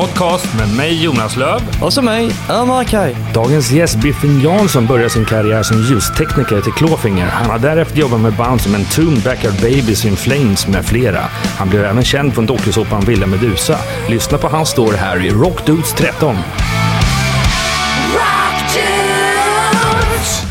podcast 0.00 0.58
med 0.58 0.76
mig 0.76 1.04
Jonas 1.04 1.36
Löv 1.36 1.60
Och 1.82 1.92
så 1.92 2.02
mig, 2.02 2.30
Ömer 2.50 2.84
Kaj. 2.84 3.16
Dagens 3.34 3.72
gäst 3.72 3.96
Biffen 3.96 4.40
Jansson 4.40 4.86
började 4.86 5.10
sin 5.10 5.24
karriär 5.24 5.62
som 5.62 5.82
ljustekniker 5.82 6.60
till 6.60 6.72
Clawfinger. 6.72 7.26
Han 7.26 7.50
har 7.50 7.58
därefter 7.58 7.98
jobbat 7.98 8.20
med 8.20 8.32
band 8.32 8.60
som 8.60 8.74
Entombed, 8.74 9.22
Backyard 9.22 9.54
Babies, 9.54 10.04
In 10.04 10.16
Flames 10.16 10.68
med 10.68 10.84
flera. 10.84 11.20
Han 11.58 11.68
blev 11.68 11.84
även 11.84 12.04
känd 12.04 12.34
från 12.34 12.46
dokusåpan 12.46 13.00
Villa 13.00 13.26
Medusa. 13.26 13.78
Lyssna 14.08 14.38
på 14.38 14.48
hans 14.48 14.68
story 14.68 14.96
här 14.96 15.26
i 15.26 15.30
Rock 15.30 15.66
Dudes 15.66 15.92
13. 15.92 16.36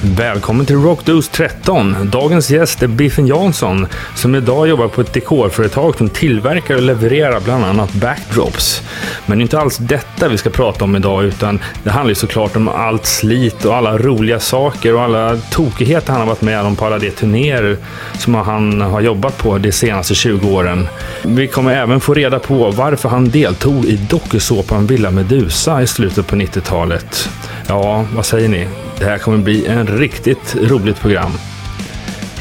Välkommen 0.04 0.66
till 0.66 0.76
Rockdos 0.76 1.30
13. 1.30 2.10
Dagens 2.12 2.52
gäst 2.52 2.84
är 2.84 2.88
Biffen 2.88 3.28
Jansson 3.28 3.88
som 4.16 4.36
idag 4.36 4.68
jobbar 4.68 4.88
på 4.88 5.02
ett 5.02 5.14
dekorföretag 5.14 5.98
som 5.98 6.10
tillverkar 6.10 6.76
och 6.76 6.82
levererar 6.82 7.40
bland 7.40 7.66
annat 7.66 7.94
backdrops. 7.94 8.84
Men 9.26 9.38
det 9.38 9.42
är 9.42 9.44
inte 9.44 9.60
alls 9.60 9.78
detta 9.78 10.28
vi 10.28 10.38
ska 10.38 10.50
prata 10.50 10.84
om 10.84 10.96
idag 10.96 11.24
utan 11.24 11.60
det 11.84 11.90
handlar 11.90 12.10
ju 12.10 12.16
såklart 12.16 12.56
om 12.56 12.68
allt 12.68 13.06
slit 13.06 13.66
och 13.66 13.76
alla 13.76 13.98
roliga 13.98 14.40
saker 14.40 14.96
och 14.96 15.02
alla 15.02 15.38
tokigheter 15.38 16.12
han 16.12 16.22
har 16.22 16.28
varit 16.28 16.42
med 16.42 16.62
om 16.62 16.76
på 16.76 16.86
alla 16.86 17.00
de 17.00 17.12
turnéer 17.12 17.78
som 18.18 18.36
han 18.36 18.82
har 18.82 19.02
jobbat 19.02 19.38
på 19.38 19.58
de 19.58 19.72
senaste 19.72 20.16
20 20.16 20.50
åren. 20.50 20.88
Vi 21.24 21.48
kommer 21.48 21.76
även 21.76 22.00
få 22.00 22.14
reda 22.14 22.40
på 22.40 22.72
varför 22.72 23.10
han 23.10 23.30
deltog 23.30 23.86
i 23.86 23.96
dokusåpan 24.10 24.88
Villa 24.88 25.12
Medusa 25.12 25.82
i 25.82 25.88
slutet 25.88 26.28
på 26.28 26.36
90-talet. 26.36 27.30
Ja, 27.70 28.06
vad 28.16 28.26
säger 28.26 28.50
ni? 28.50 28.68
Det 29.00 29.06
här 29.06 29.18
kommer 29.18 29.38
bli 29.38 29.66
en 29.66 29.88
riktigt 29.88 30.56
roligt 30.62 31.00
program. 31.00 31.32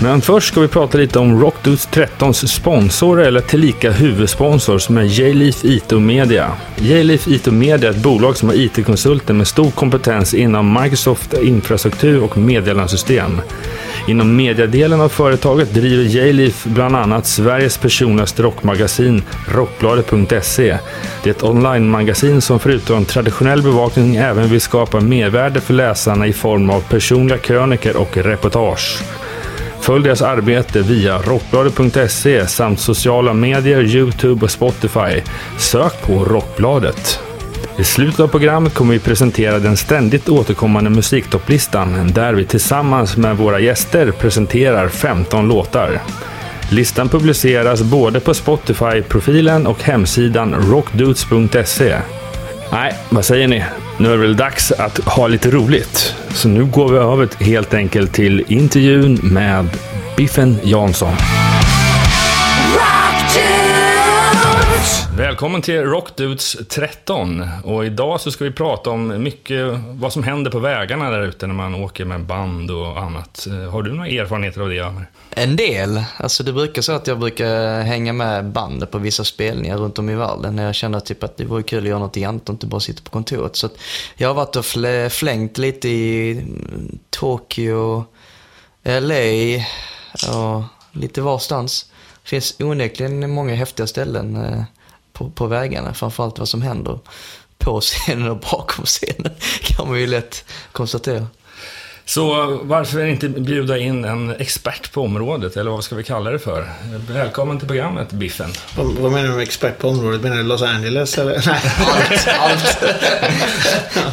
Men 0.01 0.21
först 0.21 0.49
ska 0.49 0.61
vi 0.61 0.69
prata 0.69 0.99
lite 0.99 1.19
om 1.19 1.41
Rockdudes 1.41 1.89
13s 1.89 2.47
sponsor 2.47 3.23
eller 3.23 3.41
tillika 3.41 3.91
huvudsponsor 3.91 4.79
som 4.79 4.99
är 4.99 5.03
J-Leaf 5.03 5.65
IT 5.65 5.91
Media. 5.91 6.53
J-Leaf 6.77 7.29
IT 7.29 7.47
Media 7.47 7.91
är 7.91 7.95
ett 7.95 8.03
bolag 8.03 8.37
som 8.37 8.49
har 8.49 8.57
IT-konsulter 8.57 9.35
med 9.35 9.47
stor 9.47 9.71
kompetens 9.71 10.35
inom 10.35 10.81
Microsoft 10.83 11.35
infrastruktur 11.35 12.23
och 12.23 12.39
meddelandesystem. 12.39 13.41
Inom 14.09 14.37
mediadelen 14.37 15.01
av 15.01 15.09
företaget 15.09 15.75
driver 15.75 16.05
J-Leaf 16.05 16.65
bland 16.65 16.97
annat 16.97 17.27
Sveriges 17.27 17.79
personligaste 17.79 18.43
rockmagasin 18.43 19.23
Rockbladet.se. 19.49 20.79
Det 21.23 21.31
är 21.31 21.35
ett 21.35 21.43
online-magasin 21.43 22.41
som 22.41 22.59
förutom 22.59 23.05
traditionell 23.05 23.63
bevakning 23.63 24.17
även 24.17 24.49
vill 24.49 24.61
skapa 24.61 25.01
mervärde 25.01 25.61
för 25.61 25.75
läsarna 25.75 26.27
i 26.27 26.33
form 26.33 26.71
av 26.71 26.81
personliga 26.81 27.39
kröniker 27.39 27.97
och 27.97 28.17
reportage. 28.17 29.03
Följ 29.81 30.05
deras 30.05 30.23
arbete 30.23 30.83
via 30.83 31.19
rockbladet.se 31.19 32.47
samt 32.47 32.81
sociala 32.81 33.33
medier, 33.33 33.83
Youtube 33.83 34.45
och 34.45 34.51
Spotify. 34.51 35.23
Sök 35.59 36.03
på 36.03 36.25
Rockbladet. 36.25 37.28
I 37.79 37.85
slutet 37.85 38.21
av 38.21 38.29
programmet 38.29 38.75
kommer 38.75 38.93
vi 38.93 38.99
presentera 38.99 39.59
den 39.59 39.77
ständigt 39.77 40.29
återkommande 40.29 40.91
musiktopplistan 40.91 42.11
där 42.13 42.33
vi 42.33 42.45
tillsammans 42.45 43.17
med 43.17 43.37
våra 43.37 43.61
gäster 43.61 44.11
presenterar 44.11 44.89
15 44.89 45.49
låtar. 45.49 46.01
Listan 46.71 47.09
publiceras 47.09 47.83
både 47.83 48.21
på 48.21 48.35
Spotify-profilen 48.35 49.67
och 49.67 49.83
hemsidan 49.83 50.55
rockdudes.se. 50.55 51.99
Nej, 52.73 52.95
vad 53.09 53.25
säger 53.25 53.49
ni? 53.49 53.65
Nu 53.99 54.09
är 54.09 54.13
det 54.13 54.23
väl 54.23 54.37
dags 54.37 54.73
att 54.73 54.99
ha 54.99 55.27
lite 55.27 55.51
roligt. 55.51 56.15
Så 56.31 56.49
nu 56.49 56.65
går 56.65 56.89
vi 56.89 56.99
över 56.99 57.45
helt 57.45 57.75
enkelt 57.75 58.13
till 58.13 58.45
intervjun 58.49 59.19
med 59.23 59.69
Biffen 60.17 60.57
Jansson. 60.63 61.13
Välkommen 65.19 65.63
till 65.63 65.83
Rockdudes 65.83 66.57
13. 66.69 67.49
Och 67.65 67.87
idag 67.87 68.21
så 68.21 68.31
ska 68.31 68.45
vi 68.45 68.51
prata 68.51 68.91
om 68.91 69.23
mycket 69.23 69.81
vad 69.89 70.13
som 70.13 70.23
händer 70.23 70.51
på 70.51 70.59
vägarna 70.59 71.11
där 71.11 71.23
ute 71.23 71.47
när 71.47 71.55
man 71.55 71.75
åker 71.75 72.05
med 72.05 72.21
band 72.21 72.71
och 72.71 72.99
annat. 72.99 73.47
Eh, 73.47 73.71
har 73.71 73.83
du 73.83 73.93
några 73.93 74.09
erfarenheter 74.09 74.61
av 74.61 74.69
det, 74.69 74.81
Ömer? 74.81 75.11
En 75.31 75.57
del. 75.57 76.03
Alltså 76.17 76.43
det 76.43 76.53
brukar 76.53 76.83
så 76.83 76.93
att 76.93 77.07
jag 77.07 77.19
brukar 77.19 77.83
hänga 77.83 78.13
med 78.13 78.45
bandet 78.45 78.91
på 78.91 78.99
vissa 78.99 79.25
spelningar 79.25 79.77
runt 79.77 79.99
om 79.99 80.11
i 80.11 80.15
världen. 80.15 80.57
När 80.57 80.65
jag 80.65 80.75
känner 80.75 81.01
typ 81.01 81.23
att 81.23 81.37
det 81.37 81.45
vore 81.45 81.63
kul 81.63 81.83
att 81.83 81.89
göra 81.89 81.99
något 81.99 82.17
annat 82.17 82.49
och 82.49 82.53
inte 82.53 82.67
bara 82.67 82.81
sitta 82.81 83.03
på 83.03 83.11
kontoret. 83.11 83.57
Så 83.57 83.67
att 83.67 83.79
jag 84.17 84.29
har 84.29 84.35
varit 84.35 84.57
och 84.57 85.13
flängt 85.13 85.59
lite 85.59 85.89
i 85.89 86.47
Tokyo, 87.11 88.05
LA 88.85 89.65
och 90.33 90.63
lite 90.93 91.21
varstans. 91.21 91.91
Det 92.23 92.29
finns 92.29 92.57
onekligen 92.61 93.31
många 93.31 93.55
häftiga 93.55 93.87
ställen 93.87 94.37
eh, 94.37 94.63
på, 95.19 95.31
på 95.31 95.47
vägarna. 95.47 95.95
Framförallt 95.95 96.39
vad 96.39 96.49
som 96.49 96.63
händer 96.63 96.99
på 97.59 97.81
scenen 97.81 98.29
och 98.29 98.39
bakom 98.39 98.85
scenen 98.85 99.33
kan 99.63 99.89
man 99.89 100.01
ju 100.01 100.07
lätt 100.07 100.45
konstatera. 100.73 101.27
Så 102.05 102.59
varför 102.63 103.05
inte 103.05 103.29
bjuda 103.29 103.79
in 103.79 104.05
en 104.05 104.37
expert 104.37 104.93
på 104.93 105.03
området, 105.03 105.57
eller 105.57 105.71
vad 105.71 105.85
ska 105.85 105.95
vi 105.95 106.05
kalla 106.05 106.31
det 106.31 106.39
för? 106.39 106.69
Välkommen 107.09 107.59
till 107.59 107.69
programmet, 107.69 108.13
Biffen. 108.13 108.53
Vad, 108.77 108.87
vad 108.87 109.13
menar 109.13 109.29
du 109.29 109.35
med 109.35 109.43
expert 109.43 109.79
på 109.79 109.89
området? 109.89 110.23
Menar 110.23 110.37
du 110.37 110.43
Los 110.43 110.63
Angeles 110.63 111.19
eller? 111.19 111.43
Nej. 111.47 111.61
Allt, 111.89 112.29
allt. 112.39 112.79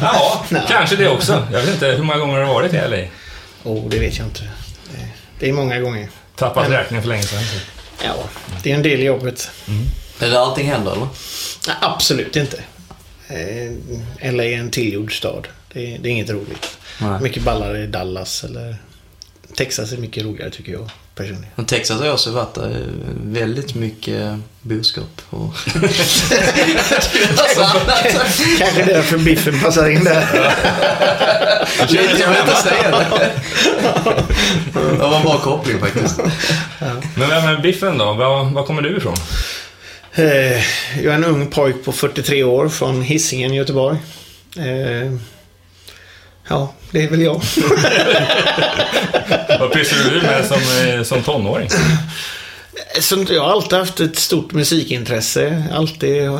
ja, 0.00 0.44
kanske 0.68 0.96
det 0.96 1.08
också. 1.08 1.46
Jag 1.52 1.60
vet 1.60 1.74
inte, 1.74 1.86
hur 1.86 2.02
många 2.02 2.18
gånger 2.18 2.34
har 2.34 2.40
du 2.40 2.46
varit 2.46 2.74
i 2.74 2.76
LA? 2.76 3.08
Oh, 3.70 3.88
det 3.88 3.98
vet 3.98 4.18
jag 4.18 4.26
inte. 4.26 4.42
Det, 4.42 5.08
det 5.38 5.48
är 5.48 5.52
många 5.52 5.80
gånger. 5.80 6.08
Tappat 6.36 6.70
räkningen 6.70 7.02
för 7.02 7.08
länge 7.08 7.22
sedan. 7.22 7.42
Ja, 8.04 8.14
det 8.62 8.70
är 8.70 8.74
en 8.74 8.82
del 8.82 9.00
i 9.00 9.04
jobbet. 9.04 9.50
Mm. 9.68 9.86
Är 10.18 10.30
det 10.30 10.40
allting 10.40 10.66
händer, 10.66 10.92
eller? 10.92 11.08
Nej, 11.66 11.76
absolut 11.80 12.36
inte. 12.36 12.64
Eh, 13.28 14.32
LA 14.32 14.44
är 14.44 14.56
en 14.56 14.70
tillgjord 14.70 15.18
stad. 15.18 15.48
Det 15.72 15.94
är, 15.94 15.98
det 15.98 16.08
är 16.08 16.10
inget 16.10 16.30
roligt. 16.30 16.78
Nej. 17.00 17.20
Mycket 17.20 17.42
ballare 17.42 17.82
i 17.82 17.86
Dallas 17.86 18.44
eller 18.44 18.76
Texas 19.56 19.92
är 19.92 19.96
mycket 19.96 20.24
roligare 20.24 20.50
tycker 20.50 20.72
jag 20.72 20.90
personligen. 21.14 21.46
Men 21.54 21.66
Texas 21.66 22.00
har 22.00 22.12
också 22.12 22.30
varit 22.30 22.54
där. 22.54 22.86
Väldigt 23.24 23.74
mycket 23.74 24.38
boskap. 24.62 25.22
Och... 25.30 25.54
Kanske 28.58 28.84
därför 28.84 29.18
biffen 29.18 29.60
passar 29.60 29.90
in 29.90 30.04
där. 30.04 30.54
jag 31.88 32.02
vill 32.28 32.40
inte 32.40 32.54
säga 32.62 32.90
det. 32.90 33.32
Det 34.72 34.98
var 34.98 35.16
en 35.16 35.22
bra 35.22 35.38
koppling 35.38 35.78
faktiskt. 35.80 36.20
Men 37.14 37.28
vem 37.30 37.44
är 37.44 37.60
biffen 37.62 37.98
då? 37.98 38.12
Var, 38.12 38.44
var 38.44 38.66
kommer 38.66 38.82
du 38.82 38.96
ifrån? 38.96 39.16
Jag 40.16 41.04
är 41.04 41.10
en 41.10 41.24
ung 41.24 41.46
pojk 41.46 41.84
på 41.84 41.92
43 41.92 42.44
år 42.44 42.68
från 42.68 43.02
Hisingen, 43.02 43.54
Göteborg. 43.54 43.98
Ja, 46.48 46.72
det 46.90 47.02
är 47.02 47.08
väl 47.08 47.22
jag. 47.22 47.42
Vad 49.60 49.72
pysslade 49.72 50.10
du 50.10 50.22
med 50.22 50.46
som, 50.46 50.88
eh, 50.88 51.02
som 51.02 51.22
tonåring? 51.22 51.68
jag 53.28 53.42
har 53.42 53.50
alltid 53.50 53.78
haft 53.78 54.00
ett 54.00 54.16
stort 54.16 54.52
musikintresse. 54.52 55.64
Alltid 55.72 56.30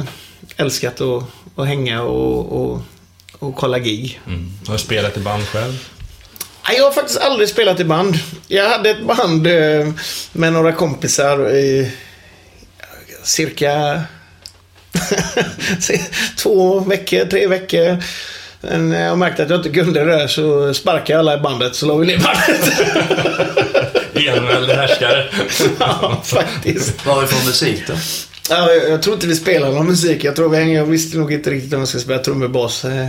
älskat 0.57 1.01
att, 1.01 1.25
att 1.57 1.67
hänga 1.67 2.03
och, 2.03 2.63
och, 2.63 2.83
och 3.39 3.57
kolla 3.57 3.79
gig. 3.79 4.21
Mm. 4.27 4.53
Har 4.67 4.75
du 4.75 4.79
spelat 4.79 5.17
i 5.17 5.21
band 5.21 5.47
själv? 5.47 5.89
Jag 6.77 6.85
har 6.85 6.91
faktiskt 6.91 7.21
aldrig 7.21 7.49
spelat 7.49 7.81
i 7.81 7.85
band. 7.85 8.19
Jag 8.49 8.71
hade 8.71 8.91
ett 8.91 9.07
band 9.07 9.47
eh, 9.47 9.93
med 10.33 10.53
några 10.53 10.73
kompisar 10.73 11.51
i 11.51 11.93
cirka 13.27 14.03
två 16.37 16.81
veckor, 16.81 17.25
tre 17.25 17.47
veckor. 17.47 18.03
Men 18.61 18.89
när 18.89 19.07
jag 19.07 19.19
märkte 19.19 19.43
att 19.43 19.51
jag 19.51 19.59
inte 19.59 19.71
kunde 19.71 20.05
det 20.05 20.17
där 20.17 20.27
så 20.27 20.75
sparkade 20.75 21.13
jag 21.13 21.19
alla 21.19 21.35
i 21.35 21.41
bandet 21.41 21.75
så 21.75 21.87
la 21.87 21.97
vi 21.97 22.07
ner 22.07 22.19
bandet. 22.19 22.73
Enväldig 24.37 24.75
härskare. 24.75 25.29
ja, 25.79 26.23
faktiskt. 26.25 27.07
Vad 27.07 27.15
var 27.15 27.23
det 27.23 27.28
för 27.28 27.47
musik 27.47 27.87
då? 27.87 27.95
Ja, 28.51 28.72
jag, 28.72 28.91
jag 28.91 29.03
tror 29.03 29.15
inte 29.15 29.27
vi 29.27 29.37
spelade 29.37 29.75
någon 29.75 29.87
musik. 29.87 30.25
Jag 30.25 30.37
tror 30.37 30.48
vi 30.48 30.57
hängde, 30.57 30.72
jag 30.72 30.84
visste 30.84 31.19
nog 31.19 31.33
inte 31.33 31.51
riktigt 31.51 31.72
om 31.72 31.78
jag 31.78 31.89
skulle 31.89 32.03
spela 32.03 32.19
trummor, 32.19 32.48
bas. 32.48 32.84
Eh. 32.84 33.07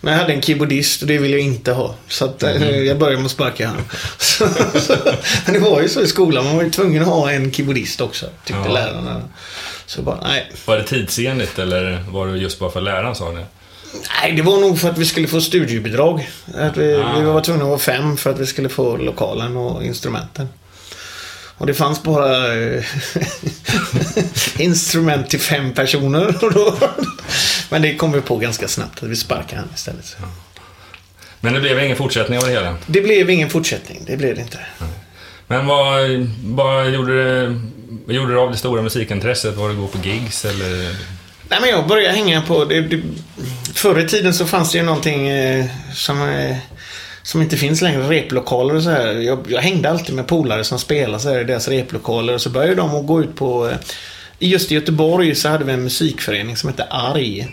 Men 0.00 0.12
jag 0.12 0.20
hade 0.20 0.32
en 0.32 0.42
keyboardist 0.42 1.02
och 1.02 1.08
det 1.08 1.18
ville 1.18 1.36
jag 1.36 1.46
inte 1.46 1.72
ha. 1.72 1.94
Så 2.08 2.24
att, 2.24 2.42
mm. 2.42 2.86
jag 2.86 2.98
började 2.98 3.16
med 3.16 3.26
att 3.26 3.32
sparka 3.32 3.68
honom. 3.68 3.82
Men 5.44 5.54
det 5.54 5.60
var 5.60 5.80
ju 5.80 5.88
så 5.88 6.02
i 6.02 6.06
skolan. 6.06 6.44
Man 6.44 6.56
var 6.56 6.62
ju 6.62 6.70
tvungen 6.70 7.02
att 7.02 7.08
ha 7.08 7.30
en 7.30 7.52
keyboardist 7.52 8.00
också, 8.00 8.26
tyckte 8.44 8.62
ja. 8.66 8.72
lärarna. 8.72 9.22
Så 9.86 10.02
bara, 10.02 10.20
nej. 10.22 10.52
Var 10.64 10.76
det 10.76 10.84
tidsenligt 10.84 11.58
eller 11.58 12.04
var 12.10 12.26
det 12.26 12.38
just 12.38 12.58
bara 12.58 12.70
för 12.70 12.80
läraren 12.80 13.14
sa 13.14 13.32
det? 13.32 13.46
Nej, 14.22 14.32
det 14.32 14.42
var 14.42 14.60
nog 14.60 14.78
för 14.78 14.90
att 14.90 14.98
vi 14.98 15.06
skulle 15.06 15.28
få 15.28 15.40
studiebidrag. 15.40 16.30
Att 16.54 16.76
vi, 16.76 16.94
ah. 16.94 17.18
vi 17.18 17.24
var 17.24 17.40
tvungna 17.40 17.62
att 17.62 17.68
vara 17.68 17.78
fem 17.78 18.16
för 18.16 18.30
att 18.30 18.38
vi 18.38 18.46
skulle 18.46 18.68
få 18.68 18.96
lokalen 18.96 19.56
och 19.56 19.84
instrumenten. 19.84 20.48
Och 21.60 21.66
det 21.66 21.74
fanns 21.74 22.02
bara 22.02 22.54
eh, 22.54 22.84
instrument 24.58 25.30
till 25.30 25.40
fem 25.40 25.74
personer. 25.74 26.34
Men 27.70 27.82
det 27.82 27.94
kom 27.94 28.12
vi 28.12 28.20
på 28.20 28.36
ganska 28.36 28.68
snabbt, 28.68 29.02
att 29.02 29.08
vi 29.08 29.16
sparkade 29.16 29.60
han 29.60 29.68
istället. 29.74 30.16
Men 31.40 31.54
det 31.54 31.60
blev 31.60 31.84
ingen 31.84 31.96
fortsättning 31.96 32.38
av 32.38 32.44
det 32.44 32.50
hela? 32.50 32.76
Det 32.86 33.00
blev 33.00 33.30
ingen 33.30 33.50
fortsättning, 33.50 34.02
det 34.06 34.16
blev 34.16 34.34
det 34.34 34.40
inte. 34.40 34.58
Men 35.46 35.66
vad, 35.66 36.10
vad, 36.44 36.90
gjorde, 36.90 37.24
det, 37.24 37.60
vad 38.06 38.16
gjorde 38.16 38.32
du 38.32 38.38
av 38.38 38.50
det 38.50 38.56
stora 38.56 38.82
musikintresset? 38.82 39.56
Var 39.56 39.68
det 39.68 39.74
att 39.74 39.80
gå 39.80 39.86
på 39.86 40.08
gigs 40.08 40.44
eller? 40.44 40.96
Nej, 41.48 41.60
men 41.60 41.70
jag 41.70 41.88
började 41.88 42.14
hänga 42.14 42.42
på... 42.42 42.64
Det, 42.64 42.80
det, 42.80 43.02
förr 43.74 44.00
i 44.00 44.08
tiden 44.08 44.34
så 44.34 44.46
fanns 44.46 44.72
det 44.72 44.78
ju 44.78 44.84
någonting 44.84 45.28
eh, 45.28 45.66
som, 45.94 46.28
eh, 46.28 46.56
som 47.30 47.42
inte 47.42 47.56
finns 47.56 47.82
längre. 47.82 48.08
Replokaler 48.08 48.74
och 48.74 48.82
så 48.82 48.90
här. 48.90 49.12
Jag, 49.12 49.46
jag 49.48 49.60
hängde 49.60 49.90
alltid 49.90 50.14
med 50.14 50.26
polare 50.26 50.64
som 50.64 50.78
spelade 50.78 51.22
så 51.22 51.28
här 51.28 51.40
i 51.40 51.44
deras 51.44 51.68
replokaler. 51.68 52.34
Och 52.34 52.40
så 52.40 52.50
började 52.50 52.74
de 52.74 52.94
att 52.94 53.06
gå 53.06 53.20
ut 53.20 53.36
på... 53.36 53.68
Eh, 53.68 53.76
just 54.38 54.72
i 54.72 54.74
Göteborg 54.74 55.34
så 55.34 55.48
hade 55.48 55.64
vi 55.64 55.72
en 55.72 55.84
musikförening 55.84 56.56
som 56.56 56.68
hette 56.68 56.84
Arg. 56.84 57.48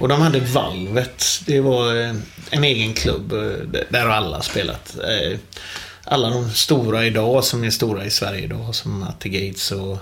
Och 0.00 0.08
de 0.08 0.20
hade 0.20 0.40
Valvet. 0.40 1.24
Det 1.46 1.60
var 1.60 2.00
eh, 2.02 2.14
en 2.50 2.64
egen 2.64 2.94
klubb 2.94 3.32
eh, 3.32 3.38
Där 3.38 3.86
där 3.88 4.06
alla 4.06 4.42
spelat. 4.42 4.96
Alla 6.04 6.30
de 6.30 6.50
stora 6.50 7.06
idag 7.06 7.44
som 7.44 7.64
är 7.64 7.70
stora 7.70 8.04
i 8.04 8.10
Sverige 8.10 8.44
idag. 8.44 8.74
Som 8.74 9.02
Atte 9.02 9.28
Gates 9.28 9.72
och 9.72 9.98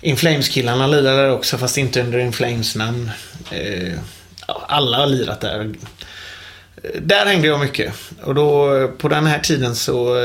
Inflames-killarna 0.00 0.86
lirade 0.86 1.16
där 1.16 1.30
också 1.30 1.58
fast 1.58 1.78
inte 1.78 2.00
under 2.00 2.18
Inflames 2.18 2.76
namn. 2.76 3.10
Alla 4.46 4.96
har 4.96 5.06
lirat 5.06 5.40
där. 5.40 5.74
Där 7.00 7.26
hängde 7.26 7.48
jag 7.48 7.60
mycket. 7.60 7.94
Och 8.22 8.34
då 8.34 8.88
på 8.98 9.08
den 9.08 9.26
här 9.26 9.38
tiden 9.38 9.76
så 9.76 10.16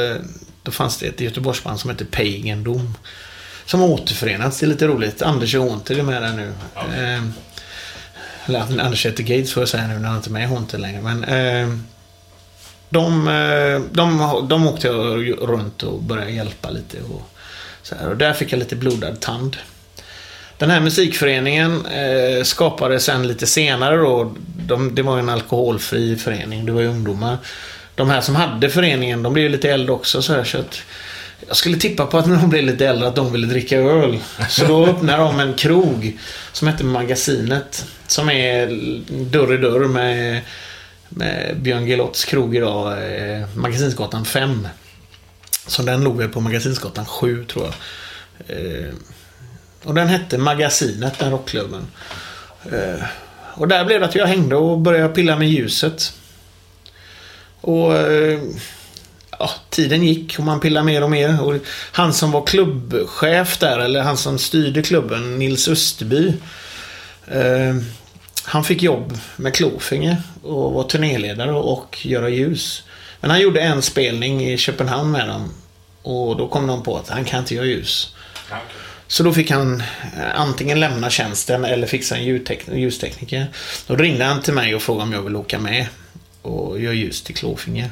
då 0.63 0.71
fanns 0.71 0.97
det 0.97 1.07
ett 1.07 1.21
Göteborgsband 1.21 1.79
som 1.79 1.89
hette 1.89 2.05
Pagan 2.05 2.63
Dom. 2.63 2.97
Som 3.65 3.81
återförenats. 3.81 4.59
Det 4.59 4.65
är 4.65 4.67
lite 4.67 4.87
roligt. 4.87 5.21
Anders 5.21 5.55
Haunted 5.55 5.99
är 5.99 6.03
med 6.03 6.21
där 6.21 6.33
nu. 6.33 6.53
Okay. 6.75 7.17
Eller 8.45 8.59
Anders 8.59 9.05
heter 9.05 9.23
Gates 9.23 9.53
får 9.53 9.61
jag 9.61 9.69
säga 9.69 9.87
nu 9.87 9.99
när 9.99 10.07
han 10.07 10.17
inte 10.17 10.29
är 10.29 10.31
med 10.31 10.43
i 10.43 10.45
Haunted 10.45 10.79
längre. 10.79 11.01
Men 11.01 11.23
eh, 11.23 11.77
de, 12.89 13.27
eh, 13.27 13.81
de, 13.91 14.47
de 14.49 14.67
åkte 14.67 14.87
jag 14.87 15.31
runt 15.41 15.83
och 15.83 16.03
började 16.03 16.31
hjälpa 16.31 16.69
lite. 16.69 16.97
Och, 17.01 17.21
så 17.81 17.95
här, 17.95 18.09
och 18.09 18.17
där 18.17 18.33
fick 18.33 18.51
jag 18.51 18.59
lite 18.59 18.75
blodad 18.75 19.19
tand. 19.19 19.57
Den 20.61 20.69
här 20.69 20.79
musikföreningen 20.79 21.85
eh, 21.85 22.43
skapades 22.43 23.03
sen 23.03 23.27
lite 23.27 23.47
senare 23.47 23.97
då. 23.97 24.33
De, 24.65 24.95
det 24.95 25.01
var 25.01 25.19
en 25.19 25.29
alkoholfri 25.29 26.15
förening. 26.15 26.65
Det 26.65 26.71
var 26.71 26.81
ju 26.81 26.87
ungdomar. 26.87 27.37
De 27.95 28.09
här 28.09 28.21
som 28.21 28.35
hade 28.35 28.69
föreningen, 28.69 29.23
de 29.23 29.33
blev 29.33 29.51
lite 29.51 29.71
äldre 29.71 29.93
också. 29.93 30.21
Så, 30.21 30.33
här, 30.33 30.43
så 30.43 30.57
att 30.57 30.81
jag 31.47 31.55
skulle 31.55 31.77
tippa 31.77 32.05
på 32.05 32.17
att 32.17 32.25
när 32.25 32.35
de 32.35 32.49
blev 32.49 32.63
lite 32.63 32.87
äldre 32.87 33.07
att 33.07 33.15
de 33.15 33.31
ville 33.31 33.47
dricka 33.47 33.77
öl. 33.77 34.19
Så 34.49 34.65
då 34.65 34.85
öppnade 34.85 35.23
de 35.23 35.39
en 35.39 35.53
krog 35.53 36.17
som 36.51 36.67
hette 36.67 36.83
Magasinet. 36.83 37.85
Som 38.07 38.29
är 38.29 38.67
dörr 39.09 39.53
i 39.53 39.57
dörr 39.57 39.87
med, 39.87 40.41
med 41.09 41.57
Björn 41.61 41.85
Gelotts 41.85 42.25
krog 42.25 42.55
idag. 42.55 42.91
Eh, 42.91 43.47
Magasinsgatan 43.55 44.25
5. 44.25 44.67
Så 45.67 45.81
den 45.81 46.03
låg 46.03 46.17
väl 46.17 46.29
på 46.29 46.39
Magasinsgatan 46.39 47.05
7 47.05 47.45
tror 47.45 47.65
jag. 47.65 47.73
Eh, 48.57 48.93
och 49.83 49.93
den 49.93 50.07
hette 50.07 50.37
Magasinet, 50.37 51.19
den 51.19 51.31
rockklubben. 51.31 51.87
Eh, 52.71 53.03
och 53.53 53.67
där 53.67 53.85
blev 53.85 53.99
det 53.99 54.05
att 54.05 54.15
jag 54.15 54.27
hängde 54.27 54.55
och 54.55 54.79
började 54.79 55.13
pilla 55.13 55.35
med 55.35 55.49
ljuset. 55.49 56.13
Och 57.61 57.97
eh, 57.97 58.39
ja, 59.39 59.51
tiden 59.69 60.03
gick 60.03 60.39
och 60.39 60.45
man 60.45 60.59
pillade 60.59 60.85
mer 60.85 61.03
och 61.03 61.11
mer. 61.11 61.43
Och 61.43 61.55
han 61.91 62.13
som 62.13 62.31
var 62.31 62.45
klubbchef 62.45 63.57
där, 63.57 63.79
eller 63.79 64.01
han 64.01 64.17
som 64.17 64.37
styrde 64.37 64.81
klubben, 64.81 65.39
Nils 65.39 65.67
Österby. 65.67 66.33
Eh, 67.27 67.75
han 68.43 68.63
fick 68.63 68.83
jobb 68.83 69.17
med 69.35 69.53
Klofinger 69.53 70.17
och 70.43 70.73
var 70.73 70.83
turnéledare 70.83 71.51
och 71.51 72.05
göra 72.05 72.29
ljus. 72.29 72.83
Men 73.21 73.29
han 73.29 73.41
gjorde 73.41 73.61
en 73.61 73.81
spelning 73.81 74.49
i 74.49 74.57
Köpenhamn 74.57 75.11
med 75.11 75.27
dem. 75.27 75.53
Och 76.01 76.37
då 76.37 76.47
kom 76.47 76.67
de 76.67 76.83
på 76.83 76.97
att 76.97 77.09
han 77.09 77.25
kan 77.25 77.39
inte 77.39 77.55
göra 77.55 77.65
ljus. 77.65 78.15
Okay. 78.47 78.80
Så 79.11 79.23
då 79.23 79.33
fick 79.33 79.51
han 79.51 79.83
eh, 80.17 80.39
antingen 80.39 80.79
lämna 80.79 81.09
tjänsten 81.09 81.65
eller 81.65 81.87
fixa 81.87 82.17
en 82.17 82.23
ljustekniker. 82.79 83.47
Då 83.87 83.95
ringde 83.95 84.25
han 84.25 84.41
till 84.41 84.53
mig 84.53 84.75
och 84.75 84.81
frågade 84.81 85.03
om 85.03 85.13
jag 85.13 85.21
ville 85.21 85.37
åka 85.37 85.59
med 85.59 85.87
och 86.41 86.81
göra 86.81 86.93
ljus 86.93 87.21
till 87.21 87.35
Klåfinger. 87.35 87.89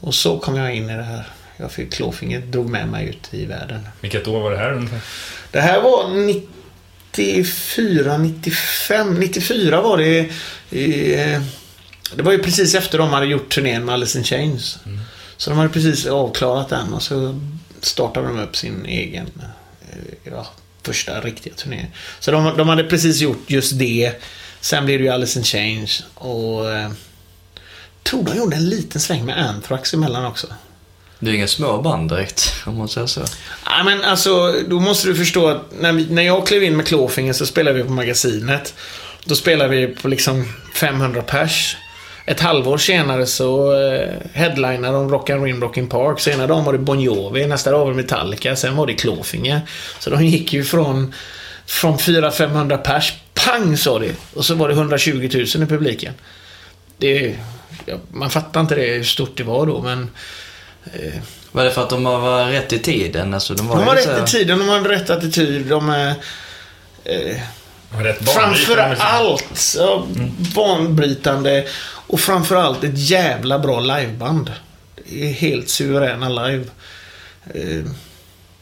Och 0.00 0.14
så 0.14 0.38
kom 0.38 0.56
jag 0.56 0.74
in 0.74 0.90
i 0.90 0.96
det 0.96 1.02
här. 1.02 1.26
Jag 1.56 1.72
fick 1.72 1.92
Klåfinger 1.92 2.40
drog 2.40 2.70
med 2.70 2.88
mig 2.88 3.08
ut 3.08 3.34
i 3.34 3.44
världen. 3.44 3.88
Vilket 4.00 4.28
år 4.28 4.40
var 4.40 4.50
det 4.50 4.56
här 4.56 4.72
ungefär? 4.72 5.00
Det 5.50 5.60
här 5.60 5.80
var 5.80 6.08
94, 6.08 8.18
95. 8.18 9.14
94 9.14 9.80
var 9.80 9.98
det. 9.98 10.18
Eh, 10.70 11.42
det 12.14 12.22
var 12.22 12.32
ju 12.32 12.38
precis 12.38 12.74
efter 12.74 12.98
de 12.98 13.08
hade 13.08 13.26
gjort 13.26 13.54
turnén 13.54 13.84
med 13.84 13.94
Alice 13.94 14.18
in 14.18 14.24
Chains. 14.24 14.78
Mm. 14.86 15.00
Så 15.36 15.50
de 15.50 15.58
hade 15.58 15.70
precis 15.70 16.06
avklarat 16.06 16.68
den 16.68 16.94
och 16.94 17.02
så 17.02 17.40
startade 17.80 18.28
de 18.28 18.38
upp 18.38 18.56
sin 18.56 18.86
egen 18.86 19.30
eh, 19.40 19.48
ja, 20.24 20.46
första 20.82 21.20
riktiga 21.20 21.54
turné. 21.54 21.86
Så 22.20 22.30
de, 22.30 22.56
de 22.56 22.68
hade 22.68 22.84
precis 22.84 23.20
gjort 23.20 23.44
just 23.46 23.78
det. 23.78 24.12
Sen 24.60 24.84
blev 24.84 24.98
det 24.98 25.04
ju 25.04 25.10
Alice 25.10 25.38
in 25.38 25.44
Chains 25.44 26.04
och 26.14 26.70
eh, 26.72 26.90
tror 28.02 28.24
de 28.24 28.36
gjorde 28.36 28.56
en 28.56 28.68
liten 28.68 29.00
sväng 29.00 29.24
med 29.24 29.48
Anthrax 29.48 29.94
emellan 29.94 30.24
också. 30.24 30.46
Det 31.18 31.30
är 31.30 31.34
inga 31.34 31.46
små 31.46 31.82
band 31.82 32.10
direkt, 32.10 32.52
om 32.66 32.78
man 32.78 32.88
säger 32.88 33.06
så. 33.06 33.20
Nej, 33.20 33.84
men 33.84 34.04
alltså, 34.04 34.52
då 34.68 34.80
måste 34.80 35.08
du 35.08 35.14
förstå 35.14 35.48
att 35.48 35.62
när, 35.80 35.92
vi, 35.92 36.06
när 36.10 36.22
jag 36.22 36.46
klev 36.46 36.62
in 36.62 36.76
med 36.76 36.86
Klåfinger 36.86 37.32
så 37.32 37.46
spelade 37.46 37.78
vi 37.78 37.84
på 37.84 37.92
Magasinet. 37.92 38.74
Då 39.24 39.34
spelade 39.34 39.70
vi 39.70 39.86
på 39.86 40.08
liksom 40.08 40.52
500 40.74 41.22
pers. 41.22 41.76
Ett 42.26 42.40
halvår 42.40 42.78
senare 42.78 43.26
så 43.26 43.80
eh, 43.82 44.08
headlinade 44.32 44.94
de 44.94 45.10
Rock 45.10 45.30
and 45.30 45.44
Ring 45.44 45.62
Rockin' 45.62 45.88
Park. 45.88 46.20
Så 46.20 46.30
ena 46.30 46.46
dagen 46.46 46.64
var 46.64 46.72
det 46.72 46.78
Bon 46.78 47.00
Jovi, 47.00 47.46
nästa 47.46 47.70
dag 47.70 47.78
var 47.78 47.90
det 47.90 47.96
Metallica, 47.96 48.56
sen 48.56 48.76
var 48.76 48.86
det 48.86 48.94
Klåfinger. 48.94 49.60
Så 49.98 50.10
de 50.10 50.24
gick 50.24 50.52
ju 50.52 50.64
från, 50.64 51.14
från 51.66 51.96
400-500 51.96 52.76
pers, 52.76 53.14
pang 53.34 53.76
sa 53.76 53.98
det. 53.98 54.14
Och 54.34 54.44
så 54.44 54.54
var 54.54 54.68
det 54.68 54.74
120 54.74 55.30
000 55.54 55.64
i 55.64 55.66
publiken. 55.66 56.14
Det 56.98 57.36
man 58.10 58.30
fattar 58.30 58.60
inte 58.60 58.74
det, 58.74 58.86
hur 58.86 59.04
stort 59.04 59.36
det 59.36 59.44
var 59.44 59.66
då, 59.66 59.82
men... 59.82 60.10
Eh, 60.84 61.20
var 61.52 61.64
det 61.64 61.70
för 61.70 61.82
att 61.82 61.90
de 61.90 62.04
var 62.04 62.44
rätt 62.44 62.72
i 62.72 62.78
tiden? 62.78 63.34
Alltså, 63.34 63.54
de 63.54 63.68
var, 63.68 63.76
de 63.76 63.86
var 63.86 63.94
rätt 63.94 64.28
i 64.28 64.32
tiden, 64.32 64.58
de 64.58 64.68
hade 64.68 64.88
rätt 64.88 65.10
attityd. 65.10 65.66
De 65.66 65.88
är... 65.88 66.14
Eh, 67.04 67.36
framför 68.34 68.96
allt 68.98 69.48
så, 69.54 70.02
mm. 70.02 70.30
banbrytande 70.54 71.66
och 72.06 72.20
framförallt 72.20 72.84
ett 72.84 72.98
jävla 72.98 73.58
bra 73.58 73.80
liveband. 73.80 74.52
Det 75.08 75.28
är 75.28 75.32
helt 75.32 75.68
suveräna 75.68 76.28
live. 76.28 76.64
Eh, 77.54 77.90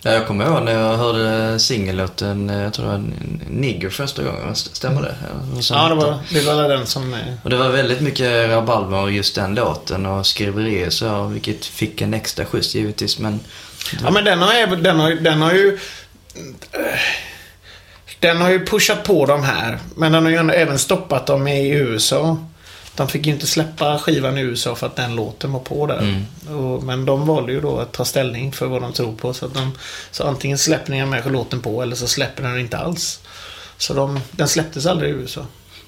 Ja, 0.07 0.11
jag 0.11 0.27
kommer 0.27 0.47
ihåg 0.47 0.63
när 0.63 0.73
jag 0.73 0.97
hörde 0.97 1.59
singellåten, 1.59 2.49
jag 2.49 2.75
tror 2.75 2.87
det 2.87 2.93
var 2.93 3.05
Nigger 3.49 3.91
första 3.91 4.23
gången, 4.23 4.55
stämmer 4.55 5.03
det? 5.03 5.15
Ja, 5.71 5.89
det 5.89 5.95
var, 5.95 6.19
det 6.31 6.41
var 6.41 6.69
den 6.69 6.87
som... 6.87 7.17
Och 7.43 7.51
det 7.51 7.57
var 7.57 7.69
väldigt 7.69 8.01
mycket 8.01 8.49
rabalder 8.49 9.09
just 9.09 9.35
den 9.35 9.55
låten 9.55 10.07
och 10.07 10.27
skriverier 10.27 10.91
så, 10.91 11.27
vilket 11.27 11.67
fick 11.67 12.01
en 12.01 12.15
extra 12.15 12.45
skjuts 12.45 12.75
givetvis, 12.75 13.19
men... 13.19 13.41
Ja, 14.03 14.11
men 14.11 14.25
den 14.25 14.39
har, 14.39 14.77
den 14.77 15.01
har, 15.01 15.11
den 15.11 15.43
har 15.43 15.53
ju... 15.53 15.79
Den 18.25 18.41
har 18.41 18.51
ju 18.51 18.67
pushat 18.67 19.05
på 19.05 19.27
de 19.27 19.43
här, 19.43 19.79
men 19.97 20.13
den 20.13 20.25
har 20.25 20.31
ju 20.31 20.51
även 20.51 20.79
stoppat 20.79 21.27
dem 21.27 21.49
i 21.49 21.69
USA. 21.69 22.37
De 22.95 23.09
fick 23.09 23.27
ju 23.27 23.33
inte 23.33 23.47
släppa 23.47 23.99
skivan 23.99 24.39
i 24.39 24.41
USA 24.41 24.75
för 24.75 24.87
att 24.87 24.97
den 24.97 25.17
låten 25.17 25.53
var 25.53 25.61
på 25.61 25.87
där. 25.87 25.99
Mm. 25.99 26.25
Och, 26.59 26.83
men 26.83 27.05
de 27.05 27.27
valde 27.27 27.53
ju 27.53 27.61
då 27.61 27.79
att 27.79 27.93
ta 27.93 28.05
ställning 28.05 28.53
för 28.53 28.67
vad 28.67 28.83
de 28.83 28.93
tror 28.93 29.13
på. 29.13 29.35
Så, 29.35 29.47
att 29.47 29.55
de, 29.55 29.73
så 30.11 30.25
antingen 30.25 30.59
släpper 30.59 30.91
ni 30.91 31.07
med 31.07 31.33
låten 31.33 31.61
på 31.61 31.83
eller 31.83 31.97
så 31.97 32.07
släpper 32.07 32.43
den 32.43 32.59
inte 32.59 32.79
alls. 32.79 33.21
Så 33.79 33.95
de, 33.95 34.21
den 34.31 34.49
släpptes 34.49 34.87
aldrig 34.87 35.11
i 35.11 35.15
USA. 35.15 35.47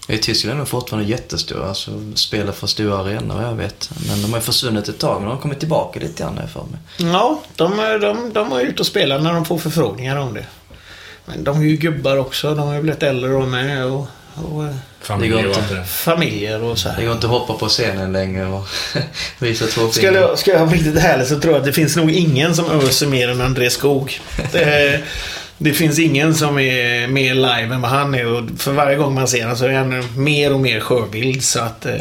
I 0.09 0.19
Tyskland 0.19 0.55
är 0.55 0.59
de 0.59 0.67
fortfarande 0.67 1.09
jättestora. 1.09 1.69
Alltså 1.69 1.91
spelar 2.15 2.53
för 2.53 2.67
stora 2.67 2.99
arenor 2.99 3.43
jag 3.43 3.55
vet. 3.55 3.91
Men 4.09 4.23
de 4.23 4.33
har 4.33 4.41
försvunnit 4.41 4.89
ett 4.89 4.99
tag, 4.99 5.15
men 5.15 5.25
de 5.25 5.35
har 5.35 5.43
kommit 5.43 5.59
tillbaka 5.59 6.01
lite 6.01 6.23
grann 6.23 6.41
för 6.53 6.63
mig. 6.63 7.13
Ja, 7.13 7.41
de, 7.57 7.77
de, 8.01 8.33
de 8.33 8.53
är 8.53 8.61
ute 8.61 8.83
och 8.83 8.87
spelar 8.87 9.19
när 9.19 9.33
de 9.33 9.45
får 9.45 9.59
förfrågningar 9.59 10.17
om 10.17 10.35
det. 10.35 10.45
Men 11.27 11.45
de 11.45 11.61
är 11.61 11.65
ju 11.65 11.77
gubbar 11.77 12.17
också. 12.17 12.55
De 12.55 12.69
har 12.69 12.75
ju 12.75 12.83
blivit 12.83 13.03
äldre 13.03 13.35
och 13.35 13.49
med. 13.49 13.85
Och, 13.85 14.07
och, 14.35 14.65
eh, 14.65 14.75
Familjer 15.01 15.49
och 15.49 15.57
inte, 15.57 15.85
Familjer 15.87 16.63
och 16.63 16.79
så 16.79 16.89
här. 16.89 16.97
Det 16.97 17.05
går 17.05 17.15
inte 17.15 17.27
att 17.27 17.33
hoppa 17.33 17.55
på 17.55 17.69
scenen 17.69 18.13
längre 18.13 18.47
och 18.47 18.69
visa 19.39 19.67
två 19.67 19.91
ska 19.91 20.13
jag, 20.13 20.39
ska 20.39 20.51
jag 20.51 20.59
vara 20.59 20.71
riktigt 20.71 20.97
ärlig 20.97 21.27
så 21.27 21.41
tror 21.41 21.55
jag 21.55 21.61
att 21.61 21.67
det 21.67 21.73
finns 21.73 21.97
nog 21.97 22.11
ingen 22.11 22.55
som 22.55 22.71
öser 22.71 23.07
mer 23.07 23.29
än 23.29 23.41
André 23.41 23.71
Skog. 23.71 24.21
Det, 25.59 25.71
det 25.71 25.77
finns 25.77 25.99
ingen 25.99 26.35
som 26.35 26.59
är 26.59 27.09
mer 27.09 27.35
live 27.35 27.75
än 27.75 27.81
vad 27.81 27.91
han 27.91 28.15
är 28.15 28.27
och 28.27 28.43
för 28.59 28.73
varje 28.73 28.97
gång 28.97 29.15
man 29.15 29.29
ser 29.29 29.43
honom 29.43 29.57
så 29.57 29.65
är 29.65 29.73
han 29.73 30.05
mer 30.17 30.53
och 30.53 30.61
mer 30.61 30.81
sjövild 30.81 31.45
så 31.45 31.61
att... 31.61 31.87
Eh... 31.87 31.93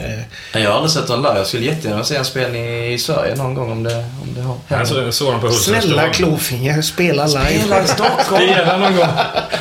Jag 0.53 0.69
har 0.69 0.75
aldrig 0.75 0.91
sett 0.91 1.09
honom 1.09 1.23
live. 1.23 1.37
Jag 1.37 1.47
skulle 1.47 1.65
jättegärna 1.65 2.03
se 2.03 2.15
en 2.15 2.25
spelning 2.25 2.93
i 2.93 2.97
Sverige 2.97 3.35
någon 3.35 3.53
gång 3.53 3.71
om 3.71 3.83
det, 3.83 3.95
om 3.95 4.33
det 4.35 4.41
har 4.41 4.57
hänt. 4.67 4.91
Jag 4.95 5.13
såg 5.13 5.27
honom 5.27 5.41
på 5.41 5.51
Snälla 5.51 6.09
Klofinger, 6.09 6.81
spela 6.81 7.27
live. 7.27 7.59
Spela 7.59 7.83
i 7.83 7.87
Stockholm! 7.87 8.43
Spela 8.43 8.77
någon 8.77 8.95
gång. 8.95 9.07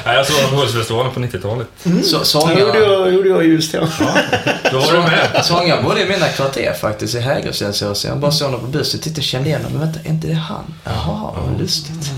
Nej, 0.04 0.16
jag 0.16 0.26
såg 0.26 0.36
honom 0.36 0.50
på 0.50 0.56
Hultsfredsfestivalen 0.56 1.12
på 1.12 1.20
90-talet. 1.20 1.68
Mm. 1.84 2.02
Så, 2.02 2.24
sång, 2.24 2.50
ja, 2.50 2.58
gjorde 2.58 2.78
jag, 2.78 3.12
gjorde 3.12 3.28
jag 3.28 3.44
just 3.46 3.74
ja. 3.74 3.88
ja. 4.00 4.14
Då 4.72 4.78
var 4.78 4.92
du 4.92 4.98
med. 4.98 5.44
Sångaren 5.44 5.84
bodde 5.84 6.02
i 6.02 6.08
mina 6.08 6.28
kvarter 6.28 6.72
faktiskt, 6.80 7.14
i 7.14 7.20
Hägerstensås. 7.20 8.00
Så 8.00 8.06
jag 8.06 8.18
bara 8.18 8.32
såg 8.32 8.46
honom 8.46 8.60
på 8.60 8.66
bussen, 8.66 9.00
tittade 9.00 9.20
och 9.20 9.24
kände 9.24 9.48
igen 9.48 9.64
honom. 9.64 9.78
Men 9.78 9.92
vänta, 9.92 10.08
är 10.08 10.12
inte 10.12 10.26
det 10.26 10.34
han? 10.34 10.74
Jaha, 10.84 11.34
vad 11.46 11.60
lustigt. 11.60 12.10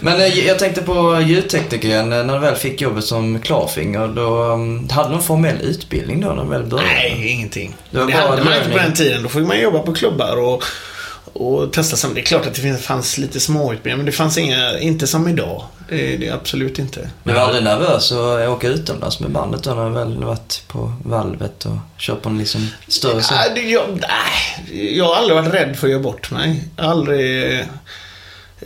Men 0.06 0.20
eh, 0.20 0.46
jag 0.46 0.58
tänkte 0.58 0.82
på 0.82 1.20
ljudteknikern, 1.20 2.12
eh, 2.12 2.24
när 2.24 2.34
du 2.34 2.40
väl 2.40 2.54
fick 2.56 2.80
jobbet 2.80 3.04
som 3.04 3.40
klarfinger. 3.40 4.08
Då, 4.08 4.42
um, 4.42 4.88
hade 4.88 5.08
du 5.08 5.12
någon 5.12 5.22
formell 5.22 5.60
utbildning 5.62 6.20
då 6.20 6.28
när 6.28 6.44
du 6.44 6.50
väl 6.50 6.62
började? 6.62 6.88
Nej, 6.88 7.28
ingenting. 7.28 7.76
Det 7.90 8.04
Det, 8.06 8.12
hade 8.12 8.44
man 8.44 8.54
inte 8.56 8.70
på 8.70 8.78
den 8.78 8.92
tiden. 8.92 9.22
Då 9.22 9.28
fick 9.28 9.46
man 9.46 9.60
jobba 9.60 9.78
på 9.78 9.94
klubbar 9.94 10.36
och, 10.36 10.62
och 11.32 11.72
testa 11.72 11.96
sig. 11.96 12.10
Det 12.14 12.20
är 12.20 12.24
klart 12.24 12.46
att 12.46 12.54
det 12.54 12.82
fanns 12.82 13.18
lite 13.18 13.40
småutbildningar, 13.40 13.96
men 13.96 14.06
det 14.06 14.12
fanns 14.12 14.38
inga, 14.38 14.78
inte 14.78 15.06
som 15.06 15.28
idag. 15.28 15.62
Det, 15.88 16.16
det 16.16 16.28
är 16.28 16.34
absolut 16.34 16.78
inte. 16.78 17.10
Du 17.24 17.32
var 17.32 17.40
aldrig 17.40 17.64
nervös 17.64 18.12
att 18.12 18.48
åka 18.48 18.68
utomlands 18.68 19.20
med 19.20 19.30
bandet 19.30 19.62
då 19.62 19.74
när 19.74 19.84
du 19.88 19.94
väl 19.94 20.24
varit 20.24 20.62
på 20.68 20.92
valvet 21.04 21.64
och 21.64 21.76
kört 21.98 22.22
på 22.22 22.28
en 22.28 22.38
liksom 22.38 22.68
större 22.88 23.20
scen? 23.20 23.38
Det- 23.54 23.60
jag, 23.60 23.82
nej, 23.90 24.92
jag 24.96 25.04
har 25.04 25.14
aldrig 25.16 25.36
varit 25.36 25.54
rädd 25.54 25.76
för 25.76 25.86
att 25.86 25.90
göra 25.90 26.02
bort 26.02 26.30
mig. 26.30 26.64
Jag 26.76 26.84
har 26.84 26.90
aldrig... 26.90 27.64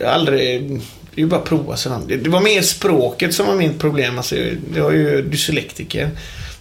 Jag 0.01 0.07
har 0.07 0.15
aldrig... 0.15 0.81
Det 1.15 1.21
är 1.21 1.25
ju 1.25 1.27
bara 1.31 1.41
att 1.41 1.49
prova 1.49 1.77
sig 1.77 1.93
fram. 1.93 2.07
Det, 2.09 2.17
det 2.17 2.31
var 2.31 2.41
mer 2.41 2.63
språket 2.63 3.35
som 3.35 3.47
var 3.47 3.55
mitt 3.55 3.79
problem. 3.79 4.17
Alltså, 4.19 4.37
jag, 4.75 4.87
är 4.95 4.97
ju 4.99 5.23
dyslektiker. 5.23 6.11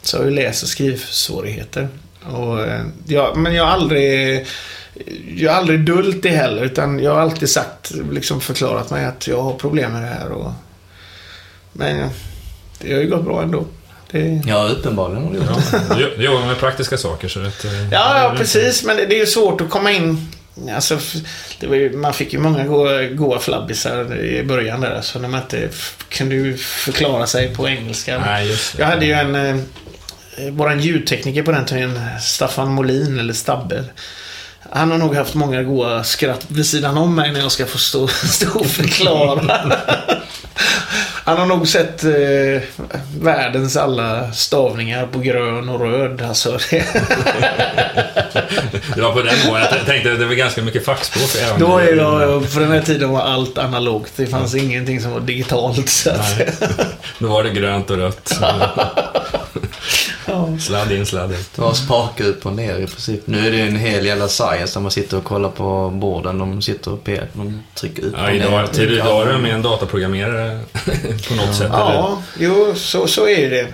Så 0.01 0.15
jag 0.17 0.21
har 0.21 0.29
ju 0.29 0.35
läs 0.35 0.63
och 0.63 0.69
skrivsvårigheter. 0.69 1.87
Och, 2.31 2.61
eh, 2.61 2.81
jag, 3.07 3.37
men 3.37 3.53
jag 3.53 3.63
har 3.65 3.71
aldrig... 3.71 4.45
Jag 5.35 5.51
har 5.51 5.57
aldrig 5.59 5.79
dullt 5.79 6.23
det 6.23 6.29
heller. 6.29 6.63
Utan 6.63 6.99
jag 6.99 7.13
har 7.13 7.21
alltid 7.21 7.49
sagt, 7.49 7.91
liksom 8.11 8.41
förklarat 8.41 8.89
mig 8.89 9.05
att 9.05 9.27
jag 9.27 9.41
har 9.41 9.53
problem 9.53 9.93
med 9.93 10.01
det 10.01 10.07
här. 10.07 10.31
Och, 10.31 10.51
men 11.73 12.09
det 12.81 12.93
har 12.93 12.99
ju 13.01 13.09
gått 13.09 13.23
bra 13.25 13.41
ändå. 13.43 13.65
Det, 14.11 14.41
Ja, 14.47 14.67
uppenbarligen 14.67 15.23
har 15.23 15.31
du 15.31 15.37
gjort 15.37 15.47
det. 15.71 15.81
Ja, 15.89 15.95
du- 16.17 16.23
jobbar 16.23 16.45
med 16.45 16.57
praktiska 16.59 16.97
saker 16.97 17.27
så 17.27 17.39
det... 17.39 17.45
eh, 17.47 17.89
Ja, 17.91 18.23
ja 18.23 18.33
precis. 18.37 18.83
Men 18.83 18.97
det, 18.97 19.05
det 19.05 19.15
är 19.15 19.19
ju 19.19 19.25
svårt 19.25 19.61
att 19.61 19.69
komma 19.69 19.91
in. 19.91 20.27
Alltså, 20.75 20.99
ju, 21.59 21.97
man 21.97 22.13
fick 22.13 22.33
ju 22.33 22.39
många 22.39 22.63
goa, 22.63 23.03
goa 23.03 23.39
flabbisar 23.39 24.15
i 24.15 24.43
början 24.43 24.81
där. 24.81 25.01
Så 25.01 25.19
när 25.19 25.27
man 25.27 25.41
inte 25.41 25.69
kunde 26.09 26.35
ju 26.35 26.57
förklara 26.57 27.27
sig 27.27 27.55
på 27.55 27.67
engelska. 27.67 28.19
Nej. 28.19 28.57
Jag 28.77 28.85
hade 28.85 29.05
ju 29.05 29.13
en... 29.13 29.35
Eh, 29.35 29.55
våran 30.51 30.79
ljudtekniker 30.79 31.43
på 31.43 31.51
den 31.51 31.65
tiden, 31.65 31.99
Staffan 32.21 32.73
Molin, 32.73 33.19
eller 33.19 33.33
Stabbe. 33.33 33.83
Han 34.71 34.91
har 34.91 34.97
nog 34.97 35.15
haft 35.15 35.33
många 35.33 35.63
goa 35.63 36.03
skratt 36.03 36.45
vid 36.47 36.65
sidan 36.65 36.97
om 36.97 37.15
mig 37.15 37.31
när 37.31 37.39
jag 37.39 37.51
ska 37.51 37.65
få 37.65 37.77
stå, 37.77 38.07
stå 38.07 38.59
och 38.59 38.65
förklara. 38.65 39.75
Han 41.29 41.37
har 41.37 41.45
nog 41.45 41.67
sett 41.67 42.03
eh, 42.03 42.61
världens 43.21 43.77
alla 43.77 44.31
stavningar 44.31 45.05
på 45.05 45.19
grön 45.19 45.69
och 45.69 45.79
röd. 45.79 46.21
Alltså, 46.21 46.57
det, 46.69 46.77
Det 48.95 49.01
var 49.01 49.13
på 49.13 49.21
den 49.21 49.39
nivån. 49.39 49.59
Jag 49.59 49.85
tänkte 49.85 50.11
att 50.11 50.19
det 50.19 50.25
var 50.25 50.33
ganska 50.33 50.61
mycket 50.61 50.85
fackspråk. 50.85 51.59
Då 51.59 51.77
är 51.77 51.95
jag, 51.95 52.45
för 52.49 52.59
den 52.59 52.71
här 52.71 52.81
tiden 52.81 53.09
var 53.09 53.21
allt 53.21 53.57
analogt. 53.57 54.13
Det 54.15 54.27
fanns 54.27 54.55
ingenting 54.55 55.01
som 55.01 55.11
var 55.11 55.19
digitalt. 55.19 55.89
Så 55.89 56.09
att. 56.09 56.61
Då 57.19 57.27
var 57.27 57.43
det 57.43 57.49
grönt 57.49 57.89
och 57.89 57.97
rött. 57.97 58.39
ja. 60.29 60.57
Sladd 60.59 60.91
in, 60.91 61.05
sladd 61.05 61.31
ut. 61.31 61.49
Det 61.55 61.61
var 61.61 61.73
spaka 61.73 62.23
upp 62.23 62.45
och 62.45 62.53
ner 62.53 62.75
i 62.79 62.87
princip. 62.87 63.21
Nu 63.27 63.47
är 63.47 63.51
det 63.51 63.57
ju 63.57 63.67
en 63.67 63.75
hel 63.75 64.05
jävla 64.05 64.27
science 64.27 64.73
där 64.73 64.81
man 64.81 64.91
sitter 64.91 65.17
och 65.17 65.23
kollar 65.23 65.49
på 65.49 65.89
borden. 65.89 66.37
De 66.37 66.61
sitter 66.61 66.91
och 66.93 67.03
pe- 67.07 67.27
de 67.33 67.63
trycker 67.75 68.03
upp 68.05 68.13
Ja, 68.17 68.27
och 68.29 68.35
idag, 68.35 68.51
ner. 68.51 68.67
till 68.67 68.93
idag 68.93 69.27
är 69.27 69.33
det 69.33 69.37
med 69.39 69.53
en 69.53 69.61
dataprogrammerare 69.61 70.59
på 71.27 71.33
något 71.35 71.55
sätt. 71.55 71.61
eller? 71.65 71.93
ja, 71.93 72.21
jo, 72.39 72.73
så, 72.75 73.07
så 73.07 73.27
är 73.27 73.49
det. 73.49 73.67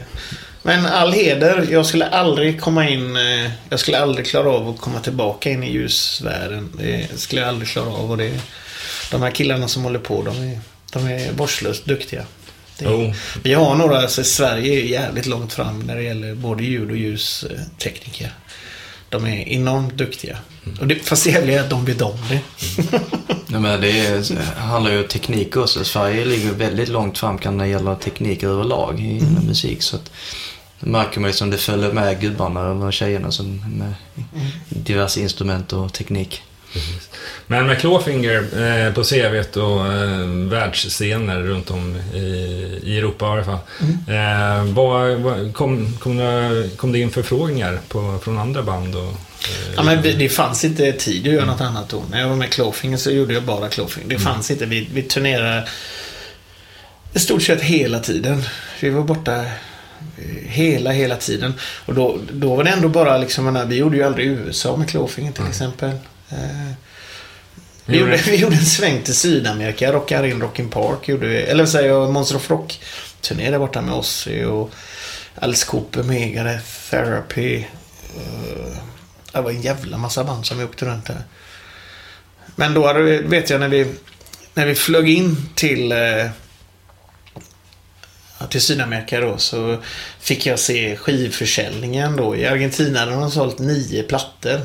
Men 0.63 0.85
all 0.85 1.11
heder, 1.13 1.67
jag 1.71 1.85
skulle 1.85 2.05
aldrig 2.07 2.61
komma 2.61 2.89
in... 2.89 3.15
eh, 3.15 3.51
Jag 3.69 3.79
skulle 3.79 3.99
aldrig 3.99 4.25
klara 4.27 4.49
av 4.49 4.69
att 4.69 4.81
komma 4.81 4.99
tillbaka 4.99 5.49
in 5.49 5.63
i 5.63 5.71
ljusvärlden. 5.71 6.71
Det 6.77 7.07
skulle 7.19 7.41
jag 7.41 7.47
aldrig 7.49 7.69
klara 7.69 7.87
av. 7.89 8.11
Och 8.11 8.17
det, 8.17 8.39
de 9.11 9.21
här 9.21 9.31
killarna 9.31 9.67
som 9.67 9.83
håller 9.83 9.99
på, 9.99 10.21
de 10.21 10.37
är, 10.51 10.59
de 10.93 11.05
är 11.07 11.31
vårdslöst 11.31 11.85
duktiga. 11.85 12.23
Det, 12.79 12.85
Jo. 12.85 13.13
Vi 13.43 13.53
har 13.53 13.75
några, 13.75 14.01
alltså 14.01 14.23
Sverige 14.23 14.73
är 14.79 14.83
jävligt 14.85 15.25
långt 15.25 15.53
fram 15.53 15.79
när 15.79 15.95
det 15.95 16.03
gäller 16.03 16.35
både 16.35 16.63
ljud 16.63 16.91
och 16.91 16.97
ljustekniker. 16.97 18.33
De 19.09 19.25
är 19.25 19.47
enormt 19.49 19.93
duktiga. 19.93 20.37
Och 20.79 20.87
det, 20.87 20.95
fast 20.95 21.23
det 21.23 21.29
jävliga 21.29 21.59
är 21.59 21.63
att 21.63 21.69
de 21.69 21.85
vet 21.85 22.01
om 22.01 22.17
det. 22.29 22.39
Ja, 23.47 23.59
men 23.59 23.81
det 23.81 23.99
är, 23.99 24.41
handlar 24.59 24.91
ju 24.91 25.01
om 25.01 25.07
teknik 25.07 25.57
också. 25.57 25.83
Sverige 25.83 26.25
ligger 26.25 26.51
väldigt 26.51 26.89
långt 26.89 27.17
fram 27.17 27.37
kan 27.37 27.57
det 27.57 27.67
gälla 27.67 27.95
teknik 27.95 28.43
överlag 28.43 28.99
i 28.99 29.19
Mm. 29.19 29.33
musik. 29.47 29.81
Så 29.81 29.95
att, 29.95 30.11
det 30.79 30.89
märker 30.89 31.19
man 31.19 31.29
ju 31.29 31.33
som 31.33 31.49
det 31.49 31.57
följer 31.57 31.91
med 31.93 32.21
gubbarna 32.21 32.61
och 32.71 32.93
tjejerna 32.93 33.31
som 33.31 33.47
med 33.77 33.93
Mm. 34.15 34.47
diverse 34.69 35.19
instrument 35.21 35.73
och 35.73 35.93
teknik. 35.93 36.41
Men 37.47 37.67
med 37.67 37.79
Clawfinger 37.79 38.37
eh, 38.37 38.93
på 38.93 39.03
CVt 39.03 39.57
och 39.57 39.87
eh, 39.87 40.27
världsscener 40.27 41.39
runt 41.39 41.71
om 41.71 41.95
i, 42.13 42.19
i 42.83 42.97
Europa 42.97 43.25
i 43.25 43.29
alla 43.29 43.43
fall. 43.43 43.59
Mm. 43.81 44.67
Eh, 44.67 44.73
vad, 44.73 45.19
vad, 45.19 45.53
kom, 45.53 45.97
kom, 45.99 46.17
det, 46.17 46.69
kom 46.77 46.91
det 46.91 46.99
in 46.99 47.11
förfrågningar 47.11 47.79
på, 47.87 48.19
från 48.23 48.37
andra 48.37 48.63
band? 48.63 48.95
Och, 48.95 49.13
Ja, 49.75 49.83
men 49.83 50.01
det, 50.01 50.29
fanns 50.29 50.65
inte 50.65 50.91
tid 50.91 51.27
att 51.27 51.33
göra 51.33 51.45
något 51.45 51.61
annat 51.61 51.89
då. 51.89 52.03
När 52.11 52.21
jag 52.21 52.29
var 52.29 52.35
med 52.35 52.49
Clawfinger 52.49 52.97
så 52.97 53.11
gjorde 53.11 53.33
jag 53.33 53.43
bara 53.43 53.69
Clawfinger. 53.69 54.09
Det 54.09 54.19
fanns 54.19 54.51
inte. 54.51 54.65
Vi, 54.65 54.89
vi 54.93 55.01
turnerade 55.01 55.67
i 57.13 57.19
stort 57.19 57.43
sett 57.43 57.61
hela 57.61 57.99
tiden. 57.99 58.43
Vi 58.79 58.89
var 58.89 59.03
borta 59.03 59.45
hela, 60.45 60.91
hela 60.91 61.15
tiden. 61.15 61.53
Och 61.85 61.93
då, 61.93 62.19
då 62.31 62.55
var 62.55 62.63
det 62.63 62.69
ändå 62.69 62.89
bara 62.89 63.17
liksom, 63.17 63.65
vi 63.67 63.75
gjorde 63.75 63.97
ju 63.97 64.03
aldrig 64.03 64.27
USA 64.27 64.75
med 64.75 64.89
Clawfinger 64.89 65.31
till 65.31 65.47
exempel. 65.47 65.89
Eh, 66.29 66.71
vi, 67.85 67.97
Gjorde 67.97 68.17
vi 68.17 68.35
gjorde 68.35 68.55
en 68.55 68.65
sväng 68.65 69.03
till 69.03 69.15
Sydamerika, 69.15 69.93
Rockar 69.93 70.23
in 70.23 70.41
Rockin' 70.41 70.69
Park. 70.69 71.07
Gjorde 71.09 71.27
vi, 71.27 71.37
eller 71.37 71.65
säger 71.65 71.89
jag, 71.89 72.13
Monster 72.13 72.35
of 72.35 72.49
Rock. 72.49 72.79
Turné 73.21 73.51
där 73.51 73.59
borta 73.59 73.81
med 73.81 73.93
Ozzy 73.93 74.43
och 74.43 74.71
Alice 75.35 75.65
Cooper, 75.65 76.03
Megadeth, 76.03 76.89
Therapy. 76.89 77.57
eh, 77.57 78.77
det 79.31 79.41
var 79.41 79.51
en 79.51 79.61
jävla 79.61 79.97
massa 79.97 80.23
band 80.23 80.45
som 80.45 80.57
vi 80.57 80.63
åkte 80.63 80.85
runt 80.85 81.05
där. 81.05 81.23
Men 82.55 82.73
då 82.73 82.87
hade 82.87 83.01
vi, 83.01 83.17
vet 83.17 83.49
jag 83.49 83.59
när 83.59 83.67
vi, 83.69 83.87
när 84.53 84.65
vi 84.65 84.75
flög 84.75 85.09
in 85.09 85.49
till, 85.55 85.91
eh, 85.91 86.27
till 88.49 88.61
Sydamerika 88.61 89.19
då 89.19 89.37
så 89.37 89.77
fick 90.19 90.45
jag 90.45 90.59
se 90.59 90.95
skivförsäljningen 90.97 92.15
då. 92.15 92.35
I 92.35 92.45
Argentina 92.45 92.99
hade 92.99 93.11
de 93.11 93.31
sålt 93.31 93.59
nio 93.59 94.03
plattor. 94.03 94.61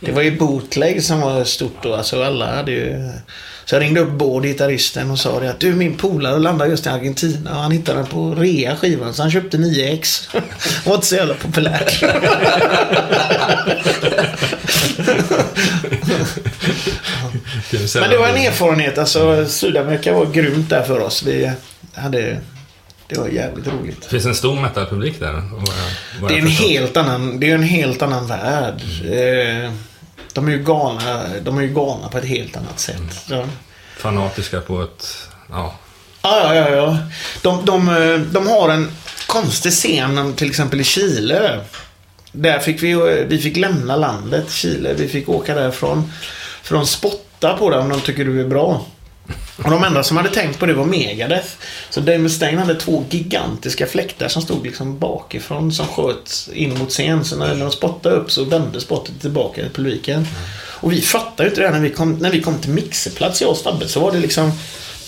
Det 0.00 0.12
var 0.12 0.22
ju 0.22 0.38
bootleg 0.38 1.02
som 1.02 1.20
var 1.20 1.44
stort 1.44 1.82
då. 1.82 1.94
Alltså 1.94 2.22
alla 2.22 2.56
hade 2.56 2.72
ju... 2.72 3.10
Så 3.64 3.74
jag 3.74 3.82
ringde 3.82 4.00
upp 4.00 4.10
Bård, 4.10 4.42
gitarristen, 4.44 5.10
och 5.10 5.18
sa 5.18 5.40
det 5.40 5.50
att 5.50 5.60
du 5.60 5.72
min 5.74 5.96
polare 5.96 6.38
landade 6.38 6.70
just 6.70 6.86
i 6.86 6.88
Argentina 6.88 7.50
och 7.50 7.62
han 7.62 7.72
hittade 7.72 7.98
den 7.98 8.06
på 8.06 8.34
rea 8.34 8.76
skivan 8.76 9.14
så 9.14 9.22
han 9.22 9.30
köpte 9.30 9.58
9 9.58 9.92
ex. 9.92 10.28
Var 10.84 10.94
inte 10.94 11.06
så 11.06 11.14
jävla 11.14 11.34
populärt. 11.34 12.02
Men 17.94 18.10
det 18.10 18.18
var 18.18 18.28
en 18.28 18.36
erfarenhet. 18.36 18.98
Alltså, 18.98 19.46
Sydamerika 19.46 20.12
var 20.12 20.26
grymt 20.26 20.70
där 20.70 20.82
för 20.82 21.00
oss. 21.00 21.22
Vi 21.22 21.52
hade... 21.94 22.40
Det 23.14 23.20
var 23.20 23.28
jävligt 23.28 23.66
roligt. 23.66 24.02
Det 24.02 24.08
finns 24.08 24.26
en 24.26 24.34
stor 24.34 24.60
metalpublik 24.60 25.20
där. 25.20 25.32
vad 25.32 25.42
jag- 25.68 26.20
vad 26.20 26.30
Det 26.30 26.34
är 26.34 26.38
en 26.42 26.46
förstår. 26.46 26.68
helt 26.68 26.96
annan, 26.96 27.40
det 27.40 27.50
är 27.50 27.54
en 27.54 27.62
helt 27.62 28.02
annan 28.02 28.26
värld. 28.26 28.80
Eh, 29.04 29.72
De 30.34 30.48
är 30.48 30.52
ju 30.52 30.58
galna, 30.64 31.22
de 31.42 31.58
är 31.58 31.62
ju 31.62 31.68
galna 31.74 32.08
på 32.08 32.18
ett 32.18 32.24
helt 32.24 32.56
annat 32.56 32.80
sätt. 32.80 33.24
Ja. 33.28 33.44
Fanatiska 33.96 34.60
på 34.60 34.82
ett... 34.82 35.28
Ja. 35.50 35.74
Ja, 36.22 36.54
ja, 36.54 36.68
ja. 36.70 36.98
De, 37.42 37.64
de, 37.64 37.88
eh, 37.88 38.18
de 38.18 38.46
har 38.46 38.68
en 38.68 38.90
konstig 39.26 39.72
scen, 39.72 40.34
till 40.36 40.48
exempel 40.48 40.80
i 40.80 40.84
Chile. 40.84 41.60
Där 42.32 42.58
fick 42.58 42.82
vi, 42.82 42.94
vi 43.28 43.38
fick 43.38 43.56
lämna 43.56 43.96
landet, 43.96 44.50
Chile. 44.50 44.94
Vi 44.98 45.08
fick 45.08 45.28
åka 45.28 45.54
därifrån. 45.54 46.12
För 46.62 46.74
de 46.74 46.86
spottar 46.86 47.56
på 47.56 47.70
det 47.70 47.78
om 47.78 47.88
de 47.88 48.00
tycker 48.00 48.24
du 48.24 48.40
är 48.40 48.48
bra. 48.48 48.86
Och 49.56 49.70
de 49.70 49.84
enda 49.84 50.02
som 50.02 50.16
hade 50.16 50.28
tänkt 50.28 50.58
på 50.58 50.66
det 50.66 50.74
var 50.74 50.84
Megadeth. 50.84 51.48
Så 51.90 52.00
Dave 52.00 52.18
Mustaine 52.18 52.58
hade 52.58 52.74
två 52.74 53.04
gigantiska 53.10 53.86
fläktar 53.86 54.28
som 54.28 54.42
stod 54.42 54.66
liksom 54.66 54.98
bakifrån 54.98 55.72
som 55.72 55.86
sköt 55.86 56.48
in 56.52 56.78
mot 56.78 56.90
scen. 56.90 57.24
Så 57.24 57.36
när 57.36 57.54
de 57.54 57.70
spottade 57.70 58.16
upp 58.16 58.30
så 58.30 58.44
vände 58.44 58.80
spottet 58.80 59.20
tillbaka 59.20 59.62
till 59.62 59.70
publiken. 59.70 60.26
Och 60.82 60.92
vi 60.92 61.00
fattade 61.00 61.42
ju 61.42 61.48
inte 61.48 61.60
det 61.60 61.66
här 61.66 61.74
när 61.74 61.80
vi 61.80 61.90
kom, 61.90 62.12
när 62.12 62.30
vi 62.30 62.40
kom 62.40 62.58
till 62.58 62.70
mixerplats, 62.70 63.40
jag 63.42 63.50
och 63.50 63.56
Stabbe, 63.56 63.88
så 63.88 64.00
var 64.00 64.12
det 64.12 64.18
liksom 64.18 64.52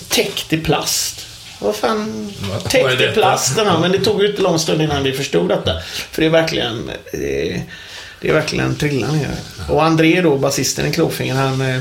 täckt 0.09 0.53
i 0.53 0.59
plast. 0.59 1.27
Vad 1.59 1.77
fan, 1.77 2.33
täckt 2.69 3.01
i 3.01 3.07
plast. 3.15 3.57
Men 3.81 3.93
det 3.93 3.99
tog 3.99 4.23
ju 4.23 4.31
inte 4.31 4.43
lång 4.43 4.59
stund 4.59 4.83
innan 4.83 5.03
vi 5.03 5.13
förstod 5.13 5.49
detta. 5.49 5.81
För 6.11 6.23
det 6.23 6.27
är 6.27 6.31
verkligen, 6.31 6.89
eh, 6.89 7.61
det 8.21 8.29
är 8.29 8.33
verkligen 8.33 8.77
trillan 8.77 9.19
ner. 9.19 9.31
Och 9.69 9.85
André 9.85 10.21
då, 10.21 10.39
basisten 10.39 10.87
i 10.87 10.93
Klåfingen, 10.93 11.37
han, 11.37 11.61
eh, 11.61 11.81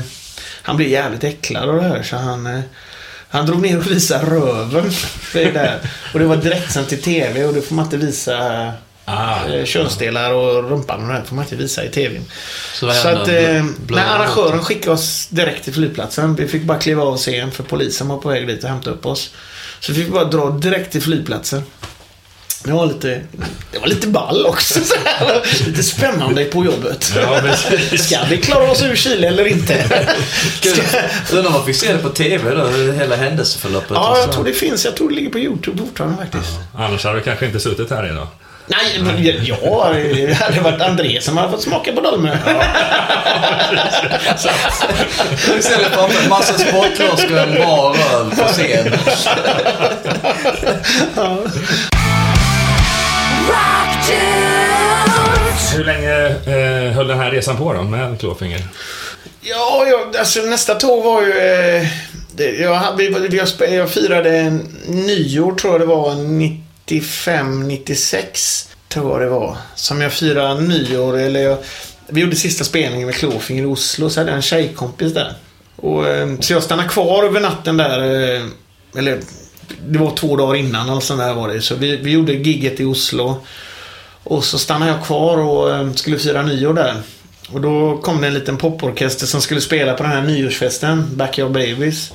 han 0.64 0.76
blev 0.76 0.88
jävligt 0.88 1.24
äcklad 1.24 1.68
av 1.68 1.76
det 1.76 1.82
här. 1.82 2.02
Så 2.02 2.16
han, 2.16 2.46
eh, 2.46 2.60
han 3.28 3.46
drog 3.46 3.62
ner 3.62 3.78
och 3.78 3.90
visade 3.90 4.26
röven. 4.26 4.90
Det 5.32 5.50
där. 5.50 5.78
Och 6.12 6.18
det 6.18 6.26
var 6.26 6.36
direktsänt 6.36 6.88
till 6.88 7.02
TV 7.02 7.44
och 7.44 7.54
det 7.54 7.62
får 7.62 7.74
man 7.74 7.84
inte 7.84 7.96
visa 7.96 8.72
Ah. 9.06 9.46
Eh, 9.46 9.64
könsdelar 9.64 10.32
och 10.32 10.70
rumpan 10.70 11.02
och 11.02 11.08
det 11.08 11.14
här 11.14 11.22
får 11.22 11.36
man 11.36 11.44
inte 11.44 11.56
visa 11.56 11.84
i 11.84 11.88
TVn. 11.88 12.24
Så 12.74 12.90
Så 12.90 13.08
att 13.08 13.28
eh, 13.28 13.64
när 13.88 14.06
arrangören 14.06 14.64
skickade 14.64 14.92
oss 14.92 15.26
direkt 15.26 15.64
till 15.64 15.74
flygplatsen. 15.74 16.34
Vi 16.34 16.48
fick 16.48 16.62
bara 16.62 16.78
kliva 16.78 17.02
av 17.02 17.16
scen 17.16 17.50
för 17.50 17.62
polisen 17.62 18.08
var 18.08 18.18
på 18.18 18.28
väg 18.28 18.46
dit 18.46 18.64
och 18.64 18.70
hämta 18.70 18.90
upp 18.90 19.06
oss. 19.06 19.30
Så 19.80 19.92
vi 19.92 20.04
fick 20.04 20.12
bara 20.12 20.24
dra 20.24 20.50
direkt 20.50 20.92
till 20.92 21.02
flygplatsen. 21.02 21.62
Det 22.64 22.72
var 22.72 22.86
lite, 22.86 23.20
det 23.72 23.78
var 23.78 23.86
lite 23.86 24.06
ball 24.06 24.46
också. 24.46 24.80
Så 24.84 24.94
här. 25.04 25.42
Lite 25.66 25.82
spännande 25.82 26.44
på 26.44 26.64
jobbet. 26.64 27.12
Ja, 27.16 27.40
precis. 27.42 28.06
Ska 28.06 28.18
vi 28.30 28.36
klara 28.36 28.70
oss 28.70 28.82
ur 28.82 28.96
Chile 28.96 29.28
eller 29.28 29.46
inte? 29.46 29.84
Ska... 30.60 30.98
Undrar 31.32 31.46
om 31.46 31.52
man 31.52 31.66
fick 31.66 31.76
se 31.76 31.92
det 31.92 31.98
på 31.98 32.08
TV 32.08 32.54
då, 32.54 32.92
hela 32.92 33.16
händelseförloppet. 33.16 33.90
Ja, 33.90 34.18
jag 34.18 34.32
tror 34.32 34.44
det 34.44 34.52
finns. 34.52 34.84
Jag 34.84 34.96
tror 34.96 35.08
det 35.08 35.14
ligger 35.14 35.30
på 35.30 35.38
YouTube 35.38 35.78
fortfarande 35.78 36.16
faktiskt. 36.16 36.52
Annars 36.74 37.04
hade 37.04 37.16
vi 37.16 37.22
kanske 37.22 37.46
inte 37.46 37.60
suttit 37.60 37.90
här 37.90 38.10
idag. 38.10 38.26
Nej, 38.66 39.00
men 39.00 39.24
jag, 39.24 39.94
det 39.94 40.34
hade 40.34 40.60
varit 40.60 40.80
André 40.80 41.20
som 41.20 41.36
hade 41.36 41.50
fått 41.50 41.62
smaka 41.62 41.92
på 41.92 42.00
Dolmö. 42.00 42.38
Istället 45.58 45.92
för 45.92 46.22
en 46.22 46.28
massa 46.28 46.58
sportlosk 46.58 47.24
och 47.30 47.38
en 47.38 47.54
bar 47.54 47.96
öl 48.14 48.30
på 48.30 48.44
scen. 48.44 48.92
Hur 55.76 55.84
länge 55.84 56.26
eh, 56.26 56.92
höll 56.92 57.06
den 57.06 57.18
här 57.18 57.30
resan 57.30 57.56
på 57.56 57.72
då 57.72 57.82
med 57.82 58.20
Klåfinger? 58.20 58.60
Ja, 59.40 59.86
jag, 59.86 60.16
alltså 60.16 60.40
nästa 60.40 60.74
tåg 60.74 61.04
var 61.04 61.22
ju... 61.22 61.32
Eh, 61.32 61.86
det, 62.36 62.50
jag, 62.50 62.96
vi, 62.96 63.08
vi, 63.08 63.36
jag, 63.36 63.72
jag 63.72 63.90
firade 63.90 64.58
nyår, 64.86 65.54
tror 65.54 65.72
jag 65.72 65.80
det 65.80 65.86
var, 65.86 66.14
95, 66.14 67.68
96. 67.68 68.68
Tror 68.88 69.12
jag 69.12 69.20
det 69.20 69.28
var. 69.38 69.56
Som 69.74 70.00
jag 70.00 70.12
firade 70.12 70.60
nyår, 70.60 71.18
eller 71.18 71.40
jag, 71.40 71.58
Vi 72.08 72.20
gjorde 72.20 72.36
sista 72.36 72.64
spelningen 72.64 73.06
med 73.06 73.14
Klåfinger 73.14 73.62
i 73.62 73.66
Oslo, 73.66 74.10
så 74.10 74.20
hade 74.20 74.30
jag 74.30 74.36
en 74.36 74.42
tjejkompis 74.42 75.14
där. 75.14 75.34
Och, 75.76 76.08
eh, 76.08 76.28
så 76.40 76.52
jag 76.52 76.62
stannade 76.62 76.88
kvar 76.88 77.24
över 77.24 77.40
natten 77.40 77.76
där. 77.76 77.98
Eh, 77.98 78.42
eller, 78.96 79.20
det 79.86 79.98
var 79.98 80.16
två 80.16 80.36
dagar 80.36 80.54
innan, 80.54 80.90
alltså, 80.90 81.12
eller 81.12 81.22
sånt 81.24 81.36
där 81.36 81.42
var 81.42 81.48
det. 81.48 81.60
Så 81.60 81.74
vi, 81.74 81.96
vi 81.96 82.10
gjorde 82.10 82.32
gigget 82.32 82.80
i 82.80 82.84
Oslo. 82.84 83.40
Och 84.24 84.44
så 84.44 84.58
stannade 84.58 84.92
jag 84.92 85.04
kvar 85.04 85.38
och 85.38 85.70
eh, 85.70 85.92
skulle 85.92 86.18
fira 86.18 86.42
nyår 86.42 86.74
där. 86.74 86.94
Och 87.48 87.60
då 87.60 87.98
kom 87.98 88.20
det 88.20 88.26
en 88.26 88.34
liten 88.34 88.56
poporkester 88.56 89.26
som 89.26 89.40
skulle 89.40 89.60
spela 89.60 89.94
på 89.94 90.02
den 90.02 90.12
här 90.12 90.22
nyårsfesten, 90.22 91.16
Backyard 91.16 91.50
Babies. 91.50 92.12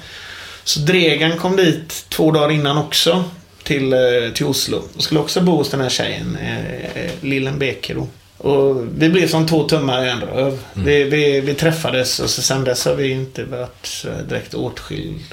Så 0.64 0.80
Dregan 0.80 1.38
kom 1.38 1.56
dit 1.56 2.06
två 2.10 2.32
dagar 2.32 2.52
innan 2.52 2.78
också 2.78 3.24
till, 3.64 3.94
eh, 3.94 4.00
till 4.34 4.46
Oslo. 4.46 4.84
Och 4.96 5.04
skulle 5.04 5.20
också 5.20 5.42
bo 5.42 5.56
hos 5.56 5.70
den 5.70 5.82
här 5.82 5.90
tjejen, 5.90 6.38
eh, 6.42 7.12
Lillen 7.22 7.60
Bekero. 7.60 8.08
Och 8.38 8.86
vi 8.98 9.10
blev 9.10 9.28
som 9.28 9.48
två 9.48 9.64
tummar 9.64 10.06
i 10.06 10.10
en 10.10 10.22
röv. 10.22 10.60
Vi, 10.74 11.04
vi, 11.04 11.42
vi 11.42 11.54
träffades 11.54 12.20
och 12.20 12.30
så 12.30 12.42
sen 12.42 12.64
dess 12.64 12.86
har 12.86 12.96
vi 12.96 13.12
inte 13.12 13.44
varit 13.44 14.06
direkt 14.30 14.54
åtskild, 14.54 15.24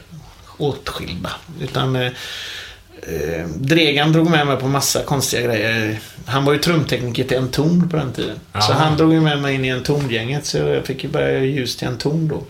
åtskilda. 0.58 1.30
Utan 1.60 1.96
eh, 1.96 2.12
Eh, 3.02 3.46
Dregan 3.46 4.12
drog 4.12 4.30
med 4.30 4.46
mig 4.46 4.56
på 4.56 4.68
massa 4.68 5.02
konstiga 5.02 5.42
grejer. 5.42 5.98
Han 6.26 6.44
var 6.44 6.52
ju 6.52 6.58
trumtekniker 6.58 7.24
till 7.24 7.36
en 7.36 7.48
ton 7.48 7.88
på 7.88 7.96
den 7.96 8.12
tiden. 8.12 8.40
Ja. 8.52 8.60
Så 8.60 8.72
han 8.72 8.96
drog 8.96 9.12
ju 9.12 9.20
med 9.20 9.38
mig 9.42 9.54
in 9.54 9.64
i 9.64 9.68
en 9.68 9.82
tongänget 9.82 10.46
så 10.46 10.58
jag 10.58 10.86
fick 10.86 11.04
ju 11.04 11.10
börja 11.10 11.44
ljus 11.44 11.76
till 11.76 11.88
en 11.88 11.98
ton 11.98 12.28
då. 12.28 12.42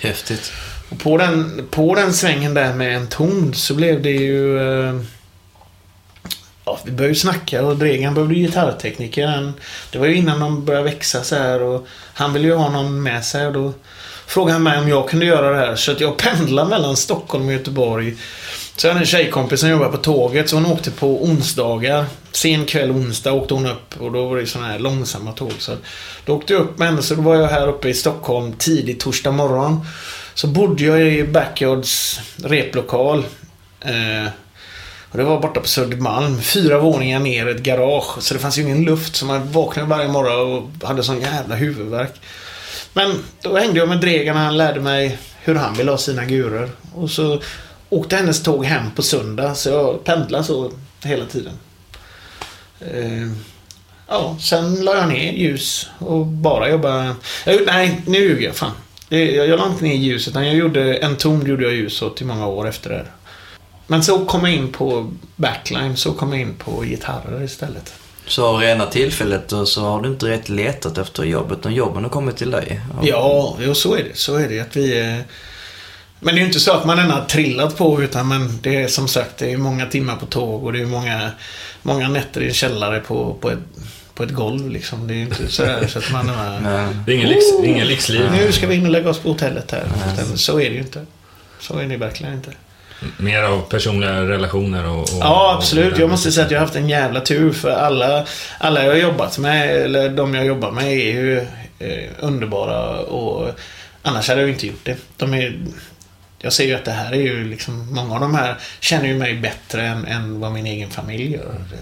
Häftigt. 0.00 0.52
Och 0.90 0.98
på 0.98 1.16
den, 1.16 1.66
på 1.70 1.94
den 1.94 2.12
svängen 2.12 2.54
där 2.54 2.74
med 2.74 2.96
en 2.96 3.06
ton 3.06 3.54
så 3.54 3.74
blev 3.74 4.02
det 4.02 4.10
ju... 4.10 4.58
Eh, 4.58 5.00
ja, 6.64 6.78
vi 6.84 6.92
började 6.92 7.14
ju 7.14 7.20
snacka 7.20 7.64
och 7.64 7.76
Dregan 7.76 8.14
behövde 8.14 8.34
ju 8.34 8.46
gitarrtekniker. 8.46 9.26
Han, 9.26 9.54
det 9.92 9.98
var 9.98 10.06
ju 10.06 10.14
innan 10.14 10.40
de 10.40 10.64
började 10.64 10.84
växa 10.84 11.22
så 11.24 11.36
här 11.36 11.62
och 11.62 11.86
han 12.14 12.32
ville 12.32 12.46
ju 12.48 12.54
ha 12.54 12.70
någon 12.70 13.02
med 13.02 13.24
sig 13.24 13.46
och 13.46 13.52
då 13.52 13.72
frågade 14.26 14.52
han 14.52 14.62
mig 14.62 14.78
om 14.78 14.88
jag 14.88 15.08
kunde 15.08 15.26
göra 15.26 15.50
det 15.50 15.66
här. 15.66 15.76
Så 15.76 15.92
att 15.92 16.00
jag 16.00 16.16
pendlade 16.16 16.68
mellan 16.68 16.96
Stockholm 16.96 17.46
och 17.46 17.52
Göteborg. 17.52 18.16
Så 18.78 18.86
jag 18.86 18.92
hade 18.92 19.02
en 19.02 19.06
tjejkompis 19.06 19.60
som 19.60 19.68
jobbade 19.68 19.90
på 19.90 19.96
tåget 19.96 20.48
så 20.48 20.56
hon 20.56 20.66
åkte 20.66 20.90
på 20.90 21.24
onsdagar. 21.24 22.06
Sen 22.32 22.64
kväll 22.64 22.90
onsdag 22.90 23.32
åkte 23.32 23.54
hon 23.54 23.66
upp 23.66 24.00
och 24.00 24.12
då 24.12 24.28
var 24.28 24.36
det 24.36 24.46
sådana 24.46 24.68
här 24.68 24.78
långsamma 24.78 25.32
tåg. 25.32 25.52
Så 25.58 25.72
då 26.24 26.34
åkte 26.36 26.52
jag 26.52 26.62
upp 26.62 26.78
med 26.78 26.88
henne 26.88 27.02
så 27.02 27.14
då 27.14 27.22
var 27.22 27.34
jag 27.34 27.48
här 27.48 27.68
uppe 27.68 27.88
i 27.88 27.94
Stockholm 27.94 28.52
tidigt 28.52 29.00
torsdag 29.00 29.30
morgon. 29.30 29.86
Så 30.34 30.46
bodde 30.46 30.84
jag 30.84 31.00
i 31.00 31.24
Backyards 31.24 32.20
replokal. 32.44 33.26
Eh, 33.80 34.30
och 35.10 35.18
det 35.18 35.24
var 35.24 35.40
borta 35.40 35.60
på 35.60 35.68
Södermalm. 35.68 36.40
Fyra 36.40 36.78
våningar 36.78 37.18
ner 37.18 37.46
i 37.46 37.50
ett 37.50 37.62
garage. 37.62 38.22
Så 38.22 38.34
det 38.34 38.40
fanns 38.40 38.58
ju 38.58 38.62
ingen 38.62 38.84
luft. 38.84 39.16
Så 39.16 39.26
man 39.26 39.52
vaknade 39.52 39.88
varje 39.88 40.08
morgon 40.08 40.70
och 40.80 40.88
hade 40.88 41.02
sån 41.02 41.20
jävla 41.20 41.54
huvudvärk. 41.54 42.14
Men 42.92 43.24
då 43.42 43.56
hängde 43.56 43.78
jag 43.78 43.88
med 43.88 44.00
Dregan 44.00 44.36
och 44.36 44.42
han 44.42 44.56
lärde 44.56 44.80
mig 44.80 45.18
hur 45.42 45.54
han 45.54 45.74
ville 45.74 45.90
ha 45.90 45.98
sina 45.98 46.24
gurer. 46.24 46.70
Och 46.94 47.10
så 47.10 47.40
åkte 47.88 48.16
hennes 48.16 48.42
tåg 48.42 48.64
hem 48.64 48.90
på 48.96 49.02
söndag. 49.02 49.54
Så 49.54 49.68
jag 49.68 50.04
pendlade 50.04 50.44
så 50.44 50.72
hela 51.04 51.26
tiden. 51.26 51.52
Eh, 52.80 53.28
ja, 54.08 54.36
sen 54.40 54.84
la 54.84 54.96
jag 54.96 55.08
ner 55.08 55.32
ljus 55.32 55.88
och 55.98 56.26
bara 56.26 56.70
jobbade... 56.70 57.14
Jag, 57.46 57.60
nej, 57.66 58.00
nu 58.06 58.18
ljuger 58.18 58.46
jag. 58.46 58.56
Fan. 58.56 58.72
Det, 59.08 59.30
jag, 59.30 59.48
jag 59.48 59.58
la 59.58 59.66
inte 59.66 59.84
ner 59.84 59.94
ljus 59.94 60.28
utan 60.28 60.46
jag 60.46 60.56
gjorde 60.56 60.94
en 60.94 61.16
ton 61.16 61.46
gjorde 61.46 61.64
jag 61.64 61.72
ljus 61.72 62.02
åt 62.02 62.20
i 62.20 62.24
många 62.24 62.46
år 62.46 62.68
efter 62.68 62.90
det. 62.90 63.06
Men 63.86 64.02
så 64.02 64.24
kom 64.24 64.44
jag 64.44 64.54
in 64.54 64.72
på 64.72 65.10
backline, 65.36 65.96
så 65.96 66.12
kom 66.12 66.32
jag 66.32 66.40
in 66.40 66.54
på 66.54 66.80
gitarrer 66.82 67.44
istället. 67.44 67.94
Så 68.26 68.46
av 68.46 68.60
rena 68.60 68.86
tillfället 68.86 69.52
så 69.64 69.80
har 69.80 70.02
du 70.02 70.08
inte 70.08 70.28
rätt 70.28 70.48
letat 70.48 70.98
efter 70.98 71.24
jobb, 71.24 71.52
utan 71.52 71.74
jobben 71.74 72.02
har 72.02 72.10
kommit 72.10 72.36
till 72.36 72.50
dig. 72.50 72.80
Ja, 73.02 73.56
jo, 73.60 73.74
så 73.74 73.94
är 73.94 74.04
det. 74.04 74.16
Så 74.16 74.36
är 74.36 74.48
det. 74.48 74.60
Att 74.60 74.76
vi, 74.76 75.00
eh, 75.00 75.18
men 76.20 76.34
det 76.34 76.38
är 76.38 76.40
ju 76.40 76.46
inte 76.46 76.60
så 76.60 76.72
att 76.72 76.84
man 76.84 76.98
än 76.98 77.10
har 77.10 77.24
trillat 77.24 77.76
på 77.76 78.02
utan 78.02 78.28
men 78.28 78.58
det 78.62 78.82
är 78.82 78.88
som 78.88 79.08
sagt 79.08 79.36
det 79.38 79.52
är 79.52 79.56
många 79.56 79.86
timmar 79.86 80.16
på 80.16 80.26
tåg 80.26 80.64
och 80.64 80.72
det 80.72 80.80
är 80.80 80.86
många, 80.86 81.30
många 81.82 82.08
nätter 82.08 82.40
i 82.40 82.46
en 82.48 82.54
källare 82.54 83.00
på, 83.00 83.34
på, 83.40 83.50
ett, 83.50 83.58
på 84.14 84.22
ett 84.22 84.30
golv 84.30 84.70
liksom. 84.70 85.06
Det 85.06 85.14
är 85.14 85.16
ju 85.16 85.22
inte 85.22 85.48
sådär 85.48 85.86
så 85.88 85.98
att 85.98 86.12
man 86.12 86.28
är... 86.28 86.60
Men, 86.60 87.02
Det 87.06 87.12
är 87.12 87.16
ingen, 87.16 87.28
lyx, 87.28 87.44
ingen 87.64 87.86
lyxliv. 87.86 88.22
Nu 88.32 88.52
ska 88.52 88.66
vi 88.66 88.74
in 88.74 88.86
och 88.86 88.92
lägga 88.92 89.10
oss 89.10 89.18
på 89.18 89.28
hotellet 89.28 89.70
här. 89.70 89.84
Utan 90.14 90.38
Så 90.38 90.60
är 90.60 90.68
det 90.70 90.74
ju 90.74 90.80
inte. 90.80 91.06
Så 91.60 91.78
är 91.78 91.84
det 91.86 91.96
verkligen 91.96 92.32
inte. 92.34 92.50
Mer 93.16 93.42
av 93.42 93.60
personliga 93.60 94.22
relationer 94.22 94.86
och... 94.88 95.00
och 95.00 95.08
Ja, 95.20 95.54
absolut. 95.58 95.92
och- 95.94 95.98
Jag 96.00 96.10
måste 96.10 96.32
säga 96.32 96.44
att 96.46 96.50
jag 96.52 96.58
har 96.58 96.66
haft 96.66 96.76
en 96.76 96.88
jävla 96.88 97.20
tur 97.20 97.52
för 97.52 97.70
alla, 97.70 98.26
alla 98.58 98.84
jag 98.84 98.90
har 98.92 98.98
jobbat 98.98 99.38
med, 99.38 99.76
eller 99.76 100.08
de 100.08 100.34
jag 100.34 100.46
jobbar 100.46 100.70
med, 100.70 100.84
är 100.84 101.12
ju 101.12 101.38
eh, 101.78 102.10
underbara 102.20 102.98
och 103.00 103.50
annars 104.02 104.28
hade 104.28 104.40
jag 104.40 104.48
ju 104.48 104.54
inte 104.54 104.66
gjort 104.66 104.84
det. 104.84 104.96
De 105.16 105.34
är, 105.34 105.58
jag 106.38 106.52
ser 106.52 106.64
ju 106.64 106.74
att 106.74 106.84
det 106.84 106.90
här 106.92 107.12
är 107.12 107.20
ju 107.20 107.44
liksom, 107.44 107.94
många 107.94 108.14
av 108.14 108.20
de 108.20 108.34
här 108.34 108.58
känner 108.80 109.06
ju 109.06 109.18
mig 109.18 109.34
bättre 109.34 109.86
än, 109.86 110.04
än 110.06 110.40
vad 110.40 110.52
min 110.52 110.66
egen 110.66 110.90
familj 110.90 111.32
gör. 111.32 111.54
Det- 111.70 111.76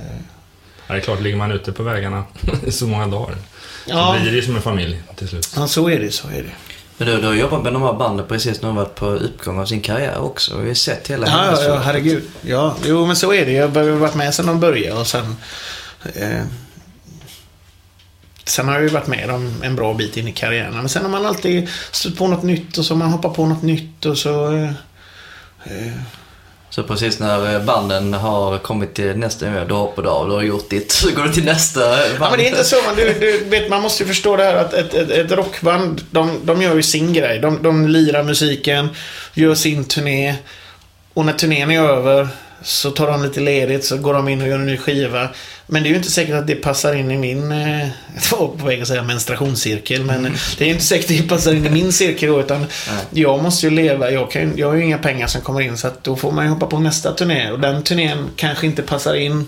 Ja, 0.88 0.94
det 0.94 1.00
är 1.00 1.04
klart, 1.04 1.20
ligger 1.20 1.36
man 1.36 1.52
ute 1.52 1.72
på 1.72 1.82
vägarna 1.82 2.24
i 2.66 2.72
så 2.72 2.86
många 2.86 3.06
dagar 3.06 3.34
så 3.34 3.90
Ja, 3.90 4.16
blir 4.20 4.30
det 4.30 4.36
ju 4.36 4.42
som 4.42 4.56
en 4.56 4.62
familj 4.62 5.02
till 5.16 5.28
slut. 5.28 5.52
ja, 5.56 5.66
så 5.66 5.88
är 5.90 6.00
det, 6.00 6.10
så 6.10 6.28
är 6.28 6.42
det. 6.42 6.50
men 6.96 7.08
du, 7.08 7.20
du 7.20 7.26
har 7.26 7.34
jobbat 7.34 7.62
med 7.62 7.72
de 7.72 7.82
här 7.82 7.92
banden 7.92 8.26
precis 8.28 8.62
när 8.62 8.68
de 8.68 8.76
varit 8.76 8.94
på 8.94 9.06
uppgång 9.06 9.58
av 9.60 9.66
sin 9.66 9.80
karriär 9.80 10.18
också. 10.18 10.58
Vi 10.58 10.68
har 10.68 10.74
sett 10.74 11.08
hela 11.10 11.26
Ja, 11.26 11.46
ja, 11.52 11.62
ja, 11.64 11.76
herregud. 11.78 12.22
Ja, 12.42 12.76
jo, 12.84 13.06
men 13.06 13.16
så 13.16 13.32
är 13.32 13.46
det. 13.46 13.52
Jag 13.52 13.68
har 13.68 13.82
varit 13.90 14.14
med 14.14 14.34
sedan 14.34 14.46
de 14.46 14.60
började 14.60 15.00
och 15.00 15.06
sen... 15.06 15.36
Eh, 16.14 16.40
sen 18.46 18.66
har 18.68 18.74
jag 18.74 18.82
ju 18.82 18.88
varit 18.88 19.06
med 19.06 19.28
dem 19.28 19.54
en 19.62 19.76
bra 19.76 19.94
bit 19.94 20.16
in 20.16 20.28
i 20.28 20.32
karriären. 20.32 20.74
Men 20.74 20.88
sen 20.88 21.02
har 21.02 21.10
man 21.10 21.26
alltid 21.26 21.68
stött 21.92 22.16
på 22.16 22.26
något 22.26 22.42
nytt 22.42 22.78
och 22.78 22.84
så 22.84 22.94
har 22.94 22.98
man 22.98 23.10
hoppat 23.12 23.34
på 23.34 23.46
något 23.46 23.62
nytt 23.62 24.04
och 24.06 24.18
så... 24.18 24.52
Eh, 24.54 24.70
eh, 25.64 25.92
Så 26.70 26.82
precis 26.82 27.18
när 27.18 27.54
eh, 27.54 27.64
banden 27.64 28.14
har 28.14 28.58
kommit 28.58 28.94
till 28.94 29.16
nästa 29.16 29.46
nivå, 29.46 29.64
då 29.68 29.76
hoppar 29.76 30.02
du 30.02 30.08
av, 30.08 30.28
du 30.28 30.34
har 30.34 30.42
gjort 30.42 30.70
ditt, 30.70 30.92
så 31.02 31.10
går 31.10 31.22
du 31.22 31.32
till 31.32 31.44
nästa 31.44 31.80
band. 31.80 32.12
Ja, 32.20 32.30
men 32.30 32.38
det 32.38 32.46
är 32.46 32.50
inte 32.50 32.64
så. 32.64 32.76
Man, 32.86 32.96
du, 32.96 33.12
du 33.20 33.44
vet, 33.44 33.70
man 33.70 33.82
måste 33.82 34.02
ju 34.02 34.08
förstå 34.08 34.36
det 34.36 34.44
här 34.44 34.54
att 34.54 34.72
ett, 34.74 34.94
ett, 34.94 35.10
ett 35.10 35.30
rockband, 35.32 36.02
de, 36.10 36.40
de 36.44 36.62
gör 36.62 36.74
ju 36.74 36.82
sin 36.82 37.12
grej. 37.12 37.38
De, 37.38 37.62
de 37.62 37.88
lirar 37.88 38.22
musiken, 38.22 38.88
gör 39.34 39.54
sin 39.54 39.84
turné. 39.84 40.34
Och 41.14 41.24
när 41.24 41.32
turnén 41.32 41.70
är 41.70 41.80
över 41.80 42.28
så 42.62 42.90
tar 42.90 43.06
de 43.06 43.22
lite 43.22 43.40
ledigt, 43.40 43.84
så 43.84 43.96
går 43.96 44.14
de 44.14 44.28
in 44.28 44.42
och 44.42 44.48
gör 44.48 44.58
en 44.58 44.66
ny 44.66 44.76
skiva. 44.76 45.28
Men 45.66 45.82
det 45.82 45.88
är 45.88 45.90
ju 45.90 45.96
inte 45.96 46.10
säkert 46.10 46.34
att 46.34 46.46
det 46.46 46.54
passar 46.54 46.94
in 46.94 47.10
i 47.10 47.18
min, 47.18 47.52
eh, 47.52 47.88
jag 48.30 48.38
var 48.38 48.48
på 48.48 48.66
väg 48.66 48.82
att 48.82 48.88
säga 48.88 49.02
menstruationscirkel, 49.02 50.04
men 50.04 50.22
det 50.58 50.64
är 50.64 50.66
ju 50.66 50.72
inte 50.72 50.84
säkert 50.84 51.10
att 51.10 51.16
det 51.16 51.28
passar 51.28 51.54
in 51.54 51.66
i 51.66 51.70
min 51.70 51.92
cirkel 51.92 52.28
då, 52.28 52.40
utan 52.40 52.66
jag 53.10 53.42
måste 53.42 53.66
ju 53.66 53.70
leva, 53.70 54.10
jag, 54.10 54.30
kan, 54.30 54.52
jag 54.56 54.66
har 54.66 54.74
ju 54.74 54.84
inga 54.84 54.98
pengar 54.98 55.26
som 55.26 55.40
kommer 55.40 55.60
in, 55.60 55.78
så 55.78 55.86
att 55.86 56.04
då 56.04 56.16
får 56.16 56.32
man 56.32 56.44
ju 56.44 56.50
hoppa 56.50 56.66
på 56.66 56.78
nästa 56.78 57.12
turné. 57.12 57.50
Och 57.50 57.60
den 57.60 57.82
turnén 57.82 58.30
kanske 58.36 58.66
inte 58.66 58.82
passar 58.82 59.14
in 59.14 59.46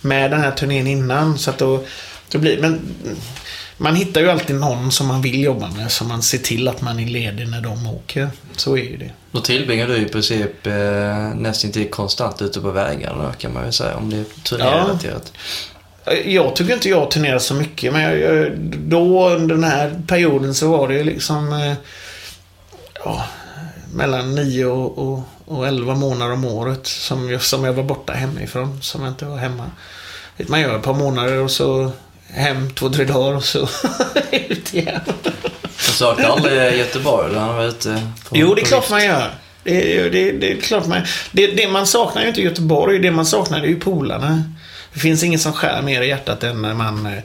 med 0.00 0.30
den 0.30 0.40
här 0.40 0.50
turnén 0.50 0.86
innan. 0.86 1.38
Så 1.38 1.50
att 1.50 1.58
då, 1.58 1.84
då 2.28 2.38
blir, 2.38 2.60
men 2.60 2.80
man 3.82 3.94
hittar 3.96 4.20
ju 4.20 4.30
alltid 4.30 4.56
någon 4.56 4.92
som 4.92 5.06
man 5.06 5.22
vill 5.22 5.42
jobba 5.42 5.70
med, 5.70 5.92
som 5.92 6.08
man 6.08 6.22
ser 6.22 6.38
till 6.38 6.68
att 6.68 6.80
man 6.80 7.00
är 7.00 7.06
ledig 7.06 7.48
när 7.48 7.60
de 7.60 7.86
åker. 7.86 8.30
Så 8.56 8.76
är 8.76 8.82
ju 8.82 8.96
det. 8.96 9.10
Då 9.32 9.40
tillbringar 9.40 9.88
du 9.88 9.96
i 9.96 10.04
princip 10.04 10.66
eh, 10.66 10.74
nästan 11.34 11.72
till 11.72 11.90
konstant 11.90 12.42
ute 12.42 12.60
på 12.60 12.70
vägarna 12.70 13.32
kan 13.38 13.52
man 13.52 13.66
ju 13.66 13.72
säga, 13.72 13.96
om 13.96 14.10
det 14.10 14.16
är 14.16 14.24
turnérelaterat. 14.42 15.32
Jag 16.24 16.56
tycker 16.56 16.74
inte 16.74 16.88
jag 16.88 17.10
turnerar 17.10 17.38
så 17.38 17.54
mycket, 17.54 17.92
men 17.92 18.02
jag, 18.02 18.18
jag, 18.18 18.52
då 18.78 19.28
under 19.28 19.54
den 19.54 19.64
här 19.64 20.02
perioden 20.06 20.54
så 20.54 20.70
var 20.70 20.88
det 20.88 21.04
liksom... 21.04 21.52
Eh, 21.52 21.74
ja, 23.04 23.24
mellan 23.94 24.34
9 24.34 24.64
och, 24.64 24.98
och, 24.98 25.20
och 25.44 25.66
11 25.66 25.94
månader 25.94 26.32
om 26.32 26.44
året 26.44 26.86
som 26.86 27.30
jag, 27.30 27.42
som 27.42 27.64
jag 27.64 27.72
var 27.72 27.82
borta 27.82 28.12
hemifrån. 28.12 28.82
Som 28.82 29.02
jag 29.02 29.10
inte 29.10 29.24
var 29.24 29.36
hemma. 29.36 29.70
Man 30.48 30.60
gör 30.60 30.76
ett 30.76 30.82
par 30.82 30.94
månader 30.94 31.38
och 31.38 31.50
så 31.50 31.92
hem 32.32 32.70
två, 32.70 32.88
tre 32.88 33.04
dagar 33.04 33.36
och 33.36 33.44
så 33.44 33.68
ut 34.32 34.74
igen. 34.74 35.00
Du 35.76 35.92
saknar 35.92 36.28
aldrig 36.28 36.78
Göteborg? 36.78 37.32
Där 37.32 37.40
han 37.40 37.56
var 37.56 37.64
ute 37.64 38.02
på, 38.28 38.36
jo, 38.36 38.54
det 38.54 38.60
är 38.60 38.64
klart 38.64 38.90
man 38.90 39.04
gör. 39.04 39.30
Det, 39.64 40.08
det, 40.08 40.32
det 40.32 40.52
är 40.52 40.60
klart 40.60 40.86
man 40.86 41.02
det, 41.32 41.46
det 41.46 41.68
man 41.68 41.86
saknar 41.86 42.22
ju 42.22 42.28
inte 42.28 42.40
i 42.40 42.44
Göteborg. 42.44 42.98
Det 42.98 43.10
man 43.10 43.26
saknar 43.26 43.60
är 43.60 43.66
ju 43.66 43.80
polarna. 43.80 44.44
Det 44.94 45.00
finns 45.00 45.22
inget 45.22 45.40
som 45.40 45.52
skär 45.52 45.82
mer 45.82 46.02
i 46.02 46.08
hjärtat 46.08 46.42
än 46.42 46.62
när 46.62 46.74
man 46.74 47.22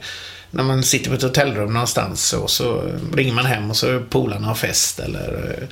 när 0.50 0.62
man 0.62 0.82
sitter 0.82 1.10
på 1.10 1.16
ett 1.16 1.22
hotellrum 1.22 1.72
någonstans 1.72 2.32
och 2.32 2.50
så 2.50 2.82
ringer 3.14 3.32
man 3.32 3.46
hem 3.46 3.70
och 3.70 3.76
så 3.76 4.00
polarna 4.10 4.46
har 4.46 4.54
fest 4.54 5.00
eller 5.00 5.68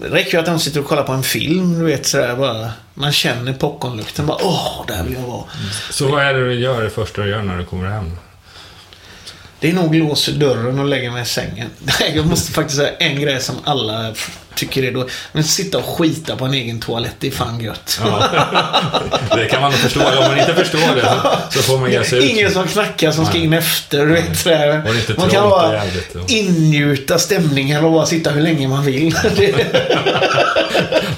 det 0.00 0.08
räcker 0.08 0.32
ju 0.32 0.38
att 0.38 0.46
de 0.46 0.58
sitter 0.58 0.80
och 0.80 0.86
kollar 0.86 1.02
på 1.02 1.12
en 1.12 1.22
film, 1.22 1.78
du 1.78 1.84
vet 1.84 2.06
sådär 2.06 2.36
bara. 2.36 2.70
Man 2.94 3.12
känner 3.12 3.52
popcornlukten 3.52 4.26
bara, 4.26 4.38
åh, 4.42 4.84
där 4.88 5.04
vill 5.04 5.12
jag 5.12 5.20
vara. 5.20 5.44
Så 5.90 6.08
vad 6.08 6.22
är 6.22 6.34
det 6.34 6.48
du 6.48 6.54
gör 6.54 6.82
det 6.82 6.90
första 6.90 7.22
du 7.22 7.28
gör 7.30 7.42
när 7.42 7.58
du 7.58 7.64
kommer 7.64 7.88
hem? 7.88 8.10
Det 9.64 9.70
är 9.70 9.74
nog 9.74 9.94
lås 9.94 10.26
dörren 10.26 10.78
och 10.78 10.84
lägga 10.84 11.12
mig 11.12 11.22
i 11.22 11.26
sängen. 11.26 11.70
Jag 12.14 12.26
måste 12.26 12.52
faktiskt 12.52 12.78
säga 12.78 12.96
en 12.98 13.20
grej 13.20 13.40
som 13.40 13.56
alla 13.64 14.14
tycker 14.54 14.82
är 14.82 14.92
då. 14.92 15.08
Men 15.32 15.44
sitta 15.44 15.78
och 15.78 15.84
skita 15.84 16.36
på 16.36 16.44
en 16.44 16.54
egen 16.54 16.80
toalett, 16.80 17.16
det 17.18 17.26
är 17.26 17.30
fan 17.30 17.60
gött. 17.60 18.00
Ja, 18.04 18.28
det 19.36 19.46
kan 19.46 19.60
man 19.60 19.70
nog 19.70 19.80
förstå. 19.80 20.00
Om 20.00 20.24
man 20.24 20.38
inte 20.38 20.54
förstår 20.54 20.94
det 20.94 21.20
så, 21.50 21.62
får 21.62 21.78
man 21.78 21.92
ge 21.92 22.04
sig 22.04 22.18
ut. 22.18 22.24
Ingen 22.30 22.52
som 22.52 22.66
knackar 22.66 23.10
som 23.10 23.26
ska 23.26 23.38
in 23.38 23.52
efter. 23.52 24.06
Du 24.06 24.12
vet, 24.12 24.38
sådär. 24.38 24.82
Man 25.18 25.30
kan 25.30 25.50
bara 25.50 25.80
ingjuta 26.28 27.18
stämningen 27.18 27.84
och 27.84 27.92
bara 27.92 28.06
sitta 28.06 28.30
hur 28.30 28.42
länge 28.42 28.68
man 28.68 28.84
vill. 28.84 29.16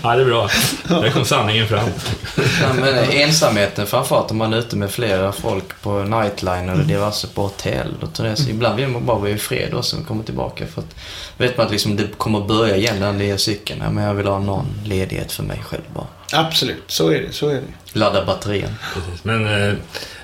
ja, 0.02 0.16
det 0.16 0.22
är 0.22 0.24
bra. 0.24 0.50
Där 0.88 1.10
kom 1.10 1.24
sanningen 1.24 1.68
fram. 1.68 1.88
Ja, 2.36 2.72
men 2.80 3.10
ensamheten 3.10 3.86
framförallt 3.86 4.30
om 4.30 4.36
man 4.36 4.52
är 4.52 4.58
ute 4.58 4.76
med 4.76 4.90
flera 4.90 5.32
folk 5.32 5.82
på 5.82 5.98
nightline 5.98 6.68
eller 6.68 6.84
diverse 6.84 7.26
på 7.34 7.42
hotell. 7.42 7.94
Och 8.00 8.08
det, 8.22 8.48
ibland 8.50 8.76
vill 8.76 8.88
man 8.88 9.06
bara 9.06 9.18
vara 9.18 9.30
i 9.30 9.38
fred 9.38 9.74
och 9.74 9.84
sen 9.84 10.04
komma 10.04 10.22
tillbaka. 10.22 10.66
För 10.66 10.80
att 10.80 10.96
vet 11.36 11.56
man 11.56 11.66
att 11.66 11.72
liksom 11.72 11.96
det 11.96 12.18
kommer 12.18 12.40
börja 12.40 12.76
igen 12.76 13.00
den 13.00 13.18
nya 13.26 13.38
cykeln. 13.38 13.80
Ja, 13.84 13.90
men 13.90 14.04
jag 14.04 14.14
vill 14.14 14.26
ha 14.26 14.38
någon 14.38 14.66
ledighet 14.84 15.32
för 15.32 15.42
mig 15.42 15.62
själv 15.62 15.82
bara. 15.94 16.06
Absolut, 16.32 16.84
så 16.86 17.08
är 17.10 17.20
det. 17.20 17.32
Så 17.32 17.48
är 17.48 17.54
det. 17.54 17.98
Ladda 17.98 18.24
batterien. 18.24 18.74
Precis. 18.94 19.24
Men 19.24 19.68
eh, 19.68 19.74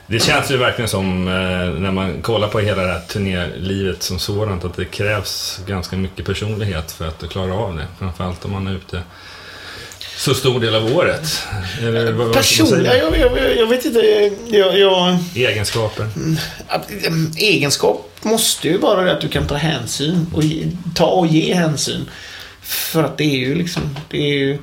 det 0.07 0.19
känns 0.19 0.51
ju 0.51 0.57
verkligen 0.57 0.89
som 0.89 1.29
eh, 1.29 1.81
när 1.81 1.91
man 1.91 2.23
kollar 2.23 2.49
på 2.49 2.61
hela 2.61 2.83
det 2.83 2.93
här 2.93 3.01
turnélivet 3.01 4.03
som 4.03 4.19
sådant 4.19 4.65
att 4.65 4.77
det 4.77 4.85
krävs 4.85 5.61
ganska 5.67 5.97
mycket 5.97 6.27
personlighet 6.27 6.93
för 6.93 7.09
att 7.09 7.31
klara 7.31 7.55
av 7.55 7.77
det. 7.77 7.87
Framförallt 7.99 8.45
om 8.45 8.53
man 8.53 8.67
är 8.67 8.73
ute 8.73 9.03
så 10.17 10.35
stor 10.35 10.61
del 10.61 10.75
av 10.75 10.97
året? 10.97 11.43
Eller, 11.81 12.33
Personliga? 12.33 12.97
Jag, 12.97 13.19
jag, 13.19 13.57
jag, 13.57 13.67
vet 13.67 13.85
inte. 13.85 14.31
Jag, 14.47 14.79
jag... 14.79 15.19
Egenskaper? 15.35 16.09
Mm, 17.07 17.31
egenskap 17.37 18.11
måste 18.23 18.69
ju 18.69 18.79
vara 18.79 19.03
det 19.03 19.13
att 19.13 19.21
du 19.21 19.29
kan 19.29 19.47
ta 19.47 19.55
hänsyn. 19.55 20.27
Och 20.35 20.43
ge, 20.43 20.67
ta 20.95 21.07
och 21.07 21.27
ge 21.27 21.55
hänsyn. 21.55 22.09
För 22.73 23.05
att 23.05 23.19
det 23.19 23.25
är 23.25 23.39
ju 23.39 23.55
liksom... 23.55 23.99
Det 24.11 24.19
är 24.19 24.35
ju, 24.35 24.59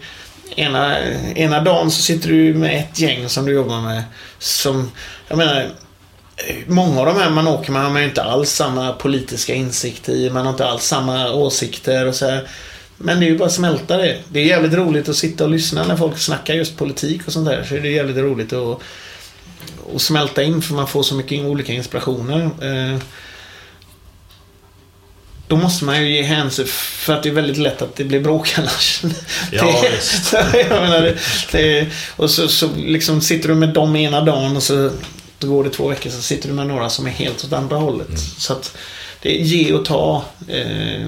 ena, 0.56 1.00
ena 1.36 1.62
dagen 1.62 1.91
så 1.91 2.02
sitter 2.02 2.30
du 2.30 2.54
med 2.54 2.80
ett 2.80 3.00
gäng 3.00 3.30
som 3.30 3.45
du 3.45 3.52
jobbar 3.52 3.82
med. 3.82 4.04
Som, 4.39 4.91
jag 5.28 5.38
menar, 5.38 5.69
Många 6.67 7.00
av 7.00 7.06
de 7.06 7.15
här 7.15 7.30
man 7.30 7.48
åker 7.48 7.72
med 7.72 7.82
har 7.82 7.89
man 7.89 8.02
ju 8.02 8.08
inte 8.08 8.24
alls 8.24 8.50
samma 8.50 8.93
politiska 8.93 9.54
insikt 9.54 10.10
i. 10.10 10.30
Man 10.30 10.45
har 10.45 10.52
inte 10.52 10.65
alls 10.67 10.84
samma 10.84 11.32
åsikter 11.32 12.08
och 12.08 12.15
så 12.15 12.26
här. 12.26 12.48
Men 12.98 13.19
det 13.19 13.26
är 13.26 13.30
ju 13.30 13.38
bara 13.38 13.45
att 13.45 13.54
smälta 13.54 13.98
det. 13.98 14.17
Det 14.30 14.39
är 14.39 14.45
jävligt 14.45 14.74
roligt 14.74 15.10
att 15.10 15.15
sitta 15.15 15.43
och 15.43 15.50
lyssna 15.50 15.88
när 15.88 15.95
folk 15.95 16.17
snackar 16.17 16.54
just 16.54 16.78
politik 16.78 17.28
och 17.28 17.34
sånt 17.34 17.48
där. 17.48 17.63
Så 17.63 17.74
det 17.74 17.88
är 17.88 17.91
jävligt 17.91 18.17
roligt 18.17 18.54
att, 18.54 18.80
att 19.95 20.02
smälta 20.02 20.43
in 20.43 20.62
för 20.62 20.74
man 20.74 20.88
får 20.88 21.04
så 21.04 21.15
mycket 21.15 21.45
olika 21.45 21.74
inspirationer. 21.74 22.50
Eh, 22.62 23.00
då 25.49 25.55
måste 25.55 25.85
man 25.85 26.01
ju 26.01 26.15
ge 26.15 26.21
hänsyn 26.21 26.67
för 26.67 27.13
att 27.13 27.23
det 27.23 27.29
är 27.29 27.33
väldigt 27.33 27.57
lätt 27.57 27.81
att 27.81 27.95
det 27.95 28.03
blir 28.03 28.19
bråk 28.19 28.53
annars. 28.57 29.01
Ja, 29.51 29.83
visst. 29.91 30.33
jag 30.69 30.81
menar, 30.81 31.01
det, 31.01 31.17
det, 31.51 31.88
och 32.15 32.29
så, 32.29 32.47
så 32.47 32.69
liksom 32.75 33.21
sitter 33.21 33.49
du 33.49 33.55
med 33.55 33.69
dem 33.69 33.95
ena 33.95 34.21
dagen 34.21 34.55
och 34.55 34.63
så 34.63 34.91
då 35.39 35.47
går 35.47 35.63
det 35.63 35.69
två 35.69 35.88
veckor 35.88 36.09
så 36.09 36.21
sitter 36.21 36.49
du 36.49 36.55
med 36.55 36.67
några 36.67 36.89
som 36.89 37.07
är 37.07 37.12
helt 37.12 37.43
åt 37.43 37.53
andra 37.53 37.77
hållet. 37.77 38.07
Mm. 38.07 38.19
Så 38.19 38.53
att 38.53 38.77
det 39.21 39.41
är 39.41 39.43
ge 39.43 39.73
och 39.73 39.85
ta 39.85 40.23
eh, 40.47 41.07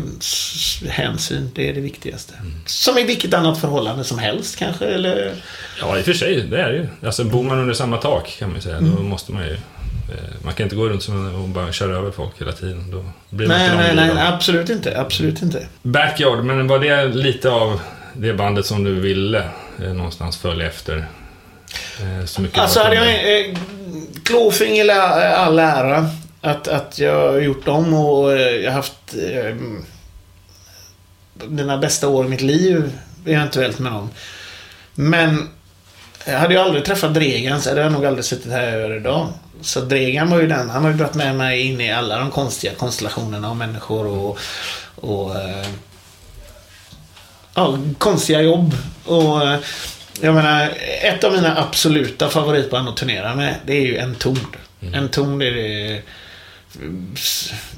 hänsyn. 0.89 1.51
Det 1.56 1.69
är 1.69 1.73
det 1.73 1.82
viktigaste. 1.82 2.34
Mm. 2.39 2.54
Som 2.65 2.97
i 2.97 3.04
vilket 3.04 3.34
annat 3.34 3.62
förhållande 3.62 4.04
som 4.04 4.19
helst 4.19 4.56
kanske, 4.56 4.86
eller? 4.86 5.36
Ja, 5.80 5.97
i 5.97 6.01
och 6.01 6.06
för 6.06 6.13
sig. 6.13 6.41
Det 6.41 6.62
är 6.62 6.69
det 6.69 6.77
ju. 6.77 6.88
Alltså, 7.06 7.23
bor 7.23 7.43
man 7.43 7.60
under 7.60 7.73
samma 7.73 7.97
tak 7.97 8.36
kan 8.39 8.49
man 8.49 8.56
ju 8.56 8.62
säga, 8.62 8.77
mm. 8.77 8.95
då 8.95 9.01
måste 9.01 9.32
man 9.32 9.43
ju 9.43 9.58
man 10.43 10.54
kan 10.54 10.63
inte 10.63 10.76
gå 10.76 10.89
runt 10.89 11.08
och 11.41 11.50
bara 11.50 11.71
köra 11.71 11.97
över 11.97 12.12
folk 12.12 12.41
hela 12.41 12.52
tiden. 12.52 12.91
Då 12.91 13.06
blir 13.30 13.47
nej, 13.47 13.76
nej, 13.76 13.95
nej, 13.95 14.13
nej, 14.15 14.28
absolut 14.28 14.69
inte. 14.69 15.00
Absolut 15.00 15.41
inte. 15.41 15.67
Backyard, 15.82 16.43
men 16.43 16.67
var 16.67 16.80
det 16.80 17.06
lite 17.06 17.50
av 17.50 17.80
det 18.13 18.34
bandet 18.34 18.65
som 18.65 18.84
du 18.84 19.00
ville 19.00 19.43
eh, 19.84 19.93
någonstans 19.93 20.38
följa 20.38 20.67
efter? 20.67 21.08
Eh, 22.02 22.26
så 22.26 22.41
mycket 22.41 22.58
alltså, 22.58 22.80
hade 22.80 22.95
jag... 22.95 23.39
Eh, 23.39 23.58
Klåfing 24.24 24.76
i 24.76 24.89
all 24.89 25.60
ära 25.60 26.10
att, 26.41 26.67
att 26.67 27.00
jag 27.00 27.32
har 27.32 27.39
gjort 27.39 27.65
dem 27.65 27.93
och 27.93 28.34
eh, 28.34 28.56
jag 28.56 28.71
har 28.71 28.76
haft 28.76 29.15
eh, 29.32 29.56
mina 31.47 31.78
bästa 31.78 32.08
år 32.08 32.26
i 32.26 32.30
mitt 32.30 32.41
liv 32.41 32.91
eventuellt 33.26 33.80
med 33.80 33.91
dem. 33.91 34.10
Men 34.93 35.50
jag 36.26 36.39
hade 36.39 36.54
ju 36.54 36.60
aldrig 36.60 36.86
träffat 36.86 37.13
Dregan 37.13 37.62
så 37.62 37.69
hade 37.69 37.82
jag 37.82 37.91
nog 37.91 38.06
aldrig 38.06 38.26
suttit 38.26 38.52
här 38.52 38.95
idag. 38.95 39.28
Så 39.62 39.82
Dregan 39.82 40.30
var 40.30 40.39
ju 40.39 40.47
den, 40.47 40.69
han 40.69 40.84
har 40.84 40.91
ju 40.91 40.97
dragit 40.97 41.15
med 41.15 41.36
mig 41.36 41.62
in 41.62 41.82
i 41.82 41.91
alla 41.91 42.19
de 42.19 42.32
konstiga 42.32 42.74
konstellationerna 42.74 43.50
av 43.50 43.56
människor 43.56 44.08
och, 44.08 44.38
och 44.95 45.36
eh, 45.36 45.67
ja, 47.56 47.80
konstiga 47.97 48.41
jobb. 48.41 48.76
Och 49.06 49.47
eh, 49.47 49.60
jag 50.21 50.36
menar, 50.36 50.74
ett 51.02 51.24
av 51.24 51.32
mina 51.32 51.58
absoluta 51.60 52.30
favoritband 52.30 52.89
att 52.89 52.97
turnera 52.97 53.36
med, 53.36 53.56
det 53.65 53.74
är 53.74 53.86
ju 53.86 53.97
En 53.97 54.15
Tord. 54.15 54.58
Mm. 54.82 54.93
En 54.93 55.10
Tord 55.10 55.43
är 55.43 55.52
det 55.52 56.02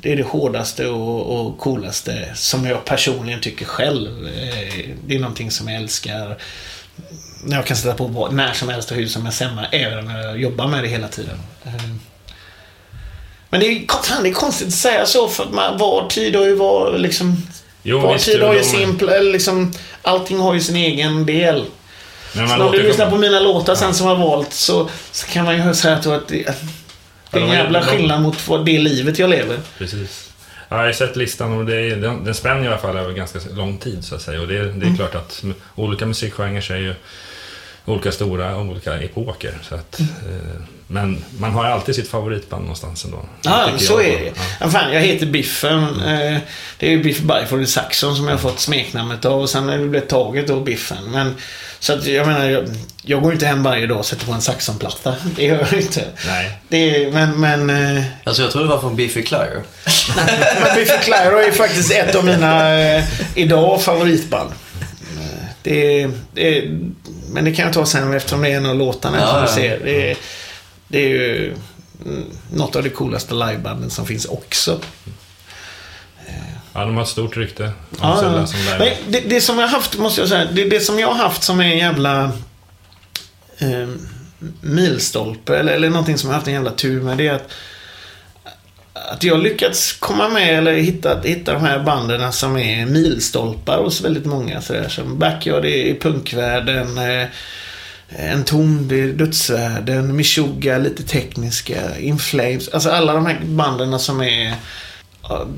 det 0.01 0.11
är 0.11 0.15
det 0.15 0.23
hårdaste 0.23 0.87
och, 0.87 1.39
och 1.39 1.57
coolaste 1.57 2.31
som 2.35 2.65
jag 2.65 2.85
personligen 2.85 3.41
tycker 3.41 3.65
själv. 3.65 4.27
Eh, 4.27 4.89
det 5.07 5.15
är 5.15 5.19
någonting 5.19 5.51
som 5.51 5.67
jag 5.67 5.81
älskar. 5.81 6.37
När 7.45 7.55
jag 7.55 7.65
kan 7.65 7.77
sätta 7.77 7.93
på 7.93 8.29
när 8.31 8.53
som 8.53 8.69
helst 8.69 8.91
och 8.91 8.97
hur 8.97 9.07
som 9.07 9.23
helst 9.23 9.41
hemma, 9.41 9.65
även 9.71 10.05
när 10.05 10.21
jag 10.21 10.41
jobbar 10.41 10.67
med 10.67 10.83
det 10.83 10.87
hela 10.87 11.07
tiden. 11.07 11.39
Eh, 11.65 11.71
men 13.49 13.59
det 13.59 13.65
är, 13.65 14.03
fan, 14.03 14.23
det 14.23 14.29
är 14.29 14.33
konstigt 14.33 14.67
att 14.67 14.73
säga 14.73 15.05
så, 15.05 15.27
för 15.27 15.45
man, 15.45 15.77
var 15.77 16.09
tid 16.09 16.35
har 16.35 16.45
ju 16.45 16.55
var 16.55 16.97
liksom... 16.97 17.37
Jo, 17.83 17.99
var 17.99 18.17
tid 18.17 18.41
har 18.41 18.53
ju 18.53 18.63
sin... 18.63 18.97
Liksom, 19.31 19.73
allting 20.01 20.39
har 20.39 20.53
ju 20.53 20.59
sin 20.59 20.75
egen 20.75 21.25
del. 21.25 21.65
Men 22.33 22.49
så 22.49 22.57
när 22.57 22.71
du 22.71 22.83
lyssnar 22.83 23.09
på 23.09 23.17
mina 23.17 23.39
låtar 23.39 23.75
sen 23.75 23.93
som 23.93 24.07
jag 24.07 24.15
har 24.15 24.27
valt 24.27 24.53
så, 24.53 24.89
så 25.11 25.27
kan 25.27 25.45
man 25.45 25.67
ju 25.67 25.73
säga 25.73 25.95
att 25.95 26.03
det, 26.03 26.55
det 27.31 27.39
är 27.39 27.41
en 27.41 27.49
jävla 27.49 27.81
skillnad 27.81 28.21
mot 28.21 28.65
det 28.65 28.79
livet 28.79 29.19
jag 29.19 29.29
lever. 29.29 29.59
Precis. 29.77 30.29
Ja, 30.69 30.77
jag 30.77 30.85
har 30.85 30.93
sett 30.93 31.15
listan 31.15 31.53
och 31.57 31.65
det 31.65 31.75
är, 31.75 31.95
den, 31.95 32.23
den 32.23 32.35
spänner 32.35 32.63
i 32.63 32.67
alla 32.67 32.77
fall 32.77 32.97
över 32.97 33.13
ganska 33.13 33.39
lång 33.51 33.77
tid 33.77 34.05
så 34.05 34.15
att 34.15 34.21
säga. 34.21 34.41
Och 34.41 34.47
det, 34.47 34.53
det 34.53 34.63
är 34.63 34.69
mm. 34.69 34.97
klart 34.97 35.15
att 35.15 35.43
olika 35.75 36.05
musikgenrer 36.05 36.71
är 36.71 36.77
ju 36.77 36.95
olika 37.85 38.11
stora 38.11 38.55
och 38.55 38.65
olika 38.65 38.99
epoker. 38.99 39.57
Så 39.61 39.75
att, 39.75 39.99
mm. 39.99 40.11
eh, 40.11 40.61
men 40.87 41.23
man 41.37 41.51
har 41.51 41.65
alltid 41.65 41.95
sitt 41.95 42.09
favoritband 42.09 42.61
någonstans 42.61 43.05
ändå. 43.05 43.25
Ja, 43.41 43.69
så 43.77 43.99
är 43.99 44.19
det. 44.19 44.33
Ja. 44.59 44.69
Fan, 44.69 44.93
jag 44.93 45.01
heter 45.01 45.25
Biffen. 45.25 45.87
Mm. 45.87 46.33
Eh, 46.35 46.41
det 46.77 46.87
är 46.87 46.91
ju 46.91 47.03
Biff 47.03 47.19
Byford 47.19 47.67
Saxon 47.67 48.15
som 48.15 48.25
jag 48.25 48.33
har 48.33 48.39
fått 48.39 48.59
smeknamnet 48.59 49.25
av. 49.25 49.41
Och 49.41 49.49
sen 49.49 49.69
har 49.69 49.77
det 49.77 49.87
blivit 49.87 50.09
taget 50.09 50.47
då, 50.47 50.59
Biffen. 50.59 51.11
Men, 51.11 51.35
så 51.79 51.93
att 51.93 52.05
jag 52.05 52.27
menar, 52.27 52.49
jag, 52.49 52.65
jag 53.01 53.21
går 53.21 53.33
inte 53.33 53.45
hem 53.45 53.63
varje 53.63 53.87
dag 53.87 53.97
och 53.99 54.05
sätter 54.05 54.25
på 54.25 54.31
en 54.31 54.41
Saxon-platta. 54.41 55.15
Det 55.35 55.43
gör 55.45 55.67
jag 55.71 55.81
inte. 55.81 56.05
Nej. 56.25 56.59
Det 56.67 56.77
är, 56.77 57.11
men, 57.11 57.39
men... 57.39 57.97
Eh, 57.97 58.03
alltså 58.23 58.41
jag 58.41 58.51
tror 58.51 58.63
det 58.63 58.69
var 58.69 58.79
från 58.79 58.95
Biffy 58.95 59.23
Clyro. 59.23 59.61
Biffy 60.75 60.97
Clyro 61.01 61.37
är 61.37 61.51
faktiskt 61.51 61.91
ett 61.91 62.15
av 62.15 62.25
mina, 62.25 62.79
eh, 62.79 63.03
idag, 63.35 63.81
favoritband. 63.81 64.51
Det, 65.63 66.09
det, 66.33 66.69
men 67.29 67.45
det 67.45 67.51
kan 67.51 67.65
jag 67.65 67.73
ta 67.73 67.85
sen 67.85 68.13
eftersom 68.13 68.41
det 68.41 68.49
är 68.49 68.57
en 68.57 68.65
av 68.65 68.75
låtarna 68.75 69.17
ja, 69.19 69.27
som 69.27 69.41
du 69.41 69.47
ser. 69.47 69.79
Det, 69.85 70.17
det 70.87 70.99
är 70.99 71.09
ju 71.09 71.55
något 72.53 72.75
av 72.75 72.83
de 72.83 72.89
coolaste 72.89 73.33
livebanden 73.33 73.89
som 73.89 74.05
finns 74.05 74.25
också. 74.25 74.79
Ja, 76.73 76.85
de 76.85 76.95
har 76.95 77.03
ett 77.03 77.09
stort 77.09 77.37
rykte. 77.37 77.71
Ja, 78.01 78.45
Men 78.79 78.89
det, 79.07 79.19
det, 79.19 79.41
som 79.41 79.59
jag 79.59 79.67
har 79.67 79.75
haft, 79.75 79.97
måste 79.97 80.21
jag 80.21 80.29
säga, 80.29 80.45
det, 80.51 80.63
det 80.63 80.79
som 80.79 80.99
jag 80.99 81.07
har 81.07 81.15
haft 81.15 81.43
som 81.43 81.59
är 81.59 81.65
en 81.65 81.77
jävla... 81.77 82.31
Eh, 83.57 83.87
milstolpe, 84.61 85.57
eller, 85.57 85.73
eller 85.73 85.89
någonting 85.89 86.17
som 86.17 86.29
jag 86.29 86.35
haft 86.35 86.47
en 86.47 86.53
jävla 86.53 86.71
tur 86.71 87.01
med, 87.01 87.17
det 87.17 87.27
är 87.27 87.33
att 87.33 87.51
att 89.09 89.23
jag 89.23 89.43
lyckats 89.43 89.93
komma 89.93 90.29
med 90.29 90.57
eller 90.57 90.73
hitta, 90.73 91.19
hitta 91.23 91.53
de 91.53 91.61
här 91.61 91.83
banden 91.83 92.33
som 92.33 92.57
är 92.57 92.85
milstolpar 92.85 93.77
hos 93.77 94.01
väldigt 94.01 94.25
många. 94.25 94.61
Sådär, 94.61 94.89
som 94.89 95.19
Backyard 95.19 95.65
i 95.65 95.99
punkvärlden, 96.01 96.97
eh, 96.97 97.27
En 98.15 98.43
tom 98.43 98.91
i 98.91 99.11
Dödsvärlden, 99.11 100.15
Meshuggah, 100.15 100.81
lite 100.81 101.03
tekniska, 101.03 101.99
In 101.99 102.19
Flames. 102.19 102.67
Alltså 102.67 102.89
alla 102.89 103.13
de 103.13 103.25
här 103.25 103.39
banden 103.43 103.99
som 103.99 104.21
är 104.21 104.55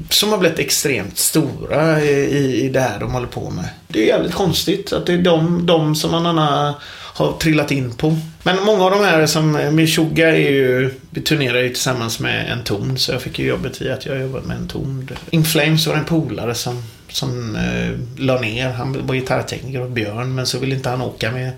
som 0.10 0.32
har 0.32 0.38
blivit 0.38 0.60
extremt 0.60 1.18
stora 1.18 2.02
i, 2.02 2.66
i 2.66 2.70
det 2.70 2.80
här 2.80 3.00
de 3.00 3.14
håller 3.14 3.28
på 3.28 3.50
med. 3.50 3.70
Det 3.88 4.04
är 4.04 4.08
jävligt 4.08 4.34
konstigt 4.34 4.94
att 4.94 5.06
det 5.06 5.14
är 5.14 5.18
de, 5.18 5.66
de 5.66 5.96
som 5.96 6.12
man 6.12 6.38
har 6.38 6.74
har 7.18 7.32
trillat 7.38 7.72
in 7.72 7.94
på. 7.94 8.18
Men 8.44 8.64
många 8.66 8.84
av 8.84 8.92
de 8.92 9.04
här 9.04 9.26
som 9.26 9.52
Meshuggah 9.52 10.30
är 10.30 10.50
ju, 10.50 10.94
vi 11.10 11.22
turnerar 11.22 11.62
ju 11.62 11.70
tillsammans 11.70 12.20
med 12.20 12.52
en 12.52 12.64
ton 12.64 12.98
så 12.98 13.12
jag 13.12 13.22
fick 13.22 13.40
ju 13.40 13.48
jobbet 13.48 13.82
i 13.82 13.92
att 13.92 14.06
jag 14.06 14.22
jobbade 14.22 14.48
med 14.48 14.58
en 14.58 14.68
ton. 14.68 15.10
In 15.30 15.46
Flames 15.46 15.88
var 15.88 15.96
en 15.96 16.06
polare 16.06 16.56
som, 16.56 16.84
som 17.10 17.56
eh, 17.56 18.24
la 18.24 18.42
ner. 18.42 18.70
Han 18.70 19.08
var 19.08 19.16
gitarrtekniker 19.16 19.82
och 19.82 19.92
Björn 19.92 20.36
men 20.36 20.46
så 20.46 20.60
ville 20.60 20.76
inte 20.76 20.90
han 20.90 21.02
åka 21.02 21.32
med. 21.32 21.52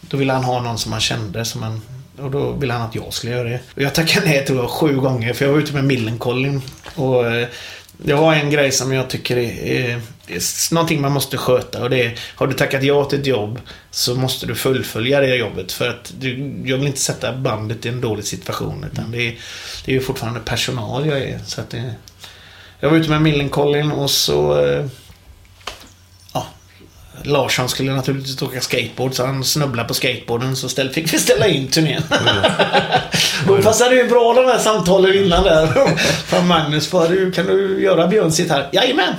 Då 0.00 0.16
ville 0.16 0.32
han 0.32 0.44
ha 0.44 0.62
någon 0.62 0.78
som 0.78 0.92
han 0.92 1.00
kände 1.00 1.44
som 1.44 1.62
han 1.62 1.80
och 2.18 2.30
då 2.30 2.52
ville 2.52 2.72
han 2.72 2.82
att 2.82 2.94
jag 2.94 3.12
skulle 3.12 3.32
göra 3.32 3.48
det. 3.48 3.60
Och 3.74 3.82
jag 3.82 3.94
tackade 3.94 4.26
nej 4.26 4.44
tror 4.44 4.58
jag 4.58 4.70
sju 4.70 4.96
gånger 4.96 5.32
för 5.32 5.44
jag 5.44 5.52
var 5.52 5.58
ute 5.58 5.72
med 5.72 5.84
Millencolin. 5.84 6.62
Och 6.94 7.26
eh, 7.26 7.48
det 8.04 8.14
var 8.14 8.34
en 8.34 8.50
grej 8.50 8.72
som 8.72 8.92
jag 8.92 9.10
tycker 9.10 9.36
är, 9.36 9.66
är, 9.66 10.00
är 10.28 10.74
någonting 10.74 11.00
man 11.00 11.12
måste 11.12 11.36
sköta 11.36 11.82
och 11.82 11.90
det 11.90 12.02
är 12.02 12.18
Har 12.34 12.46
du 12.46 12.52
tackat 12.52 12.82
ja 12.82 13.04
till 13.04 13.20
ett 13.20 13.26
jobb 13.26 13.60
så 13.90 14.14
måste 14.14 14.46
du 14.46 14.54
fullfölja 14.54 15.20
det 15.20 15.36
jobbet 15.36 15.72
för 15.72 15.88
att 15.88 16.12
du, 16.18 16.30
jag 16.64 16.78
vill 16.78 16.86
inte 16.86 17.00
sätta 17.00 17.36
bandet 17.36 17.86
i 17.86 17.88
en 17.88 18.00
dålig 18.00 18.24
situation 18.24 18.86
utan 18.92 19.10
det 19.10 19.28
är, 19.28 19.38
det 19.84 19.92
är 19.92 19.94
ju 19.94 20.00
fortfarande 20.00 20.40
personal 20.40 21.06
jag 21.06 21.18
är. 21.18 21.38
Så 21.46 21.60
att 21.60 21.70
det, 21.70 21.94
jag 22.80 22.90
var 22.90 22.96
ute 22.96 23.10
med 23.10 23.22
Millencolin 23.22 23.92
och 23.92 24.10
så 24.10 24.64
eh, 24.64 24.86
Larsson 27.22 27.68
skulle 27.68 27.92
naturligtvis 27.92 28.42
åka 28.42 28.60
skateboard 28.60 29.14
så 29.14 29.26
han 29.26 29.44
snubblade 29.44 29.88
på 29.88 29.94
skateboarden 29.94 30.56
så 30.56 30.68
ställ, 30.68 30.90
fick 30.90 31.14
vi 31.14 31.18
ställa 31.18 31.46
in 31.46 31.68
turnén. 31.68 32.02
Då 33.46 33.62
passade 33.62 33.94
ju 33.94 34.08
bra 34.08 34.34
de 34.34 34.44
här 34.44 34.58
samtalen 34.58 35.14
innan 35.14 35.44
där. 35.44 35.96
Från 36.26 36.46
Magnus. 36.46 36.88
För, 36.88 37.32
kan 37.32 37.46
du 37.46 37.82
göra 37.82 38.06
Björns 38.06 38.38
gitarr? 38.40 38.68
Jajamän! 38.72 39.14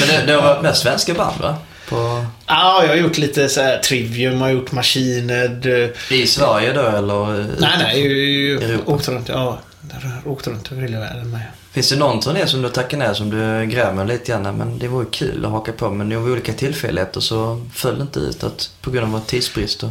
Men 0.00 0.08
det, 0.08 0.22
det 0.26 0.32
har 0.32 0.42
varit 0.42 0.62
mest 0.62 0.82
svenska 0.82 1.14
band 1.14 1.40
va? 1.40 1.56
På... 1.88 2.26
Ja, 2.46 2.82
jag 2.82 2.88
har 2.88 2.96
gjort 2.96 3.18
lite 3.18 3.48
så 3.48 3.60
här 3.62 3.78
Trivium, 3.78 4.40
har 4.40 4.48
gjort 4.48 4.72
Machined. 4.72 5.66
I 6.10 6.26
Sverige 6.26 6.72
då 6.72 6.80
eller? 6.80 7.46
Nej, 7.58 7.70
nej. 7.78 8.78
Åkt 8.86 9.08
runt, 9.08 9.28
ja. 9.28 9.58
Åkt 10.26 10.46
runt 10.46 10.72
över 10.72 10.82
hela 10.82 11.00
världen 11.00 11.30
med. 11.30 11.42
Finns 11.72 11.88
det 11.88 11.96
någon 11.96 12.20
turné 12.20 12.46
som 12.46 12.62
du 12.62 12.68
tackar 12.68 12.98
ner 12.98 13.14
som 13.14 13.30
du 13.30 13.66
grämer 13.66 14.04
lite 14.04 14.32
grann? 14.32 14.56
Men 14.56 14.78
det 14.78 14.88
vore 14.88 15.06
kul 15.10 15.44
att 15.44 15.50
haka 15.50 15.72
på 15.72 15.90
men 15.90 16.16
av 16.16 16.24
olika 16.24 16.52
tillfälligheter 16.52 17.20
så 17.20 17.66
föll 17.74 17.96
det 17.96 18.02
inte 18.02 18.20
ut 18.20 18.44
att, 18.44 18.70
på 18.80 18.90
grund 18.90 19.14
av 19.14 19.20
tidsbrist. 19.20 19.82
Och... 19.82 19.90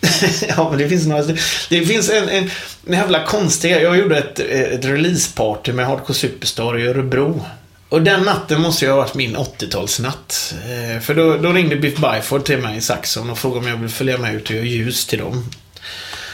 ja, 0.48 0.70
men 0.70 0.78
det 0.78 0.88
finns 0.88 1.06
några. 1.06 1.22
Det 1.68 1.86
finns 1.86 2.10
en, 2.10 2.28
en, 2.28 2.50
en 2.86 2.94
jävla 2.94 3.24
konstiga. 3.24 3.82
Jag 3.82 3.98
gjorde 3.98 4.18
ett, 4.18 4.38
ett 4.40 4.84
releaseparty 4.84 5.72
med 5.72 5.86
Hardcore 5.86 6.14
Superstar 6.14 6.78
i 6.78 6.86
Örebro. 6.86 7.44
Och 7.88 8.02
den 8.02 8.22
natten 8.22 8.60
måste 8.60 8.84
ju 8.84 8.90
ha 8.90 8.98
varit 8.98 9.14
min 9.14 9.36
80-talsnatt. 9.36 10.54
Eh, 10.64 11.00
för 11.00 11.14
då, 11.14 11.36
då 11.36 11.52
ringde 11.52 11.76
Biff 11.76 11.98
Byford 11.98 12.44
till 12.44 12.58
mig 12.58 12.76
i 12.76 12.80
Saxon 12.80 13.30
och 13.30 13.38
frågade 13.38 13.60
om 13.60 13.68
jag 13.68 13.76
ville 13.76 13.88
följa 13.88 14.18
med 14.18 14.34
ut 14.34 14.50
och 14.50 14.56
göra 14.56 14.64
ljus 14.64 15.06
till 15.06 15.18
dem. 15.18 15.44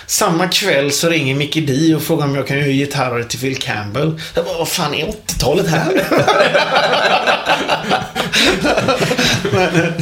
Samma 0.06 0.48
kväll 0.48 0.92
så 0.92 1.08
ringer 1.08 1.34
Mickey 1.34 1.60
D 1.60 1.94
och 1.94 2.02
frågar 2.02 2.24
om 2.24 2.34
jag 2.34 2.46
kan 2.46 2.58
göra 2.58 2.68
gitarrer 2.68 3.24
till 3.24 3.38
Phil 3.38 3.58
Campbell. 3.58 4.20
Jag 4.34 4.44
bara, 4.44 4.58
vad 4.58 4.68
fan 4.68 4.94
är 4.94 5.06
80-talet 5.06 5.66
här? 5.66 6.06
men, 9.52 9.92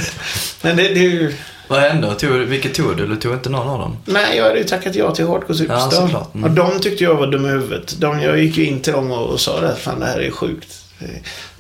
men 0.62 0.76
det, 0.76 0.82
det 0.82 1.00
är 1.00 1.10
ju... 1.10 1.34
Vad 1.68 1.80
hände? 1.80 2.14
Tog, 2.14 2.30
vilket 2.30 2.74
tog 2.74 2.96
du? 2.96 3.06
Du 3.06 3.16
tog 3.16 3.34
inte 3.34 3.48
någon 3.48 3.68
av 3.68 3.78
dem? 3.78 3.96
Nej, 4.04 4.36
jag 4.36 4.44
hade 4.44 4.58
ju 4.58 4.64
tackat 4.64 4.94
ja 4.94 5.14
till 5.14 5.26
Hardcore 5.26 5.58
Superstar. 5.58 6.10
Ja, 6.12 6.30
mm. 6.34 6.44
Och 6.44 6.50
de 6.50 6.80
tyckte 6.80 7.04
jag 7.04 7.14
var 7.14 7.26
dum 7.26 7.46
i 7.46 7.48
huvudet. 7.48 8.00
De, 8.00 8.20
jag 8.20 8.38
gick 8.38 8.56
ju 8.56 8.64
in 8.64 8.80
till 8.80 8.92
dem 8.92 9.10
och, 9.10 9.26
och 9.26 9.40
sa 9.40 9.60
det. 9.60 9.76
Fan, 9.76 10.00
det 10.00 10.06
här 10.06 10.20
är 10.20 10.30
sjukt. 10.30 10.84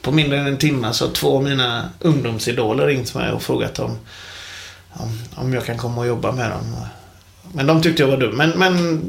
På 0.02 0.12
mindre 0.12 0.38
än 0.38 0.46
en 0.46 0.56
timme 0.56 0.92
så 0.92 1.06
har 1.06 1.12
två 1.12 1.36
av 1.36 1.44
mina 1.44 1.88
ungdomsidoler 2.00 2.86
ringt 2.86 3.14
mig 3.14 3.32
och 3.32 3.42
frågat 3.42 3.78
om, 3.78 3.98
om, 4.92 5.18
om 5.34 5.52
jag 5.52 5.64
kan 5.64 5.78
komma 5.78 6.00
och 6.00 6.06
jobba 6.06 6.32
med 6.32 6.50
dem. 6.50 6.76
Men 7.54 7.66
de 7.66 7.82
tyckte 7.82 8.02
jag 8.02 8.08
var 8.08 8.16
dum. 8.16 8.36
Men, 8.36 8.50
men 8.50 9.02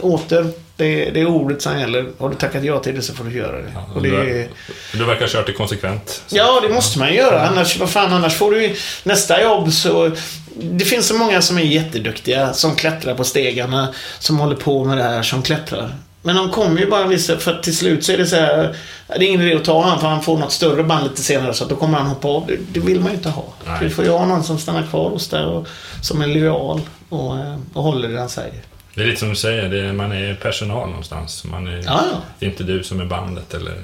åter, 0.00 0.50
det, 0.76 1.10
det 1.10 1.20
är 1.20 1.26
ordet 1.26 1.62
som 1.62 1.78
gäller. 1.80 2.06
Har 2.18 2.28
du 2.28 2.34
tackat 2.34 2.64
ja 2.64 2.78
till 2.78 2.94
det 2.94 3.02
så 3.02 3.14
får 3.14 3.24
du 3.24 3.36
göra 3.36 3.56
det. 3.56 3.72
Ja, 3.74 3.86
och 3.94 4.02
det 4.02 4.08
du, 4.10 4.48
du 4.92 5.04
verkar 5.04 5.20
ha 5.20 5.28
kört 5.28 5.46
det 5.46 5.52
konsekvent. 5.52 6.22
Så. 6.26 6.36
Ja, 6.36 6.60
det 6.62 6.68
måste 6.68 6.98
man 6.98 7.14
göra. 7.14 7.48
Annars, 7.48 7.78
vad 7.78 7.90
fan, 7.90 8.12
annars 8.12 8.34
får 8.34 8.50
du 8.50 8.74
nästa 9.02 9.42
jobb 9.42 9.72
så... 9.72 10.10
Det 10.58 10.84
finns 10.84 11.06
så 11.06 11.14
många 11.14 11.42
som 11.42 11.58
är 11.58 11.62
jätteduktiga, 11.62 12.52
som 12.52 12.76
klättrar 12.76 13.14
på 13.14 13.24
stegarna, 13.24 13.94
som 14.18 14.38
håller 14.38 14.56
på 14.56 14.84
med 14.84 14.98
det 14.98 15.02
här, 15.02 15.22
som 15.22 15.42
klättrar. 15.42 15.94
Men 16.22 16.36
de 16.36 16.50
kommer 16.50 16.80
ju 16.80 16.90
bara 16.90 17.06
vissa, 17.06 17.38
för 17.38 17.58
till 17.62 17.76
slut 17.76 18.04
så 18.04 18.12
är 18.12 18.18
det 18.18 18.26
så 18.26 18.36
här, 18.36 18.76
Det 19.08 19.14
är 19.14 19.22
ingen 19.22 19.40
idé 19.40 19.54
att 19.54 19.64
ta 19.64 19.82
honom 19.82 20.00
för 20.00 20.08
han 20.08 20.22
får 20.22 20.38
något 20.38 20.52
större 20.52 20.82
band 20.82 21.04
lite 21.04 21.22
senare 21.22 21.54
så 21.54 21.64
då 21.64 21.76
kommer 21.76 21.98
han 21.98 22.06
hoppa 22.06 22.28
av. 22.28 22.46
Det, 22.46 22.56
det 22.72 22.80
vill 22.80 23.00
man 23.00 23.10
ju 23.10 23.16
inte 23.16 23.28
ha. 23.28 23.44
Nej. 23.66 23.78
Du 23.80 23.90
får 23.90 24.04
ju 24.04 24.10
ha 24.10 24.26
någon 24.26 24.44
som 24.44 24.58
stannar 24.58 24.82
kvar 24.82 25.10
hos 25.10 25.28
dig 25.28 25.44
och 25.44 25.68
som 26.02 26.22
är 26.22 26.26
lojal 26.26 26.80
och, 27.08 27.38
eh, 27.38 27.58
och 27.72 27.82
håller 27.82 28.08
det 28.08 28.18
han 28.18 28.28
säger. 28.28 28.62
Det 28.96 29.02
är 29.02 29.06
lite 29.06 29.20
som 29.20 29.28
du 29.28 29.36
säger, 29.36 29.74
är, 29.74 29.92
man 29.92 30.12
är 30.12 30.34
personal 30.34 30.88
någonstans. 30.88 31.44
Man 31.44 31.66
är, 31.66 31.76
ja, 31.76 32.04
ja. 32.12 32.20
Det 32.38 32.46
är 32.46 32.50
inte 32.50 32.64
du 32.64 32.82
som 32.82 33.00
är 33.00 33.04
bandet. 33.04 33.54
Eller, 33.54 33.74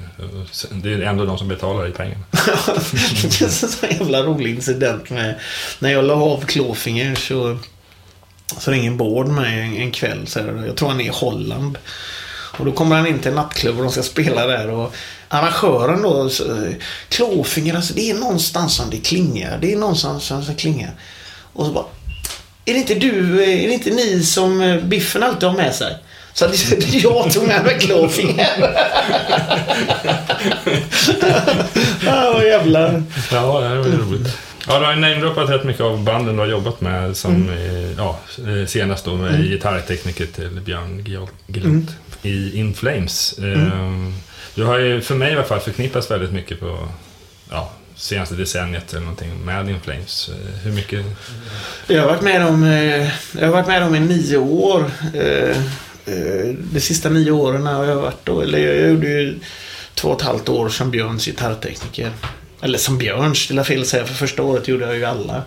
det 0.71 0.93
är 0.93 1.01
ändå 1.01 1.25
de 1.25 1.37
som 1.37 1.47
betalar 1.47 1.87
i 1.87 1.91
pengarna. 1.91 2.23
det 2.31 3.41
är 3.41 3.43
en 3.43 3.51
sån 3.51 3.89
jävla 3.89 4.23
rolig 4.23 4.55
incident 4.55 5.09
med... 5.09 5.35
När 5.79 5.91
jag 5.91 6.05
la 6.05 6.13
av 6.13 6.45
Klåfinger 6.45 7.15
så, 7.15 7.57
så 8.57 8.71
ringer 8.71 8.91
Bård 8.91 9.27
mig 9.27 9.59
en, 9.59 9.77
en 9.77 9.91
kväll. 9.91 10.27
Så 10.27 10.39
här, 10.39 10.63
jag 10.67 10.75
tror 10.75 10.89
han 10.89 11.01
är 11.01 11.05
i 11.05 11.11
Holland. 11.13 11.77
Och 12.57 12.65
då 12.65 12.71
kommer 12.71 12.95
han 12.95 13.07
in 13.07 13.19
till 13.19 13.29
en 13.29 13.35
nattklubb 13.35 13.77
och 13.77 13.83
de 13.83 13.91
ska 13.91 14.03
spela 14.03 14.47
där. 14.47 14.69
Och 14.69 14.95
arrangören 15.27 16.01
då, 16.01 16.29
Klåfinger, 17.09 17.75
alltså 17.75 17.93
det 17.93 18.09
är 18.09 18.13
någonstans 18.13 18.75
som 18.75 18.89
det 18.89 18.97
klingar. 18.97 19.57
Det 19.61 19.73
är 19.73 19.77
någonstans 19.77 20.23
som 20.23 20.45
det 20.45 20.53
klingar. 20.53 20.91
Och 21.53 21.65
så 21.65 21.71
bara, 21.71 21.85
är 22.65 22.73
det 22.73 22.79
inte 22.79 22.95
du, 22.95 23.43
är 23.43 23.67
det 23.67 23.73
inte 23.73 23.89
ni 23.89 24.23
som 24.23 24.61
eh, 24.61 24.81
Biffen 24.81 25.23
alltid 25.23 25.49
har 25.49 25.57
med 25.57 25.75
sig? 25.75 25.97
Så 26.33 26.45
jag 26.91 27.33
tog 27.33 27.47
med 27.47 27.63
mig 27.63 27.79
Klåfinger. 27.79 28.47
ja, 32.05 32.31
vad 32.33 32.45
jävlar. 32.45 33.03
Ja, 33.31 33.61
det 33.61 33.77
var 33.77 33.85
roligt. 33.85 34.37
Ja, 34.67 34.79
du 34.79 34.85
har 34.85 34.95
namedroppat 34.95 35.49
rätt 35.49 35.63
mycket 35.63 35.81
av 35.81 36.03
banden 36.03 36.35
du 36.35 36.41
har 36.41 36.47
jobbat 36.47 36.81
med 36.81 37.17
som 37.17 37.49
mm. 37.49 37.95
ja, 37.97 38.19
eh, 38.37 38.67
senast 38.67 39.05
då 39.05 39.15
med 39.15 39.35
mm. 39.35 39.47
gitarrtekniker 39.47 40.25
till 40.25 40.61
Björn 40.65 41.03
Gilot 41.05 41.31
mm. 41.47 41.87
i 42.21 42.59
In 42.59 42.73
Flames. 42.73 43.37
Mm. 43.37 43.71
Ehm, 43.71 44.13
du 44.55 44.63
har 44.63 44.79
ju 44.79 45.01
för 45.01 45.15
mig 45.15 45.31
i 45.31 45.35
alla 45.35 45.43
fall 45.43 45.59
förknippats 45.59 46.11
väldigt 46.11 46.31
mycket 46.31 46.59
på 46.59 46.87
ja, 47.51 47.71
senaste 47.95 48.35
decenniet 48.35 48.91
eller 48.91 49.01
någonting 49.01 49.45
med 49.45 49.69
In 49.69 49.81
Flames. 49.81 50.29
Eh, 50.29 50.59
hur 50.63 50.71
mycket? 50.71 51.05
Jag 51.87 52.01
har 52.01 52.07
varit 52.07 52.21
med 52.21 52.41
dem, 52.41 52.63
eh, 52.63 53.09
jag 53.39 53.45
har 53.45 53.51
varit 53.51 53.67
med 53.67 53.81
dem 53.81 53.95
i 53.95 53.99
nio 53.99 54.37
år. 54.37 54.91
De 56.73 56.79
sista 56.79 57.09
nio 57.09 57.31
åren 57.31 57.65
har 57.65 57.85
jag 57.85 57.95
varit 57.95 58.25
då, 58.25 58.41
eller 58.41 58.59
jag 58.59 58.89
gjorde 58.89 59.07
ju 59.07 59.39
två 59.93 60.09
och 60.09 60.21
ett 60.21 60.25
halvt 60.27 60.49
år 60.49 60.69
som 60.69 60.91
Björns 60.91 61.25
gitarrtekniker. 61.25 62.11
Eller 62.61 62.77
som 62.77 62.97
Björns, 62.97 63.47
det 63.47 63.59
är 63.59 63.63
fel 63.63 63.81
att 63.81 63.87
säga, 63.87 64.05
för 64.05 64.13
första 64.13 64.43
året 64.43 64.67
gjorde 64.67 64.85
jag 64.85 64.95
ju 64.95 65.05
alla. 65.05 65.43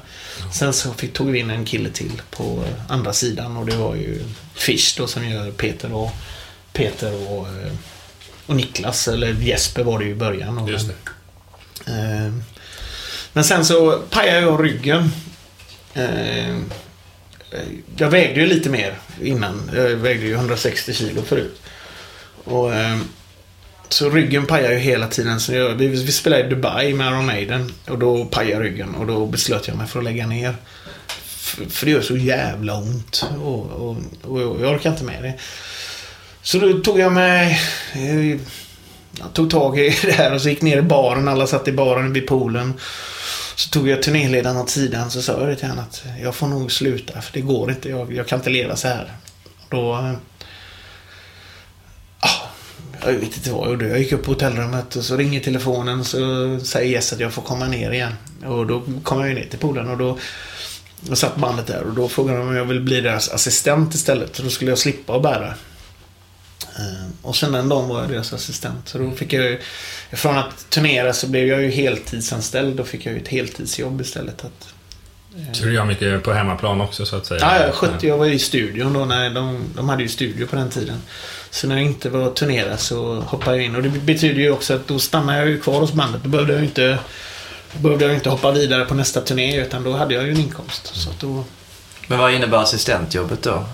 Sen 0.52 0.72
så 0.72 0.92
fick, 0.92 1.12
tog 1.12 1.30
vi 1.30 1.38
in 1.38 1.50
en 1.50 1.64
kille 1.64 1.90
till 1.90 2.22
på 2.30 2.64
andra 2.88 3.12
sidan 3.12 3.56
och 3.56 3.66
det 3.66 3.76
var 3.76 3.94
ju 3.94 4.22
Fish 4.54 4.94
då 4.98 5.06
som 5.06 5.28
gör 5.28 5.50
Peter 5.50 5.92
och 5.92 6.10
Peter 6.72 7.30
och, 7.32 7.48
eh, 7.48 7.72
och 8.46 8.56
Niklas, 8.56 9.08
eller 9.08 9.32
Jesper 9.32 9.84
var 9.84 9.98
det 9.98 10.04
ju 10.04 10.10
i 10.10 10.14
början. 10.14 10.66
Just 10.66 10.88
det. 10.88 10.94
Eh, 11.86 12.32
men 13.32 13.44
sen 13.44 13.64
så 13.64 13.98
pajade 14.10 14.40
jag 14.40 14.64
ryggen. 14.64 15.10
Eh, 15.94 16.56
jag 17.96 18.10
vägde 18.10 18.40
ju 18.40 18.46
lite 18.46 18.70
mer 18.70 18.94
innan. 19.22 19.70
Jag 19.74 19.88
vägde 19.88 20.26
ju 20.26 20.34
160 20.34 20.92
kilo 20.92 21.22
förut. 21.22 21.60
Och 22.44 22.74
eh, 22.74 22.98
så 23.88 24.10
ryggen 24.10 24.46
pajar 24.46 24.72
ju 24.72 24.78
hela 24.78 25.08
tiden. 25.08 25.40
Så 25.40 25.52
jag, 25.52 25.74
vi, 25.74 25.86
vi 25.86 26.12
spelade 26.12 26.46
i 26.46 26.48
Dubai 26.48 26.94
med 26.94 27.06
Iron 27.06 27.26
Maiden. 27.26 27.72
Och 27.88 27.98
då 27.98 28.24
pajade 28.24 28.64
ryggen. 28.64 28.94
Och 28.94 29.06
då 29.06 29.26
beslöt 29.26 29.68
jag 29.68 29.76
mig 29.76 29.86
för 29.86 29.98
att 29.98 30.04
lägga 30.04 30.26
ner. 30.26 30.54
För, 31.26 31.64
för 31.64 31.86
det 31.86 31.92
gör 31.92 32.00
så 32.00 32.16
jävla 32.16 32.76
ont. 32.76 33.26
Och, 33.42 33.66
och, 33.66 33.96
och 34.22 34.40
jag 34.40 34.74
orkar 34.74 34.90
inte 34.90 35.04
med 35.04 35.22
det. 35.22 35.34
Så 36.42 36.58
då 36.58 36.72
tog 36.72 37.00
jag 37.00 37.12
mig... 37.12 37.60
Jag 39.18 39.32
tog 39.32 39.50
tag 39.50 39.78
i 39.78 39.96
det 40.02 40.12
här 40.12 40.34
och 40.34 40.40
så 40.40 40.48
gick 40.48 40.62
ner 40.62 40.78
i 40.78 40.82
baren. 40.82 41.28
Alla 41.28 41.46
satt 41.46 41.68
i 41.68 41.72
baren 41.72 42.12
vid 42.12 42.26
poolen. 42.26 42.74
Så 43.56 43.70
tog 43.70 43.88
jag 43.88 44.02
turnéledaren 44.02 44.56
åt 44.56 44.70
sidan 44.70 45.10
så 45.10 45.22
sa 45.22 45.40
jag 45.40 45.48
det 45.48 45.56
till 45.56 45.68
honom 45.68 45.84
att 45.84 46.04
jag 46.22 46.34
får 46.34 46.46
nog 46.46 46.72
sluta 46.72 47.20
för 47.20 47.32
det 47.32 47.40
går 47.40 47.70
inte. 47.70 47.88
Jag, 47.88 48.12
jag 48.12 48.26
kan 48.26 48.38
inte 48.38 48.50
leva 48.50 48.76
så 48.76 48.88
här. 48.88 49.12
Då... 49.70 49.92
ah, 52.20 52.28
jag 53.04 53.12
vet 53.12 53.36
inte 53.36 53.50
vad 53.50 53.64
jag 53.64 53.70
gjorde. 53.70 53.88
Jag 53.88 53.98
gick 53.98 54.12
upp 54.12 54.24
på 54.24 54.30
hotellrummet 54.30 54.96
och 54.96 55.04
så 55.04 55.16
ringer 55.16 55.40
telefonen 55.40 56.00
och 56.00 56.06
så 56.06 56.60
säger 56.60 56.90
Jess 56.90 57.12
att 57.12 57.20
jag 57.20 57.32
får 57.32 57.42
komma 57.42 57.66
ner 57.66 57.90
igen. 57.90 58.12
Och 58.44 58.66
då 58.66 58.82
kom 59.02 59.20
jag 59.26 59.34
ner 59.34 59.46
till 59.50 59.58
poolen 59.58 59.88
och 59.88 59.98
då 59.98 60.18
då 61.00 61.16
satt 61.16 61.36
bandet 61.36 61.66
där 61.66 61.82
och 61.82 61.94
då 61.94 62.08
frågade 62.08 62.38
de 62.38 62.48
om 62.48 62.56
jag 62.56 62.64
ville 62.64 62.80
bli 62.80 63.00
deras 63.00 63.28
assistent 63.28 63.94
istället. 63.94 64.36
Så 64.36 64.42
då 64.42 64.50
skulle 64.50 64.70
jag 64.70 64.78
slippa 64.78 65.16
att 65.16 65.22
bära. 65.22 65.54
Eh, 66.78 67.06
Och 67.22 67.36
sen 67.36 67.52
den 67.52 67.68
dagen 67.68 67.88
var 67.88 68.00
jag 68.00 68.08
deras 68.10 68.32
assistent. 68.32 68.88
Så 68.88 68.98
då 68.98 69.10
fick 69.10 69.32
jag 69.32 69.44
ju, 69.44 69.60
från 70.12 70.38
att 70.38 70.70
turnera 70.70 71.12
så 71.12 71.26
blev 71.26 71.46
jag 71.46 71.62
ju 71.62 71.70
heltidsanställd. 71.70 72.76
Då 72.76 72.84
fick 72.84 73.06
jag 73.06 73.14
ju 73.14 73.20
ett 73.20 73.28
heltidsjobb 73.28 74.00
istället. 74.00 74.44
Att, 74.44 74.68
Så 75.52 75.64
du 75.64 75.74
gör 75.74 75.84
mycket 75.84 76.22
på 76.22 76.32
hemmaplan 76.32 76.80
också 76.80 77.06
så 77.06 77.16
att 77.16 77.26
säga? 77.26 77.40
ja, 77.40 77.64
jag 77.66 77.74
skötte, 77.74 78.06
jag 78.06 78.18
var 78.18 78.26
i 78.26 78.38
studion 78.38 78.92
då 78.92 79.04
när 79.04 79.30
de, 79.30 79.64
de 79.76 79.88
hade 79.88 80.02
ju 80.02 80.08
studio 80.08 80.46
på 80.46 80.56
den 80.56 80.70
tiden. 80.70 81.02
Så 81.50 81.66
när 81.66 81.76
jag 81.76 81.84
inte 81.84 82.10
var 82.10 82.26
att 82.26 82.36
turnera 82.36 82.76
så 82.76 83.14
hoppade 83.20 83.56
jag 83.56 83.64
in. 83.66 83.76
Och 83.76 83.82
det 83.82 83.88
betyder 83.88 84.40
ju 84.40 84.50
också 84.50 84.74
att 84.74 84.88
då 84.88 84.98
stannade 84.98 85.38
jag 85.38 85.48
ju 85.48 85.60
kvar 85.60 85.80
hos 85.80 85.92
bandet. 85.92 86.22
Då 86.22 86.28
behövde 86.28 86.52
jag 86.52 86.60
ju 86.60 86.66
inte, 86.66 86.98
behövde 87.78 88.04
jag 88.04 88.14
inte 88.14 88.28
hoppa 88.30 88.50
vidare 88.52 88.84
på 88.84 88.94
nästa 88.94 89.20
turné 89.20 89.60
utan 89.60 89.82
då 89.84 89.92
hade 89.96 90.14
jag 90.14 90.24
ju 90.24 90.30
en 90.30 90.40
inkomst. 90.40 90.90
Så 90.94 91.10
att 91.10 91.20
då, 91.20 91.44
Men 92.06 92.18
vad 92.18 92.32
innebär 92.34 92.58
assistentjobbet 92.58 93.42
då? 93.42 93.64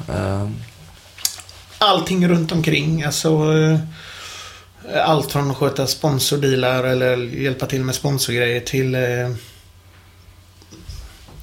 Allting 1.83 2.29
runt 2.29 2.53
omkring. 2.53 3.03
Alltså, 3.03 3.29
eh, 3.29 3.79
allt 5.09 5.33
från 5.33 5.51
att 5.51 5.57
sköta 5.57 5.87
sponsordealar 5.87 6.85
eller 6.85 7.17
hjälpa 7.17 7.67
till 7.67 7.85
med 7.85 7.95
sponsorgrejer 7.95 8.61
till 8.61 8.95
eh, 8.95 9.35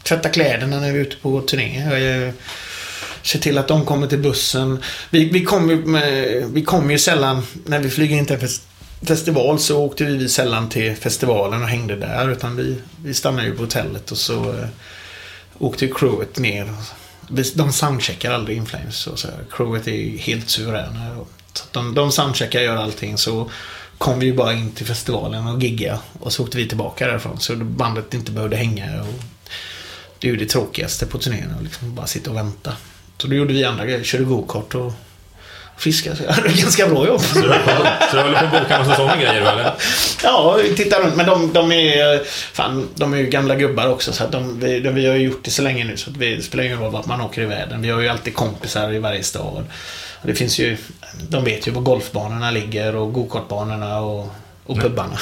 tvätta 0.04 0.30
kläderna 0.30 0.80
när 0.80 0.92
vi 0.92 1.00
är 1.00 1.04
ute 1.04 1.16
på 1.16 1.42
turné. 1.42 2.28
Eh, 2.28 2.34
se 3.22 3.40
till 3.40 3.58
att 3.58 3.68
de 3.68 3.86
kommer 3.86 4.08
till 4.08 4.20
bussen. 4.20 4.84
Vi, 5.10 5.30
vi 5.30 5.44
kommer 5.44 5.74
ju, 5.74 6.46
vi 6.54 6.64
kom 6.64 6.92
ju 6.92 7.00
sällan, 7.00 7.44
när 7.66 7.80
vi 7.80 7.90
flyger 7.90 8.18
in 8.18 8.26
till 8.26 8.36
en 8.36 8.50
festival 9.08 9.60
så 9.60 9.86
åkte 9.86 10.06
vi 10.06 10.30
sällan 10.30 10.70
till 10.70 10.96
festivalen 10.96 11.62
och 11.64 11.70
hängde 11.70 11.96
där. 11.96 12.32
Utan 12.32 12.56
vi, 12.56 12.76
vi 13.04 13.14
stannade 13.14 13.48
ju 13.48 13.56
på 13.56 13.64
hotellet 13.64 14.12
och 14.12 14.18
så 14.18 14.50
eh, 14.50 14.68
åkte 15.58 15.86
ju 15.86 15.94
crewet 15.94 16.40
ner. 16.40 16.74
De 17.54 17.72
soundcheckar 17.72 18.32
aldrig 18.32 18.58
Inflames. 18.58 19.08
Och 19.08 19.20
så. 19.20 19.28
Crewet 19.52 19.88
är 19.88 20.18
helt 20.18 20.50
suveräna. 20.50 21.26
Så 21.54 21.66
de, 21.72 21.96
de 21.96 22.12
soundcheckar 22.12 22.62
gör 22.62 22.76
allting. 22.76 23.18
Så 23.18 23.52
kom 23.98 24.20
vi 24.20 24.26
ju 24.26 24.34
bara 24.34 24.54
in 24.54 24.72
till 24.72 24.86
festivalen 24.86 25.48
och 25.48 25.64
gigga 25.64 26.00
Och 26.20 26.34
så 26.34 26.44
åkte 26.44 26.58
vi 26.58 26.68
tillbaka 26.68 27.08
därifrån. 27.08 27.40
Så 27.40 27.56
bandet 27.56 28.14
inte 28.14 28.32
behövde 28.32 28.56
hänga. 28.56 29.02
Och 29.02 29.24
det 30.20 30.28
är 30.28 30.32
ju 30.32 30.38
det 30.38 30.46
tråkigaste 30.46 31.06
på 31.06 31.18
turnén. 31.18 31.52
Att 31.58 31.64
liksom 31.64 31.96
bara 31.96 32.08
sitta 32.08 32.30
och 32.30 32.38
vänta. 32.38 32.74
Så 33.18 33.28
då 33.28 33.36
gjorde 33.36 33.54
vi 33.54 33.64
andra 33.64 33.86
grejer. 33.86 34.04
Körde 34.04 34.24
gokart 34.24 34.76
och 34.76 34.94
fiskade. 35.80 36.16
Så 36.16 36.24
jag 36.24 36.34
hade 36.34 36.50
ganska 36.50 36.88
bra 36.88 37.08
jobb. 37.08 37.22
Så 37.22 37.34
du 37.40 37.42
håller 37.42 37.60
på- 37.60 38.06
så 38.12 38.16
du 38.18 38.22
håller 38.22 38.40
på 38.40 38.46
att 38.56 38.62
boka 38.64 38.80
massa 38.80 38.96
sådana 38.96 39.16
grejer 39.16 39.42
eller? 39.42 39.74
Ja, 40.24 40.60
titta 40.76 41.00
runt. 41.00 41.16
Men 41.16 41.26
de, 41.26 41.54
de 41.54 41.72
är 41.72 42.22
fan, 42.54 42.88
de 42.96 43.14
är 43.14 43.18
ju 43.18 43.26
gamla 43.26 43.56
gubbar 43.56 43.88
också. 43.90 44.14
Så 44.14 44.28
de, 44.28 44.60
vi, 44.60 44.80
de, 44.80 44.96
vi 44.96 45.06
har 45.08 45.16
ju 45.16 45.22
gjort 45.22 45.44
det 45.44 45.52
så 45.52 45.62
länge 45.62 45.84
nu 45.84 45.98
så 45.98 46.10
det 46.10 46.44
spelar 46.46 46.64
ingen 46.64 46.80
roll 46.80 46.92
vart 46.92 47.06
man 47.06 47.22
åker 47.22 47.42
i 47.42 47.46
världen. 47.46 47.82
Vi 47.82 47.90
har 47.90 48.02
ju 48.02 48.08
alltid 48.08 48.34
kompisar 48.36 48.94
i 48.94 49.00
varje 49.00 49.24
stad. 49.24 49.64
Det 50.24 50.36
finns 50.36 50.60
ju, 50.60 50.78
de 51.30 51.44
vet 51.44 51.68
ju 51.68 51.72
var 51.72 51.82
golfbanorna 51.82 52.52
ligger 52.52 52.96
och 52.96 53.14
gokartbanorna 53.14 54.00
och, 54.00 54.28
och 54.66 54.80
pubbarna. 54.80 55.18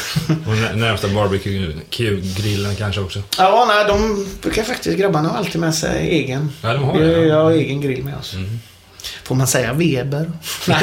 Och 0.48 0.54
nä- 0.58 0.74
närmsta 0.76 1.08
barbecue-grillen 1.08 2.76
kanske 2.76 3.02
också. 3.02 3.22
ja, 3.38 3.66
nej, 3.68 3.86
de 3.88 4.28
brukar 4.42 4.64
faktiskt, 4.64 4.98
grabbarna 4.98 5.30
har 5.30 5.38
alltid 5.38 5.62
med 5.62 5.76
sig 5.76 6.10
egen. 6.10 6.52
Ja, 6.62 6.74
de 6.74 6.84
har 6.84 7.00
det, 7.00 7.06
Vi 7.06 7.14
ja. 7.28 7.34
Mm. 7.34 7.36
har 7.46 7.52
egen 7.52 7.82
grill 7.82 8.04
med 8.04 8.16
oss. 8.20 8.36
Får 9.24 9.36
man 9.36 9.48
säga 9.48 9.74
Weber? 9.74 10.32
Nej. 10.68 10.80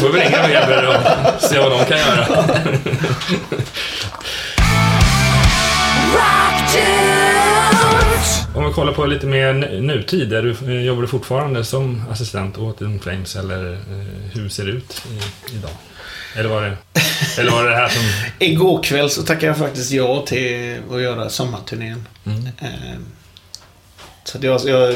Får 0.00 0.12
vi 0.12 0.20
ringa 0.20 0.46
Weber 0.46 0.86
och 0.86 1.42
se 1.42 1.58
vad 1.58 1.70
de 1.70 1.84
kan 1.84 1.98
göra. 1.98 2.44
Om 8.54 8.66
vi 8.66 8.72
kollar 8.72 8.92
på 8.92 9.06
lite 9.06 9.26
mer 9.26 9.52
nutid. 9.80 10.32
Är 10.32 10.42
du, 10.42 10.50
eh, 10.50 10.82
jobbar 10.82 11.02
du 11.02 11.08
fortfarande 11.08 11.64
som 11.64 12.02
assistent 12.10 12.58
åt 12.58 12.80
In 12.80 13.00
Flames 13.00 13.36
eller 13.36 13.72
eh, 13.72 13.78
hur 14.32 14.48
ser 14.48 14.64
det 14.66 14.72
ut 14.72 15.02
i, 15.10 15.54
idag? 15.56 15.70
Eller 16.36 16.48
var 16.48 16.62
det, 16.62 16.76
eller 17.40 17.50
var 17.50 17.64
det 17.64 17.70
det 17.70 17.76
här 17.76 17.88
som... 17.88 18.02
Igår 18.46 18.82
kväll 18.82 19.10
så 19.10 19.22
tackade 19.22 19.46
jag 19.46 19.58
faktiskt 19.58 19.90
ja 19.90 20.24
till 20.26 20.76
att 20.92 21.00
göra 21.00 21.28
sommarturnén. 21.28 22.06
Mm. 22.26 22.48
Så 24.28 24.38
jag, 24.40 24.60
jag, 24.64 24.94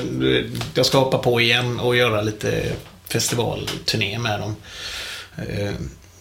jag 0.74 0.86
ska 0.86 0.98
hoppa 0.98 1.18
på 1.18 1.40
igen 1.40 1.80
och 1.80 1.96
göra 1.96 2.22
lite 2.22 2.72
festivalturné 3.08 4.18
med 4.18 4.40
dem. 4.40 4.56
Eh, 5.36 5.72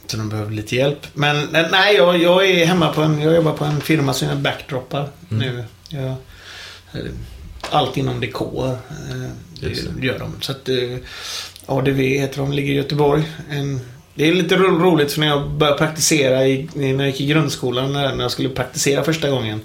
Så 0.07 0.17
de 0.17 0.29
behöver 0.29 0.51
lite 0.51 0.75
hjälp. 0.75 1.07
Men 1.13 1.55
eh, 1.55 1.65
nej, 1.71 1.95
jag, 1.95 2.17
jag 2.17 2.49
är 2.49 2.65
hemma 2.65 2.93
på 2.93 3.01
en, 3.01 3.21
jag 3.21 3.35
jobbar 3.35 3.53
på 3.53 3.65
en 3.65 3.81
firma 3.81 4.13
som 4.13 4.27
gör 4.27 4.35
backdroppar 4.35 5.09
nu. 5.29 5.63
Jag, 5.89 6.03
eh, 6.05 7.11
allt 7.69 7.97
inom 7.97 8.19
dekor 8.19 8.77
det 9.61 10.05
gör 10.07 10.19
de. 10.19 10.41
Så 10.41 10.51
att 10.51 10.69
ADV 11.65 11.97
heter 11.99 12.37
de, 12.37 12.51
ligger 12.51 12.73
i 12.73 12.75
Göteborg. 12.75 13.23
En, 13.49 13.79
det 14.15 14.27
är 14.29 14.33
lite 14.33 14.55
ro- 14.55 14.79
roligt 14.79 15.11
för 15.11 15.19
när 15.19 15.27
jag 15.27 15.49
började 15.51 15.77
praktisera 15.77 16.47
i, 16.47 16.69
när 16.73 16.87
jag 16.93 17.07
gick 17.07 17.21
i 17.21 17.25
grundskolan, 17.25 17.93
när 17.93 18.15
när 18.15 18.23
jag 18.23 18.31
skulle 18.31 18.49
praktisera 18.49 19.03
första 19.03 19.29
gången. 19.29 19.61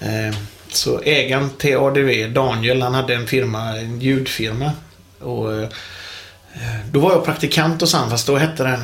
Eh, 0.00 0.34
så 0.76 1.00
ägaren 1.04 1.50
till 1.58 1.76
ADV, 1.76 2.32
Daniel, 2.32 2.82
han 2.82 2.94
hade 2.94 3.14
en 3.14 3.26
firma, 3.26 3.78
en 3.78 4.00
ljudfirma. 4.00 4.72
Och 5.20 5.52
eh, 5.52 5.68
då 6.90 7.00
var 7.00 7.12
jag 7.12 7.24
praktikant 7.24 7.80
hos 7.80 7.94
han, 7.94 8.10
fast 8.10 8.26
då 8.26 8.36
hette 8.36 8.62
den 8.62 8.80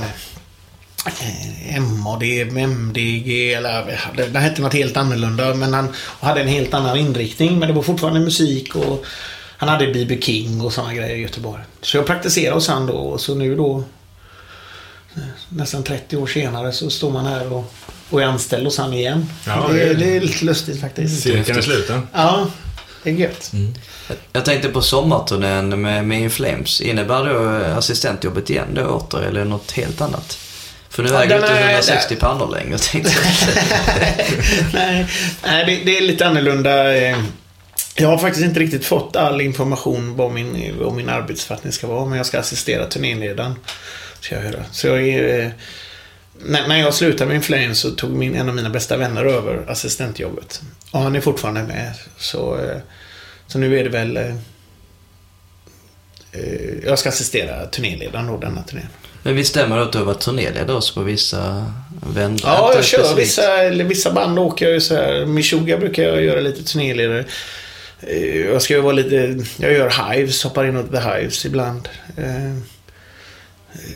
eh, 1.06 1.82
MAD, 1.82 2.22
MDG 2.22 3.52
eller 3.52 3.98
den 4.16 4.42
hette 4.42 4.62
något 4.62 4.74
helt 4.74 4.96
annorlunda. 4.96 5.54
Men 5.54 5.74
han 5.74 5.88
hade 6.20 6.40
en 6.40 6.48
helt 6.48 6.74
annan 6.74 6.96
inriktning. 6.96 7.58
Men 7.58 7.68
det 7.68 7.74
var 7.74 7.82
fortfarande 7.82 8.20
musik 8.20 8.76
och 8.76 9.04
han 9.56 9.68
hade 9.68 9.92
B.B. 9.92 10.18
King 10.20 10.60
och 10.60 10.72
sådana 10.72 10.94
grejer 10.94 11.16
i 11.16 11.20
Göteborg. 11.20 11.62
Så 11.82 11.96
jag 11.96 12.06
praktiserade 12.06 12.54
hos 12.54 12.68
han 12.68 12.86
då 12.86 13.18
så 13.18 13.34
nu 13.34 13.56
då 13.56 13.84
nästan 15.48 15.82
30 15.82 16.16
år 16.16 16.26
senare 16.26 16.72
så 16.72 16.90
står 16.90 17.10
man 17.10 17.26
här 17.26 17.52
och, 17.52 17.72
och 18.10 18.22
är 18.22 18.26
anställd 18.26 18.64
hos 18.64 18.78
han 18.78 18.92
igen. 18.94 19.26
Ja, 19.46 19.66
det, 19.68 19.74
det 19.78 19.82
är- 19.90 19.94
det 19.94 20.16
är 20.16 20.20
lite 20.20 20.44
lustigt 20.44 20.80
faktiskt. 20.80 21.22
Cirkeln 21.22 21.58
är 21.58 21.62
sluten. 21.62 22.08
Ja, 22.12 22.46
det 23.02 23.10
är 23.10 23.14
gött. 23.14 23.52
Jag 24.32 24.44
tänkte 24.44 24.68
på 24.68 24.82
sommarturnén 24.82 25.80
med, 25.82 26.04
med 26.04 26.20
In 26.20 26.30
Flames. 26.30 26.80
Innebär 26.80 27.24
då 27.24 27.48
assistentjobbet 27.78 28.50
igen 28.50 28.68
då 28.74 28.82
åter 28.84 29.22
eller 29.22 29.44
något 29.44 29.70
helt 29.72 30.00
annat? 30.00 30.38
För 30.88 31.02
nu 31.02 31.08
Ja, 31.08 31.18
väger 31.18 31.34
du 31.34 31.40
inte 31.46 31.58
är- 31.58 31.70
160 31.70 32.16
pannor 32.16 32.50
längre 32.50 32.78
tänkte 32.78 33.12
jag. 33.12 33.24
nej, 34.74 35.06
nej 35.44 35.64
det, 35.66 35.84
det 35.84 35.98
är 35.98 36.00
lite 36.02 36.26
annorlunda. 36.26 36.92
Jag 37.94 38.08
har 38.08 38.18
faktiskt 38.18 38.44
inte 38.44 38.60
riktigt 38.60 38.84
fått 38.84 39.16
all 39.16 39.40
information 39.40 40.16
vad 40.16 40.30
min, 40.32 40.74
vad 40.80 40.92
min 40.94 41.08
arbetsfattning 41.08 41.72
ska 41.72 41.86
vara. 41.86 42.04
Men 42.06 42.16
jag 42.16 42.26
ska 42.26 42.38
assistera 42.40 42.86
turnéledaren. 42.86 43.54
Ska 44.20 44.34
jag 44.34 44.44
göra. 44.44 44.64
Så 44.72 44.86
jag 44.86 45.08
är... 45.08 45.44
eh, 45.44 45.50
När, 46.44 46.68
när 46.68 46.80
jag 46.80 46.94
slutade 46.94 47.26
med 47.28 47.36
Inflame 47.36 47.74
så 47.74 47.90
tog 47.90 48.10
min, 48.10 48.34
en 48.34 48.48
av 48.48 48.54
mina 48.54 48.70
bästa 48.70 48.96
vänner 48.96 49.24
över 49.24 49.64
assistentjobbet. 49.68 50.60
Och 50.90 51.00
han 51.00 51.16
är 51.16 51.20
fortfarande 51.20 51.62
med. 51.62 51.92
Så, 52.18 52.58
eh, 52.58 52.76
så 53.46 53.58
nu 53.58 53.78
är 53.78 53.84
det 53.84 53.90
väl... 53.90 54.16
eh, 54.16 54.34
eh, 56.32 56.84
Jag 56.84 56.98
ska 56.98 57.08
assistera 57.08 57.66
turnéledaren 57.66 58.26
då, 58.26 58.36
denna 58.38 58.62
turnén. 58.62 58.86
Men 59.22 59.36
visst 59.36 59.50
stämmer 59.50 59.76
det 59.76 59.82
att 59.82 59.92
du 59.92 59.98
har 59.98 60.04
varit 60.04 60.20
turnéledare 60.20 60.76
också 60.76 60.94
på 60.94 61.00
vissa 61.02 61.72
vändor? 62.14 62.40
Ja, 62.44 62.72
jag 62.74 62.84
kör 62.84 63.14
vissa, 63.14 63.62
eller 63.62 63.84
vissa 63.84 64.12
band 64.12 64.38
åker 64.38 64.64
jag 64.66 64.74
ju 64.74 64.80
så 64.80 64.94
här. 64.94 65.26
Meshuggah 65.26 65.78
brukar 65.80 66.02
jag 66.02 66.22
göra 66.22 66.40
lite 66.40 66.64
turnéledare. 66.64 67.24
Jag 68.52 68.62
ska 68.62 68.74
ju 68.74 68.80
vara 68.80 68.92
lite, 68.92 69.44
jag 69.56 69.72
gör 69.72 70.12
Hives, 70.12 70.44
hoppar 70.44 70.64
in 70.64 70.76
åt 70.76 70.92
The 70.92 70.98
Hives 70.98 71.44
ibland. 71.46 71.88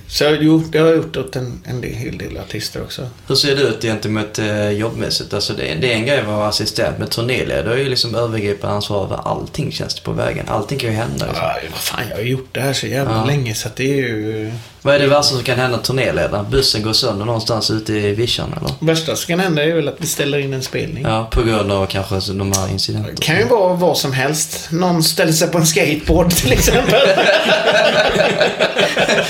Så 0.09 0.37
jo, 0.41 0.63
det 0.73 0.79
har 0.79 0.87
jag 0.87 0.97
gjort 0.97 1.17
åt 1.17 1.37
en, 1.37 1.63
en 1.65 1.83
hel 1.83 2.19
del 2.19 2.37
artister 2.39 2.83
också. 2.83 3.09
Hur 3.29 3.35
ser 3.35 3.57
det 3.57 3.63
ut 3.63 3.83
gentemot 3.83 4.39
eh, 4.39 4.71
jobbmässigt? 4.71 5.35
Alltså 5.35 5.53
det, 5.53 5.75
det 5.75 5.93
är 5.93 5.97
en 5.97 6.07
grej 6.07 6.21
att 6.21 6.27
vara 6.27 6.49
assistent, 6.49 6.99
men 6.99 7.09
turnéledare 7.09 7.75
är 7.75 7.79
ju 7.79 7.89
liksom 7.89 8.15
övergripande 8.15 8.77
ansvar 8.77 9.05
över 9.05 9.17
allting 9.25 9.73
känns 9.73 9.95
det 9.95 10.03
på 10.03 10.13
vägen. 10.13 10.49
Allting 10.49 10.79
kan 10.79 10.91
ju 10.91 10.97
hända. 10.97 11.27
Liksom. 11.27 11.45
Ja, 11.45 11.55
vad 11.71 11.81
fan, 11.81 12.01
jag 12.11 12.17
har 12.17 12.23
gjort 12.23 12.49
det 12.53 12.61
här 12.61 12.73
så 12.73 12.87
jävla 12.87 13.17
Ja. 13.17 13.25
länge 13.25 13.55
så 13.55 13.69
att 13.69 13.77
det 13.77 13.85
är 13.93 13.97
ju... 13.97 14.53
Vad 14.85 14.95
är 14.95 14.99
det 14.99 15.07
värsta 15.07 15.23
som 15.23 15.43
kan 15.43 15.59
hända 15.59 15.79
turnéledaren? 15.79 16.51
Bussen 16.51 16.83
går 16.83 16.93
sönder 16.93 17.25
någonstans 17.25 17.71
ute 17.71 17.93
i 17.93 18.15
vischan 18.15 18.55
eller? 18.57 18.71
Det 18.81 18.87
värsta 18.87 19.17
som 19.17 19.27
kan 19.27 19.41
hända 19.41 19.65
är 19.65 19.75
väl 19.75 19.89
att 19.89 19.97
vi 19.99 20.07
ställer 20.07 20.39
in 20.39 20.53
en 20.53 20.63
spelning. 20.63 21.05
Ja, 21.05 21.29
på 21.31 21.43
grund 21.43 21.73
av 21.73 21.87
kanske 21.87 22.33
de 22.33 22.53
här 22.53 22.73
incidenterna. 22.73 23.15
Det 23.17 23.23
kan 23.23 23.39
ju 23.39 23.45
vara 23.45 23.75
vad 23.75 23.99
som 23.99 24.13
helst. 24.13 24.69
Någon 24.71 25.03
ställer 25.03 25.33
sig 25.33 25.49
på 25.49 25.59
en 25.59 25.67
skateboard 25.67 26.31
till 26.31 26.53
exempel. 26.53 27.01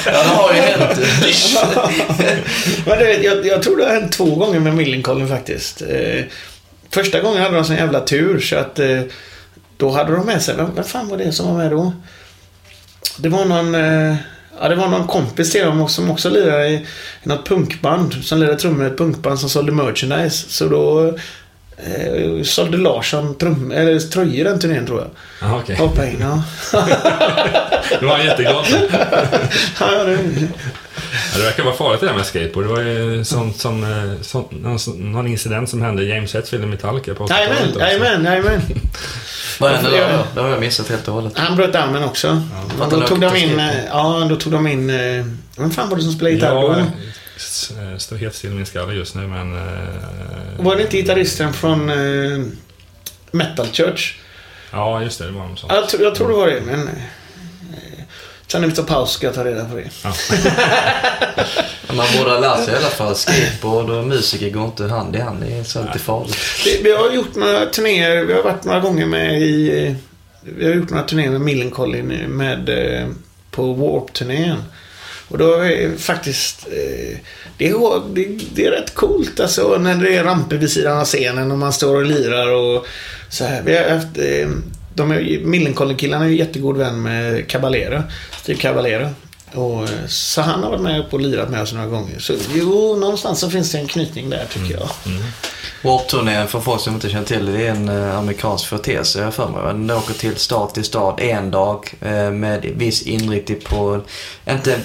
Ja, 0.06 0.22
det 0.22 0.28
har 0.28 0.54
ju 0.54 0.60
hänt. 0.60 0.98
Men 2.86 2.98
du 2.98 3.04
vet, 3.04 3.24
jag, 3.24 3.46
jag 3.46 3.62
tror 3.62 3.76
det 3.76 3.84
har 3.84 3.94
hänt 4.00 4.12
två 4.12 4.34
gånger 4.34 4.60
med 4.60 4.74
Millencolin 4.74 5.28
faktiskt. 5.28 5.82
Eh, 5.82 6.24
första 6.90 7.20
gången 7.20 7.42
hade 7.42 7.54
de 7.54 7.64
sån 7.64 7.76
jävla 7.76 8.00
tur 8.00 8.40
så 8.40 8.56
att 8.56 8.78
eh, 8.78 9.00
då 9.76 9.90
hade 9.90 10.12
de 10.12 10.26
med 10.26 10.42
sig, 10.42 10.56
vem, 10.56 10.74
vem 10.74 10.84
fan 10.84 11.08
var 11.08 11.16
det 11.16 11.32
som 11.32 11.48
var 11.48 11.62
med 11.62 11.70
då? 11.70 11.92
Det 13.16 13.28
var 13.28 13.44
någon, 13.44 13.74
eh, 13.74 14.16
ja 14.60 14.68
det 14.68 14.74
var 14.74 14.88
någon 14.88 15.06
kompis 15.06 15.52
till 15.52 15.64
dem 15.64 15.88
som 15.88 16.10
också 16.10 16.30
lirade 16.30 16.68
i, 16.68 16.74
i 17.22 17.28
något 17.28 17.48
punkband. 17.48 18.14
Som 18.14 18.38
lirade 18.38 18.58
trummor 18.58 18.84
i 18.84 18.86
ett 18.86 18.98
punkband 18.98 19.40
som 19.40 19.48
sålde 19.48 19.72
merchandise. 19.72 20.48
Så 20.48 20.68
då 20.68 21.06
eh, 21.76 22.42
sålde 22.42 22.76
Larsson 22.76 23.34
trum, 23.34 23.70
eller, 23.70 23.98
tröjor 23.98 24.44
den 24.44 24.58
turnén 24.60 24.86
tror 24.86 24.98
jag. 25.00 25.10
Ja, 25.48 25.58
okej. 25.62 25.76
Hoppa 25.76 26.06
in, 26.06 26.20
ja. 26.20 26.42
Då 28.00 28.06
var 28.06 28.16
han 28.16 28.26
jätteglad. 28.26 28.64
ja 29.80 30.04
det, 30.04 30.18
Ja, 31.34 31.38
det 31.40 31.44
verkar 31.44 31.62
vara 31.64 31.74
farligt 31.74 32.00
det 32.00 32.06
där 32.06 32.14
med 32.14 32.26
skateboard. 32.26 32.66
Det 32.66 32.72
var 32.72 32.80
ju 32.80 33.24
sånt 33.24 33.56
som, 33.56 33.84
eh, 33.84 34.20
sånt, 34.22 34.50
någon, 34.50 34.78
någon 35.12 35.26
incident 35.26 35.68
som 35.70 35.82
hände 35.82 36.02
i 36.02 36.08
James 36.08 36.34
Hetfield 36.34 36.64
i 36.64 36.66
Metallica 36.66 37.14
på 37.14 37.24
80-talet 37.26 37.76
Jajamän, 37.76 38.24
jajamän. 38.24 38.60
Vad 39.60 39.70
hände 39.70 39.90
då? 39.90 39.96
Ja. 39.96 40.24
Det 40.34 40.40
har 40.40 40.48
jag 40.48 40.60
missat 40.60 40.88
helt 40.88 41.08
och 41.08 41.14
hållet. 41.14 41.38
Han 41.38 41.56
bröt 41.56 41.74
armen 41.74 42.04
också. 42.04 42.42
Fattar 42.78 43.00
då 43.00 43.06
tog 43.06 43.20
de 43.20 43.36
in, 43.36 43.60
eh, 43.60 43.84
ja 43.88 44.26
då 44.30 44.36
tog 44.36 44.52
de 44.52 44.66
in, 44.66 44.90
eh, 44.90 45.26
vem 45.56 45.70
fan 45.70 45.88
var 45.88 45.96
det 45.96 46.02
som 46.02 46.12
spelade 46.12 46.34
gitarr 46.34 46.54
Ja, 46.54 46.62
då? 46.62 46.78
eh, 46.78 47.96
står 47.98 48.16
helt 48.16 48.34
still 48.34 48.50
i 48.50 48.54
min 48.54 48.66
skalle 48.66 48.92
just 48.94 49.14
nu, 49.14 49.26
men... 49.26 49.52
Var 50.58 50.76
det 50.76 50.82
inte 50.82 50.96
gitarristen 50.96 51.52
från 51.52 51.90
Metal 53.30 53.66
Church? 53.72 54.14
Ja, 54.70 55.02
just 55.02 55.18
det. 55.18 55.24
Det 55.26 55.32
var 55.32 55.46
något 55.48 55.58
sånt. 55.58 55.72
Ja, 55.72 55.78
Jag, 55.80 55.88
tror- 55.88 56.02
jag 56.02 56.14
tror 56.14 56.28
det 56.28 56.34
var 56.34 56.46
det, 56.46 56.60
men... 56.66 56.90
Eh, 58.54 58.60
sen 58.60 58.70
efter 58.70 58.82
paus 58.82 59.10
ska 59.12 59.26
jag 59.26 59.34
ta 59.34 59.44
reda 59.44 59.64
på 59.64 59.76
det. 59.76 59.90
Ja. 60.04 60.12
Man 61.94 62.06
borde 62.18 62.30
ha 62.30 62.38
lärt 62.38 62.64
sig 62.64 62.74
i 62.74 62.76
alla 62.76 62.86
fall. 62.88 63.14
Skateboard 63.16 63.90
och 63.90 64.04
musiker 64.04 64.50
går 64.50 64.64
inte 64.64 64.84
hand 64.84 65.16
i 65.16 65.18
hand. 65.18 65.40
Det 65.42 65.52
är 65.58 65.64
så 65.64 65.82
lite 65.82 65.98
farligt. 65.98 66.36
Vi, 66.64 66.80
vi 66.82 66.92
har 66.96 67.10
gjort 67.10 67.34
några 67.34 67.66
turnéer, 67.66 68.24
vi 68.24 68.32
har 68.32 68.42
varit 68.42 68.64
några 68.64 68.80
gånger 68.80 69.06
med 69.06 69.42
i... 69.42 69.84
eh, 69.86 69.92
Vi 70.58 70.64
har 70.66 70.74
gjort 70.74 70.90
några 70.90 71.04
turnéer 71.04 71.30
med 71.30 71.40
Millencolin 71.40 72.06
med, 72.28 72.68
eh, 72.68 73.08
på 73.50 73.72
Warp-turnén. 73.72 74.62
Och 75.28 75.38
då 75.38 75.52
är 75.54 75.96
faktiskt... 75.96 76.66
Eh, 76.66 77.18
det, 77.58 77.68
är, 77.68 78.14
det, 78.14 78.38
det 78.54 78.66
är 78.66 78.70
rätt 78.70 78.94
coolt 78.94 79.40
alltså 79.40 79.78
när 79.78 79.94
det 79.94 80.16
är 80.16 80.24
ramper 80.24 80.56
vid 80.56 80.70
sidan 80.70 80.98
av 80.98 81.04
scenen 81.04 81.50
och 81.52 81.58
man 81.58 81.72
står 81.72 81.96
och 81.96 82.04
lirar 82.04 82.50
och 82.52 82.86
så 83.28 83.44
här. 83.44 83.62
Vi 83.64 83.76
har 83.76 83.90
haft... 83.90 84.18
De 84.94 85.10
är, 85.10 85.40
Millencolin-killarna 85.44 86.24
är 86.24 86.28
ju 86.28 86.36
jättegod 86.36 86.76
vän 86.76 87.02
med 87.02 87.48
Caballero. 87.48 88.02
Steve 88.40 88.58
Caballero. 88.60 89.08
Och, 89.54 89.82
eh, 89.82 89.88
så 90.08 90.40
han 90.42 90.62
har 90.62 90.70
varit 90.70 90.82
med 90.82 91.10
på 91.10 91.16
och 91.16 91.20
lirat 91.22 91.50
med 91.50 91.62
oss 91.62 91.72
några 91.72 91.86
gånger. 91.86 92.18
Så 92.18 92.34
jo, 92.54 92.96
någonstans 92.96 93.40
så 93.40 93.50
finns 93.50 93.72
det 93.72 93.78
en 93.78 93.86
knytning 93.88 94.30
där 94.30 94.46
tycker 94.52 94.74
jag. 94.74 94.88
Warp-turnén, 95.82 96.46
för 96.46 96.60
folk 96.60 96.80
som 96.80 96.94
inte 96.94 97.10
känner 97.10 97.24
till 97.24 97.46
det, 97.46 97.52
det 97.52 97.66
är 97.66 97.70
en 97.70 97.88
eh, 97.88 98.18
amerikansk 98.18 98.66
företeelse, 98.66 99.20
jag 99.20 99.34
för 99.34 99.48
mig. 99.48 99.60
Den 99.66 99.90
åker 99.90 100.14
till 100.14 100.36
stad 100.36 100.74
till 100.74 100.84
stad 100.84 101.20
en 101.20 101.50
dag 101.50 101.94
eh, 102.00 102.30
med 102.30 102.64
viss 102.76 103.02
inriktning 103.02 103.58
på, 103.64 104.00
inte 104.50 104.76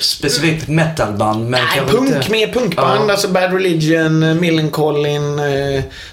specifikt 0.00 0.68
metalband, 0.68 1.50
men 1.50 1.64
Nej, 1.76 1.82
punk, 1.88 2.08
inte... 2.08 2.30
mer 2.30 2.52
punkband. 2.52 3.10
Ja. 3.10 3.12
Alltså 3.12 3.28
Bad 3.28 3.52
Religion, 3.52 4.40
Millencolin, 4.40 5.40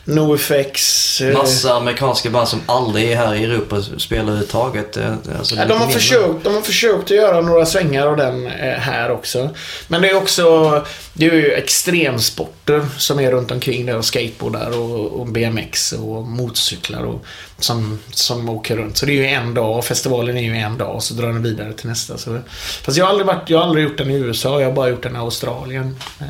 NoFX. 0.05 1.21
Massa 1.33 1.73
amerikanska 1.73 2.29
band 2.29 2.47
som 2.47 2.59
aldrig 2.65 3.11
är 3.11 3.15
här 3.15 3.35
i 3.35 3.43
Europa 3.43 3.81
spelar 3.97 4.23
överhuvudtaget. 4.23 4.97
Alltså, 5.37 5.55
Ja, 5.55 5.65
de, 5.65 5.73
har 5.73 5.79
mindre. 5.79 5.99
försökt, 5.99 6.43
de 6.43 6.53
har 6.53 6.61
försökt 6.61 7.03
att 7.03 7.17
göra 7.17 7.41
några 7.41 7.65
svängar 7.65 8.00
av 8.07 8.17
den 8.17 8.47
eh, 8.47 8.77
här 8.77 9.11
också. 9.11 9.49
Men 9.87 10.01
det 10.01 10.09
är 10.09 10.15
också 10.15 10.85
det 11.13 11.25
är 11.25 11.33
ju 11.33 11.53
extremsport 11.53 12.60
extremsporter 12.61 12.99
som 12.99 13.19
är 13.19 13.31
runt 13.31 13.51
omkring 13.51 13.85
där 13.85 13.97
och 13.97 14.05
skateboardar 14.05 14.79
och, 14.79 15.19
och 15.19 15.27
BMX 15.27 15.93
och 15.93 16.27
motorcyklar 16.27 17.03
och 17.03 17.25
som, 17.59 17.99
som 18.11 18.49
åker 18.49 18.75
runt. 18.77 18.97
Så 18.97 19.05
det 19.05 19.11
är 19.11 19.15
ju 19.15 19.25
en 19.25 19.53
dag, 19.53 19.85
festivalen 19.85 20.37
är 20.37 20.41
ju 20.41 20.57
en 20.57 20.77
dag 20.77 20.95
och 20.95 21.03
så 21.03 21.13
drar 21.13 21.27
den 21.27 21.43
vidare 21.43 21.73
till 21.73 21.89
nästa. 21.89 22.17
Så, 22.17 22.39
fast 22.83 22.97
jag 22.97 23.05
har 23.05 23.09
aldrig, 23.09 23.27
varit, 23.27 23.49
jag 23.49 23.59
har 23.59 23.65
aldrig 23.65 23.83
gjort 23.83 23.97
den 23.97 24.11
i 24.11 24.13
USA, 24.13 24.61
jag 24.61 24.67
har 24.67 24.75
bara 24.75 24.89
gjort 24.89 25.03
den 25.03 25.15
i 25.15 25.19
Australien. 25.19 25.95
Eh. 26.19 26.27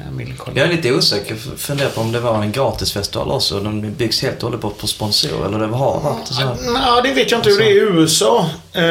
Jag 0.53 0.67
är 0.67 0.71
lite 0.71 0.93
osäker, 0.93 1.35
funderar 1.57 1.89
på 1.89 2.01
om 2.01 2.11
det 2.11 2.19
var 2.19 2.41
en 2.41 2.51
gratisfestival 2.51 3.31
också. 3.31 3.59
De 3.59 3.91
byggs 3.91 4.21
helt 4.21 4.37
och 4.37 4.43
hållet 4.43 4.61
på, 4.61 4.69
på 4.69 4.87
sponsor, 4.87 5.45
eller 5.45 5.59
det 5.59 5.65
har 5.65 5.99
varit 6.01 6.27
så 6.27 6.33
här. 6.33 6.55
Ja, 6.75 7.01
det 7.01 7.13
vet 7.13 7.31
jag 7.31 7.39
inte 7.39 7.49
hur 7.49 7.57
det 7.57 7.65
är 7.65 7.75
i 7.75 8.01
USA. 8.01 8.49
Eh, 8.73 8.81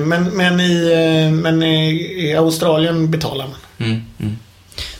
Men, 0.00 0.24
men, 0.24 0.60
i, 0.60 0.92
eh, 0.92 1.32
men 1.32 1.62
i, 1.62 1.90
i 2.28 2.36
Australien 2.36 3.10
betalar 3.10 3.46
man. 3.46 3.88
Mm, 3.88 4.02
mm. 4.20 4.36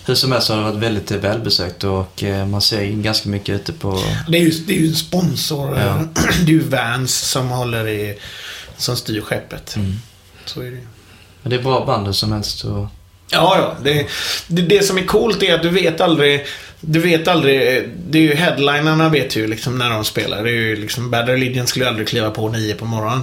Hur 0.06 0.14
som 0.14 0.32
helst 0.32 0.48
har 0.48 0.56
det 0.56 0.62
varit 0.62 0.74
väldigt 0.74 1.10
välbesökt 1.10 1.84
och 1.84 2.22
eh, 2.22 2.46
man 2.46 2.60
ser 2.60 2.84
ganska 2.84 3.28
mycket 3.28 3.54
ute 3.54 3.72
på... 3.72 4.02
Det 4.28 4.38
är 4.38 4.42
ju, 4.42 4.50
det 4.50 4.76
är 4.76 4.80
ju 4.80 4.94
sponsor. 4.94 5.78
Ja. 5.78 6.02
Det 6.44 6.52
är 6.52 6.54
ju 6.54 6.62
Vans 6.62 7.30
som 7.30 7.48
håller 7.48 7.88
i, 7.88 8.18
som 8.76 8.96
styr 8.96 9.20
skeppet. 9.20 9.76
Mm. 9.76 9.92
Så 10.44 10.60
är 10.60 10.70
det. 10.70 10.80
Men 11.42 11.50
det 11.50 11.56
är 11.56 11.62
bra 11.62 11.84
band 11.84 12.06
hur 12.06 12.12
som 12.12 12.32
helst. 12.32 12.64
Och... 12.64 12.86
Ja, 13.30 13.56
ja. 13.58 13.76
Det, 13.84 14.06
det, 14.46 14.62
det 14.62 14.82
som 14.82 14.98
är 14.98 15.04
coolt 15.04 15.42
är 15.42 15.54
att 15.54 15.62
du 15.62 15.68
vet 15.68 16.00
aldrig 16.00 16.46
du 16.84 17.00
vet 17.00 17.28
aldrig, 17.28 17.88
det 18.06 18.18
är 18.18 18.22
ju 18.22 18.34
headlinerna 18.34 19.08
vet 19.08 19.36
ju 19.36 19.46
liksom 19.46 19.78
när 19.78 19.90
de 19.90 20.04
spelar. 20.04 20.44
Det 20.44 20.50
är 20.50 20.54
ju 20.54 20.76
liksom, 20.76 21.10
Bad 21.10 21.28
Religion 21.28 21.66
skulle 21.66 21.88
aldrig 21.88 22.08
kliva 22.08 22.30
på 22.30 22.48
nio 22.48 22.74
på 22.74 22.84
morgonen. 22.84 23.22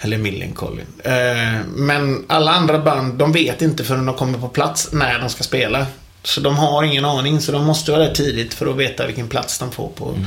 Eller 0.00 0.18
Millencolin. 0.18 0.86
Eh, 1.04 1.60
men 1.66 2.24
alla 2.28 2.52
andra 2.52 2.78
band, 2.78 3.14
de 3.14 3.32
vet 3.32 3.62
inte 3.62 3.84
förrän 3.84 4.06
de 4.06 4.14
kommer 4.14 4.38
på 4.38 4.48
plats 4.48 4.92
när 4.92 5.18
de 5.18 5.30
ska 5.30 5.42
spela. 5.42 5.86
Så 6.26 6.40
de 6.40 6.56
har 6.56 6.82
ingen 6.82 7.04
aning, 7.04 7.40
så 7.40 7.52
de 7.52 7.64
måste 7.64 7.92
vara 7.92 8.04
där 8.04 8.14
tidigt 8.14 8.54
för 8.54 8.66
att 8.66 8.76
veta 8.76 9.06
vilken 9.06 9.28
plats 9.28 9.58
de 9.58 9.70
får 9.70 9.88
på, 9.88 10.18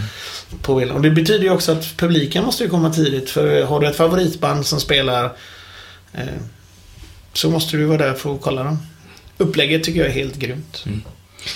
på 0.62 0.76
villan. 0.76 0.96
Och 0.96 1.02
det 1.02 1.12
betyder 1.12 1.44
ju 1.44 1.50
också 1.52 1.72
att 1.72 1.98
publiken 1.98 2.46
måste 2.46 2.64
ju 2.64 2.70
komma 2.70 2.90
tidigt. 2.90 3.30
För 3.30 3.64
har 3.64 3.80
du 3.80 3.88
ett 3.88 3.96
favoritband 3.96 4.66
som 4.66 4.80
spelar 4.80 5.26
eh, 6.14 6.24
så 7.34 7.50
måste 7.50 7.78
du 7.78 7.86
vara 7.86 7.98
där 7.98 8.14
för 8.14 8.36
att 8.36 8.42
kolla 8.42 8.64
dem. 8.64 8.78
Upplägget 9.38 9.84
tycker 9.84 10.00
jag 10.00 10.10
är 10.10 10.14
helt 10.14 10.36
grymt. 10.36 10.86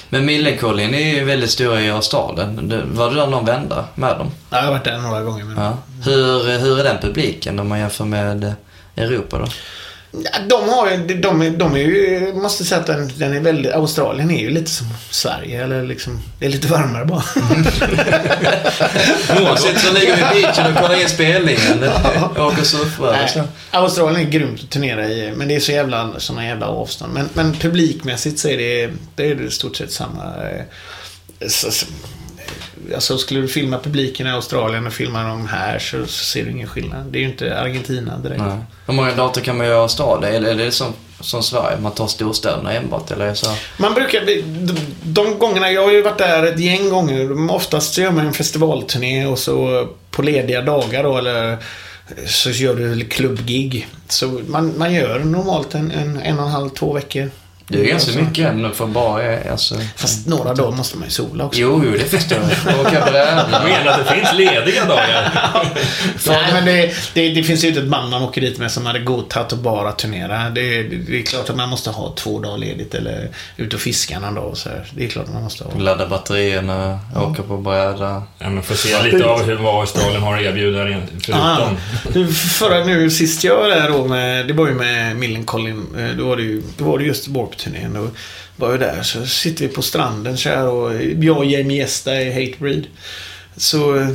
Men 0.10 0.26
Millencolin 0.26 0.94
är 0.94 1.16
ju 1.16 1.24
väldigt 1.24 1.52
stora 1.52 1.82
i 1.82 1.90
Australien. 1.90 2.74
Var 2.94 3.10
du 3.10 3.16
där 3.16 3.28
någon 3.28 3.46
vända 3.46 3.86
med 3.96 4.18
dem? 4.18 4.32
Ja, 4.50 4.58
Jag 4.58 4.64
har 4.64 4.72
varit 4.72 4.84
där 4.84 4.98
några 4.98 5.22
gånger. 5.22 5.44
Men... 5.44 5.64
Ja. 5.64 5.78
Hur, 6.06 6.60
hur 6.60 6.80
är 6.80 6.84
den 6.84 6.98
publiken 7.02 7.60
om 7.60 7.68
man 7.68 7.80
jämför 7.80 8.06
med 8.06 8.54
Europa 8.96 9.40
då? 9.40 9.48
Ja, 10.14 10.40
de 10.50 10.70
har 10.70 10.92
ju, 10.92 10.98
de, 10.98 11.58
de 11.58 11.76
är 11.76 11.80
ju, 11.80 12.34
måste 12.34 12.66
säga 12.66 12.82
att 12.82 12.88
den, 12.88 13.12
den 13.18 13.34
är 13.34 13.40
väldigt, 13.40 13.72
Australien 13.74 14.32
är 14.32 14.40
ju 14.40 14.50
lite 14.50 14.72
som 14.72 14.88
Sverige 15.10 15.64
eller 15.64 15.84
liksom, 15.84 16.20
det 16.40 16.46
är 16.46 16.50
lite 16.50 16.68
varmare 16.68 17.06
bara. 17.06 17.22
Sitter 19.58 19.80
så 19.80 19.94
ligger 19.94 20.16
vid 20.16 20.44
beachen 20.44 20.74
och 20.74 20.82
kollar 20.82 21.02
in 21.02 21.10
spelningen. 21.10 21.84
Åker 22.38 22.60
och 22.62 22.66
surfar 22.68 23.28
så. 23.28 23.44
Australien 23.72 24.28
är 24.28 24.32
grymt 24.32 24.64
att 24.64 24.70
turnera 24.70 25.08
i, 25.10 25.34
men 25.36 25.48
det 25.48 25.56
är 25.56 25.60
så 25.60 25.72
jävla, 25.72 26.14
såna 26.18 26.46
jävla 26.46 26.68
avstånd. 26.68 27.14
Men, 27.14 27.30
men 27.34 27.54
publikmässigt 27.54 28.40
så 28.40 28.48
är 28.48 28.58
det, 28.58 28.90
det 29.16 29.32
är 29.32 29.42
i 29.42 29.52
stort 29.52 29.76
sett 29.76 29.92
samma. 29.92 30.24
eh, 31.40 31.48
så, 31.48 31.86
alltså 32.96 33.18
skulle 33.18 33.42
du 33.42 33.48
filma 33.48 33.80
publiken 33.80 34.28
i 34.28 34.32
Australien 34.32 34.88
och 34.88 34.94
filma 34.94 35.24
dem 35.24 35.48
här 35.48 35.80
så, 35.80 36.06
så 36.06 36.26
ser 36.26 36.46
du 36.46 36.52
ingen 36.52 36.68
skillnad. 36.68 37.06
Det 37.06 37.18
är 37.18 37.22
ju 37.22 37.28
inte 37.28 37.60
Argentina 37.60 38.18
direkt. 38.18 38.42
Nej. 38.42 38.58
Hur 38.88 38.94
många 38.94 39.16
dator 39.16 39.42
kan 39.42 39.58
man 39.58 39.66
göra 39.68 39.78
i 39.78 39.80
Australien? 39.80 40.36
Eller 40.36 40.50
är 40.50 40.56
det 40.56 40.72
som, 40.72 40.94
som 41.20 41.44
Sverige? 41.44 41.78
Man 41.80 41.92
tar 41.92 42.08
storstäderna 42.08 42.74
enbart? 42.74 43.12
Eller 43.12 43.34
så? 43.34 43.48
Man 43.78 43.94
brukar, 43.94 44.26
de, 44.26 44.44
de 45.04 45.40
gångerna, 45.40 45.72
jag 45.72 45.84
har 45.84 45.92
ju 45.92 46.02
varit 46.02 46.18
där 46.18 46.44
ett 46.44 46.60
gäng 46.60 46.90
gånger. 46.90 47.52
Oftast 47.52 47.94
så 47.94 48.02
gör 48.02 48.12
man 48.12 48.26
en 48.26 48.34
festivalturné 48.34 49.26
och 49.26 49.40
så 49.40 49.88
på 50.12 50.22
lediga 50.22 50.62
dagar 50.62 51.04
då 51.04 51.18
eller 51.18 51.58
så 52.28 52.50
gör 52.50 52.76
du 52.76 53.06
klubbgig. 53.06 53.88
Så 54.08 54.42
man, 54.48 54.78
man 54.78 54.94
gör 54.94 55.20
normalt 55.20 55.76
en, 55.76 55.92
en, 55.92 56.20
en 56.20 56.40
och 56.40 56.46
en 56.46 56.52
halv, 56.52 56.70
två 56.70 56.94
veckor. 56.94 57.30
Det 57.68 57.80
är 57.80 57.86
ganska 57.86 58.20
mycket 58.22 58.48
ändå 58.48 58.70
för 58.70 58.86
bara... 58.86 59.34
eh, 59.34 59.52
Alltså, 59.52 59.76
Fast 59.96 60.28
några 60.28 60.54
dagar 60.54 60.72
måste 60.78 60.98
man 60.98 61.08
ju 61.08 61.12
sola 61.12 61.46
också. 61.46 61.60
Jo, 61.62 61.82
jo, 61.86 61.92
det 61.92 62.00
förstår 62.06 62.38
jag. 62.66 62.80
Och 62.80 62.86
kan 62.86 63.02
Du 63.06 63.70
menar 63.70 63.88
att 63.92 64.08
det 64.08 64.14
finns 64.16 64.34
lediga 64.34 64.86
dagar? 64.86 65.32
Nej, 66.28 66.54
men 66.54 66.66
det, 66.66 66.94
det, 67.14 67.30
det 67.30 67.44
finns 67.44 67.64
ju 67.64 67.68
inte 67.68 67.80
ett 67.80 67.88
band 67.88 68.10
man 68.10 68.24
åker 68.24 68.42
dit 68.42 68.58
med 68.58 68.72
som 68.72 68.86
hade 68.86 69.00
godtagit 69.00 69.54
att 69.54 69.60
bara 69.60 69.92
turnera. 69.92 70.50
Det, 70.50 70.84
det, 70.84 70.96
det 70.98 71.20
är 71.20 71.24
klart 71.26 71.50
att 71.50 71.56
man 71.56 71.70
måste 71.70 71.90
ha 71.90 72.14
två 72.16 72.40
dagar 72.40 72.58
ledigt 72.58 72.96
eller 72.96 73.30
ut 73.58 73.74
och 73.74 73.80
fiska 73.80 74.20
någon 74.20 74.36
dag 74.36 74.58
så 74.58 74.70
här. 74.70 74.88
Det 74.96 75.06
är 75.06 75.10
klart 75.10 75.26
att 75.28 75.34
man 75.34 75.44
måste 75.44 75.64
ha. 75.64 75.80
Ladda 75.80 76.08
batterierna, 76.08 77.00
åka 77.16 77.44
på 77.44 77.58
bräda. 77.58 78.24
Ja, 78.40 78.50
men 78.50 78.64
får 78.64 78.76
se 78.76 79.04
lite 79.04 79.26
av 79.26 79.44
hur, 79.44 79.56
vad 79.56 79.80
Australien 79.80 80.22
har 80.22 80.36
att 80.38 80.42
erbjuda 80.42 80.80
rent- 80.86 81.30
Ah, 81.34 81.56
förutom. 82.04 82.22
nu, 82.22 82.28
förra 82.34 82.84
nu 82.86 83.10
sist 83.10 83.44
jag 83.44 83.56
var 83.58 83.70
där 83.70 83.90
då 83.90 84.06
med, 84.08 84.48
det 84.48 84.54
var 84.54 84.68
ju 84.68 84.74
med 84.74 85.16
Millencolin. 85.16 85.86
eh, 85.98 86.18
Då 86.18 86.28
var 86.28 86.36
det 86.38 86.44
ju, 86.44 86.62
då 86.78 86.86
var 86.86 86.98
det 86.98 87.04
just 87.06 87.28
popturnén. 87.54 87.94
Då 87.94 88.08
var 88.56 88.72
jag 88.72 88.80
där 88.80 89.04
så 89.04 89.26
sitter 89.26 89.68
vi 89.68 89.74
på 89.74 89.82
stranden 89.82 90.38
så 90.38 90.50
här 90.50 90.68
och 90.68 91.02
jag 91.02 91.38
och 91.38 91.46
Jamie 91.46 91.78
Gesta 91.78 92.22
i 92.22 92.32
Hatebreed. 92.32 92.88
Så... 93.58 93.96
Eh, 93.96 94.10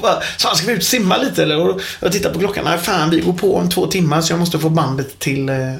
så 0.36 0.48
han 0.48 0.56
ska 0.56 0.66
vi 0.66 0.72
ut 0.72 0.78
och 0.78 0.84
simma 0.84 1.16
lite 1.16 1.42
eller? 1.42 1.60
Och 1.60 1.80
jag 2.00 2.12
tittar 2.12 2.32
på 2.32 2.38
klockan. 2.38 2.64
Nej 2.64 2.78
fan, 2.78 3.10
vi 3.10 3.20
går 3.20 3.32
på 3.32 3.56
om 3.56 3.70
två 3.70 3.86
timmar 3.86 4.20
så 4.20 4.32
jag 4.32 4.40
måste 4.40 4.58
få 4.58 4.68
bandet 4.68 5.18
till, 5.18 5.48
eh, 5.48 5.72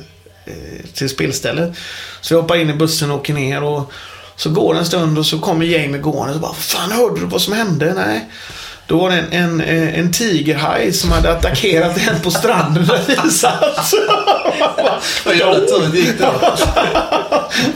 eh, 0.45 0.84
till 0.95 1.09
spelstället. 1.09 1.76
Så 2.20 2.34
jag 2.34 2.43
hoppar 2.43 2.57
in 2.57 2.70
i 2.70 2.74
bussen 2.74 3.11
och 3.11 3.18
åker 3.18 3.34
ner 3.34 3.62
och 3.62 3.93
Så 4.36 4.51
går 4.51 4.74
det 4.74 4.80
en 4.80 4.86
stund 4.86 5.18
och 5.18 5.26
så 5.26 5.38
kommer 5.38 5.66
Jamie 5.66 6.01
gående 6.01 6.34
och 6.34 6.40
bara 6.40 6.55
Fan 6.55 6.93
hörde 6.93 7.20
du 7.20 7.26
vad 7.26 7.43
som 7.43 7.53
hände? 7.53 7.95
Nej. 7.95 8.28
Då 8.86 8.99
var 8.99 9.11
det 9.11 9.16
en, 9.16 9.61
en, 9.61 9.61
en 9.95 10.12
tigerhaj 10.12 10.93
som 10.93 11.11
hade 11.11 11.32
attackerat 11.32 12.09
en 12.09 12.20
på 12.20 12.30
stranden 12.30 12.86
där 12.86 13.22
vi 13.24 13.30
satt. 13.30 13.93
Vad 15.24 15.36
jävla 15.36 15.55
tur 15.55 15.88
det 15.92 15.98
gick 15.98 16.18
då. 16.18 16.32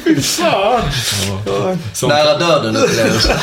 Fy 0.04 0.20
fan. 0.20 0.82
Nära 2.08 2.38
döden 2.38 2.76
upplevelse. 2.76 3.36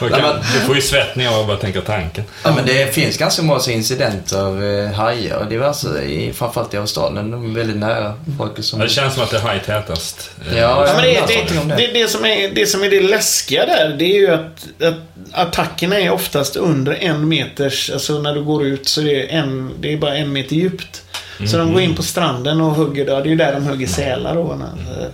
du, 0.00 0.60
får 0.66 0.74
ju 0.74 0.82
svettningar 0.82 1.32
av 1.34 1.40
att 1.40 1.46
bara 1.46 1.56
tänka 1.56 1.80
tanken. 1.80 2.24
Ja, 2.42 2.52
men 2.54 2.66
det 2.66 2.94
finns 2.94 3.16
ganska 3.16 3.42
många 3.42 3.60
incidenter 3.68 4.62
eh, 4.84 4.92
hajar 4.92 5.36
och 5.36 5.46
diverse, 5.46 6.02
i, 6.02 6.32
framförallt 6.32 6.74
i 6.74 6.76
Australien. 6.76 7.30
De 7.30 7.50
är 7.50 7.54
väldigt 7.54 7.76
nära 7.76 8.14
folk 8.38 8.64
som... 8.64 8.80
Ja, 8.80 8.86
det 8.86 8.92
känns 8.92 9.14
som 9.14 9.22
att 9.22 9.30
det 9.30 9.36
är 9.36 9.40
hajtätast. 9.40 10.30
Eh, 10.50 10.58
Ja, 10.58 10.86
Ja, 10.86 10.92
men 10.94 11.04
det, 11.04 11.20
det, 11.26 11.76
det. 11.76 11.92
det, 11.92 12.08
som 12.08 12.24
är, 12.24 12.50
det 12.54 12.66
som 12.66 12.82
är 12.82 12.90
det 12.90 13.00
läskiga 13.00 13.66
där, 13.66 13.96
det 13.98 14.04
är 14.04 14.18
ju 14.20 14.34
att, 14.34 14.82
att 14.82 14.94
attackerna 15.32 16.00
är 16.00 16.10
oftast 16.10 16.56
under 16.56 16.92
en 17.00 17.28
meters, 17.28 17.90
alltså 17.90 18.18
när 18.18 18.34
du 18.34 18.44
går 18.44 18.66
ut 18.66 18.88
så 18.88 19.00
är 19.00 19.04
det, 19.04 19.22
en, 19.22 19.74
det 19.80 19.92
är 19.92 19.96
bara 19.96 20.16
en 20.16 20.32
meter 20.32 20.56
djupt. 20.56 21.02
Så 21.46 21.56
de 21.56 21.72
går 21.72 21.82
in 21.82 21.94
på 21.96 22.02
stranden 22.02 22.60
och 22.60 22.70
hugger, 22.74 23.06
där. 23.06 23.14
det 23.16 23.28
är 23.28 23.30
ju 23.30 23.36
där 23.36 23.52
de 23.52 23.64
hugger 23.66 23.86
sälar 23.86 24.34
då. 24.34 24.42
när- 24.58 25.10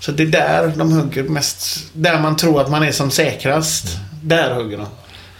Så 0.00 0.12
det 0.12 0.22
är 0.22 0.26
där 0.26 0.72
de 0.76 0.92
hugger 0.92 1.22
mest, 1.22 1.84
där 1.92 2.18
man 2.20 2.36
tror 2.36 2.60
att 2.60 2.70
man 2.70 2.82
är 2.82 2.92
som 2.92 3.10
säkrast. 3.10 3.84
Där 4.22 4.54
hugger 4.54 4.76
de. 4.76 4.86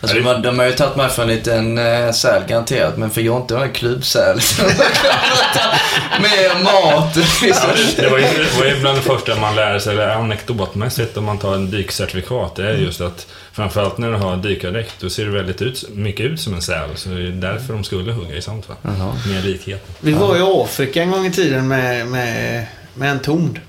Alltså, 0.03 0.19
de, 0.21 0.43
de 0.43 0.59
har 0.59 0.67
ju 0.67 0.73
tagit 0.73 0.97
mig 0.97 1.09
för 1.09 1.23
en 1.23 1.29
liten 1.29 1.79
äh, 1.79 2.13
säl 2.13 2.43
garanterat, 2.49 2.97
men 2.97 3.11
för 3.11 3.21
Jonte 3.21 3.55
var 3.55 3.61
det 3.61 3.67
en 3.67 3.73
klubbsäl. 3.73 4.41
Med 6.21 6.65
mat. 6.65 7.17
Ja, 7.43 7.57
det, 7.97 8.03
det, 8.03 8.09
var 8.09 8.19
ju, 8.19 8.25
det 8.25 8.59
var 8.59 8.67
ju 8.67 8.81
bland 8.81 8.99
det 8.99 9.03
första 9.03 9.35
man 9.37 9.57
lär 9.57 9.79
sig, 9.79 9.93
eller 9.93 10.09
anekdotmässigt, 10.09 11.17
om 11.17 11.25
man 11.25 11.39
tar 11.39 11.55
en 11.55 11.71
dykcertifikat. 11.71 12.55
Det 12.57 12.69
är 12.69 12.75
just 12.75 13.01
att 13.01 13.27
framförallt 13.53 13.99
när 13.99 14.11
du 14.11 14.17
har 14.17 14.37
dykardräkt, 14.37 14.95
då 15.01 15.11
ser 15.11 15.25
du 15.25 15.31
väldigt 15.31 15.63
ut, 15.63 15.85
mycket 15.95 16.27
ut 16.27 16.41
som 16.41 16.55
en 16.55 16.63
säl. 16.63 16.89
Så 16.97 17.09
det 17.09 17.15
är 17.27 17.31
därför 17.31 17.73
de 17.73 17.85
skulle 17.85 18.13
hugga 18.13 18.35
i 18.37 18.43
sånt 18.43 18.69
va? 18.69 18.77
Jaha. 18.83 19.17
Med 19.29 19.45
likheten. 19.45 19.95
Vi 20.01 20.13
var 20.13 20.37
i 20.37 20.41
Afrika 20.65 21.03
en 21.03 21.11
gång 21.11 21.27
i 21.27 21.33
tiden 21.33 21.69
med, 21.69 22.07
med, 22.07 22.67
med 22.95 23.11
en 23.11 23.21
tond. 23.21 23.61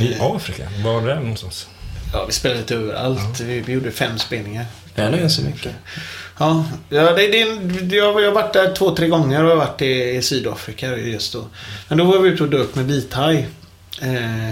I 0.00 0.12
Eh, 0.12 0.22
Afrika? 0.22 0.62
Var 0.84 1.02
det 1.06 1.14
någonstans? 1.14 1.68
Ja, 2.12 2.24
vi 2.26 2.32
spelade 2.32 2.60
lite 2.60 2.74
överallt. 2.74 3.40
Vi, 3.40 3.60
vi 3.60 3.72
gjorde 3.72 3.90
fem 3.90 4.18
spelningar. 4.18 4.64
Det 4.94 5.02
är 5.02 5.16
ganska 5.16 5.42
mycket. 5.42 5.72
Ja, 6.38 6.64
ja 6.88 7.12
det, 7.12 7.26
det, 7.28 7.38
jag, 7.96 8.20
jag 8.20 8.26
har 8.26 8.32
varit 8.32 8.52
där 8.52 8.74
två, 8.74 8.96
tre 8.96 9.08
gånger 9.08 9.44
och 9.44 9.50
jag 9.50 9.56
har 9.56 9.66
varit 9.66 9.82
i, 9.82 10.10
i 10.16 10.22
Sydafrika 10.22 10.96
just 10.96 11.32
då. 11.32 11.44
Men 11.88 11.98
då 11.98 12.04
var 12.04 12.18
vi 12.18 12.28
ute 12.28 12.42
och 12.42 12.48
dök 12.48 12.74
med 12.74 12.84
vithaj. 12.86 13.48
Eh, 14.02 14.50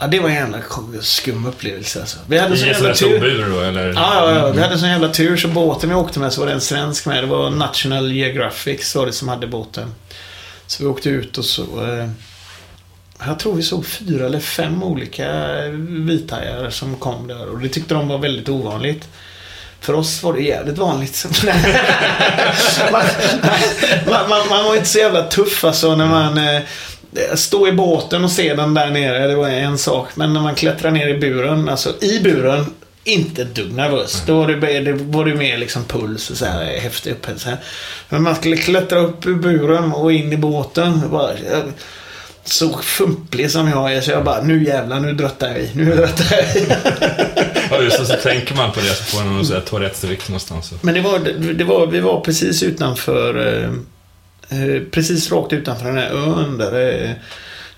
ja, 0.00 0.06
det 0.06 0.20
var 0.20 0.28
en 0.28 0.34
jävla 0.34 0.58
skum 1.00 1.46
upplevelse 1.46 2.00
alltså. 2.00 2.18
Vi 2.28 2.38
hade 2.38 2.56
sån 2.56 2.68
jävla 2.68 2.94
tur. 2.94 3.50
då, 3.50 3.60
eller? 3.60 3.92
Ja, 3.92 4.30
ja, 4.30 4.38
ja. 4.38 4.52
Vi 4.52 4.60
hade 4.60 4.78
sån 4.78 4.88
jävla 4.88 5.08
tur 5.08 5.36
så 5.36 5.48
båten 5.48 5.88
vi 5.88 5.94
åkte 5.94 6.20
med 6.20 6.32
så 6.32 6.40
var 6.40 6.46
det 6.46 6.52
en 6.52 6.60
svensk 6.60 7.06
med. 7.06 7.22
Det 7.22 7.26
var 7.26 7.50
National 7.50 8.12
Geographic 8.12 8.94
var 8.94 9.06
det 9.06 9.12
som 9.12 9.28
hade 9.28 9.46
båten. 9.46 9.94
Så 10.66 10.82
vi 10.82 10.88
åkte 10.88 11.08
ut 11.08 11.38
och 11.38 11.44
så... 11.44 11.62
Eh, 11.62 12.08
jag 13.26 13.38
tror 13.38 13.54
vi 13.54 13.62
såg 13.62 13.86
fyra 13.86 14.26
eller 14.26 14.40
fem 14.40 14.82
olika 14.82 15.28
vithajar 15.88 16.70
som 16.70 16.96
kom 16.96 17.26
där 17.26 17.48
och 17.48 17.60
det 17.60 17.68
tyckte 17.68 17.94
de 17.94 18.08
var 18.08 18.18
väldigt 18.18 18.48
ovanligt. 18.48 19.08
För 19.80 19.92
oss 19.92 20.22
var 20.22 20.32
det 20.32 20.40
jävligt 20.40 20.78
vanligt. 20.78 21.26
man, 22.92 23.02
man, 24.06 24.28
man, 24.28 24.48
man 24.48 24.64
var 24.64 24.76
inte 24.76 24.88
så 24.88 24.98
jävla 24.98 25.22
tuff 25.22 25.64
alltså 25.64 25.96
när 25.96 26.06
man 26.06 26.38
eh, 26.38 26.62
stod 27.34 27.68
i 27.68 27.72
båten 27.72 28.24
och 28.24 28.30
se 28.30 28.54
den 28.54 28.74
där 28.74 28.90
nere. 28.90 29.26
Det 29.26 29.36
var 29.36 29.48
en 29.48 29.78
sak. 29.78 30.08
Men 30.14 30.32
när 30.32 30.40
man 30.40 30.54
klättrar 30.54 30.90
ner 30.90 31.08
i 31.08 31.18
buren, 31.18 31.68
alltså 31.68 31.94
i 32.00 32.20
buren, 32.20 32.66
inte 33.04 33.42
ett 33.42 33.54
dugg 33.54 33.72
nervös. 33.72 34.22
Då 34.26 34.38
var 34.38 34.48
det, 34.48 34.80
det 34.80 34.92
var 34.92 35.24
det 35.24 35.34
mer 35.34 35.58
liksom 35.58 35.84
puls 35.84 36.30
och 36.30 36.36
så 36.36 36.44
här 36.44 36.64
häftig 36.64 37.10
upphetsning. 37.10 37.54
Men 38.08 38.22
man 38.22 38.34
skulle 38.34 38.56
klättra 38.56 38.98
upp 38.98 39.26
ur 39.26 39.34
buren 39.34 39.92
och 39.92 40.12
in 40.12 40.32
i 40.32 40.36
båten. 40.36 41.10
Bara, 41.10 41.30
jag, 41.32 41.62
så 42.44 42.78
fumplig 42.82 43.50
som 43.50 43.68
jag 43.68 43.94
är 43.94 44.00
så 44.00 44.10
jag 44.10 44.24
bara, 44.24 44.42
nu 44.42 44.64
jävlar, 44.64 45.00
nu 45.00 45.12
dröttar 45.12 45.48
jag 45.48 45.58
i. 45.58 45.70
Nu 45.74 45.96
dröttar 45.96 46.36
jag 46.36 46.56
i. 46.56 46.66
Ja, 47.70 47.82
just 47.82 47.98
det. 47.98 48.06
Så 48.06 48.16
tänker 48.16 48.54
man 48.54 48.72
på 48.72 48.80
det 48.80 48.86
så 48.86 49.04
får 49.04 49.24
man 49.24 49.34
någon 49.34 49.46
sån 49.46 49.56
här 49.56 49.62
Tourettes 49.62 50.28
någonstans. 50.28 50.72
Men 50.80 50.94
det 50.94 51.00
var, 51.00 51.18
det 51.54 51.64
var, 51.64 51.86
vi 51.86 52.00
var 52.00 52.20
precis 52.20 52.62
utanför, 52.62 53.46
eh, 53.46 53.64
eh, 53.64 53.70
precis 54.90 55.30
rakt 55.32 55.52
utanför 55.52 55.86
den 55.86 55.96
här 55.96 56.10
ön 56.10 56.58
där 56.58 57.02
eh, 57.04 57.10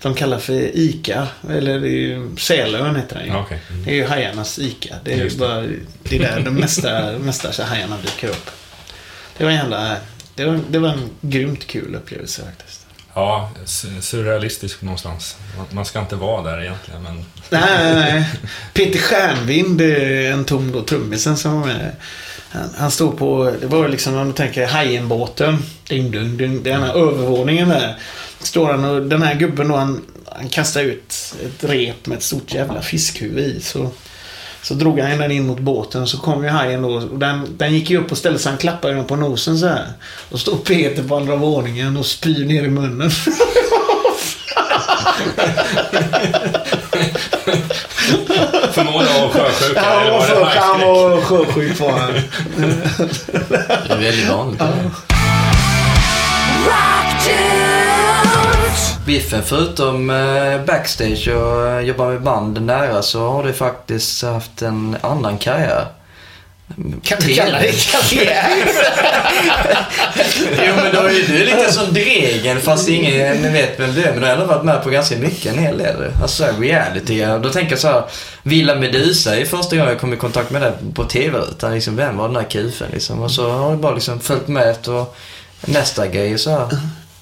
de 0.01 0.15
kallar 0.15 0.39
för 0.39 0.53
ICA. 0.77 1.27
Eller 1.49 1.79
det 1.79 1.87
är 1.87 1.91
ju 1.91 2.35
Sälön 2.37 2.95
heter 2.95 3.15
den 3.15 3.25
ju. 3.27 3.35
Okej. 3.35 3.59
Mm. 3.69 3.83
Det 3.85 3.91
är 3.91 3.95
ju 3.95 4.05
hajarnas 4.05 4.59
ICA. 4.59 4.95
Det 5.03 5.13
är 5.13 5.17
ju 5.29 5.37
bara, 5.37 5.61
det 6.03 6.15
är 6.15 6.19
där 6.19 6.41
de 6.45 6.51
mesta, 6.55 7.11
mesta 7.19 7.51
så 7.51 7.63
hajarna 7.63 7.97
dyker 8.01 8.27
upp. 8.29 8.49
Det 9.37 9.43
var 9.43 9.51
en 9.51 9.57
jävla, 9.57 9.95
det 10.35 10.45
var, 10.45 10.59
det 10.69 10.79
var 10.79 10.89
en 10.89 11.09
grymt 11.21 11.67
kul 11.67 11.95
upplevelse 11.95 12.41
faktiskt. 12.45 12.85
Ja, 13.13 13.51
su- 13.65 14.01
surrealistisk 14.01 14.81
någonstans. 14.81 15.37
Man- 15.57 15.65
Man 15.71 15.85
ska 15.85 15.99
inte 15.99 16.15
vara 16.15 16.51
där 16.51 16.61
egentligen, 16.61 17.03
men... 17.03 17.25
Nej, 17.49 17.61
nej, 17.83 17.93
nej. 17.95 18.25
Peter 18.73 18.99
Stjärnvind, 18.99 19.81
eh, 19.81 20.33
en 20.33 20.45
tom 20.45 20.71
då, 20.71 20.81
trummisen 20.83 21.37
som 21.37 21.61
var 21.61 21.67
med. 21.67 21.95
Han, 22.49 22.69
han 22.77 22.91
stod 22.91 23.17
på, 23.17 23.51
det 23.61 23.67
var 23.67 23.87
liksom 23.87 24.15
om 24.15 24.27
du 24.27 24.33
tänker 24.33 24.67
Hajenbåten. 24.67 25.57
Ding, 25.89 26.11
ding, 26.11 26.37
ding. 26.37 26.63
Den 26.63 26.83
här 26.83 26.93
övervåningen 26.93 27.69
där. 27.69 27.95
Står 28.39 28.71
han 28.71 28.85
och 28.85 29.01
den 29.01 29.21
här 29.21 29.35
gubben 29.35 29.67
då 29.67 29.75
han, 29.75 30.01
han 30.25 30.49
kastar 30.49 30.81
ut 30.81 31.35
ett 31.45 31.63
rep 31.69 32.05
med 32.05 32.17
ett 32.17 32.23
stort 32.23 32.53
jävla 32.53 32.81
fiskhuvud 32.81 33.57
i. 33.57 33.61
Så, 33.61 33.89
så 34.61 34.73
drog 34.73 34.99
han 34.99 35.17
den 35.17 35.31
in 35.31 35.47
mot 35.47 35.59
båten 35.59 36.01
och 36.01 36.09
så 36.09 36.17
kom 36.17 36.43
ju 36.43 36.49
hajen 36.49 36.81
då. 36.81 36.89
Och 36.89 37.19
den, 37.19 37.57
den 37.57 37.73
gick 37.73 37.89
ju 37.89 37.97
upp 37.97 38.11
och 38.11 38.17
ställde 38.17 38.39
sig. 38.39 38.49
Han 38.49 38.59
klappade 38.59 38.93
den 38.93 39.05
på 39.05 39.15
nosen 39.15 39.59
så 39.59 39.67
här. 39.67 39.87
Och 40.29 40.39
står 40.39 40.57
Peter 40.57 41.03
på 41.03 41.15
andra 41.15 41.35
våningen 41.35 41.97
och 41.97 42.05
spyr 42.05 42.45
ner 42.45 42.63
i 42.63 42.69
munnen. 42.69 43.11
Förmodligen 48.85 49.21
var 49.21 49.29
sjösjuka, 49.29 49.81
Han 49.81 50.11
var, 50.11 50.39
var 50.39 50.45
han 50.45 50.81
var 50.81 51.21
sjösjuk 51.21 51.79
var 51.79 51.91
han. 51.91 52.13
Det 53.87 53.93
är 53.93 53.97
väldigt 53.97 54.29
vanligt. 54.29 54.61
Biffen, 59.05 59.43
förutom 59.43 60.09
eh, 60.09 60.65
backstage 60.65 61.27
och 61.27 61.67
eh, 61.67 61.79
jobba 61.79 62.05
med 62.07 62.21
band 62.21 62.61
nära 62.61 63.01
så 63.01 63.29
har 63.29 63.43
du 63.43 63.53
faktiskt 63.53 64.23
haft 64.23 64.61
en 64.61 64.97
annan 65.01 65.37
karriär. 65.37 65.85
Kan 67.03 67.17
du 67.21 67.33
kalla 67.35 67.59
det 67.59 67.71
karriär? 67.91 68.49
Jo 70.67 70.75
men 70.75 70.95
då 70.95 71.01
är 71.01 71.27
du 71.27 71.45
lite 71.45 71.71
som 71.73 71.93
Dregen 71.93 72.61
fast 72.61 72.89
ingen 72.89 73.53
vet 73.53 73.79
vem 73.79 73.93
du 73.95 74.03
är. 74.03 74.11
Men 74.11 74.19
du 74.21 74.25
har 74.27 74.33
ändå 74.33 74.45
varit 74.45 74.63
med 74.63 74.83
på 74.83 74.89
ganska 74.89 75.15
mycket, 75.17 75.53
en 75.53 75.59
hel 75.59 75.77
del. 75.77 75.95
Alltså 76.21 76.47
reality. 76.59 77.25
Då 77.43 77.49
tänker 77.49 77.71
jag 77.71 77.79
så 77.79 77.87
här, 77.87 78.03
Villa 78.43 78.75
Medusa 78.75 79.35
är 79.35 79.45
första 79.45 79.75
gången 79.75 79.91
jag 79.91 79.99
kom 80.01 80.13
i 80.13 80.17
kontakt 80.17 80.51
med 80.51 80.61
det 80.61 80.73
på 80.93 81.03
TV-rutan. 81.03 81.73
Liksom, 81.73 81.95
vem 81.95 82.17
var 82.17 82.25
den 82.25 82.33
där 82.33 82.49
kufen 82.49 82.87
liksom? 82.93 83.21
Och 83.21 83.31
så 83.31 83.49
har 83.51 83.69
jag 83.69 83.79
bara 83.79 83.93
liksom 83.95 84.19
följt 84.19 84.47
med 84.47 84.69
efter 84.69 85.05
nästa 85.65 86.07
grej 86.07 86.33
och 86.33 86.39
så 86.39 86.49
här. 86.49 86.67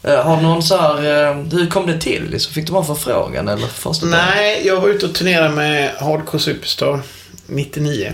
Eh, 0.03 0.23
Har 0.25 0.37
du 0.37 0.43
någon 0.43 0.63
så 0.63 0.77
här, 0.77 0.95
eh, 1.29 1.35
hur 1.51 1.67
kom 1.69 1.87
det 1.87 2.01
till? 2.01 2.29
Liksom, 2.31 2.53
fick 2.53 2.65
du 2.67 2.71
bara 2.73 2.83
förfrågan 2.83 3.47
eller 3.47 3.67
första? 3.67 4.05
Nej, 4.05 4.61
jag 4.67 4.81
var 4.81 4.89
ute 4.89 5.05
och 5.05 5.15
turnerade 5.15 5.49
med 5.49 5.91
Hardcore 5.99 6.39
Superstar 6.43 6.99
99. 7.45 8.13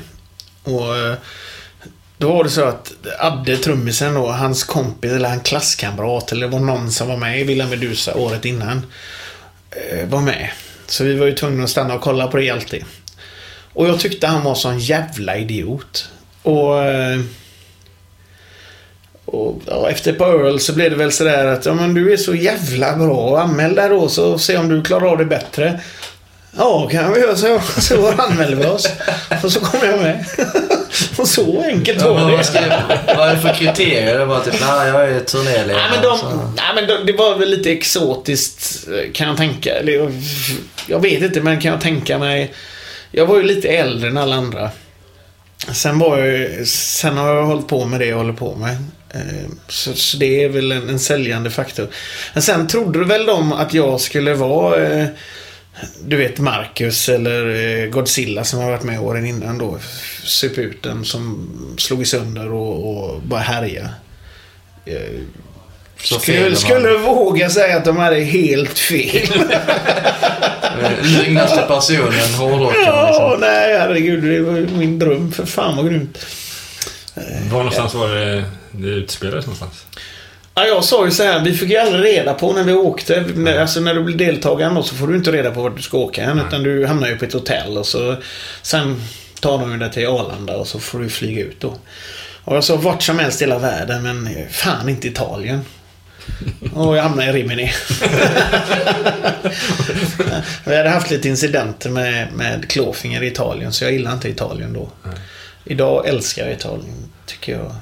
Och 0.63 0.97
eh, 0.97 1.15
då 2.17 2.33
var 2.33 2.43
det 2.43 2.49
så 2.49 2.63
att 2.63 2.93
Adde, 3.19 3.57
trummisen 3.57 4.13
då, 4.13 4.27
hans 4.27 4.63
kompis 4.63 5.11
eller 5.11 5.29
hans 5.29 5.43
klasskamrat 5.43 6.31
eller 6.31 6.47
var 6.47 6.59
någon 6.59 6.91
som 6.91 7.07
var 7.07 7.17
med 7.17 7.41
i 7.41 7.43
Villa 7.43 7.67
Medusa 7.67 8.15
året 8.15 8.45
innan. 8.45 8.85
Eh, 9.71 10.07
var 10.07 10.21
med. 10.21 10.49
Så 10.87 11.03
vi 11.03 11.15
var 11.15 11.25
ju 11.25 11.35
tvungna 11.35 11.63
att 11.63 11.69
stanna 11.69 11.93
och 11.93 12.01
kolla 12.01 12.27
på 12.27 12.37
det 12.37 12.49
alltid. 12.49 12.85
Och 13.73 13.87
jag 13.87 13.99
tyckte 13.99 14.27
han 14.27 14.43
var 14.43 14.55
sån 14.55 14.79
jävla 14.79 15.37
idiot. 15.37 16.09
Och... 16.43 16.83
Eh, 16.83 17.19
och 19.25 19.61
ja, 19.65 19.89
efter 19.89 20.11
ett 20.11 20.17
par 20.17 20.45
öl 20.45 20.59
så 20.59 20.73
blev 20.73 20.91
det 20.91 20.97
väl 20.97 21.11
sådär 21.11 21.45
att 21.45 21.65
ja, 21.65 21.73
men 21.73 21.93
du 21.93 22.13
är 22.13 22.17
så 22.17 22.35
jävla 22.35 22.97
bra. 22.97 23.41
Anmäl 23.41 23.75
dig 23.75 23.89
då 23.89 24.09
så 24.09 24.37
se 24.37 24.57
om 24.57 24.69
du 24.69 24.83
klarar 24.83 25.07
av 25.07 25.17
det 25.17 25.25
bättre. 25.25 25.79
Ja, 26.57 26.89
kan 26.91 27.13
vi 27.13 27.19
göra 27.19 27.35
så. 27.35 27.59
Så 27.81 28.11
anmälde 28.17 28.55
vi 28.55 28.65
oss. 28.65 28.89
Och 29.43 29.51
så 29.51 29.59
kom 29.59 29.79
jag 29.89 29.99
med. 29.99 30.25
Och 31.17 31.27
så 31.27 31.61
enkelt 31.63 32.01
Ja, 32.01 32.13
var 32.13 32.29
det. 32.31 32.35
vad, 32.37 32.45
ska, 32.45 32.59
vad 33.17 33.29
är 33.29 33.35
det 33.35 33.41
för 33.41 33.53
kriterier? 33.53 34.19
Det 34.19 34.25
var 34.25 34.39
typ, 34.39 34.53
nej 34.61 34.87
jag 34.87 35.09
är 35.09 35.19
turnéledare. 35.19 35.77
Nej, 35.77 35.89
men, 35.91 36.01
de, 36.01 36.19
nej, 36.55 36.65
men 36.75 36.87
de, 36.87 37.11
det 37.11 37.17
var 37.17 37.37
väl 37.37 37.49
lite 37.49 37.71
exotiskt 37.71 38.87
kan 39.13 39.27
jag 39.27 39.37
tänka. 39.37 39.73
Eller, 39.75 39.93
jag- 39.93 40.11
Jag 40.87 40.99
vet 40.99 41.21
inte, 41.21 41.41
men 41.41 41.61
kan 41.61 41.71
jag 41.71 41.81
tänka 41.81 42.17
mig. 42.17 42.53
Jag 43.11 43.25
var 43.25 43.37
ju 43.37 43.43
lite 43.43 43.67
äldre 43.67 44.09
än 44.09 44.17
alla 44.17 44.35
andra. 44.35 44.69
Sen, 45.73 45.99
var 45.99 46.17
jag, 46.19 46.67
sen 46.67 47.17
har 47.17 47.35
jag 47.35 47.43
hållit 47.45 47.67
på 47.67 47.85
med 47.85 47.99
det 47.99 48.05
jag 48.05 48.17
håller 48.17 48.33
på 48.33 48.55
med. 48.55 48.71
Eh, 49.13 49.49
Så, 49.67 49.93
så 49.93 50.17
det 50.17 50.43
är 50.43 50.49
väl 50.49 50.71
en, 50.71 50.89
en 50.89 50.99
säljande 50.99 51.49
faktor. 51.51 51.87
Men 52.33 52.43
sen 52.43 52.67
trodde 52.67 53.03
väl 53.05 53.25
de 53.25 53.53
att 53.53 53.73
jag 53.73 54.01
skulle 54.01 54.33
vara 54.33 54.87
eh, 54.87 55.05
du 56.05 56.17
vet 56.17 56.39
Marcus 56.39 57.09
eller 57.09 57.55
eh, 57.83 57.89
Godzilla 57.89 58.43
som 58.43 58.59
har 58.59 58.71
varit 58.71 58.83
med 58.83 58.99
åren 58.99 59.25
innan 59.25 59.57
då. 59.57 59.77
Sup 60.23 60.57
ut 60.57 60.83
den 60.83 61.05
som 61.05 61.49
slog 61.77 62.01
i 62.01 62.05
sönder 62.05 62.51
och, 62.53 62.97
och 63.13 63.21
bara 63.21 63.39
härja. 63.39 63.89
Eh, 64.85 64.95
Så 66.01 66.19
Skulle, 66.19 66.55
skulle 66.55 66.97
våga 66.97 67.49
säga 67.49 67.77
att 67.77 67.85
de 67.85 67.97
hade 67.97 68.19
helt 68.19 68.79
fel. 68.79 69.29
Eh, 70.81 70.91
Lugnaste 71.01 71.61
personen, 71.67 72.33
hårdrockaren 72.37 72.85
Ja, 72.85 73.07
liksom. 73.07 73.39
nej 73.41 73.77
herregud. 73.79 74.23
Det 74.23 74.39
var 74.41 74.77
min 74.77 74.99
dröm. 74.99 75.31
För 75.31 75.45
fan 75.45 75.75
vad 75.77 75.89
grymt. 75.89 76.25
Var 77.51 77.57
någonstans 77.57 77.93
var 77.93 78.09
det 78.09 78.43
det 78.71 78.87
utspelades 78.87 79.45
någonstans? 79.45 79.85
Ja, 80.55 80.65
jag 80.65 80.83
sa 80.83 81.05
ju 81.05 81.11
så 81.11 81.23
här, 81.23 81.43
vi 81.43 81.53
fick 81.53 81.69
ju 81.69 81.77
aldrig 81.77 82.05
reda 82.05 82.33
på 82.33 82.53
när 82.53 82.63
vi 82.63 82.73
åkte. 82.73 83.25
Alltså 83.59 83.79
när 83.79 83.93
du 83.93 84.03
blir 84.03 84.17
deltagare 84.17 84.83
så 84.83 84.95
får 84.95 85.07
du 85.07 85.15
inte 85.15 85.31
reda 85.31 85.51
på 85.51 85.61
vart 85.61 85.75
du 85.75 85.81
ska 85.81 85.97
åka 85.97 86.23
än. 86.23 86.39
Utan 86.39 86.63
du 86.63 86.85
hamnar 86.85 87.07
ju 87.07 87.17
på 87.17 87.25
ett 87.25 87.33
hotell 87.33 87.77
och 87.77 87.85
så 87.85 88.15
sen 88.61 89.01
tar 89.39 89.57
de 89.57 89.79
dig 89.79 89.91
till 89.91 90.07
Arlanda 90.07 90.57
och 90.57 90.67
så 90.67 90.79
får 90.79 90.99
du 90.99 91.09
flyga 91.09 91.43
ut 91.43 91.59
då. 91.59 91.77
Och 92.43 92.55
jag 92.55 92.63
sa 92.63 92.75
vart 92.75 93.03
som 93.03 93.19
helst 93.19 93.41
i 93.41 93.43
hela 93.45 93.59
världen 93.59 94.03
men 94.03 94.29
fan 94.49 94.89
inte 94.89 95.07
Italien. 95.07 95.61
Och 96.73 96.97
jag 96.97 97.03
hamnade 97.03 97.29
i 97.29 97.33
Rimini. 97.33 97.71
vi 100.65 100.75
hade 100.77 100.89
haft 100.89 101.11
lite 101.11 101.29
incidenter 101.29 101.89
med, 101.89 102.33
med 102.33 102.69
klåfinger 102.69 103.23
i 103.23 103.27
Italien 103.27 103.73
så 103.73 103.83
jag 103.83 103.93
gillar 103.93 104.13
inte 104.13 104.29
Italien 104.29 104.73
då. 104.73 104.89
Idag 105.65 106.07
älskar 106.07 106.43
jag 106.43 106.53
Italien, 106.53 107.11
tycker 107.25 107.51
jag. 107.51 107.75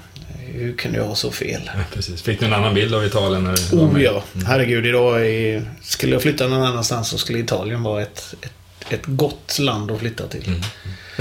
Hur 0.46 0.74
kunde 0.74 0.98
jag 0.98 1.06
ha 1.06 1.16
så 1.16 1.32
fel? 1.32 1.62
Ja, 1.66 1.84
precis. 1.94 2.22
Fick 2.22 2.40
du 2.40 2.46
en 2.46 2.54
annan 2.54 2.74
bild 2.74 2.96
av 2.96 3.06
Italien? 3.06 3.44
När 3.44 3.56
du 3.72 3.78
Oh 3.78 4.04
ja. 4.04 4.24
Herregud, 4.46 4.86
idag 4.86 5.28
är, 5.28 5.72
skulle 5.84 6.14
jag 6.14 6.22
flytta 6.22 6.48
någon 6.48 6.64
annanstans 6.64 7.08
så 7.08 7.18
skulle 7.18 7.40
Italien 7.40 7.84
vara 7.84 8.02
ett, 8.02 8.36
ett, 8.42 8.54
ett 8.94 9.06
gott 9.06 9.60
land 9.60 9.92
att 9.92 10.00
flytta 10.00 10.28
till. 10.28 10.48
Mm. 10.48 10.62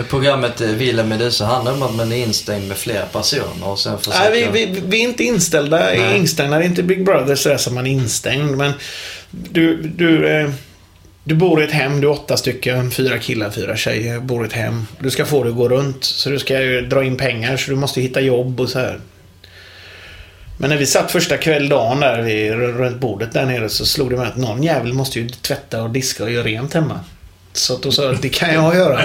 Programmet 0.09 0.61
eh, 0.61 0.69
Villa 0.69 1.05
Medusa 1.05 1.47
handlar 1.47 1.73
om 1.73 1.83
att 1.83 1.95
man 1.95 2.13
är 2.13 2.17
instängd 2.17 2.69
med 2.69 2.77
flera 2.77 3.07
personer 3.07 3.69
och 3.69 3.79
sen 3.79 3.99
försöker... 3.99 4.31
Nej, 4.31 4.51
vi, 4.53 4.67
vi, 4.67 4.81
vi 4.87 5.01
är 5.01 5.09
inte 5.09 5.25
inställda, 5.25 5.79
Nej. 5.79 6.17
instängda. 6.17 6.59
Det 6.59 6.65
är 6.65 6.67
inte 6.67 6.83
Big 6.83 7.05
Brother 7.05 7.35
sådär 7.35 7.57
som 7.57 7.75
man 7.75 7.87
är 7.87 7.91
instängd. 7.91 8.57
Men 8.57 8.73
du, 9.31 9.83
du, 9.83 10.29
eh, 10.29 10.51
du 11.31 11.37
bor 11.37 11.63
i 11.63 11.65
ett 11.65 11.73
hem, 11.73 12.01
du 12.01 12.07
är 12.07 12.13
åtta 12.13 12.37
stycken, 12.37 12.91
fyra 12.91 13.19
killar, 13.19 13.51
fyra 13.51 13.77
tjejer, 13.77 14.21
bor 14.21 14.45
i 14.45 14.47
ett 14.47 14.53
hem. 14.53 14.87
Du 14.99 15.11
ska 15.11 15.25
få 15.25 15.45
det 15.45 15.51
att 15.51 15.57
gå 15.57 15.69
runt. 15.69 16.05
Så 16.05 16.31
du 16.31 16.39
ska 16.39 16.63
ju 16.63 16.81
dra 16.81 17.05
in 17.05 17.17
pengar, 17.17 17.57
så 17.57 17.71
du 17.71 17.77
måste 17.77 18.01
hitta 18.01 18.21
jobb 18.21 18.61
och 18.61 18.69
så 18.69 18.79
här. 18.79 19.01
Men 20.59 20.71
när 20.71 20.77
vi 20.77 20.87
satt 20.87 21.13
första 21.13 21.37
kvälldagen 21.37 22.01
där 22.01 22.23
vid, 22.23 22.53
runt 22.53 23.01
bordet 23.01 23.33
där 23.33 23.47
nere 23.47 23.69
så 23.69 23.87
slog 23.87 24.11
det 24.11 24.17
mig 24.17 24.27
att 24.27 24.37
någon 24.37 24.63
jävel 24.63 24.93
måste 24.93 25.21
ju 25.21 25.29
tvätta 25.29 25.83
och 25.83 25.91
diska 25.91 26.25
och 26.25 26.31
göra 26.31 26.45
rent 26.45 26.75
hemma. 26.75 27.01
Så 27.53 27.75
att 27.75 27.83
då 27.83 27.93
sa 27.93 28.05
jag 28.05 28.15
att 28.15 28.23
det 28.23 28.29
kan 28.29 28.55
jag 28.55 28.75
göra. 28.75 29.01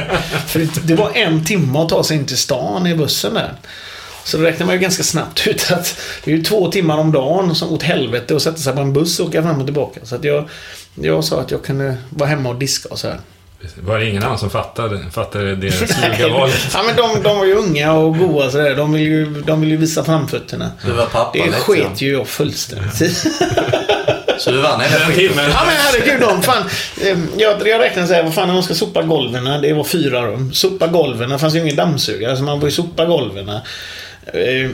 För 0.48 0.88
det 0.88 0.96
var 0.96 1.12
en 1.16 1.46
timme 1.46 1.80
att 1.80 1.90
ta 1.90 2.04
sig 2.04 2.18
in 2.18 2.26
till 2.26 2.38
stan 2.38 2.88
i 2.88 2.96
bussen 2.96 3.34
där. 3.34 3.54
Så 4.26 4.38
då 4.38 4.44
räknar 4.44 4.66
man 4.66 4.76
ju 4.76 4.82
ganska 4.82 5.04
snabbt 5.04 5.48
ut 5.48 5.72
att 5.72 5.98
det 6.24 6.32
är 6.32 6.36
ju 6.36 6.44
två 6.44 6.72
timmar 6.72 6.98
om 6.98 7.12
dagen 7.12 7.56
som 7.56 7.72
åt 7.72 7.84
helvete 7.84 8.36
att 8.36 8.42
sätta 8.42 8.58
sig 8.58 8.74
på 8.74 8.82
en 8.82 8.94
buss 8.94 9.20
och 9.20 9.28
åka 9.28 9.44
fram 9.44 9.60
och 9.60 9.68
tillbaka. 9.68 10.00
Så 10.04 10.16
att 10.16 10.24
jag, 10.24 10.50
jag 10.96 11.24
sa 11.24 11.42
att 11.42 11.52
jag 11.52 11.64
kunde 11.64 11.98
vara 12.10 12.30
hemma 12.30 12.50
och 12.50 12.56
diska 12.56 12.90
och 12.90 13.00
så 13.00 13.08
här. 13.08 13.20
Var 13.76 14.00
det 14.00 14.10
ingen 14.10 14.24
annan 14.24 14.38
som 14.40 14.50
fattade, 14.50 15.00
fattade 15.12 15.56
det 15.56 15.72
sluga 15.72 16.30
valet? 16.34 16.68
Ja 16.74 16.84
men 16.84 16.96
de, 16.96 17.24
de 17.24 17.38
var 17.38 17.46
ju 17.46 17.54
unga 17.54 17.94
och 17.94 18.18
goa 18.18 18.52
sådär. 18.52 18.76
De 18.76 18.94
vill 18.94 19.02
ju, 19.02 19.42
de 19.42 19.62
vill 19.62 19.70
ju 19.70 19.78
visa 19.78 20.04
framfötterna. 20.04 20.72
Du 20.86 20.92
var 20.92 21.06
pappa 21.06 21.32
Det 21.34 21.46
lite, 21.46 21.58
sket 21.58 22.02
ju 22.02 22.12
jag 22.12 22.28
fullständigt. 22.28 23.26
Så 24.40 24.52
du 24.52 24.58
vann 24.62 24.82
hela 24.82 25.06
skiten? 25.06 25.38
Ja 25.38 25.64
men 25.66 25.76
herregud, 25.76 26.22
de 26.22 26.42
fan. 26.42 26.64
eh, 27.02 27.18
Jag, 27.38 27.68
jag 27.68 27.80
räknar 27.82 28.06
såhär, 28.06 28.24
vad 28.24 28.34
fan 28.34 28.48
när 28.48 28.54
man 28.54 28.64
ska 28.64 28.74
sopa 28.74 29.02
golven. 29.04 29.62
Det 29.62 29.74
var 29.74 29.84
fyra 29.84 30.26
rum. 30.28 30.54
Sopa 30.54 30.88
golven, 30.88 31.30
det 31.30 31.40
fanns 31.40 31.56
ju 31.56 31.60
ingen 31.60 31.76
dammsugare 31.76 32.38
så 32.38 32.44
man 32.44 32.60
får 32.60 32.70
ju 32.70 32.76
sopa 32.76 33.06
golven. 33.06 33.50
Eh, 33.50 34.70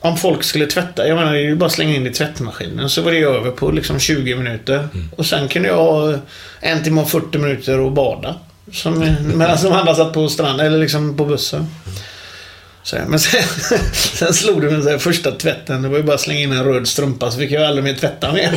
om 0.00 0.16
folk 0.16 0.42
skulle 0.44 0.66
tvätta, 0.66 1.08
jag 1.08 1.16
menar 1.16 1.32
det 1.32 1.38
är 1.38 1.42
ju 1.42 1.56
bara 1.56 1.70
slänga 1.70 1.94
in 1.96 2.06
i 2.06 2.10
tvättmaskinen. 2.10 2.90
Så 2.90 3.02
var 3.02 3.12
det 3.12 3.18
över 3.22 3.50
på 3.50 3.70
liksom 3.70 3.98
20 4.00 4.34
minuter. 4.34 4.88
Och 5.16 5.26
sen 5.26 5.48
kunde 5.48 5.68
jag 5.68 5.76
ha 5.76 6.14
en 6.60 6.84
timme 6.84 7.00
och 7.00 7.10
40 7.10 7.38
minuter 7.38 7.80
och 7.80 7.92
bada. 7.92 8.34
Som, 8.72 8.98
medan 9.34 9.58
de 9.62 9.72
andra 9.72 9.94
satt 9.94 10.12
på 10.12 10.28
stranden, 10.28 10.66
eller 10.66 10.78
liksom 10.78 11.16
på 11.16 11.24
bussen. 11.24 11.66
Här, 12.96 13.04
men 13.04 13.20
sen, 13.20 13.42
sen 13.92 14.34
slog 14.34 14.62
det 14.62 14.70
mig 14.70 14.82
så 14.82 14.90
här, 14.90 14.98
första 14.98 15.32
tvätten. 15.32 15.82
Det 15.82 15.88
var 15.88 15.96
ju 15.96 16.02
bara 16.02 16.14
att 16.14 16.20
slänga 16.20 16.40
in 16.40 16.52
en 16.52 16.64
röd 16.64 16.88
strumpa 16.88 17.30
så 17.30 17.38
fick 17.38 17.50
jag 17.50 17.62
aldrig 17.62 17.84
mer 17.84 17.94
tvätta 17.94 18.32
mer. 18.32 18.50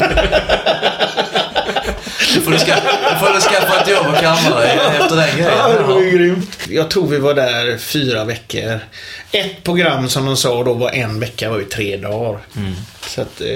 Du 2.33 2.41
får, 2.41 2.51
du 2.51 2.59
ska, 2.59 2.75
du 2.75 3.19
får 3.19 3.33
du 3.33 3.41
skaffa 3.41 3.81
ett 3.81 3.89
jobb 3.89 4.07
och 4.07 4.19
kamma 4.19 4.59
dig 4.59 4.79
efter 4.99 5.15
den 5.15 5.29
grejen. 5.37 5.51
Ja, 5.57 5.67
det 5.67 5.83
var 5.83 6.01
ju 6.01 6.11
grymt. 6.11 6.57
Jag 6.69 6.89
tror 6.89 7.07
vi 7.07 7.17
var 7.17 7.33
där 7.33 7.77
fyra 7.77 8.25
veckor. 8.25 8.79
Ett 9.31 9.63
program 9.63 10.09
som 10.09 10.25
de 10.25 10.37
sa 10.37 10.63
då 10.63 10.73
var 10.73 10.89
en 10.89 11.19
vecka 11.19 11.49
var 11.49 11.59
ju 11.59 11.65
tre 11.65 11.97
dagar. 11.97 12.39
Så 13.07 13.21
att... 13.21 13.41
Eh, 13.41 13.47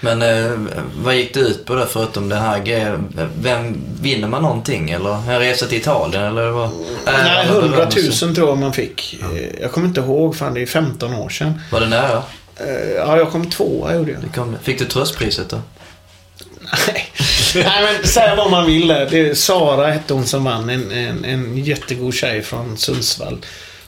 Men 0.00 0.22
eh, 0.22 0.50
vad 0.96 1.16
gick 1.16 1.34
det 1.34 1.40
ut 1.40 1.64
på 1.64 1.74
då 1.74 1.86
förutom 1.86 2.28
det 2.28 2.36
här 2.36 2.58
grejen? 2.58 3.30
Vem, 3.40 3.76
vinner 4.00 4.28
man 4.28 4.42
någonting 4.42 4.90
eller? 4.90 5.30
En 5.32 5.38
resa 5.38 5.66
till 5.66 5.78
Italien 5.78 6.24
eller 6.24 6.50
vad? 6.50 6.70
nej, 7.06 7.44
Äh, 7.46 7.50
100 7.50 7.68
berömmelse. 7.76 8.24
000 8.26 8.34
tror 8.34 8.48
jag 8.48 8.58
man 8.58 8.72
fick. 8.72 9.18
Eh, 9.22 9.60
Jag 9.62 9.72
kommer 9.72 9.86
inte 9.88 10.00
ihåg, 10.00 10.36
fan 10.36 10.54
det 10.54 10.62
är 10.62 10.66
15 10.66 11.14
år 11.14 11.28
sedan. 11.28 11.60
Var 11.72 11.80
det 11.80 11.86
nära? 11.88 12.22
Eh, 12.56 12.90
Ja, 12.96 13.16
jag 13.16 13.30
kom 13.30 13.50
tvåa 13.50 13.94
gjorde 13.94 14.12
jag. 14.12 14.34
Kom, 14.34 14.56
fick 14.62 14.78
du 14.78 14.84
tröstpriset 14.84 15.48
då? 15.48 15.60
Nej, 16.86 17.04
Nej 17.54 17.82
men 18.00 18.08
säga 18.08 18.34
vad 18.36 18.50
man 18.50 18.66
vill 18.66 18.88
där. 18.88 19.08
Det 19.10 19.28
är 19.28 19.34
Sara 19.34 19.86
hette 19.90 20.14
hon 20.14 20.26
som 20.26 20.44
vann. 20.44 20.70
En, 20.70 20.90
en, 20.92 21.24
en 21.24 21.64
jättegod 21.64 22.14
tjej 22.14 22.42
från 22.42 22.76
Sundsvall. 22.76 23.38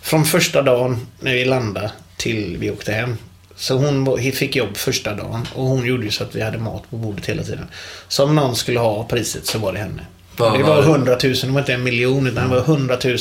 Från 0.03 0.25
första 0.25 0.63
dagen 0.63 1.07
när 1.21 1.33
vi 1.35 1.45
landade 1.45 1.91
till 2.17 2.57
vi 2.61 2.71
åkte 2.71 2.93
hem. 2.93 3.17
Så 3.61 3.77
hon 3.77 4.19
fick 4.33 4.57
jobb 4.57 4.77
första 4.77 5.15
dagen 5.15 5.49
och 5.55 5.65
hon 5.65 5.87
gjorde 5.87 6.05
ju 6.05 6.11
så 6.11 6.25
att 6.25 6.35
vi 6.35 6.43
hade 6.43 6.59
mat 6.59 6.91
på 6.91 6.97
bordet 6.97 7.27
hela 7.27 7.43
tiden. 7.43 7.67
Så 8.09 8.25
om 8.25 8.35
någon 8.35 8.57
skulle 8.57 8.81
ha 8.81 9.05
priset 9.05 9.47
så 9.47 9.59
var 9.59 9.73
det 9.73 9.79
henne. 9.79 10.07
Vad 10.37 10.59
det 10.59 10.63
var 10.63 10.77
var 10.77 10.83
det? 10.83 10.89
100 10.89 11.17
000, 11.25 11.35
det 11.43 11.47
var 11.47 11.61
inte 11.61 11.75
en 11.75 11.83
miljon 11.83 12.27
utan 12.27 12.49
det 12.49 12.57
var 12.57 12.63
100 12.63 12.97
000. 13.05 13.19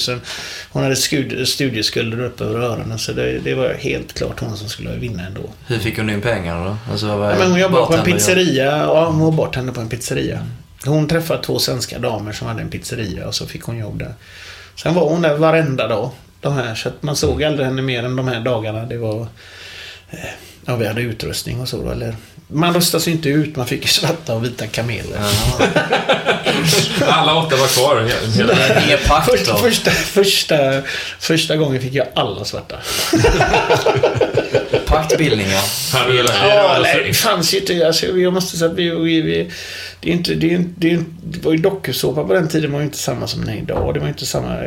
Hon 0.69 0.83
hade 0.83 0.95
studieskulder 1.45 2.21
upp 2.21 2.41
över 2.41 2.59
öronen 2.59 2.99
så 2.99 3.11
det, 3.11 3.39
det 3.39 3.53
var 3.53 3.73
helt 3.73 4.13
klart 4.13 4.39
hon 4.39 4.57
som 4.57 4.69
skulle 4.69 4.95
vinna 4.95 5.25
ändå. 5.25 5.41
Hur 5.67 5.79
fick 5.79 5.97
hon 5.97 6.09
in 6.09 6.21
pengarna 6.21 6.65
då? 6.65 6.77
Alltså, 6.91 7.07
Ja, 7.07 7.35
men 7.39 7.51
hon 7.51 7.59
jobbade 7.59 7.85
på 7.85 7.93
en 7.93 8.03
pizzeria. 8.03 8.77
Ja, 8.77 9.05
hon 9.05 9.19
var 9.19 9.31
bartender 9.31 9.73
på 9.73 9.81
en 9.81 9.89
pizzeria. 9.89 10.45
Hon 10.85 11.07
träffade 11.07 11.43
två 11.43 11.59
svenska 11.59 11.99
damer 11.99 12.31
som 12.31 12.47
hade 12.47 12.61
en 12.61 12.69
pizzeria 12.69 13.27
och 13.27 13.35
så 13.35 13.45
fick 13.45 13.63
hon 13.63 13.77
jobb 13.77 13.99
där. 13.99 14.13
Sen 14.75 14.93
var 14.93 15.09
hon 15.09 15.21
där 15.21 15.37
varenda 15.37 15.87
dag. 15.87 16.09
De 16.41 16.53
här, 16.53 16.75
så 16.75 16.89
att 16.89 17.03
man 17.03 17.15
såg 17.15 17.43
aldrig 17.43 17.65
henne 17.67 17.81
mer 17.81 18.03
än 18.03 18.15
de 18.15 18.27
här 18.27 18.41
dagarna. 18.41 18.85
Det 18.85 18.97
var... 18.97 19.27
eh, 20.11 20.17
Ja, 20.65 20.75
vi 20.75 20.87
hade 20.87 21.01
utrustning 21.01 21.59
och 21.61 21.67
så 21.69 21.77
då, 21.83 21.91
eller... 21.91 22.15
Man 22.51 22.73
röstas 22.73 23.07
ju 23.07 23.11
inte 23.11 23.29
ut. 23.29 23.55
Man 23.55 23.67
fick 23.67 23.81
ju 23.81 23.87
svarta 23.87 24.33
och 24.33 24.43
vita 24.45 24.67
kameler. 24.67 25.17
Alla 27.07 27.35
åtta 27.35 27.55
var 27.55 27.67
kvar. 27.67 27.95
he- 27.95 28.37
Hela 28.37 28.53
vägen. 28.53 28.99
Första, 29.25 29.57
första, 29.57 29.91
första, 29.91 30.81
första 31.19 31.55
gången 31.57 31.81
fick 31.81 31.93
jag 31.93 32.07
alla 32.15 32.45
svarta. 32.45 32.75
Paktbildningar. 34.85 35.61
Hade 35.93 36.11
du- 36.13 36.29
Ja, 36.43 36.77
nej, 36.81 37.03
det 37.07 37.13
fanns 37.13 37.53
ju 37.53 37.57
inte. 37.59 37.87
Alltså, 37.87 38.05
jag 38.17 38.33
måste 38.33 38.57
säga 38.57 38.71
att 38.71 38.77
vi... 38.77 38.89
vi, 38.89 39.21
vi 39.21 39.51
det, 40.01 40.09
är 40.09 40.13
inte, 40.13 40.35
det, 40.35 40.53
är 40.53 40.65
det, 40.75 40.91
är 40.91 41.03
det 41.21 41.45
var 41.45 41.51
ju 41.51 41.57
dokusåpa 41.57 42.23
på 42.23 42.33
den 42.33 42.47
tiden 42.47 42.71
var 42.71 42.79
ju 42.79 42.85
inte 42.85 42.97
samma 42.97 43.27
som 43.27 43.41
den 43.41 43.49
är 43.49 43.57
idag. 43.57 43.93
Det 43.93 43.99
var 43.99 44.07
ju 44.07 44.13
inte 44.13 44.25
samma, 44.25 44.57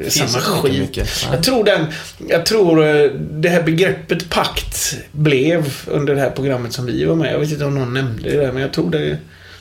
finns 0.00 0.14
samma 0.14 0.44
skit. 0.44 0.80
mycket. 0.80 1.08
Jag 1.32 1.42
tror 1.42 1.64
den... 1.64 1.86
Jag 2.28 2.46
tror 2.46 2.86
eh, 2.86 3.10
det 3.12 3.48
här 3.48 3.62
begreppet 3.62 4.30
pakt 4.30 4.96
blev 5.12 5.72
under 5.86 6.14
det 6.14 6.20
här 6.20 6.30
programmet 6.30 6.72
som 6.72 6.86
vi 6.86 7.04
var 7.04 7.14
med. 7.14 7.32
Jag 7.32 7.38
vet 7.38 7.52
inte 7.52 7.64
om 7.64 7.74
någon 7.74 7.94
nämnde 7.94 8.30
det 8.30 8.36
där, 8.36 8.52
men 8.52 8.62
jag 8.62 8.72
tror 8.72 8.90
det 8.90 9.18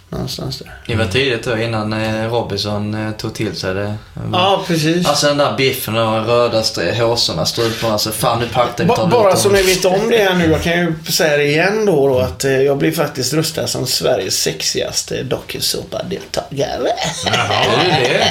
någonstans 0.10 0.58
där. 0.60 0.74
Det 0.88 0.96
var 0.96 1.06
tidigt 1.06 1.44
då 1.44 1.58
innan 1.58 1.94
eh, 1.94 2.30
Robinson 2.32 2.94
eh, 3.08 3.12
tog 3.12 3.34
till 3.34 3.56
sig 3.56 3.74
det. 3.74 3.96
Ja, 4.32 4.64
precis. 4.68 5.08
Alltså 5.08 5.28
den 5.28 5.38
där 5.38 5.56
biffen 5.58 5.98
och 5.98 6.26
röda 6.28 6.60
st- 6.60 6.96
håsorna, 7.02 7.46
struporna. 7.46 7.94
Alltså 7.94 8.12
fan 8.12 8.40
nu 8.40 8.48
paktar 8.48 8.84
vi 8.84 8.88
Ba- 8.88 9.08
bara 9.08 9.36
så 9.36 9.50
ni 9.50 9.62
vet 9.62 9.86
om 9.86 10.10
det 10.10 10.18
här 10.18 10.34
nu. 10.34 10.52
Jag 10.52 10.64
kan 10.64 10.74
ju 10.80 10.94
säga 11.12 11.38
det 11.38 11.44
igen 11.46 11.86
då, 11.86 12.08
då 12.08 12.20
att 12.20 12.44
eh, 12.44 12.52
jag 12.62 12.78
blir 12.78 12.92
faktiskt 12.92 13.34
röstad 13.34 13.68
som 13.68 13.88
Sveriges 13.88 14.42
sexigaste 14.42 15.24
dokusåpa-deltagare. 15.24 16.88
Jaha. 17.26 17.66
Är 17.82 18.00
det 18.02 18.08
det? 18.08 18.26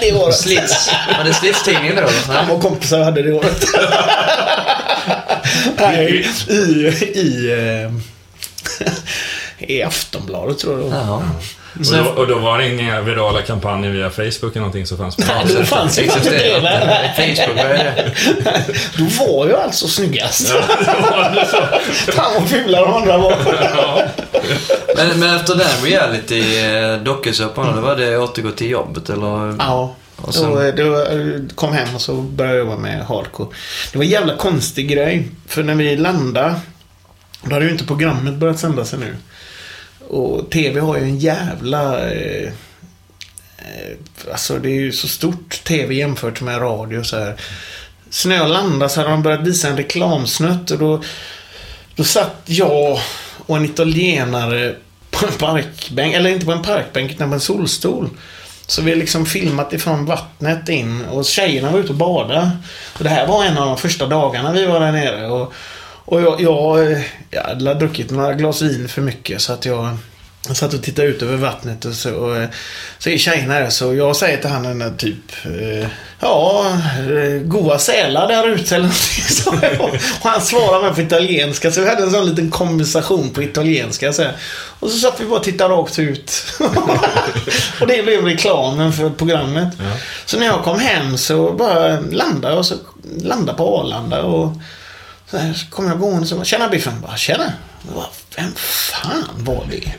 Det 0.00 0.12
var 0.12 0.26
det. 0.26 0.32
Slits. 0.32 0.90
Var 1.18 1.24
det 1.24 1.34
slitstidningen 1.34 1.96
då? 1.96 2.32
Han 2.32 2.50
och 2.50 2.62
kompisar 2.62 3.02
hade 3.02 3.22
det 3.22 3.32
året. 3.32 3.64
Nej, 5.78 6.26
i, 6.48 6.52
i, 7.14 7.52
eh, 7.84 7.92
i 9.58 9.82
Aftonbladet 9.82 10.58
tror 10.58 10.80
jag 10.80 10.90
det. 10.90 10.96
Jaha. 10.96 11.22
Och 11.78 11.84
då, 12.04 12.10
och 12.20 12.26
då 12.28 12.38
var 12.38 12.58
det 12.58 12.68
inga 12.68 13.00
virala 13.00 13.42
kampanjer 13.42 13.90
via 13.90 14.10
Facebook 14.10 14.50
eller 14.50 14.60
någonting 14.60 14.86
som 14.86 14.98
fanns 14.98 15.16
på 15.16 15.22
Nej, 15.26 15.54
då 15.58 15.64
fanns 15.64 15.98
ju 15.98 16.02
inte 16.02 16.30
det. 16.30 16.60
Facebook, 17.16 17.56
vad 17.56 17.66
är 17.66 17.84
det? 17.84 18.12
Då 18.98 19.04
var 19.24 19.48
jag 19.48 19.60
alltså 19.60 19.88
snyggast. 19.88 20.48
Ja, 20.54 20.76
det 20.80 21.10
var 21.10 21.34
det 21.34 21.46
så. 21.50 22.12
Fan 22.12 22.34
vad 22.34 22.48
fula 22.50 22.80
de 22.80 22.92
andra 22.94 23.18
var. 23.18 23.36
Ja. 23.76 24.02
Men, 24.96 25.20
men 25.20 25.36
efter 25.36 25.54
den 25.54 25.84
reality 25.84 26.58
eh, 26.64 26.96
dokusåpan, 27.02 27.76
då 27.76 27.80
var 27.82 27.96
det 27.96 28.18
återgå 28.18 28.50
till 28.50 28.70
jobbet 28.70 29.10
eller? 29.10 29.56
Ja. 29.58 29.94
Och 30.16 30.34
sen- 30.34 30.50
Då, 30.52 30.70
då 30.76 31.06
kom 31.54 31.72
hem 31.72 31.94
och 31.94 32.00
så 32.00 32.12
började 32.14 32.56
jag 32.58 32.66
jobba 32.66 32.76
med 32.80 33.04
hardcore. 33.06 33.48
Det 33.92 33.98
var 33.98 34.04
en 34.04 34.10
jävla 34.10 34.36
konstig 34.36 34.88
grej. 34.88 35.28
För 35.46 35.62
när 35.62 35.74
vi 35.74 35.96
landade, 35.96 36.54
då 37.42 37.54
hade 37.54 37.64
ju 37.66 37.70
inte 37.72 37.84
programmet 37.84 38.34
börjat 38.34 38.58
sändas 38.58 38.92
ännu. 38.94 39.16
Och 40.08 40.50
TV 40.50 40.80
har 40.80 40.96
ju 40.96 41.02
en 41.02 41.18
jävla... 41.18 42.10
Eh, 42.10 42.52
eh, 43.58 43.96
alltså 44.32 44.58
det 44.58 44.68
är 44.68 44.80
ju 44.80 44.92
så 44.92 45.08
stort 45.08 45.64
TV 45.64 45.94
jämfört 45.94 46.40
med 46.40 46.60
radio 46.60 46.98
och 46.98 47.06
så 47.06 47.18
här. 47.18 47.34
Så 48.10 48.28
när 48.28 48.36
jag 48.36 48.50
landade 48.50 48.90
så 48.90 49.00
hade 49.00 49.10
de 49.10 49.22
börjat 49.22 49.46
visa 49.46 49.68
en 49.68 49.76
reklamsnutt 49.76 50.70
och 50.70 50.78
då, 50.78 51.02
då 51.94 52.04
satt 52.04 52.42
jag 52.44 53.00
och 53.46 53.56
en 53.56 53.64
italienare 53.64 54.74
på 55.10 55.26
en 55.26 55.32
parkbänk, 55.32 56.14
eller 56.14 56.30
inte 56.30 56.46
på 56.46 56.52
en 56.52 56.62
parkbänk 56.62 57.10
utan 57.10 57.28
på 57.28 57.34
en 57.34 57.40
solstol. 57.40 58.10
Så 58.66 58.82
vi 58.82 58.90
har 58.90 58.98
liksom 58.98 59.26
filmat 59.26 59.72
ifrån 59.72 60.04
vattnet 60.04 60.68
in 60.68 61.04
och 61.04 61.24
tjejerna 61.24 61.70
var 61.70 61.78
ute 61.78 61.88
och 61.88 61.94
badade. 61.94 62.50
Och 62.98 63.04
det 63.04 63.10
här 63.10 63.26
var 63.26 63.44
en 63.44 63.58
av 63.58 63.66
de 63.66 63.76
första 63.76 64.06
dagarna 64.06 64.52
vi 64.52 64.66
var 64.66 64.80
där 64.80 64.92
nere. 64.92 65.26
Och, 65.26 65.52
och 66.08 66.22
jag, 66.22 66.40
jag, 66.40 67.02
jag 67.30 67.42
hade 67.42 67.74
druckit 67.74 68.10
några 68.10 68.34
glas 68.34 68.62
vin 68.62 68.88
för 68.88 69.02
mycket 69.02 69.40
så 69.40 69.52
att 69.52 69.66
jag 69.66 69.96
jag 70.48 70.56
satt 70.56 70.74
och 70.74 70.82
tittade 70.82 71.08
ut 71.08 71.22
över 71.22 71.36
vattnet 71.36 71.84
och 71.84 71.94
så, 71.94 72.14
och, 72.14 72.36
eh, 72.36 72.48
så 72.98 73.10
är 73.10 73.18
tjejerna 73.18 73.60
där 73.60 73.70
så 73.70 73.94
jag 73.94 74.16
säger 74.16 74.36
till 74.36 74.50
han 74.50 74.78
den 74.78 74.96
typ 74.96 75.32
eh, 75.44 75.88
Ja, 76.20 76.66
eh, 76.96 77.42
goa 77.42 77.78
sälar 77.78 78.28
där 78.28 78.48
ute 78.48 78.76
eller 78.76 78.90
någonting. 79.44 79.80
Och 80.20 80.30
han 80.30 80.40
svarade 80.40 80.84
med 80.84 80.94
på 80.94 81.00
italienska 81.00 81.70
så 81.70 81.80
vi 81.80 81.88
hade 81.88 82.02
en 82.02 82.10
sån 82.10 82.26
liten 82.26 82.50
konversation 82.50 83.30
på 83.30 83.42
italienska 83.42 84.12
så 84.12 84.22
här. 84.22 84.36
Och 84.80 84.90
så 84.90 84.98
satt 84.98 85.20
vi 85.20 85.24
bara 85.24 85.38
och 85.38 85.44
tittade 85.44 85.74
rakt 85.74 85.98
ut. 85.98 86.32
och 87.80 87.86
det 87.86 88.02
blev 88.02 88.24
reklamen 88.24 88.92
för 88.92 89.10
programmet. 89.10 89.68
Ja. 89.78 89.84
Så 90.26 90.38
när 90.38 90.46
jag 90.46 90.64
kom 90.64 90.78
hem 90.78 91.18
så 91.18 91.52
bara 91.52 92.00
landade 92.00 92.48
jag 92.48 92.58
och 92.58 92.66
så 92.66 92.74
landade 93.22 93.58
på 93.58 93.80
Arlanda 93.80 94.22
och 94.22 94.52
så, 95.30 95.36
här, 95.36 95.52
så 95.52 95.66
kom 95.70 95.86
jag 95.88 95.98
gående 95.98 96.20
och 96.20 96.26
så 96.28 96.34
bara, 96.34 96.44
Tjena 96.44 96.68
Biffen. 96.68 97.00
Bara, 97.00 97.16
Tjena. 97.16 97.52
Jag 97.86 97.94
bara, 97.94 98.06
Vem 98.36 98.52
fan 98.56 99.24
var 99.36 99.66
det? 99.70 99.92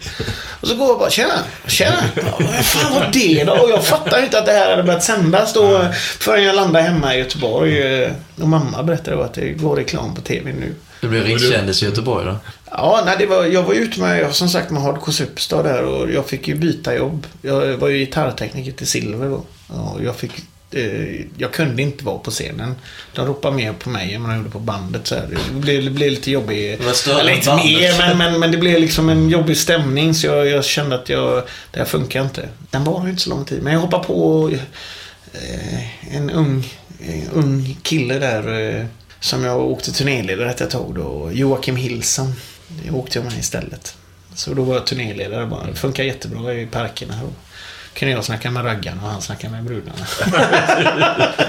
Och 0.62 0.68
så 0.68 0.76
går 0.76 0.88
jag 0.88 1.00
bara, 1.00 1.10
Tjena. 1.10 1.34
Tjena. 1.68 2.04
Bara, 2.16 2.38
Vem 2.52 2.64
fan 2.64 2.94
var 2.94 3.10
det 3.14 3.44
då? 3.44 3.54
Och 3.54 3.70
jag 3.70 3.86
fattar 3.86 4.24
inte 4.24 4.40
att 4.40 4.46
det 4.46 4.52
här 4.52 4.70
hade 4.70 4.84
börjat 4.84 5.04
sändas 5.04 5.54
då 5.54 5.86
förrän 6.20 6.44
jag 6.44 6.56
landade 6.56 6.86
hemma 6.86 7.16
i 7.16 7.20
Göteborg. 7.20 8.04
eh, 8.04 8.12
Och 8.42 8.48
mamma 8.48 8.84
berättade 8.84 9.18
då 9.18 9.24
att 9.24 9.34
det 9.34 9.50
går 9.52 9.76
reklam 9.76 10.16
på 10.16 10.22
TV 10.22 10.54
nu. 10.54 10.76
Du 11.02 11.08
blev 11.08 11.24
rikskändis 11.24 11.84
i 11.84 11.86
Göteborg 11.86 12.26
då? 12.26 12.36
Ja, 12.72 13.02
nej, 13.06 13.16
det 13.20 13.26
var, 13.26 13.46
jag 13.46 13.64
var 13.64 13.74
ute 13.74 14.00
med, 14.00 14.36
som 14.36 14.50
sagt, 14.50 14.70
med 14.70 14.82
Hardcore 14.82 15.14
Superstar 15.14 15.64
där 15.64 15.84
och 15.84 16.12
jag 16.12 16.26
fick 16.26 16.48
ju 16.48 16.56
byta 16.56 16.96
jobb. 16.96 17.28
Jag 17.42 17.78
var 17.78 17.88
ju 17.88 17.98
gitarrtekniker 17.98 18.72
till 18.72 18.88
Silver 18.88 19.30
då. 19.30 19.44
Och 19.76 20.04
jag 20.04 20.16
fick 20.16 20.32
jag 21.38 21.52
kunde 21.52 21.82
inte 21.82 22.04
vara 22.04 22.18
på 22.18 22.32
scenen. 22.32 22.76
De 23.16 23.26
ropade 23.26 23.56
mer 23.56 23.74
på 23.74 23.90
mig 23.90 24.14
än 24.14 24.24
vad 24.24 24.32
de 24.32 24.38
gjorde 24.38 24.50
på 24.50 24.60
bandet. 24.60 25.08
Så. 25.08 25.16
Det, 25.16 25.54
blev, 25.54 25.84
det 25.84 25.90
blev 25.90 26.10
lite 26.10 26.94
större 26.94 27.20
Eller 27.20 27.34
inte 27.34 27.56
mer, 27.56 27.98
men, 27.98 28.18
men, 28.18 28.40
men 28.40 28.52
det 28.52 28.58
blev 28.58 28.80
liksom 28.80 29.10
en 29.10 29.30
jobbig 29.30 29.58
stämning. 29.58 30.14
Så 30.14 30.28
jag, 30.28 30.48
jag 30.48 30.66
kände 30.66 30.96
att 30.96 31.10
jag, 31.10 31.44
det 31.72 31.80
här 31.80 31.86
funkar 31.86 32.24
inte. 32.24 32.50
Den 32.70 32.84
var 32.84 33.04
ju 33.04 33.10
inte 33.10 33.22
så 33.22 33.30
lång 33.30 33.46
tid. 33.46 33.64
Men 33.64 33.74
jag 33.74 33.80
hoppade 33.80 34.04
på 34.04 34.52
eh, 35.34 36.16
en 36.16 36.30
ung, 36.30 36.74
en 37.00 37.30
ung 37.34 37.78
kille 37.82 38.20
där. 38.20 38.78
Eh, 38.80 38.86
som 39.20 39.44
jag 39.44 39.62
åkte 39.62 39.92
turnéledare 39.92 40.50
ett 40.50 40.70
tag 40.70 40.96
då. 40.96 41.30
Joakim 41.34 41.76
Hilson. 41.76 42.34
Det 42.68 42.92
åkte 42.92 43.18
jag 43.18 43.26
med 43.26 43.40
istället. 43.40 43.98
Så 44.36 44.54
då 44.54 44.64
var 44.64 44.76
jag 44.76 44.88
turnéledare 44.88 45.46
bara. 45.46 45.68
Det 45.68 45.76
funkar 45.76 46.04
jättebra 46.04 46.54
i 46.54 46.66
parkerna. 46.66 47.20
Då 47.22 47.30
kan 48.00 48.10
jag 48.10 48.26
snacka 48.26 48.52
med 48.52 48.66
raggarna 48.66 49.02
och 49.04 49.10
han 49.10 49.22
snackar 49.22 49.50
med 49.50 49.64
brudarna. 49.64 50.06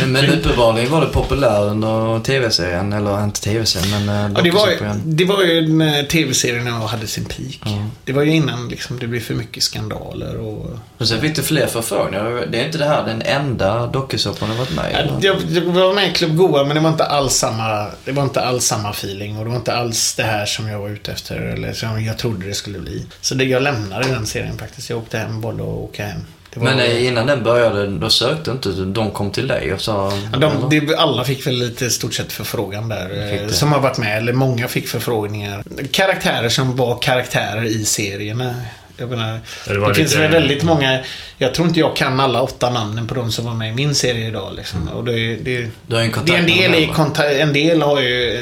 Men, 0.00 0.12
men 0.12 0.30
uppenbarligen 0.30 0.90
var 0.90 1.00
det 1.00 1.06
populär 1.06 1.64
under 1.64 2.20
tv-serien, 2.20 2.92
eller 2.92 3.24
inte 3.24 3.40
tv-serien 3.40 4.06
men 4.06 4.24
eh, 4.24 4.32
Ja, 4.36 4.42
det, 4.42 4.50
var 4.50 4.68
ju, 4.68 4.76
det 5.04 5.24
var 5.24 5.42
ju 5.42 5.68
när 5.68 6.02
tv-serien 6.02 6.66
hade 6.66 7.06
sin 7.06 7.24
peak. 7.24 7.60
Ja. 7.64 7.88
Det 8.04 8.12
var 8.12 8.22
ju 8.22 8.30
innan 8.30 8.68
liksom, 8.68 8.98
det 8.98 9.06
blev 9.06 9.20
för 9.20 9.34
mycket 9.34 9.62
skandaler 9.62 10.36
och... 10.36 10.78
Och 10.98 11.08
sen 11.08 11.20
fick 11.20 11.36
du 11.36 11.42
fler 11.42 11.66
förfrågningar. 11.66 12.46
Det 12.50 12.60
är 12.60 12.66
inte 12.66 12.78
det 12.78 12.84
här 12.84 13.06
den 13.06 13.22
enda 13.22 13.86
dokusåpan 13.86 14.50
du 14.50 14.56
varit 14.56 14.74
med 14.74 14.90
i? 14.92 15.26
Jag, 15.26 15.36
jag 15.48 15.62
var 15.62 15.94
med 15.94 16.08
i 16.08 16.12
Club 16.12 16.36
Goa 16.36 16.64
men 16.64 16.76
det 16.76 16.82
var 16.82 16.90
inte 16.90 17.04
alls 17.04 17.34
samma, 17.34 17.86
det 18.04 18.12
var 18.12 18.22
inte 18.22 18.40
alls 18.40 18.64
samma 18.64 18.90
feeling 18.90 19.38
och 19.38 19.44
det 19.44 19.50
var 19.50 19.56
inte 19.56 19.74
alls 19.74 20.14
det 20.14 20.22
här 20.22 20.46
som 20.46 20.68
jag 20.68 20.78
var 20.78 20.88
ute 20.88 21.12
efter 21.12 21.36
eller 21.36 21.72
som 21.72 22.04
jag 22.04 22.18
trodde 22.18 22.46
det 22.46 22.54
skulle 22.54 22.78
bli. 22.78 23.06
Så 23.20 23.34
det, 23.34 23.44
jag 23.44 23.62
lämnade 23.62 24.08
den 24.08 24.26
serien 24.26 24.58
faktiskt. 24.58 24.90
Jag 24.90 24.98
åkte 24.98 25.18
hem, 25.18 25.40
valde 25.40 25.62
att 25.62 25.68
åka 25.68 26.06
hem. 26.06 26.20
Men 26.56 26.78
eh, 26.78 27.06
innan 27.06 27.26
den 27.26 27.42
började, 27.42 27.86
då 27.86 28.10
sökte 28.10 28.50
inte 28.50 28.68
de 28.70 29.10
kom 29.10 29.30
till 29.30 29.48
dig 29.48 29.72
och 29.72 29.80
sa... 29.80 30.12
Ja, 30.32 30.38
de, 30.38 30.86
det, 30.86 30.96
alla 30.96 31.24
fick 31.24 31.46
väl 31.46 31.54
lite 31.54 31.90
stort 31.90 32.14
sett 32.14 32.32
förfrågan 32.32 32.88
där. 32.88 33.40
Eh. 33.42 33.48
Som 33.48 33.72
har 33.72 33.80
varit 33.80 33.98
med, 33.98 34.18
eller 34.18 34.32
många 34.32 34.68
fick 34.68 34.88
förfrågningar. 34.88 35.64
Karaktärer 35.90 36.48
som 36.48 36.76
var 36.76 36.98
karaktärer 37.02 37.64
i 37.64 37.84
serierna. 37.84 38.54
Jag 38.96 39.10
menar, 39.10 39.40
Det 39.66 39.74
det, 39.88 39.94
finns 39.94 40.10
lite- 40.10 40.22
väl 40.22 40.30
väldigt 40.32 40.62
många, 40.62 41.00
jag 41.38 41.54
tror 41.54 41.68
inte 41.68 41.80
jag 41.80 41.96
kan 41.96 42.20
alla 42.20 42.42
åtta 42.42 42.70
namnen 42.70 43.06
på 43.06 43.14
de 43.14 43.32
som 43.32 43.44
var 43.44 43.54
med 43.54 43.68
i 43.68 43.74
min 43.74 43.94
serie 43.94 44.28
idag. 44.28 44.52
Liksom. 44.56 44.88
Och 44.88 45.04
det, 45.04 45.36
det, 45.36 45.50
ju 45.50 45.60
en 45.60 45.70
det 45.86 46.34
är 46.34 46.38
en 46.38 46.46
del, 46.46 46.74
i 46.74 47.40
en 47.40 47.52
del 47.52 47.82
har 47.82 48.00
ju, 48.00 48.38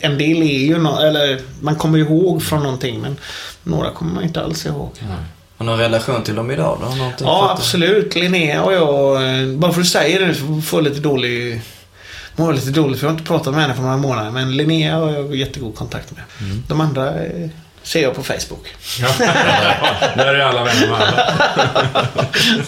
en 0.00 0.18
del 0.18 0.42
är 0.42 0.58
ju, 0.58 0.78
no, 0.78 0.98
eller 1.00 1.40
man 1.60 1.76
kommer 1.76 1.98
ihåg 1.98 2.42
från 2.42 2.62
någonting 2.62 3.00
men 3.00 3.16
några 3.62 3.90
kommer 3.90 4.14
man 4.14 4.24
inte 4.24 4.42
alls 4.42 4.66
ihåg. 4.66 4.90
Har 5.58 5.66
du 5.66 5.70
någon 5.70 5.78
relation 5.78 6.22
till 6.22 6.34
dem 6.34 6.50
idag 6.50 6.78
då? 6.80 6.94
Någonting 6.96 7.26
Ja, 7.26 7.50
absolut. 7.58 8.14
Linnea 8.14 8.62
och 8.62 8.72
jag, 8.72 9.14
eh, 9.40 9.46
bara 9.48 9.72
för 9.72 9.80
att 9.80 9.86
säga 9.86 10.26
det 10.26 10.34
så 10.34 10.60
får 10.62 10.78
jag 10.78 10.84
lite 10.84 11.00
dålig... 11.00 11.60
Mår 12.36 12.52
lite 12.52 12.70
dåligt 12.70 13.00
för 13.00 13.06
jag 13.06 13.10
har 13.12 13.18
inte 13.18 13.28
pratat 13.28 13.54
med 13.54 13.62
henne 13.62 13.74
på 13.74 13.82
några 13.82 13.96
månader. 13.96 14.30
Men 14.30 14.56
Linnea 14.56 14.96
har 14.96 15.10
jag 15.12 15.36
jättegod 15.36 15.74
kontakt 15.76 16.10
med. 16.10 16.22
Mm. 16.40 16.62
De 16.68 16.80
andra 16.80 17.24
eh, 17.24 17.48
ser 17.82 18.02
jag 18.02 18.14
på 18.14 18.22
Facebook. 18.22 18.66
Ja. 19.00 19.08
Där 20.16 20.34
är 20.34 20.40
alla 20.40 20.64
vänner 20.64 20.88
med 20.88 21.00
alla. 21.00 21.36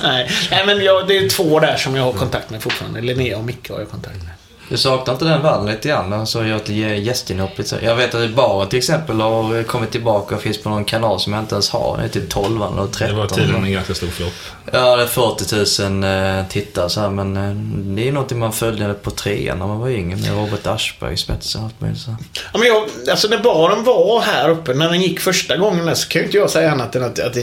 Nej, 0.03 0.31
Nej 0.51 0.67
men 0.67 0.85
jag, 0.85 1.09
det 1.09 1.17
är 1.17 1.29
två 1.29 1.61
där 1.61 1.77
som 1.77 1.97
jag 1.97 2.03
har 2.03 2.13
kontakt 2.13 2.51
med 2.51 2.63
fortfarande. 2.63 3.01
Linnea 3.01 3.39
och 3.39 3.45
Micke 3.45 3.71
har 3.71 3.79
jag 3.79 3.91
kontakt 3.91 4.17
med. 4.17 4.31
Du 4.71 4.77
saknar 4.77 5.15
inte 5.15 5.25
den 5.25 5.43
världen 5.43 5.67
lite 5.67 5.89
grann? 5.89 6.13
Alltså 6.13 6.45
gör 6.45 6.57
ett 6.57 6.69
gästinhopp 7.05 7.59
lite. 7.59 7.79
Jag 7.83 7.97
vet 7.97 8.15
att 8.15 8.31
Baren 8.31 8.69
till 8.69 8.79
exempel 8.79 9.21
har 9.21 9.63
kommit 9.63 9.91
tillbaka 9.91 10.35
och 10.35 10.43
finns 10.43 10.63
på 10.63 10.69
någon 10.69 10.85
kanal 10.85 11.21
som 11.21 11.33
jag 11.33 11.43
inte 11.43 11.55
ens 11.55 11.71
har. 11.71 11.99
Det 11.99 12.05
är 12.05 12.09
typ 12.09 12.31
12 12.31 12.63
eller 12.63 12.87
13. 12.87 13.09
Det 13.09 13.23
var 13.23 13.27
tydligen 13.27 13.65
en 13.65 13.73
ganska 13.73 13.95
stor 13.95 14.07
flopp. 14.07 14.33
Ja, 14.73 14.97
det 14.97 15.03
är 15.03 15.07
40 15.07 15.89
000 15.89 16.05
eh, 16.39 16.47
tittare 16.49 16.91
så 16.91 17.01
här, 17.01 17.11
men 17.11 17.37
eh, 17.37 17.55
det 17.95 18.09
är 18.09 18.13
någonting 18.13 18.39
man 18.39 18.53
följde 18.53 18.95
på 18.95 19.11
trean 19.11 19.59
när 19.59 19.67
man 19.67 19.81
var 19.81 19.89
yngre 19.89 20.17
med 20.17 20.31
Robert 20.31 20.67
Aschberg 20.67 21.15
i 21.15 21.17
spetsen 21.17 21.61
och 21.61 21.67
allt 21.67 21.81
möjligt 21.81 22.01
så. 22.01 22.17
Ja, 22.53 22.59
men 22.59 22.69
jag, 22.69 22.85
alltså 23.11 23.29
när 23.29 23.39
baren 23.39 23.85
var 23.85 24.21
här 24.21 24.49
uppe, 24.51 24.75
när 24.75 24.89
den 24.89 25.01
gick 25.01 25.21
första 25.21 25.57
gången 25.57 25.87
där, 25.87 25.95
så 25.95 26.09
kan 26.09 26.21
ju 26.21 26.27
inte 26.27 26.39
jag 26.39 26.51
säga 26.51 26.73
annat 26.73 26.97
än 26.97 27.05
att, 27.05 27.19
att, 27.19 27.37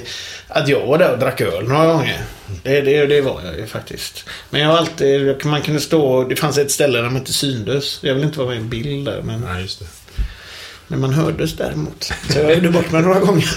att 0.48 0.68
jag 0.68 0.88
var 0.88 0.98
där 0.98 1.14
och 1.14 1.20
drack 1.20 1.42
öl 1.42 1.68
några 1.68 1.86
gånger. 1.86 2.22
Det, 2.64 2.82
det, 2.82 3.06
det 3.06 3.22
var 3.22 3.42
jag 3.46 3.58
ju 3.58 3.66
faktiskt. 3.68 4.26
Men 4.50 4.62
jag 4.62 4.70
har 4.70 4.78
alltid, 4.78 5.46
man 5.46 5.62
kunde 5.62 5.80
stå, 5.82 6.24
det 6.24 6.36
fanns 6.36 6.58
ett 6.58 6.72
ställe 6.72 6.98
där 6.98 7.06
man 7.06 7.18
inte 7.18 7.34
syndes. 7.34 8.00
Jag 8.02 8.14
vill 8.16 8.24
inte 8.24 8.40
vara 8.40 8.48
med 8.50 8.58
i 8.58 8.60
en 8.62 8.70
bild 8.70 9.06
där, 9.06 9.22
men, 9.22 9.40
Nej, 9.42 9.62
just 9.62 9.80
det. 9.80 9.86
men 10.88 11.00
man 11.00 11.14
hördes 11.14 11.54
däremot. 11.54 12.12
Så 12.30 12.40
jag 12.40 12.54
gjorde 12.56 12.70
bort 12.70 12.92
mig 12.92 13.02
några 13.02 13.20
gånger. 13.20 13.50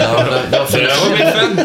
Ja, 0.00 0.24
det, 0.30 0.40
det 0.50 0.56
har 0.58 0.66
funnits, 0.66 1.04
var 1.04 1.10
min 1.10 1.56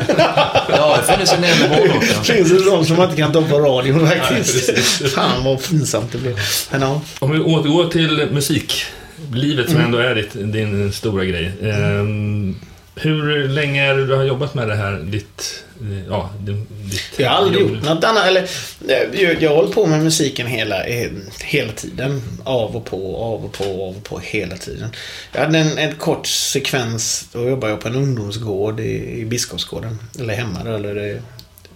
det 0.68 0.78
har 0.78 1.02
funnits 1.02 1.34
en. 1.34 1.42
Det 1.42 2.34
finns 2.34 2.52
en 2.52 2.60
sån 2.60 2.86
som 2.86 2.96
man 2.98 3.06
inte 3.10 3.22
kan 3.22 3.32
ta 3.34 3.42
på 3.42 3.60
radion 3.60 4.08
faktiskt. 4.08 4.70
Nej. 5.02 5.10
Fan 5.10 5.44
vad 5.44 5.64
pinsamt 5.70 6.12
det 6.12 6.18
blev. 6.18 6.40
Men 6.72 6.82
ja. 6.82 7.02
Om 7.20 7.32
vi 7.32 7.40
återgår 7.40 7.88
till 7.90 8.28
musiklivet 8.32 9.70
som 9.70 9.80
ändå 9.80 9.98
är 9.98 10.16
ditt, 10.16 10.34
din 10.34 10.94
stora 10.94 11.26
grej. 11.26 11.52
Ehm, 11.62 12.56
hur 12.96 13.48
länge 13.48 13.84
är 13.84 13.96
det 13.96 14.06
du 14.06 14.16
har 14.16 14.24
jobbat 14.24 14.54
med 14.54 14.68
det 14.68 14.76
här, 14.76 15.00
ditt, 15.00 15.64
eh, 15.82 16.08
ja, 16.08 16.30
ditt 16.40 17.00
Jag 17.18 17.30
har 17.30 17.38
aldrig 17.38 17.62
jobb 17.62 17.72
gjort 17.72 17.84
något 17.84 18.04
annat. 18.04 18.26
Eller, 18.26 18.42
eh, 18.88 19.22
jag, 19.22 19.42
jag 19.42 19.50
har 19.50 19.56
hållit 19.56 19.76
på 19.76 19.86
med 19.86 20.04
musiken 20.04 20.48
hela, 20.48 20.84
eh, 20.86 21.12
hela 21.44 21.72
tiden. 21.72 22.22
Av 22.44 22.76
och 22.76 22.86
på, 22.86 23.18
av 23.18 23.46
och 23.46 23.52
på, 23.52 23.64
av 23.64 23.98
och 23.98 24.04
på 24.04 24.20
hela 24.20 24.58
tiden. 24.58 24.90
Jag 25.32 25.42
hade 25.42 25.60
en, 25.60 25.78
en 25.78 25.96
kort 25.96 26.28
sekvens. 26.28 27.28
Då 27.32 27.50
jobbade 27.50 27.74
jag 27.74 27.82
på 27.82 27.88
en 27.88 27.96
ungdomsgård 27.96 28.80
i, 28.80 29.20
i 29.20 29.26
Biskopsgården. 29.26 30.00
Eller 30.20 30.34
hemma 30.34 30.64
då, 30.64 30.76
eller 30.76 31.22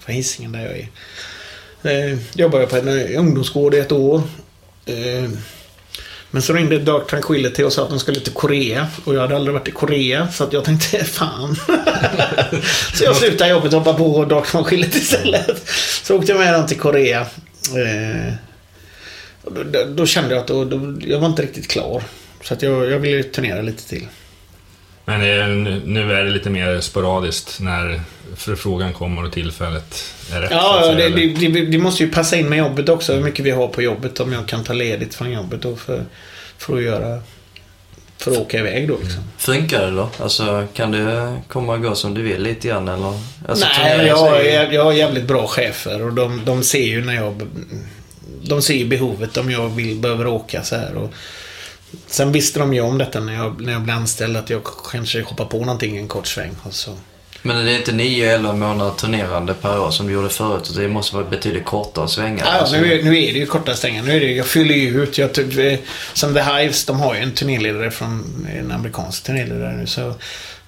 på 0.05 0.11
Hisingen 0.11 0.51
där 0.51 0.65
jag 0.65 0.77
är. 0.77 0.87
Eh, 2.11 2.17
jobbade 2.33 2.63
jag 2.63 2.69
på 2.69 2.77
en 2.77 3.15
ungdomsgård 3.15 3.73
i 3.73 3.79
ett 3.79 3.91
år. 3.91 4.21
Eh, 4.85 5.29
Men 6.37 6.41
så 6.41 6.53
ringde 6.53 6.79
Dark 6.79 7.07
Tranquility 7.07 7.63
och 7.63 7.73
sa 7.73 7.83
att 7.83 7.89
de 7.89 7.99
skulle 7.99 8.19
till 8.19 8.33
Korea. 8.33 8.87
Och 9.03 9.15
jag 9.15 9.21
hade 9.21 9.35
aldrig 9.35 9.53
varit 9.53 9.67
i 9.67 9.71
Korea. 9.71 10.27
Så 10.31 10.43
att 10.43 10.53
jag 10.53 10.63
tänkte, 10.63 11.03
fan. 11.03 11.55
så 12.93 13.03
jag 13.03 13.15
slutade 13.15 13.49
jobbet 13.49 13.73
och 13.73 13.79
hoppade 13.79 13.97
på 13.97 14.25
Dark 14.25 14.47
Tranquility 14.47 14.97
istället. 14.97 15.69
Så 16.03 16.17
åkte 16.17 16.31
jag 16.31 16.39
med 16.39 16.53
dem 16.53 16.67
till 16.67 16.79
Korea. 16.79 17.19
Eh, 17.21 18.33
då, 19.43 19.63
då, 19.63 19.79
då, 19.95 20.05
kände 20.05 20.33
jag 20.33 20.41
att 20.41 20.47
då, 20.47 20.65
då, 20.65 20.97
jag 20.99 21.19
var 21.19 21.27
inte 21.27 21.41
riktigt 21.41 21.67
klar. 21.67 22.03
Så 22.43 22.53
att 22.53 22.61
jag, 22.61 22.91
jag 22.91 22.99
ville 22.99 23.23
turnera 23.23 23.61
lite 23.61 23.87
till. 23.87 24.07
Men 25.09 25.63
nu 25.63 26.13
är 26.13 26.23
det 26.23 26.31
lite 26.31 26.49
mer 26.49 26.79
sporadiskt 26.81 27.59
när 27.59 28.01
förfrågan 28.35 28.93
kommer 28.93 29.25
och 29.25 29.31
tillfället 29.31 30.13
är 30.33 30.41
rätt? 30.41 30.51
Ja, 30.51 30.93
det, 30.97 31.09
det, 31.09 31.27
det, 31.27 31.65
det, 31.65 31.77
måste 31.77 32.03
ju 32.03 32.11
passa 32.11 32.35
in 32.35 32.49
med 32.49 32.59
jobbet 32.59 32.89
också. 32.89 33.13
Hur 33.13 33.23
mycket 33.23 33.45
vi 33.45 33.51
har 33.51 33.67
på 33.67 33.81
jobbet. 33.81 34.19
Om 34.19 34.33
jag 34.33 34.47
kan 34.47 34.63
ta 34.63 34.73
ledigt 34.73 35.15
från 35.15 35.31
jobbet 35.31 35.61
då 35.61 35.75
för, 35.75 36.05
för 36.57 36.77
att 36.77 36.83
göra... 36.83 37.21
För 38.17 38.31
att 38.31 38.37
åka 38.37 38.59
iväg 38.59 38.87
då 38.87 38.97
liksom. 39.03 39.23
Funkar 39.37 39.85
det 39.85 39.91
då? 39.91 40.09
Alltså 40.19 40.67
kan 40.73 40.91
det 40.91 41.35
komma 41.47 41.73
och 41.73 41.81
gå 41.81 41.95
som 41.95 42.13
du 42.13 42.21
vill 42.21 42.41
lite 42.41 42.67
grann 42.67 42.87
eller? 42.87 43.19
Alltså, 43.47 43.67
Nej, 43.79 44.07
jag, 44.07 44.17
har, 44.17 44.39
jag 44.73 44.83
har 44.83 44.93
jävligt 44.93 45.25
bra 45.25 45.47
chefer 45.47 46.01
och 46.01 46.13
de, 46.13 46.41
de 46.45 46.63
ser 46.63 46.85
ju 46.85 47.05
när 47.05 47.15
jag... 47.15 47.47
De 48.41 48.61
ser 48.61 48.73
ju 48.73 48.85
behovet 48.85 49.37
om 49.37 49.51
jag 49.51 49.69
vill, 49.69 49.95
behöver 49.99 50.27
åka 50.27 50.63
så 50.63 50.75
här. 50.75 50.95
Och, 50.95 51.13
Sen 52.07 52.31
visste 52.31 52.59
de 52.59 52.73
ju 52.73 52.81
om 52.81 52.97
detta 52.97 53.19
när 53.19 53.33
jag, 53.33 53.61
när 53.61 53.73
jag 53.73 53.81
blev 53.81 53.95
anställd 53.95 54.37
att 54.37 54.49
jag 54.49 54.61
kanske 54.91 55.21
hoppar 55.21 55.45
på 55.45 55.59
någonting 55.59 55.97
en 55.97 56.07
kort 56.07 56.27
sväng. 56.27 56.55
Och 56.63 56.73
så. 56.73 56.97
Men 57.41 57.65
det 57.65 57.71
är 57.71 57.77
inte 57.77 57.91
9-11 57.91 58.55
månader 58.55 58.91
turnerande 58.91 59.53
per 59.53 59.79
år 59.79 59.91
som 59.91 60.07
du 60.07 60.13
gjorde 60.13 60.29
förut. 60.29 60.71
Det 60.75 60.87
måste 60.87 61.15
vara 61.15 61.25
betydligt 61.25 61.65
kortare 61.65 62.07
svängar. 62.07 62.45
Ja, 62.45 62.51
alltså. 62.51 62.75
nu, 62.75 62.93
är, 62.93 63.03
nu 63.03 63.09
är 63.09 63.33
det 63.33 63.39
ju 63.39 63.45
korta 63.45 63.75
svängar. 63.75 64.03
Nu 64.03 64.15
är 64.15 64.19
det, 64.19 64.31
jag 64.31 64.45
fyller 64.45 64.75
ju 64.75 65.03
ut. 65.03 65.17
Jag, 65.17 65.33
typ, 65.33 65.81
som 66.13 66.33
The 66.33 66.41
Hives, 66.41 66.85
de 66.85 66.99
har 66.99 67.15
ju 67.15 67.21
en 67.21 67.31
turnéledare 67.31 67.91
från 67.91 68.47
en 68.59 68.71
amerikansk 68.71 69.23
turnéledare 69.23 69.77
nu. 69.77 69.87
Så 69.87 70.13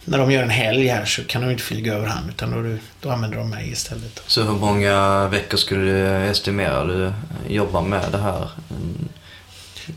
när 0.06 0.18
de 0.18 0.32
gör 0.32 0.44
en 0.44 0.50
helg 0.50 0.88
här 0.88 1.06
så 1.06 1.24
kan 1.24 1.42
de 1.42 1.52
inte 1.52 1.64
flyga 1.64 1.94
över 1.94 2.08
han 2.08 2.30
utan 2.30 2.52
då, 2.52 2.78
då 3.02 3.10
använder 3.10 3.38
de 3.38 3.50
mig 3.50 3.72
istället. 3.72 4.24
Så 4.28 4.44
hur 4.44 4.54
många 4.54 5.28
veckor 5.28 5.58
skulle 5.58 5.82
du 5.82 6.08
estimera 6.08 6.86
du 6.86 7.14
jobbar 7.48 7.82
med 7.82 8.12
det 8.12 8.18
här? 8.18 8.50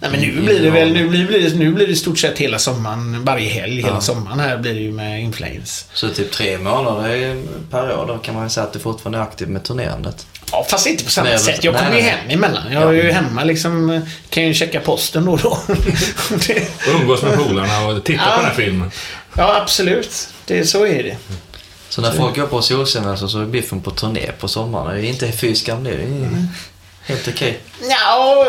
Nej 0.00 0.10
men 0.10 0.20
nu 0.20 0.40
blir 0.40 0.62
det 0.62 0.70
väl, 0.70 0.92
nu 0.92 1.08
blir, 1.08 1.40
det, 1.40 1.54
nu 1.54 1.72
blir 1.72 1.86
det 1.86 1.92
i 1.92 1.96
stort 1.96 2.18
sett 2.18 2.38
hela 2.38 2.58
sommaren, 2.58 3.24
varje 3.24 3.48
helg, 3.48 3.82
hela 3.82 4.00
sommaren 4.00 4.40
här 4.40 4.58
blir 4.58 4.74
det 4.74 4.80
ju 4.80 4.92
med 4.92 5.22
Inflames. 5.22 5.86
Så 5.92 6.08
typ 6.08 6.30
tre 6.30 6.58
månader 6.58 7.42
per 7.70 7.98
år 7.98 8.06
då 8.06 8.18
kan 8.18 8.34
man 8.34 8.44
ju 8.44 8.50
säga 8.50 8.66
att 8.66 8.72
du 8.72 8.78
fortfarande 8.78 9.18
är 9.18 9.22
aktiv 9.22 9.48
med 9.48 9.64
turnerandet? 9.64 10.26
Ja, 10.52 10.66
fast 10.70 10.86
inte 10.86 11.04
på 11.04 11.10
samma 11.10 11.28
nej, 11.28 11.38
sätt. 11.38 11.64
Jag 11.64 11.76
kommer 11.76 11.96
ju 11.96 12.00
hem 12.00 12.18
emellan. 12.28 12.72
Jag 12.72 12.82
är 12.82 13.04
ju 13.04 13.10
hemma 13.12 13.44
liksom. 13.44 14.00
Kan 14.28 14.46
ju 14.46 14.54
checka 14.54 14.80
posten 14.80 15.24
då 15.24 15.32
och 15.32 15.38
då. 15.38 15.48
och 15.48 15.80
umgås 17.00 17.22
med 17.22 17.38
polarna 17.38 17.86
och 17.86 18.04
titta 18.04 18.22
ja. 18.26 18.30
på 18.30 18.40
den 18.40 18.50
här 18.50 18.54
filmen. 18.54 18.90
Ja, 19.36 19.60
absolut. 19.62 20.28
Det, 20.44 20.64
så 20.64 20.86
är 20.86 21.02
det. 21.02 21.16
Så 21.88 22.00
när 22.00 22.10
så. 22.10 22.16
folk 22.16 22.36
går 22.36 22.46
på 22.46 22.62
solsemester 22.62 23.26
så 23.26 23.40
är 23.40 23.46
Biffen 23.46 23.80
på 23.80 23.90
turné 23.90 24.32
på 24.40 24.48
sommaren. 24.48 25.00
Det 25.00 25.06
är 25.06 25.08
inte 25.08 25.32
fy 25.32 25.54
skam 25.54 25.84
det. 25.84 25.90
är 25.90 25.94
mm. 25.94 26.48
helt 27.04 27.28
okej. 27.28 27.60
Okay. 27.78 27.90
Ja, 27.90 28.46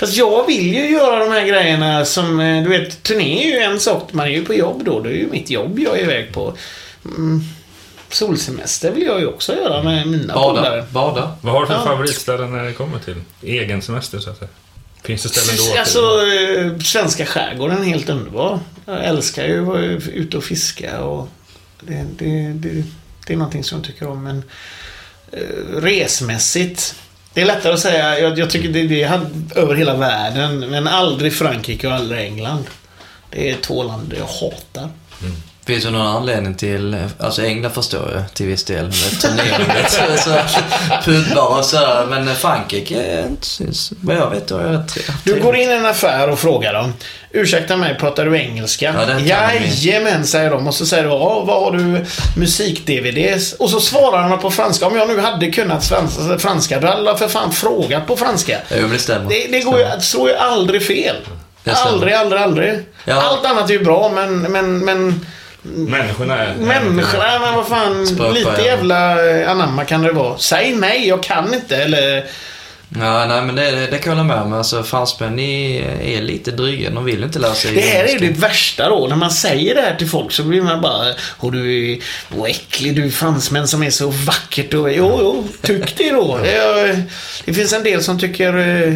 Fast 0.00 0.16
jag 0.16 0.46
vill 0.46 0.74
ju 0.74 0.90
göra 0.90 1.24
de 1.24 1.32
här 1.32 1.46
grejerna 1.46 2.04
som, 2.04 2.40
eh, 2.40 2.62
du 2.62 2.68
vet, 2.68 3.02
turné 3.02 3.42
är 3.42 3.46
ju 3.46 3.58
en 3.58 3.80
sak. 3.80 4.12
Man 4.12 4.26
är 4.26 4.30
ju 4.30 4.44
på 4.44 4.54
jobb 4.54 4.84
då. 4.84 5.00
Det 5.00 5.10
är 5.10 5.14
ju 5.14 5.30
mitt 5.30 5.50
jobb 5.50 5.78
jag 5.78 5.98
är 5.98 6.02
iväg 6.02 6.32
på. 6.32 6.54
Mm. 7.04 7.40
Solsemester 8.08 8.90
vill 8.92 9.02
jag 9.02 9.20
ju 9.20 9.26
också 9.26 9.56
göra 9.56 9.82
med 9.82 10.06
mina 10.06 10.34
Bada. 10.34 10.62
polare. 10.62 10.86
Bada. 10.90 11.36
Vad 11.40 11.54
har 11.54 11.60
du 11.60 11.66
för 11.66 11.74
ja. 11.74 11.84
favoritställe 11.84 12.46
när 12.46 12.64
det 12.64 12.72
kommer 12.72 12.98
till 12.98 13.14
egen 13.42 13.82
semester 13.82 14.18
så 14.18 14.30
att 14.30 14.38
säga? 14.38 14.50
Finns 15.02 15.22
det 15.22 15.28
ställen 15.28 15.74
då? 15.74 15.80
Alltså, 15.80 16.26
eh, 16.26 16.78
svenska 16.78 17.26
skärgården 17.26 17.78
är 17.78 17.84
helt 17.84 18.08
underbar. 18.08 18.60
Jag 18.86 19.04
älskar 19.04 19.46
ju 19.46 19.60
att 19.60 19.66
vara 19.66 19.80
ute 19.80 20.36
och 20.36 20.44
fiska 20.44 21.00
och 21.00 21.28
det, 21.80 22.06
det, 22.18 22.52
det, 22.52 22.84
det 23.26 23.32
är 23.32 23.36
någonting 23.36 23.64
som 23.64 23.78
jag 23.78 23.86
tycker 23.86 24.08
om. 24.08 24.22
Men 24.22 24.42
eh, 25.32 25.40
resmässigt 25.76 26.94
det 27.34 27.40
är 27.40 27.46
lättare 27.46 27.72
att 27.72 27.80
säga. 27.80 28.18
Jag, 28.18 28.38
jag 28.38 28.50
tycker 28.50 28.68
det, 28.68 28.86
det 28.86 29.02
är 29.02 29.20
över 29.56 29.74
hela 29.74 29.94
världen. 29.94 30.58
Men 30.58 30.88
aldrig 30.88 31.34
Frankrike 31.34 31.86
och 31.86 31.94
aldrig 31.94 32.20
England. 32.26 32.64
Det 33.30 33.50
är 33.50 33.56
två 33.56 33.82
länder 33.82 34.16
jag 34.16 34.26
hatar. 34.26 34.88
Mm. 35.22 35.36
Finns 35.70 35.84
det 35.84 35.90
någon 35.90 36.06
anledning 36.06 36.54
till, 36.54 36.96
alltså 37.18 37.42
England 37.42 37.72
förstår 37.72 38.12
jag 38.14 38.34
till 38.34 38.46
viss 38.46 38.64
del, 38.64 38.84
med 38.84 39.20
turnerandet, 39.20 40.00
pubbar 41.04 41.58
och 41.58 41.64
sådär. 41.64 42.06
Men 42.10 42.34
Frankrike 42.34 43.02
är 43.02 43.26
inte, 43.26 43.46
vad 44.00 44.16
jag 44.16 44.30
vet, 44.30 44.48
det 44.48 44.84
tre. 44.88 45.02
Du 45.24 45.40
går 45.40 45.56
in 45.56 45.70
i 45.70 45.72
en 45.72 45.86
affär 45.86 46.30
och 46.30 46.38
frågar 46.38 46.74
dem. 46.74 46.94
Ursäkta 47.30 47.76
mig, 47.76 47.96
pratar 47.98 48.24
du 48.24 48.38
engelska? 48.38 48.94
Ja, 49.24 49.52
Jajamän, 49.54 50.26
säger 50.26 50.50
de. 50.50 50.66
Och 50.66 50.74
så 50.74 50.86
säger 50.86 51.02
du, 51.02 51.08
ja, 51.08 51.44
vad 51.46 51.62
har 51.62 51.72
du 51.72 52.04
musik-DVDs? 52.36 53.52
Och 53.52 53.70
så 53.70 53.80
svarar 53.80 54.30
de 54.30 54.38
på 54.38 54.50
franska. 54.50 54.86
Om 54.86 54.96
jag 54.96 55.08
nu 55.08 55.20
hade 55.20 55.50
kunnat 55.50 55.84
svenska, 55.84 56.38
franska, 56.38 56.80
då 56.80 56.86
hade 56.86 57.02
jag 57.02 57.18
för 57.18 57.28
fan 57.28 57.52
frågat 57.52 58.06
på 58.06 58.16
franska. 58.16 58.58
Jo, 58.80 58.88
det 58.88 58.98
stämmer. 58.98 59.28
Det, 59.28 59.46
det 59.50 59.60
går 59.60 59.78
ju, 59.78 59.86
slår 60.00 60.28
ju 60.28 60.34
aldrig 60.34 60.86
fel. 60.86 61.16
Aldrig, 61.66 62.14
aldrig, 62.14 62.42
aldrig. 62.42 62.78
Ja. 63.04 63.22
Allt 63.22 63.44
annat 63.44 63.70
är 63.70 63.74
ju 63.74 63.84
bra, 63.84 64.12
men, 64.14 64.40
men, 64.40 64.84
men 64.84 65.26
Människorna 65.62 66.38
är... 66.44 66.54
Människorna, 66.54 67.38
men 67.40 67.54
vad 67.54 67.68
fan. 67.68 68.06
Spöpa, 68.06 68.30
lite 68.30 68.62
jävla 68.62 69.12
anamma 69.50 69.84
kan 69.84 70.02
det 70.02 70.12
vara. 70.12 70.38
Säg 70.38 70.74
nej, 70.74 71.08
jag 71.08 71.22
kan 71.22 71.54
inte. 71.54 71.76
Eller 71.76 72.24
Ja, 72.98 73.26
nej 73.26 73.42
men 73.42 73.54
det, 73.54 73.70
det 73.70 73.98
kan 73.98 74.10
jag 74.12 74.16
hålla 74.16 74.34
med 74.34 74.42
om. 74.42 74.52
Alltså, 74.52 74.82
fransmän 74.82 75.38
är 75.38 76.22
lite 76.22 76.50
dryga. 76.50 76.90
De 76.90 77.04
vill 77.04 77.24
inte 77.24 77.38
lära 77.38 77.54
sig 77.54 77.74
Det 77.74 77.80
här 77.80 78.04
är 78.04 78.12
ju 78.12 78.18
det 78.18 78.40
värsta 78.40 78.88
då. 78.88 79.06
När 79.06 79.16
man 79.16 79.30
säger 79.30 79.74
det 79.74 79.80
här 79.80 79.94
till 79.94 80.08
folk 80.08 80.32
så 80.32 80.42
blir 80.42 80.62
man 80.62 80.80
bara 80.80 81.14
Och 81.38 81.52
du 81.52 81.92
är 81.92 81.98
äcklig 82.46 82.96
du 82.96 83.10
fransmän 83.10 83.68
som 83.68 83.82
är 83.82 83.90
så 83.90 84.10
vackert 84.10 84.74
och... 84.74 84.92
Jo, 84.92 85.18
jo, 85.20 85.48
tyck 85.62 85.96
det 85.96 86.10
då. 86.10 86.38
Det, 86.42 87.02
det 87.44 87.54
finns 87.54 87.72
en 87.72 87.82
del 87.82 88.02
som 88.02 88.18
tycker... 88.18 88.48
Eh, 88.58 88.92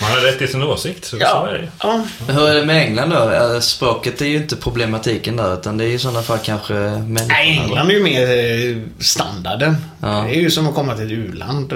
man 0.00 0.10
har 0.10 0.20
rätt 0.20 0.42
i 0.42 0.48
sin 0.48 0.62
åsikt, 0.62 1.04
så 1.04 1.16
ja, 1.20 1.28
så 1.28 1.54
är 1.54 1.58
det 1.58 1.68
ja. 1.82 2.04
Hur 2.28 2.48
är 2.48 2.54
det 2.54 2.64
med 2.64 2.82
England 2.82 3.10
då? 3.10 3.60
Språket 3.60 4.20
är 4.20 4.26
ju 4.26 4.36
inte 4.36 4.56
problematiken 4.56 5.36
där, 5.36 5.54
utan 5.54 5.78
det 5.78 5.84
är 5.84 5.88
i 5.88 5.98
sådana 5.98 6.22
fall 6.22 6.38
kanske 6.42 6.74
människorna. 6.74 7.26
Nej, 7.28 7.60
England 7.64 7.90
är 7.90 7.94
ju 7.94 8.02
mer 8.02 8.22
eh, 8.22 8.82
standarden. 9.00 9.76
Ja. 10.00 10.24
Det 10.28 10.36
är 10.36 10.40
ju 10.40 10.50
som 10.50 10.68
att 10.68 10.74
komma 10.74 10.94
till 10.94 11.06
ett 11.06 11.12
u-land. 11.12 11.72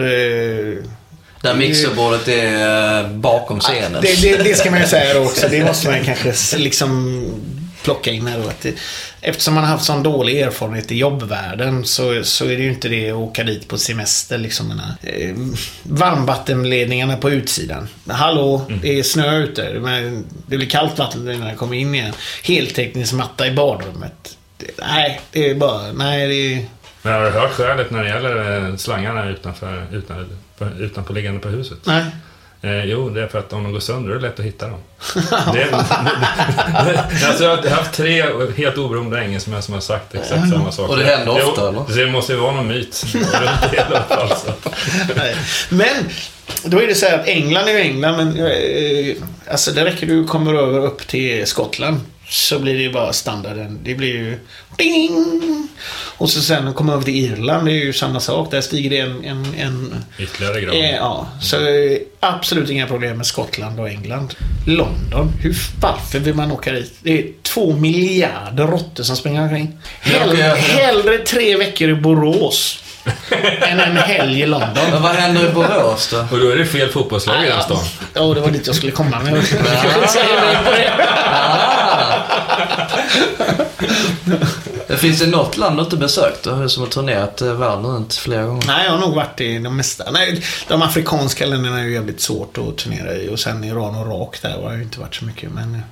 Där 1.43 1.55
mixerbordet 1.55 2.29
är 2.29 3.01
eh, 3.01 3.09
bakom 3.09 3.61
scenen. 3.61 4.03
Det, 4.03 4.23
det, 4.23 4.37
det, 4.45 4.55
ska 4.55 4.71
man 4.71 4.81
ju 4.81 4.87
säga 4.87 5.15
då 5.15 5.21
också. 5.21 5.49
Det 5.49 5.65
måste 5.67 5.91
man 5.91 6.05
kanske 6.05 6.59
liksom 6.59 7.25
plocka 7.83 8.11
in 8.11 8.27
här 8.27 8.39
då. 8.39 8.49
Att 8.49 8.61
det, 8.61 8.75
eftersom 9.21 9.55
man 9.55 9.65
har 9.65 9.71
haft 9.71 9.85
sån 9.85 10.03
dålig 10.03 10.41
erfarenhet 10.41 10.93
i 10.93 10.97
jobbvärlden 10.97 11.85
så, 11.85 12.25
så 12.25 12.45
är 12.45 12.57
det 12.57 12.63
ju 12.63 12.69
inte 12.69 12.89
det 12.89 13.11
att 13.11 13.17
åka 13.17 13.45
dit 13.45 13.69
på 13.69 13.79
semester. 13.79 14.39
Liksom, 14.39 14.81
eh, 15.03 15.35
varmvattenledningarna 15.83 17.17
på 17.17 17.31
utsidan. 17.31 17.89
Hallå, 18.09 18.65
mm. 18.69 18.81
det 18.83 18.99
är 18.99 19.03
snö 19.03 19.39
ute. 19.39 19.73
Men 19.73 20.25
det 20.47 20.57
blir 20.57 20.69
kallt 20.69 20.99
vatten 20.99 21.25
när 21.25 21.49
jag 21.49 21.59
kommer 21.59 21.77
in 21.77 21.95
igen. 21.95 22.13
Heltäckningsmatta 22.43 23.47
i 23.47 23.51
badrummet. 23.51 24.39
Det, 24.57 24.71
nej, 24.79 25.21
det 25.33 25.51
är 25.51 25.55
bara... 25.55 25.93
Nej, 25.93 26.29
det 26.29 26.55
är... 26.55 26.67
Men 27.03 27.13
har 27.13 27.23
du 27.23 27.31
hört 27.31 27.53
skälet 27.53 27.91
när 27.91 28.05
det 28.05 28.09
gäller 28.09 28.69
eh, 28.69 28.77
slangarna 28.77 29.31
utanför, 29.31 29.87
utan, 29.93 30.39
utanpå 30.79 31.13
liggande 31.13 31.41
på 31.41 31.49
huset? 31.49 31.79
Nej. 31.85 32.05
Eh, 32.65 32.85
jo, 32.85 33.11
det 33.11 33.23
är 33.23 33.27
för 33.27 33.39
att 33.39 33.53
om 33.53 33.63
de 33.63 33.73
går 33.73 33.81
sönder 33.81 34.11
är 34.11 34.15
det 34.15 34.21
lätt 34.21 34.39
att 34.39 34.45
hitta 34.45 34.69
dem. 34.69 34.79
det, 35.53 35.69
alltså, 37.27 37.45
jag 37.45 37.57
har 37.57 37.69
haft 37.69 37.93
tre 37.93 38.25
helt 38.57 38.79
oberoende 38.79 39.25
engelsmän 39.25 39.63
som 39.63 39.75
har 39.75 39.81
sagt 39.81 40.15
exakt 40.15 40.49
samma 40.51 40.73
sak. 40.73 40.91
Och 40.91 40.97
det 40.97 41.05
händer 41.05 41.49
ofta, 41.49 41.69
eller? 41.69 42.05
Det 42.05 42.11
måste 42.11 42.33
ju 42.33 42.39
vara 42.39 42.53
någon 42.53 42.69
myt 42.69 43.05
alltså. 44.09 44.53
Men, 45.69 46.09
då 46.65 46.83
är 46.83 46.87
det 46.87 46.95
så 46.95 47.07
här 47.07 47.19
att 47.19 47.27
England 47.27 47.69
är 47.69 47.73
ju 47.73 47.79
England, 47.79 48.17
men 48.17 48.47
eh, 48.47 49.17
alltså 49.51 49.71
det 49.71 49.85
räcker 49.85 50.07
du 50.07 50.25
kommer 50.25 50.55
över 50.55 50.87
upp 50.87 51.07
till 51.07 51.47
Skottland 51.47 52.01
så 52.33 52.59
blir 52.59 52.75
det 52.75 52.83
ju 52.83 52.93
bara 52.93 53.13
standarden. 53.13 53.79
Det 53.85 53.95
blir 53.95 54.09
ju 54.09 54.39
ding! 54.77 55.69
Och 56.19 56.31
så 56.31 56.41
sen 56.41 56.75
kommer 56.75 56.93
över 56.93 57.05
till 57.05 57.17
Irland, 57.17 57.67
det 57.67 57.73
är 57.73 57.85
ju 57.85 57.93
samma 57.93 58.21
sak. 58.21 58.51
Där 58.51 58.61
stiger 58.61 58.91
det 58.91 58.99
en... 58.99 59.25
en, 59.25 59.55
en 59.59 60.05
Ytterligare 60.19 60.61
grad. 60.61 60.75
Eh, 60.75 60.91
ja, 60.91 61.29
så 61.41 61.57
absolut 62.21 62.71
inga 62.71 62.87
problem 62.87 63.17
med 63.17 63.27
Skottland 63.27 63.81
och 63.81 63.89
England. 63.89 64.35
London, 64.67 65.33
hur, 65.41 65.57
varför 65.81 66.19
vill 66.19 66.35
man 66.35 66.53
åka 66.53 66.73
dit? 66.73 66.95
Det 67.03 67.19
är 67.19 67.27
två 67.43 67.77
miljarder 67.77 68.67
råttor 68.67 69.05
som 69.05 69.17
springer 69.17 69.43
omkring. 69.43 69.79
Hellre, 70.01 70.43
hellre 70.43 71.19
tre 71.19 71.57
veckor 71.57 71.89
i 71.91 71.95
Borås 71.95 72.79
än 73.61 73.81
en 73.81 73.97
helg 73.97 74.41
i 74.41 74.47
London. 74.47 74.91
Men 74.91 75.03
vad 75.03 75.13
händer 75.13 75.51
i 75.51 75.53
Borås 75.53 76.09
då? 76.13 76.27
Och 76.31 76.41
då 76.41 76.51
är 76.51 76.57
det 76.57 76.67
fel 76.67 76.89
fotbollslag 76.89 77.45
i 77.45 77.49
den 77.49 77.63
stan. 77.63 77.85
Ja, 78.15 78.35
det 78.35 78.41
var 78.41 78.51
dit 78.51 78.67
jag 78.67 78.77
skulle 78.77 78.93
komma. 78.93 79.21
Men 79.25 79.35
jag. 79.35 79.43
Det 79.43 79.49
finns 84.97 85.21
det 85.21 85.27
något 85.27 85.57
land 85.57 85.77
du 85.77 85.83
inte 85.83 85.97
besökt 85.97 86.43
då, 86.43 86.69
som 86.69 86.83
har 86.83 86.91
turnerat 86.91 87.43
eh, 87.43 87.53
världen 87.53 87.87
runt 87.87 88.15
flera 88.15 88.45
gånger? 88.45 88.67
Nej, 88.67 88.85
jag 88.85 88.93
har 88.93 88.99
nog 88.99 89.15
varit 89.15 89.41
i 89.41 89.59
de 89.59 89.77
mesta. 89.77 90.11
Nej, 90.11 90.43
de 90.69 90.83
afrikanska 90.83 91.47
länderna 91.47 91.81
är 91.81 91.85
ju 91.85 91.93
jävligt 91.93 92.21
svårt 92.21 92.59
att 92.59 92.79
turnera 92.79 93.15
i. 93.15 93.29
Och 93.29 93.41
sen 93.41 93.65
Iran 93.65 93.95
och 93.95 94.07
Irak 94.07 94.43
där 94.43 94.51
har 94.51 94.63
jag 94.63 94.77
ju 94.77 94.83
inte 94.83 95.01
varit 95.01 95.15
så 95.15 95.25
mycket. 95.25 95.51
Men... 95.51 95.83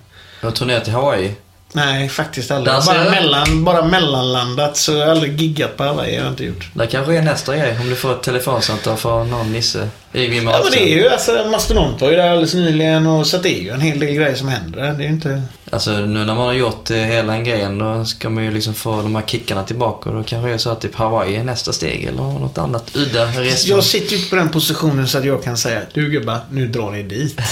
Du 0.41 0.47
har 0.47 0.53
turnerat 0.53 0.89
i 0.89 0.91
Hawaii. 0.91 1.35
Nej, 1.73 2.09
faktiskt 2.09 2.51
aldrig. 2.51 2.75
Där 2.75 2.87
Bara, 2.87 3.11
mellan, 3.11 3.65
bara 3.65 3.85
mellanlandat, 3.85 4.77
så 4.77 4.93
jag 4.93 5.05
har 5.07 5.11
aldrig 5.11 5.41
giggat 5.41 5.77
på 5.77 5.85
Hawaii. 5.85 6.17
har 6.17 6.25
jag 6.25 6.33
inte 6.33 6.45
gjort. 6.45 6.69
Det 6.75 6.87
kanske 6.87 7.17
är 7.17 7.23
nästa 7.23 7.57
grej, 7.57 7.77
om 7.81 7.91
du 7.91 7.97
får 7.97 8.13
ett 8.13 8.23
telefonsamtal 8.23 8.97
från 8.97 9.31
någon 9.31 9.53
nisse 9.53 9.89
i 10.13 10.37
Ja, 10.37 10.43
men 10.43 10.73
det 10.73 10.93
är 10.93 10.97
ju 10.97 11.09
alltså, 11.09 11.47
Mastodont 11.51 12.01
var 12.01 12.11
ju 12.11 12.17
där 12.17 12.31
alldeles 12.31 12.55
nyligen 12.55 13.07
och 13.07 13.27
så 13.27 13.39
det 13.39 13.49
är 13.49 13.63
ju 13.63 13.71
en 13.71 13.81
hel 13.81 13.99
del 13.99 14.15
grejer 14.15 14.35
som 14.35 14.49
händer. 14.49 14.81
Det 14.81 14.87
är 14.89 14.99
ju 15.01 15.07
inte... 15.09 15.43
Alltså 15.73 15.91
nu 15.91 16.25
när 16.25 16.35
man 16.35 16.47
har 16.47 16.53
gjort 16.53 16.91
eh, 16.91 16.97
hela 16.97 17.33
den 17.33 17.45
grejen 17.45 17.79
då 17.79 18.05
ska 18.05 18.31
man 18.31 18.45
ju 18.45 18.51
liksom 18.51 18.75
få 18.75 19.03
de 19.03 19.15
här 19.15 19.23
kickarna 19.27 19.63
tillbaka 19.65 20.11
och 20.11 20.17
då 20.17 20.23
kanske 20.23 20.49
det 20.49 20.55
är 20.55 20.59
så 20.59 20.71
att 20.71 20.81
typ 20.81 20.95
Hawaii 20.95 21.37
är 21.37 21.45
nästa 21.45 21.73
steg 21.73 22.05
eller 22.05 22.23
något 22.23 22.59
annat 22.59 22.97
udda 22.97 23.25
resmål. 23.25 23.77
Jag 23.77 23.85
sitter 23.85 24.17
ju 24.17 24.25
på 24.25 24.37
den 24.37 24.49
positionen 24.49 25.09
så 25.09 25.19
att 25.19 25.25
jag 25.25 25.45
kan 25.45 25.57
säga 25.57 25.81
du 25.95 26.11
gubbar, 26.11 26.39
nu 26.51 26.69
drar 26.69 26.91
ni 26.91 27.03
dit. 27.03 27.41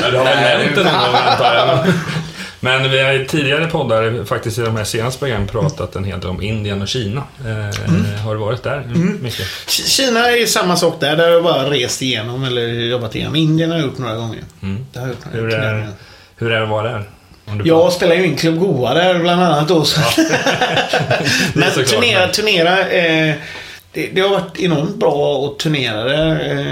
Ja, 0.00 0.10
det 0.10 0.18
har 0.18 0.24
väl 0.24 0.36
Nej, 0.36 0.66
hänt 0.66 0.78
en 0.78 0.84
gång 0.84 1.14
antar 1.14 1.54
jag. 1.54 1.86
Men 2.66 2.90
vi 2.90 3.00
har 3.02 3.12
i 3.12 3.26
tidigare 3.26 3.66
poddar, 3.66 4.24
faktiskt 4.24 4.58
i 4.58 4.62
de 4.62 4.76
här 4.76 4.84
senaste 4.84 5.18
programmen, 5.18 5.48
pratat 5.48 5.96
en 5.96 6.04
hel 6.04 6.20
del 6.20 6.30
om 6.30 6.42
Indien 6.42 6.82
och 6.82 6.88
Kina. 6.88 7.22
Eh, 7.46 8.20
Har 8.24 8.34
du 8.34 8.40
varit 8.40 8.62
där 8.62 8.84
mycket? 9.22 9.46
K- 9.64 9.70
Kina 9.86 10.26
är 10.30 10.36
ju 10.36 10.46
samma 10.46 10.76
sak 10.76 10.96
där. 11.00 11.16
Där 11.16 11.24
har 11.24 11.30
jag 11.32 11.44
bara 11.44 11.70
rest 11.70 12.02
igenom 12.02 12.44
eller 12.44 12.62
jobbat 12.68 13.14
igenom. 13.14 13.36
Indien 13.36 13.70
har 13.70 13.78
jag 13.78 13.86
gjort 13.86 13.98
några 13.98 14.14
gånger. 14.14 14.40
Mm. 14.62 14.86
Det 14.92 14.98
har 14.98 15.06
jag 15.06 15.14
gjort 15.14 15.24
Hur 15.32 15.54
är, 15.54 15.88
hur 16.36 16.52
är 16.52 16.56
det 16.56 16.62
att 16.62 16.68
vara 16.68 16.90
där? 16.92 17.04
Jag 17.64 17.92
spelar 17.92 18.14
ju 18.14 18.26
in 18.26 18.36
Club 18.36 18.58
Goa 18.58 18.94
där 18.94 19.18
bland 19.18 19.42
annat 19.42 19.68
då. 19.68 19.84
Så. 19.84 20.00
Men 21.54 21.70
turnera, 21.72 22.28
turnera. 22.28 22.88
Eh, 22.88 23.34
det, 23.96 24.08
det 24.14 24.20
har 24.20 24.28
varit 24.28 24.58
enormt 24.60 24.96
bra 24.96 25.46
att 25.46 25.58
turnera 25.58 26.04
där. 26.04 26.30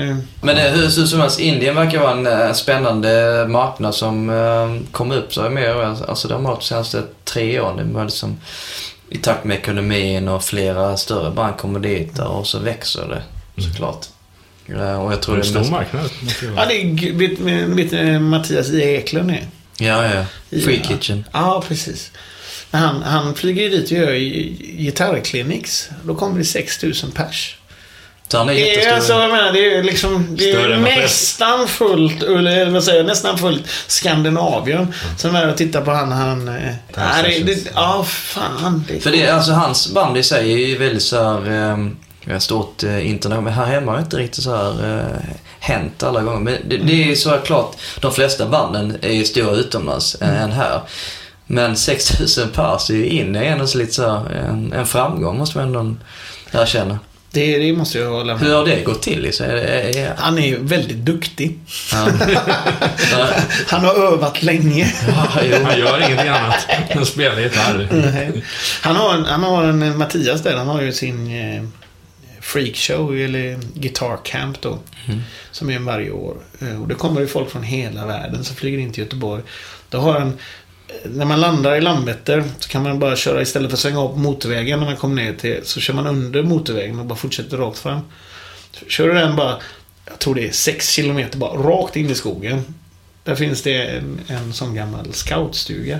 Eh, 0.09 0.17
Men 0.41 0.57
eh, 0.57 0.63
hur 0.73 0.83
hur 0.83 1.07
som 1.07 1.21
helst, 1.21 1.41
Indien 1.41 1.75
verkar 1.77 1.99
vara 2.01 2.13
en 2.13 2.27
eh, 2.27 2.53
spännande 2.53 3.45
marknad 3.49 3.95
som 3.95 4.31
eh, 4.31 4.91
kommer 4.93 5.17
upp 5.17 5.35
så 5.35 5.51
mer. 5.51 5.75
Alltså 6.09 6.29
det 6.29 6.35
har 6.35 6.41
varit 6.43 6.61
de 6.61 6.67
senaste 6.67 7.03
tre 7.25 7.61
åren. 7.61 7.77
Det 7.89 7.95
var 7.95 8.05
liksom 8.05 8.37
i 9.11 9.17
takt 9.19 9.45
med 9.45 9.57
ekonomin 9.57 10.29
och 10.29 10.45
flera 10.45 10.97
större 10.97 11.31
band 11.31 11.57
kommer 11.57 11.81
dit 11.81 12.19
och 12.19 12.47
så 12.47 12.59
växer 12.59 13.09
det 13.57 13.63
såklart. 13.63 14.07
Eh, 14.69 15.03
Och 15.05 15.13
jag 15.13 15.23
tror 15.23 15.37
det 15.37 15.43
det 15.43 15.55
är 15.55 15.59
en 15.59 15.65
stor 15.65 15.77
mest... 15.79 15.93
marknad? 15.93 16.11
det 16.41 16.47
ja, 16.57 16.67
det 16.67 16.75
är, 16.81 17.13
vet, 17.13 17.93
vet 17.93 18.23
Mattias 18.23 18.71
I. 18.71 18.83
Eklund 18.83 19.31
är. 19.31 19.47
Ja, 19.79 20.05
ja. 20.15 20.25
Free 20.51 20.81
Ja. 20.83 20.89
Kitchen. 20.89 21.25
Ja, 21.33 21.65
precis. 21.69 22.11
Han, 22.79 23.03
han 23.03 23.35
flyger 23.35 23.63
ju 23.63 23.69
dit 23.69 23.85
och 23.85 23.97
gör 23.99 24.13
gi- 24.13 24.77
gitarrkliniks. 24.79 25.89
Då 26.05 26.15
kommer 26.15 26.39
det 26.39 26.45
6000 26.45 27.11
pers. 27.11 27.57
Så 28.29 28.39
han 28.39 28.49
är 28.49 28.55
Det 28.55 28.61
är, 28.61 28.67
jättestor. 28.67 28.95
alltså, 28.95 29.13
jag 29.13 29.31
menar, 29.31 29.53
det 29.53 29.75
är 29.75 29.83
liksom 29.83 30.37
det 30.39 30.51
är 30.51 30.77
nästan 30.79 31.69
fullt, 31.69 32.23
eller 32.23 32.71
vad 32.71 32.85
säger 32.85 32.99
jag, 32.99 33.07
nästan 33.07 33.39
fullt 33.39 33.63
Skandinavien. 33.87 34.79
Mm. 34.79 34.93
Sen 35.19 35.37
är 35.37 35.47
det 35.47 35.53
att 35.53 35.57
titta 35.59 35.81
på 35.81 35.91
han, 35.91 36.13
han... 36.13 36.49
eh, 36.49 36.55
nej, 36.97 37.61
ja, 37.75 38.05
fan. 38.09 38.85
Det, 38.89 39.01
För 39.01 39.11
det, 39.11 39.29
alltså 39.29 39.53
hans 39.53 39.93
band 39.93 40.17
i 40.17 40.23
sig 40.23 40.53
är 40.53 40.57
ju 40.69 40.79
väldigt 40.79 41.03
så 41.03 41.23
här, 41.23 41.73
eh, 42.31 42.39
stort 42.39 42.83
eh, 42.83 43.11
internet. 43.11 43.43
Men 43.43 43.53
här 43.53 43.67
hemma 43.67 43.91
har 43.93 43.99
det 43.99 44.05
inte 44.05 44.17
riktigt 44.17 44.45
så 44.45 44.57
här 44.57 44.99
eh, 45.01 45.35
hänt 45.61 46.03
alla 46.03 46.23
gånger. 46.23 46.41
Men 46.41 46.57
det, 46.69 46.77
det 46.77 47.11
är 47.11 47.15
så 47.15 47.31
klart, 47.39 47.77
de 48.01 48.13
flesta 48.13 48.47
banden 48.47 48.97
är 49.03 49.13
ju 49.13 49.25
stora 49.25 49.53
utomlands 49.57 50.15
eh, 50.15 50.43
än 50.43 50.53
här. 50.53 50.81
Men 51.47 51.77
6000 51.77 52.49
pers 52.51 52.91
är 52.91 52.95
ju 52.95 53.07
in 53.07 53.37
är 53.37 53.43
ändå 53.43 53.67
så 53.67 53.79
lite 53.79 53.93
så 53.93 54.03
här, 54.11 54.31
en, 54.31 54.73
en 54.73 54.87
framgång 54.87 55.39
måste 55.39 55.59
man 55.59 55.67
ändå 55.67 55.97
erkänna. 56.53 56.99
det, 57.31 57.59
det 57.59 57.73
måste 57.73 57.99
jag 57.99 58.11
hålla 58.11 58.35
med 58.35 58.43
Hur 58.43 58.55
har 58.55 58.65
det 58.65 58.83
gått 58.83 59.03
till? 59.03 59.33
Så 59.33 59.45
är 59.45 59.55
det, 59.55 59.63
är, 59.63 59.97
är, 59.97 60.15
Han 60.17 60.39
är 60.39 60.47
ju 60.47 60.59
väldigt 60.65 60.97
duktig. 60.97 61.59
ja. 61.93 62.07
Han 63.67 63.85
har 63.85 63.95
övat 63.95 64.43
länge. 64.43 64.93
ja. 65.09 65.13
Han 65.65 65.79
gör 65.79 66.07
ingenting 66.07 66.29
annat 66.29 66.67
än 66.89 67.03
att 67.03 67.09
spela 67.09 67.41
gitarr. 67.41 67.89
Han 68.83 68.97
har 68.97 69.15
en, 69.15 69.25
han 69.25 69.43
har 69.43 69.65
en 69.65 69.99
Mattias 69.99 70.43
där, 70.43 70.57
han 70.57 70.69
har 70.69 70.83
ju 70.83 70.93
sin 70.93 71.27
eh, 71.27 71.65
freakshow 72.41 73.17
eller 73.17 73.59
guitar 73.75 74.19
camp 74.25 74.61
då. 74.61 74.79
Som 75.51 75.71
är 75.71 75.77
en 75.77 75.85
varje 75.85 76.11
år. 76.11 76.37
Eh, 76.61 76.83
och 76.83 76.89
det 76.89 76.95
kommer 76.95 77.21
ju 77.21 77.27
folk 77.27 77.51
från 77.51 77.63
hela 77.63 78.07
världen 78.07 78.45
som 78.45 78.57
flyger 78.57 78.79
in 78.79 78.93
till 78.93 79.03
Göteborg. 79.05 79.43
Då 79.89 79.99
har 79.99 80.19
han 80.19 80.39
när 81.05 81.25
man 81.25 81.41
landar 81.41 81.77
i 81.77 81.81
Landvetter 81.81 82.45
så 82.59 82.69
kan 82.69 82.83
man 82.83 82.99
bara 82.99 83.17
köra 83.17 83.43
istället 83.43 83.71
för 83.71 83.77
att 83.77 83.81
svänga 83.81 84.01
av 84.01 84.09
på 84.09 84.19
motorvägen 84.19 84.79
när 84.79 84.87
man 84.87 84.97
kommer 84.97 85.23
ner 85.23 85.33
till 85.33 85.61
så 85.65 85.81
kör 85.81 85.95
man 85.95 86.07
under 86.07 86.43
motorvägen 86.43 86.99
och 86.99 87.07
bara 87.07 87.19
fortsätter 87.19 87.57
rakt 87.57 87.79
fram. 87.79 88.01
Kör 88.89 89.09
du 89.09 89.15
den 89.15 89.37
bara, 89.37 89.59
jag 90.07 90.19
tror 90.19 90.35
det 90.35 90.49
är 90.49 90.53
6 90.53 90.97
km 90.97 91.27
bara 91.35 91.53
rakt 91.53 91.97
in 91.97 92.11
i 92.11 92.15
skogen. 92.15 92.75
Där 93.25 93.35
finns 93.35 93.63
det 93.63 93.87
en, 93.87 94.21
en 94.27 94.53
sån 94.53 94.75
gammal 94.75 95.13
scoutstuga. 95.13 95.99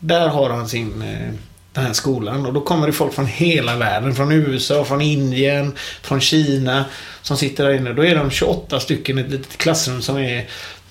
Där 0.00 0.28
har 0.28 0.50
han 0.50 0.68
sin, 0.68 1.02
eh, 1.02 1.34
den 1.72 1.86
här 1.86 1.92
skolan 1.92 2.46
och 2.46 2.52
då 2.52 2.60
kommer 2.60 2.86
det 2.86 2.92
folk 2.92 3.14
från 3.14 3.26
hela 3.26 3.76
världen. 3.76 4.14
Från 4.14 4.32
USA, 4.32 4.84
från 4.84 5.00
Indien, 5.00 5.74
från 6.02 6.20
Kina. 6.20 6.84
Som 7.22 7.36
sitter 7.36 7.64
där 7.64 7.74
inne. 7.74 7.92
Då 7.92 8.04
är 8.04 8.14
de 8.14 8.30
28 8.30 8.80
stycken 8.80 9.18
i 9.18 9.22
ett 9.22 9.30
litet 9.30 9.58
klassrum 9.58 10.02
som 10.02 10.16
är 10.16 10.48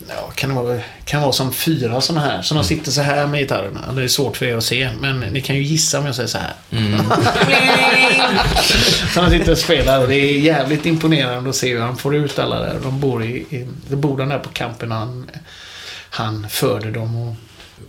Ja, 0.09 0.31
kan 0.35 0.55
vara, 0.55 0.79
kan 1.05 1.21
vara 1.21 1.31
som 1.31 1.53
fyra 1.53 2.01
såna 2.01 2.19
här. 2.19 2.41
Så 2.41 2.53
de 2.55 2.63
sitter 2.63 2.91
så 2.91 3.01
här 3.01 3.27
med 3.27 3.39
gitarrerna. 3.39 3.93
Det 3.93 4.03
är 4.03 4.07
svårt 4.07 4.37
för 4.37 4.45
er 4.45 4.57
att 4.57 4.63
se, 4.63 4.89
men 4.99 5.19
ni 5.19 5.41
kan 5.41 5.55
ju 5.55 5.63
gissa 5.63 5.99
om 5.99 6.05
jag 6.05 6.15
säger 6.15 6.29
så 6.29 6.37
här. 6.37 6.53
så 9.13 9.21
de 9.21 9.29
sitter 9.29 9.51
och 9.51 9.57
spelar 9.57 10.01
och 10.01 10.07
det 10.07 10.15
är 10.15 10.39
jävligt 10.39 10.85
imponerande 10.85 11.49
att 11.49 11.55
se 11.55 11.73
hur 11.73 11.81
han 11.81 11.97
får 11.97 12.15
ut 12.15 12.39
alla 12.39 12.59
där. 12.59 12.79
De 12.83 12.99
bor, 12.99 13.23
i, 13.23 13.27
i, 13.27 13.67
de 13.89 13.95
bor 13.95 14.17
där 14.17 14.39
på 14.39 14.49
campen 14.49 14.91
och 14.91 14.97
han, 14.97 15.29
han 16.09 16.49
föder 16.49 16.91
dem. 16.91 17.15
Och 17.15 17.35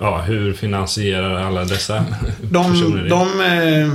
Ja, 0.00 0.18
hur 0.20 0.52
finansierar 0.54 1.46
alla 1.46 1.64
dessa 1.64 2.04
de, 2.42 2.72
personer 2.72 3.02
det? 3.02 3.08
de, 3.08 3.40
eh, 3.40 3.92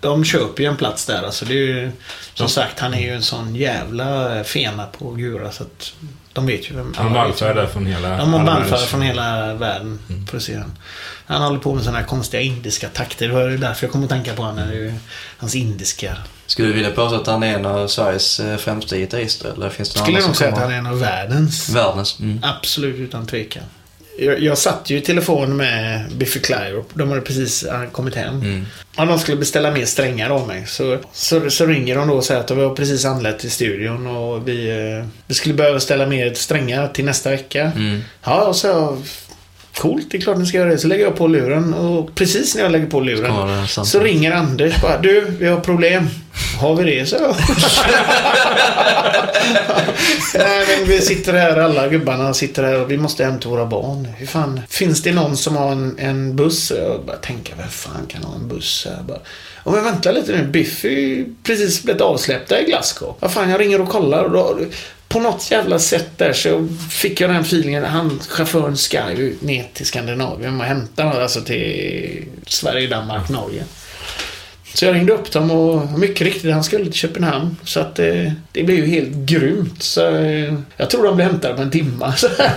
de 0.00 0.24
köper 0.24 0.62
ju 0.62 0.68
en 0.68 0.76
plats 0.76 1.06
där. 1.06 1.22
Alltså 1.22 1.44
det 1.44 1.54
är 1.54 1.66
ju, 1.66 1.90
som 2.34 2.48
sagt, 2.48 2.80
han 2.80 2.94
är 2.94 3.00
ju 3.00 3.10
en 3.10 3.22
sån 3.22 3.54
jävla 3.54 4.44
fena 4.44 4.86
på 4.86 5.10
Gura 5.10 5.52
så 5.52 5.62
att 5.62 5.92
de 6.34 6.46
vet 6.46 6.70
ju 6.70 6.74
vem 6.74 6.94
Han 6.96 7.12
vallfärdar 7.12 7.66
från 7.66 7.86
hela... 7.86 8.18
Alla 8.18 8.44
bandfärd 8.44 8.78
världens- 8.78 8.86
från 8.86 9.02
hela 9.02 9.54
världen 9.54 9.98
för 10.30 10.36
att 10.36 10.42
se 10.42 10.52
den. 10.52 10.72
Han 11.26 11.42
håller 11.42 11.58
på 11.58 11.74
med 11.74 11.82
sådana 11.84 11.98
här 11.98 12.06
konstiga 12.06 12.40
indiska 12.42 12.88
takter. 12.88 13.28
Det 13.28 13.34
var 13.34 13.48
därför 13.48 13.86
jag 13.86 13.92
kom 13.92 14.02
att 14.04 14.08
tänka 14.10 14.34
på 14.34 14.42
honom. 14.42 14.68
Ju 14.72 14.94
hans 15.38 15.54
indiska. 15.54 16.16
Skulle 16.46 16.68
du 16.68 16.74
vilja 16.74 16.90
påstå 16.90 17.16
att 17.20 17.26
han 17.26 17.42
är 17.42 17.54
en 17.54 17.66
av 17.66 17.86
Sveriges 17.88 18.40
eh, 18.40 18.56
främsta 18.56 18.96
gitarrister? 18.96 19.52
Eller 19.52 19.70
finns 19.70 19.88
det 19.90 19.98
någon 19.98 20.04
Skulle 20.06 20.18
annan 20.18 20.28
nog 20.28 20.36
säga 20.36 20.52
att 20.52 20.58
han 20.58 20.72
är 20.72 20.78
en 20.78 20.86
av 20.86 20.98
världens. 20.98 21.68
Världens? 21.68 22.20
Mm. 22.20 22.40
Absolut 22.42 22.96
utan 22.96 23.26
tvekan. 23.26 23.62
Jag, 24.18 24.40
jag 24.40 24.58
satt 24.58 24.90
ju 24.90 24.96
i 24.96 25.00
telefon 25.00 25.56
med 25.56 26.12
Biffy 26.12 26.40
Clyro. 26.40 26.84
De 26.94 27.08
hade 27.08 27.20
precis 27.20 27.62
eh, 27.62 27.84
kommit 27.92 28.14
hem. 28.14 28.34
Mm. 28.34 28.66
Ja, 28.96 29.04
de 29.04 29.18
skulle 29.18 29.36
beställa 29.36 29.70
mer 29.70 29.84
strängar 29.84 30.30
av 30.30 30.46
mig. 30.46 30.64
Så, 30.66 30.98
så, 31.12 31.50
så 31.50 31.66
ringer 31.66 31.96
de 31.96 32.08
då 32.08 32.14
och 32.14 32.24
säger 32.24 32.40
att 32.40 32.48
de 32.48 32.58
har 32.58 32.74
precis 32.74 33.04
anlänt 33.04 33.38
till 33.38 33.50
studion 33.50 34.06
och 34.06 34.48
vi, 34.48 34.70
eh, 34.70 35.06
vi 35.26 35.34
skulle 35.34 35.54
behöva 35.54 35.80
ställa 35.80 36.06
mer 36.06 36.34
strängar 36.34 36.88
till 36.88 37.04
nästa 37.04 37.30
vecka. 37.30 37.72
Mm. 37.76 38.00
Ja, 38.24 38.44
och 38.44 38.56
så 38.56 38.98
Coolt, 39.78 40.10
det 40.10 40.16
är 40.16 40.20
klart 40.20 40.38
ni 40.38 40.46
ska 40.46 40.58
göra 40.58 40.70
det. 40.70 40.78
Så 40.78 40.88
lägger 40.88 41.04
jag 41.04 41.16
på 41.16 41.26
luren 41.26 41.74
och 41.74 42.14
precis 42.14 42.54
när 42.54 42.62
jag 42.62 42.72
lägger 42.72 42.86
på 42.86 43.00
luren 43.00 43.66
så 43.66 44.00
ringer 44.00 44.32
Anders 44.32 44.80
bara 44.82 44.98
Du, 44.98 45.26
vi 45.38 45.46
har 45.46 45.60
problem. 45.60 46.08
Har 46.60 46.76
vi 46.76 46.84
det? 46.84 47.06
Så. 47.06 47.16
Nej, 50.38 50.66
men 50.78 50.88
vi 50.88 51.00
sitter 51.00 51.32
här, 51.32 51.56
alla 51.56 51.88
gubbarna 51.88 52.34
sitter 52.34 52.62
här 52.62 52.80
och 52.80 52.90
vi 52.90 52.96
måste 52.96 53.24
hem 53.24 53.40
till 53.40 53.50
våra 53.50 53.66
barn. 53.66 54.08
Hur 54.16 54.26
fan, 54.26 54.60
finns 54.68 55.02
det 55.02 55.12
någon 55.12 55.36
som 55.36 55.56
har 55.56 55.72
en, 55.72 55.98
en 55.98 56.36
buss? 56.36 56.72
Jag 56.76 57.04
bara 57.06 57.16
tänker, 57.16 57.54
vem 57.56 57.68
fan 57.68 58.06
kan 58.08 58.22
ha 58.22 58.34
en 58.34 58.48
buss 58.48 58.86
här? 58.90 59.02
Bara, 59.02 59.18
om 59.62 59.74
men 59.74 59.84
vänta 59.84 60.12
lite 60.12 60.32
nu, 60.32 60.46
Biffy 60.46 61.24
precis 61.42 61.82
blivit 61.82 62.02
avsläppta 62.02 62.60
i 62.60 62.64
Glasgow. 62.64 63.14
Vad 63.20 63.32
fan, 63.32 63.50
jag 63.50 63.60
ringer 63.60 63.80
och 63.80 63.88
kollar 63.88 64.24
och 64.24 64.30
då, 64.30 64.58
på 65.08 65.20
något 65.20 65.50
jävla 65.50 65.78
sätt 65.78 66.18
där 66.18 66.32
så 66.32 66.68
fick 66.90 67.20
jag 67.20 67.30
den 67.30 67.40
feelingen. 67.40 67.84
Han, 67.84 68.20
chauffören 68.28 68.76
ska 68.76 69.12
ju 69.12 69.36
ner 69.40 69.70
till 69.72 69.86
Skandinavien 69.86 70.60
och 70.60 70.66
hämta 70.66 71.04
alltså 71.04 71.40
till 71.40 72.24
Sverige, 72.46 72.88
Danmark, 72.88 73.28
Norge. 73.28 73.64
Så 74.74 74.84
jag 74.84 74.94
ringde 74.94 75.12
upp 75.12 75.32
dem 75.32 75.50
och 75.50 75.98
mycket 75.98 76.20
riktigt, 76.20 76.52
han 76.52 76.64
skulle 76.64 76.84
till 76.84 76.92
Köpenhamn. 76.92 77.56
Så 77.64 77.80
att 77.80 77.98
eh, 77.98 78.32
det 78.52 78.62
blev 78.62 78.78
ju 78.78 78.86
helt 78.86 79.14
grymt. 79.14 79.82
Så 79.82 80.14
eh, 80.16 80.54
jag 80.76 80.90
tror 80.90 81.02
de 81.04 81.16
blev 81.16 81.28
hämtade 81.28 81.54
på 81.54 81.62
en 81.62 81.70
timma. 81.70 82.12
Så 82.16 82.28
här, 82.38 82.52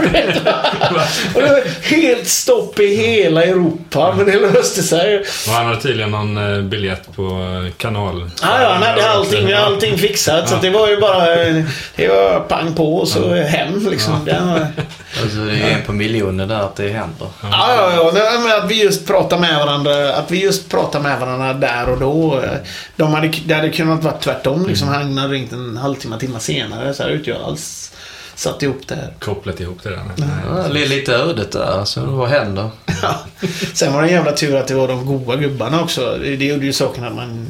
och 1.36 1.42
det 1.42 1.48
var 1.48 1.90
helt 1.96 2.28
stopp 2.28 2.80
i 2.80 2.96
hela 2.96 3.44
Europa, 3.44 4.14
men 4.18 4.26
det 4.26 4.40
löste 4.40 4.84
sig. 4.84 5.18
Och 5.20 5.54
han 5.54 5.66
hade 5.66 5.82
tydligen 5.82 6.12
någon 6.12 6.38
eh, 6.56 6.62
biljett 6.62 7.16
på 7.16 7.24
eh, 7.24 7.72
kanal. 7.78 8.30
Ja, 8.42 8.62
ja, 8.62 8.70
han 8.74 8.84
hade 8.84 9.10
allting, 9.10 9.54
allting 9.54 9.98
fixat. 9.98 10.50
Så 10.50 10.56
att 10.56 10.62
det 10.62 10.70
var 10.70 10.88
ju 10.88 11.00
bara... 11.00 11.26
Det 11.96 12.08
var 12.08 12.40
pang 12.40 12.74
på 12.74 12.96
och 12.96 13.08
så 13.08 13.34
hem 13.34 13.88
liksom. 13.90 14.26
Det 14.26 14.40
var, 14.46 14.68
Alltså 15.22 15.38
det 15.38 15.52
är 15.52 15.78
en 15.78 15.84
på 15.86 15.94
miljoner 15.94 16.46
där 16.48 16.60
att 16.60 16.76
det 16.76 16.90
händer. 16.90 17.28
Ja, 17.42 17.50
ja, 17.52 18.12
ja. 18.16 18.40
Men 18.44 18.64
Att 18.64 18.72
vi 18.72 18.84
just 18.84 19.08
pratar 19.08 19.38
med 19.38 19.60
varandra. 19.60 20.14
Att 20.14 20.32
vi 20.32 20.44
just 20.44 20.70
pratar 20.70 21.00
med 21.00 21.20
varandra 21.20 21.54
där 21.54 21.90
och 21.90 22.00
då. 22.00 22.07
De 22.96 23.14
hade, 23.14 23.32
det 23.46 23.54
hade 23.54 23.70
kunnat 23.70 24.04
vara 24.04 24.18
tvärtom. 24.18 24.68
Liksom. 24.68 24.88
Han 24.88 25.18
hade 25.18 25.34
ringt 25.34 25.54
en 25.54 25.78
halvtimme, 25.78 26.20
timme 26.20 26.40
senare. 26.40 26.94
Så 26.94 27.04
här 27.04 27.10
ut 27.10 27.28
jag 27.28 27.42
alls 27.42 27.92
satt 28.36 28.64
ihop 28.64 28.82
det 28.88 28.96
här. 28.96 29.14
Kopplat 29.20 29.60
ihop 29.60 29.80
det 29.84 29.90
där. 29.90 30.02
Ja, 30.18 30.68
det 30.74 30.84
är 30.84 30.88
lite 30.88 31.14
ödet 31.14 31.52
där. 31.52 31.86
Så 31.86 32.02
vad 32.02 32.30
händer? 32.30 32.70
Ja. 33.02 33.20
Sen 33.74 33.94
var 33.94 34.02
det 34.02 34.08
en 34.08 34.14
jävla 34.14 34.32
tur 34.32 34.56
att 34.56 34.68
det 34.68 34.76
var 34.76 34.88
de 34.88 35.06
goa 35.06 35.36
gubbarna 35.36 35.82
också. 35.82 36.18
Det, 36.22 36.46
gjorde 36.46 36.66
ju 36.66 36.74
saken 36.74 37.04
att 37.04 37.16
man 37.16 37.48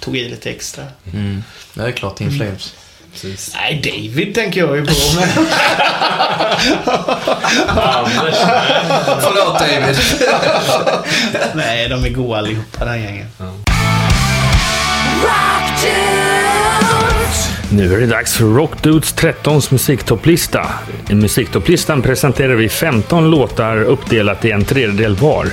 tog 0.00 0.16
i 0.16 0.28
lite 0.28 0.50
extra. 0.50 0.84
Mm. 1.12 1.42
Det 1.74 1.82
är 1.82 1.90
klart, 1.90 2.20
In 2.20 2.30
Flames. 2.30 2.74
Precis. 3.12 3.54
Nej, 3.54 3.80
David 3.84 4.34
tänker 4.34 4.60
jag 4.60 4.76
ju 4.76 4.86
på. 4.86 4.94
Men... 5.16 5.28
Anders. 7.68 8.36
Förlåt 9.20 9.58
David. 9.58 9.96
Nej, 11.54 11.88
de 11.88 12.04
är 12.04 12.10
goa 12.10 12.38
allihopa 12.38 12.84
den 12.84 13.02
gängen. 13.02 13.26
Nu 17.70 17.94
är 17.94 18.00
det 18.00 18.06
dags 18.06 18.36
för 18.36 18.44
Rockdudes 18.44 19.14
13s 19.14 19.72
musiktopplista. 19.72 20.66
I 21.10 21.14
musiktopplistan 21.14 22.02
presenterar 22.02 22.54
vi 22.54 22.68
15 22.68 23.30
låtar 23.30 23.82
uppdelat 23.82 24.44
i 24.44 24.50
en 24.50 24.64
tredjedel 24.64 25.14
var. 25.14 25.46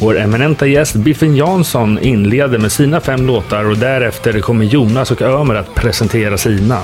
Vår 0.00 0.18
eminenta 0.18 0.66
gäst 0.66 0.94
Biffen 0.94 1.36
Jansson 1.36 1.98
inleder 1.98 2.58
med 2.58 2.72
sina 2.72 3.00
fem 3.00 3.26
låtar 3.26 3.64
och 3.64 3.78
därefter 3.78 4.40
kommer 4.40 4.64
Jonas 4.64 5.10
och 5.10 5.22
Ömer 5.22 5.54
att 5.54 5.74
presentera 5.74 6.38
sina. 6.38 6.80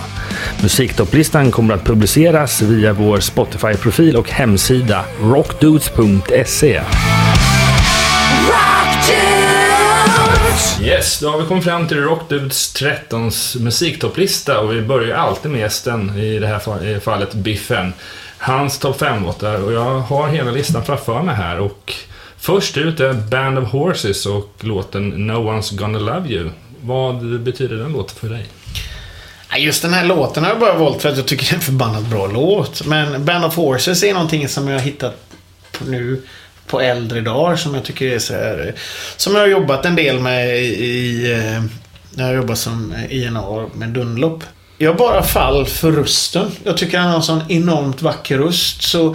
Musiktopplistan 0.62 1.50
kommer 1.50 1.74
att 1.74 1.84
publiceras 1.84 2.62
via 2.62 2.92
vår 2.92 3.20
Spotify-profil 3.20 4.16
och 4.16 4.30
hemsida 4.30 5.04
rockdudes.se. 5.22 6.80
Yes, 10.82 11.20
då 11.20 11.30
har 11.30 11.38
vi 11.40 11.46
kommit 11.46 11.64
fram 11.64 11.88
till 11.88 12.00
Rockdudes 12.00 12.74
13s 12.76 13.60
musiktopplista 13.60 14.60
och 14.60 14.72
vi 14.72 14.82
börjar 14.82 15.16
alltid 15.16 15.50
med 15.50 15.60
gästen, 15.60 16.18
i 16.18 16.38
det 16.38 16.46
här 16.46 16.84
i 16.84 17.00
fallet 17.00 17.34
Biffen. 17.34 17.92
Hans 18.38 18.78
topp 18.78 19.00
5-låtar 19.00 19.62
och 19.62 19.72
jag 19.72 20.00
har 20.00 20.28
hela 20.28 20.50
listan 20.50 20.84
framför 20.84 21.22
mig 21.22 21.34
här 21.34 21.60
och 21.60 21.94
först 22.38 22.76
ut 22.76 23.00
är 23.00 23.12
Band 23.12 23.58
of 23.58 23.68
Horses 23.68 24.26
och 24.26 24.54
låten 24.60 25.08
No 25.08 25.32
One's 25.32 25.76
Gonna 25.76 25.98
Love 25.98 26.28
You. 26.28 26.50
Vad 26.80 27.40
betyder 27.40 27.76
den 27.76 27.92
låten 27.92 28.16
för 28.16 28.28
dig? 28.28 28.46
Just 29.58 29.82
den 29.82 29.92
här 29.92 30.04
låten 30.04 30.42
har 30.42 30.50
jag 30.50 30.60
bara 30.60 30.78
valt 30.78 31.02
för 31.02 31.08
att 31.08 31.16
jag 31.16 31.26
tycker 31.26 31.44
det 31.44 31.50
är 31.52 31.54
en 31.54 31.60
förbannat 31.60 32.02
bra 32.02 32.26
låt. 32.26 32.86
Men 32.86 33.24
Band 33.24 33.44
of 33.44 33.56
Horses 33.56 34.02
är 34.02 34.12
någonting 34.12 34.48
som 34.48 34.68
jag 34.68 34.78
har 34.78 34.84
hittat 34.84 35.14
nu 35.86 36.22
på 36.72 36.80
äldre 36.80 37.20
dagar 37.20 37.56
som 37.56 37.74
jag 37.74 37.84
tycker 37.84 38.06
är 38.06 38.18
så 38.18 38.34
här, 38.34 38.74
Som 39.16 39.34
jag 39.34 39.40
har 39.40 39.48
jobbat 39.48 39.84
en 39.84 39.96
del 39.96 40.20
med 40.20 40.62
i... 40.62 41.32
Eh, 41.32 41.62
när 42.14 42.26
jag 42.26 42.36
jobbat 42.36 42.58
som 42.58 42.94
INA 43.08 43.68
med 43.74 43.88
Dunlop. 43.88 44.44
Jag 44.78 44.96
bara 44.96 45.22
fall 45.22 45.66
för 45.66 45.92
rösten. 45.92 46.50
Jag 46.64 46.76
tycker 46.76 46.98
han 46.98 47.08
har 47.08 47.16
en 47.16 47.22
sån 47.22 47.42
enormt 47.48 48.02
vacker 48.02 48.38
röst. 48.38 48.82
Så 48.82 49.14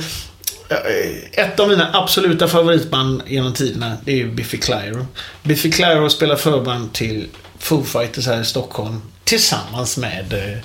eh, 0.69 1.43
ett 1.43 1.59
av 1.59 1.69
mina 1.69 1.89
absoluta 1.93 2.47
favoritband 2.47 3.21
genom 3.27 3.53
tiderna, 3.53 3.97
det 4.05 4.11
är 4.11 4.15
ju 4.15 4.31
Biffy 4.31 4.57
Clyro. 4.57 5.05
Biffy 5.43 5.71
Clyro 5.71 6.09
spelar 6.09 6.35
förband 6.35 6.93
till 6.93 7.27
Foo 7.59 7.83
Fighters 7.83 8.27
här 8.27 8.41
i 8.41 8.45
Stockholm. 8.45 9.01
Tillsammans 9.23 9.97
med, 9.97 10.33
eh, 10.33 10.57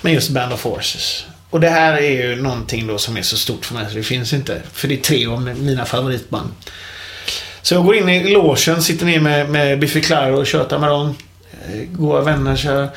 med 0.00 0.12
just 0.12 0.30
Band 0.30 0.52
of 0.52 0.60
Forces. 0.60 1.24
Och 1.52 1.60
det 1.60 1.68
här 1.68 1.92
är 1.92 2.10
ju 2.10 2.42
någonting 2.42 2.86
då 2.86 2.98
som 2.98 3.16
är 3.16 3.22
så 3.22 3.36
stort 3.36 3.64
för 3.64 3.74
mig 3.74 3.86
så 3.88 3.96
det 3.96 4.02
finns 4.02 4.32
inte. 4.32 4.62
För 4.72 4.88
det 4.88 4.94
är 4.94 5.02
tre 5.02 5.26
av 5.26 5.42
mina 5.42 5.84
favoritband. 5.84 6.48
Så 7.62 7.74
jag 7.74 7.84
går 7.84 7.96
in 7.96 8.08
i 8.08 8.30
logen, 8.30 8.82
sitter 8.82 9.06
ner 9.06 9.20
med, 9.20 9.50
med 9.50 9.78
Biffy 9.78 10.00
Clyro 10.00 10.36
och 10.36 10.46
tjötar 10.46 10.78
med 10.78 10.88
dem. 10.88 11.14
Goa 11.92 12.20
vänner 12.20 12.56
kör. 12.56 12.88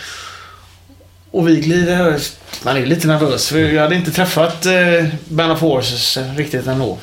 Och 1.31 1.47
vi 1.47 1.55
glider... 1.55 2.19
Man 2.63 2.75
är 2.75 2.79
ju 2.79 2.85
lite 2.85 3.07
nervös 3.07 3.49
för 3.49 3.59
jag 3.59 3.81
hade 3.81 3.95
inte 3.95 4.11
träffat 4.11 4.65
eh, 4.65 5.05
Band 5.25 5.51
of 5.51 5.61
Horses 5.61 6.17
riktigt 6.37 6.67
ändå. 6.67 6.97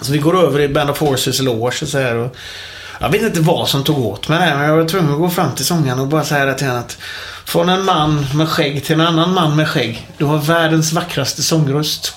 Så 0.00 0.12
vi 0.12 0.18
går 0.18 0.46
över 0.46 0.60
i 0.60 0.68
Band 0.68 0.90
of 0.90 1.00
Horses 1.00 1.40
loge 1.40 1.82
och 1.82 1.88
så 1.88 1.98
här 1.98 2.14
och 2.14 2.36
jag 3.00 3.08
vet 3.08 3.22
inte 3.22 3.40
vad 3.40 3.68
som 3.68 3.84
tog 3.84 3.98
åt 3.98 4.28
mig 4.28 4.38
där, 4.38 4.56
men 4.56 4.68
jag 4.68 4.76
var 4.76 4.84
tvungen 4.88 5.12
att 5.12 5.18
gå 5.18 5.30
fram 5.30 5.54
till 5.54 5.64
sångaren 5.64 5.98
och 5.98 6.06
bara 6.06 6.24
säga 6.24 6.54
till 6.54 6.66
honom 6.66 6.82
att 6.82 6.98
Från 7.44 7.68
en 7.68 7.84
man 7.84 8.26
med 8.34 8.48
skägg 8.48 8.84
till 8.84 8.94
en 8.94 9.00
annan 9.00 9.34
man 9.34 9.56
med 9.56 9.68
skägg. 9.68 10.08
Du 10.18 10.24
har 10.24 10.38
världens 10.38 10.92
vackraste 10.92 11.42
sångröst. 11.42 12.12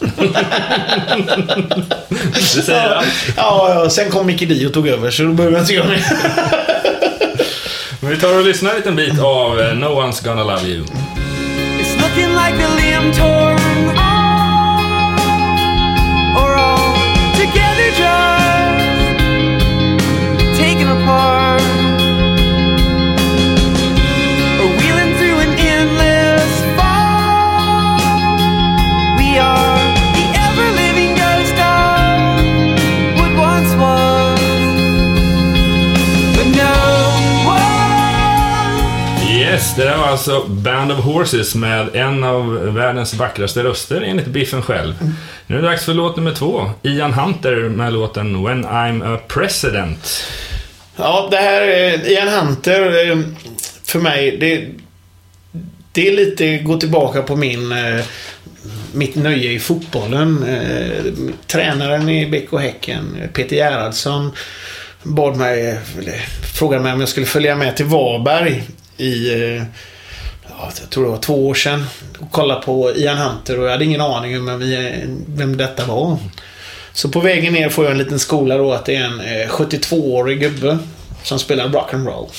Det 2.55 2.61
säger 2.61 2.89
allt. 2.89 3.07
ja, 3.37 3.73
ja, 3.73 3.89
sen 3.89 4.11
kom 4.11 4.25
Mickey 4.25 4.45
Dio 4.45 4.67
och 4.67 4.73
tog 4.73 4.87
över, 4.87 5.11
så 5.11 5.23
då 5.23 5.33
behöver 5.33 5.57
jag 5.57 5.63
inte 5.63 5.73
göra 5.73 5.87
mer. 5.87 6.05
Men 7.99 8.09
vi 8.11 8.17
tar 8.17 8.37
och 8.39 8.45
lyssnar 8.45 8.69
en 8.69 8.75
liten 8.75 8.95
bit 8.95 9.19
av 9.19 9.59
eh, 9.59 9.73
No 9.75 9.85
One's 9.85 10.25
Gonna 10.25 10.43
Love 10.43 10.67
You. 10.67 10.83
It's 10.83 11.95
looking 12.01 12.29
like 12.29 12.63
a 12.63 12.69
limb 12.75 13.13
torn 13.13 13.89
or 16.35 16.55
all 16.55 16.95
together 17.35 17.87
just 17.87 18.48
Yes, 39.59 39.75
det 39.75 39.83
där 39.83 39.97
var 39.97 40.07
alltså 40.07 40.45
Band 40.47 40.91
of 40.91 40.99
Horses 40.99 41.55
med 41.55 41.95
en 41.95 42.23
av 42.23 42.53
världens 42.53 43.13
vackraste 43.13 43.63
röster 43.63 44.01
enligt 44.01 44.25
Biffen 44.25 44.61
själv. 44.61 44.93
Nu 45.47 45.57
är 45.57 45.61
det 45.61 45.67
dags 45.67 45.85
för 45.85 45.93
låt 45.93 46.15
nummer 46.15 46.33
två. 46.33 46.71
Ian 46.83 47.13
Hunter 47.13 47.55
med 47.55 47.93
låten 47.93 48.43
When 48.43 48.65
I'm 48.65 49.15
a 49.15 49.19
President. 49.27 50.23
Ja, 50.95 51.27
det 51.31 51.37
här 51.37 51.63
Ian 52.11 52.27
Hunter. 52.27 53.09
Eh, 53.09 53.17
för 53.83 53.99
mig, 53.99 54.37
det, 54.37 54.67
det 55.91 56.07
är 56.07 56.11
lite 56.11 56.57
gå 56.57 56.77
tillbaka 56.77 57.21
på 57.21 57.35
min, 57.35 57.71
eh, 57.71 58.05
mitt 58.93 59.15
nöje 59.15 59.51
i 59.51 59.59
fotbollen. 59.59 60.43
Eh, 60.43 61.03
tränaren 61.47 62.09
i 62.09 62.25
BK 62.25 62.59
Häcken, 62.59 63.29
Peter 63.33 63.55
Gerhardsson, 63.55 64.31
bad 65.03 65.37
mig, 65.37 65.79
frågade 66.55 66.83
mig 66.83 66.93
om 66.93 66.99
jag 66.99 67.09
skulle 67.09 67.25
följa 67.25 67.55
med 67.55 67.77
till 67.77 67.85
Varberg 67.85 68.63
i 68.99 69.33
eh, 69.33 69.63
ja, 70.49 70.71
jag 70.81 70.89
tror 70.89 71.03
det 71.03 71.09
var 71.09 71.17
två 71.17 71.47
år 71.47 71.53
sedan 71.53 71.85
och 72.19 72.31
kollade 72.31 72.61
på 72.61 72.95
Ian 72.95 73.17
Hunter 73.17 73.59
och 73.59 73.65
jag 73.65 73.71
hade 73.71 73.85
ingen 73.85 74.01
aning 74.01 74.37
om 74.37 74.45
vem, 74.45 75.25
vem 75.27 75.57
detta 75.57 75.85
var. 75.85 76.17
Så 76.93 77.09
på 77.09 77.19
vägen 77.19 77.53
ner 77.53 77.69
får 77.69 77.85
jag 77.85 77.91
en 77.91 77.97
liten 77.97 78.19
skola 78.19 78.57
då 78.57 78.73
att 78.73 78.85
det 78.85 78.95
är 78.95 79.03
en 79.03 79.19
eh, 79.19 79.49
72-årig 79.49 80.39
gubbe 80.39 80.77
som 81.23 81.39
spelar 81.39 81.67
rock'n'roll. 81.67 82.29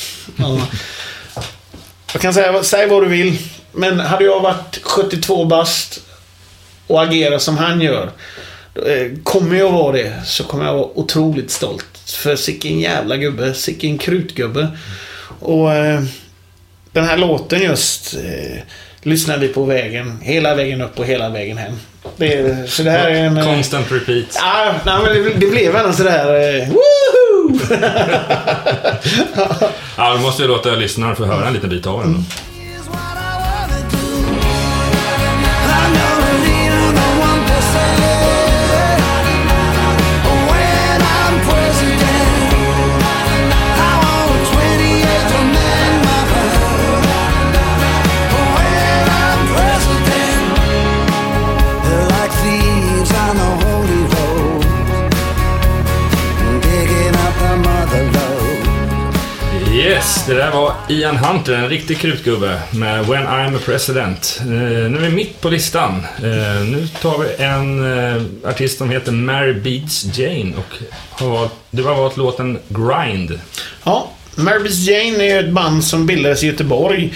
Jag 2.13 2.23
kan 2.23 2.35
säga, 2.35 2.63
säg 2.63 2.87
vad 2.87 3.03
du 3.03 3.09
vill. 3.09 3.39
Men 3.73 4.01
hade 4.01 4.25
jag 4.25 4.41
varit 4.41 4.81
72 4.83 5.45
bast 5.45 6.01
och 6.87 7.03
agerat 7.03 7.43
som 7.43 7.59
han 7.59 7.81
gör. 7.81 8.11
Eh, 8.75 9.23
kommer 9.23 9.57
jag 9.57 9.73
vara 9.73 9.93
det 9.93 10.13
så 10.25 10.45
kommer 10.45 10.65
jag 10.65 10.75
vara 10.75 10.89
otroligt 10.95 11.51
stolt. 11.51 11.87
För 12.07 12.37
sicken 12.37 12.81
jävla 12.81 13.17
gubbe, 13.17 13.55
sicken 13.55 13.99
krutgubbe. 13.99 14.69
Och 15.41 15.69
den 16.93 17.05
här 17.05 17.17
låten 17.17 17.63
just 17.63 18.15
eh, 18.15 18.63
lyssnar 19.03 19.39
vi 19.39 19.49
på 19.49 19.65
vägen, 19.65 20.19
hela 20.23 20.55
vägen 20.55 20.83
upp 20.83 20.99
och 20.99 21.07
hela 21.07 21.29
vägen 21.29 21.59
hem. 21.59 21.73
Det, 22.17 22.35
är- 22.35 22.67
så 22.67 22.83
det 22.83 22.91
här 22.91 23.11
är 23.11 23.15
en... 23.25 23.37
eh, 23.37 23.45
Constant 23.45 23.93
repeat. 23.93 24.27
Ja, 24.35 24.75
nej, 24.87 24.95
men 25.05 25.15
det, 25.25 25.31
det 25.47 25.47
blev 25.51 25.77
ändå 25.77 25.93
sådär... 25.93 26.59
Eh, 26.59 26.69
woohoo! 26.69 27.61
Ja, 29.97 30.15
vi 30.17 30.23
måste 30.23 30.43
ju 30.43 30.49
låta 30.49 30.71
lyssnaren 30.75 31.17
få 31.17 31.25
höra 31.25 31.47
en 31.47 31.53
liten 31.55 31.71
bit 31.71 31.87
av 31.87 32.01
den. 32.01 32.25
Yes, 60.21 60.27
det 60.27 60.35
där 60.35 60.51
var 60.51 60.75
Ian 60.89 61.17
Hunter, 61.17 61.53
en 61.53 61.69
riktig 61.69 61.99
krutgubbe 61.99 62.61
med 62.71 63.07
When 63.07 63.27
I'm 63.27 63.57
a 63.57 63.61
President. 63.65 64.41
Eh, 64.41 64.47
nu 64.47 64.97
är 64.97 65.01
vi 65.01 65.11
mitt 65.11 65.41
på 65.41 65.49
listan. 65.49 66.07
Eh, 66.17 66.65
nu 66.65 66.89
tar 67.03 67.19
vi 67.19 67.45
en 67.45 67.99
eh, 67.99 68.23
artist 68.51 68.79
som 68.79 68.91
heter 68.91 69.13
Mary 69.13 69.53
Beats 69.53 70.19
Jane 70.19 70.53
och 70.57 70.75
har 71.11 71.29
valt, 71.31 71.53
du 71.71 71.83
har 71.83 71.95
valt 71.95 72.17
låten 72.17 72.59
Grind. 72.69 73.41
Ja, 73.85 74.11
Mary 74.35 74.59
Beats 74.59 74.79
Jane 74.79 75.25
är 75.25 75.35
ju 75.35 75.49
ett 75.49 75.55
band 75.55 75.85
som 75.85 76.07
bildades 76.07 76.43
i 76.43 76.47
Göteborg. 76.47 77.13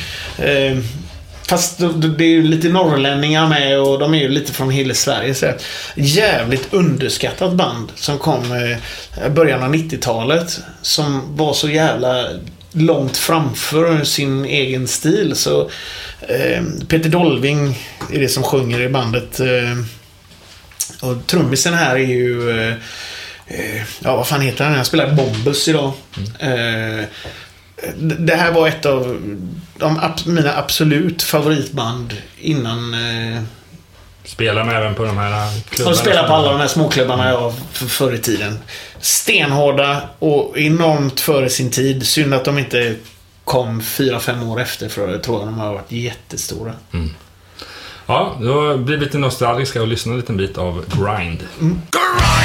Fast 1.49 1.79
det 1.79 2.25
är 2.25 2.29
ju 2.29 2.43
lite 2.43 2.69
norrlänningar 2.69 3.49
med 3.49 3.81
och 3.81 3.99
de 3.99 4.15
är 4.15 4.19
ju 4.19 4.29
lite 4.29 4.53
från 4.53 4.71
hela 4.71 4.95
Sverige. 4.95 5.35
Så 5.35 5.53
jävligt 5.95 6.75
underskattat 6.75 7.53
band 7.53 7.93
som 7.95 8.19
kom 8.19 8.43
i 8.55 8.77
början 9.31 9.63
av 9.63 9.75
90-talet. 9.75 10.61
Som 10.83 11.37
var 11.37 11.53
så 11.53 11.69
jävla 11.69 12.29
långt 12.75 13.17
framför 13.17 14.05
sin 14.05 14.45
egen 14.45 14.89
stil. 14.89 15.37
Så 15.37 15.71
eh, 16.21 16.63
Peter 16.89 17.09
Dolving 17.09 17.79
är 18.13 18.21
det 18.21 18.29
som 18.29 18.43
sjunger 18.43 18.81
i 18.81 18.89
bandet. 18.89 19.41
Eh, 19.41 19.79
och 21.01 21.27
trummisen 21.27 21.75
här 21.75 21.95
är 21.95 21.99
ju... 21.99 22.51
Eh, 22.51 22.75
eh 23.47 23.83
ja, 24.03 24.17
vad 24.17 24.29
fan 24.29 24.41
heter 24.41 24.65
han? 24.65 24.75
Han 24.75 24.85
spelar 24.85 25.15
Bombus 25.15 25.69
idag. 25.69 25.93
Eh, 26.39 27.05
det- 27.97 28.35
här 28.35 28.53
var 28.53 28.69
ett 28.69 28.87
av 28.87 29.19
de, 29.79 30.01
mina 30.27 30.57
absolut 30.57 31.23
favoritband 31.23 32.17
innan... 32.41 32.95
Eh, 32.95 33.43
Spelar 34.25 34.65
med 34.65 34.77
även 34.77 34.95
på 34.95 35.05
de 35.05 35.19
här 35.19 35.61
klubbarna. 35.71 35.97
de 35.97 36.01
spelar 36.01 36.29
på 36.29 36.35
alla 36.35 36.53
de 36.53 36.61
här 36.61 36.69
småklubbarna 36.69 37.31
jag 37.31 37.55
förr 37.73 38.13
i 38.15 38.19
tiden. 38.19 38.59
Stenhårda 39.01 40.01
och 40.19 40.59
enormt 40.59 41.21
före 41.21 41.51
sin 41.51 41.71
tid. 41.71 42.07
Synd 42.07 42.35
att 42.35 42.45
de 42.45 42.59
inte 42.59 42.97
kom 43.45 43.81
fyra 43.81 44.21
fem 44.21 44.43
år 44.49 44.61
efter 44.61 44.89
för 44.89 45.09
jag 45.09 45.23
tror 45.23 45.37
att 45.41 45.47
de 45.47 45.59
har 45.59 45.73
varit 45.73 45.93
jättestora. 45.93 46.73
Ja, 48.07 48.37
då 48.41 48.77
blir 48.77 48.97
vi 48.97 49.05
lite 49.05 49.19
nostalgiska 49.19 49.83
och 49.83 49.89
lyssnar 49.89 50.13
en 50.13 50.21
liten 50.21 50.37
bit 50.37 50.59
av 50.59 50.85
Grind. 50.89 51.39
Another 51.61 52.44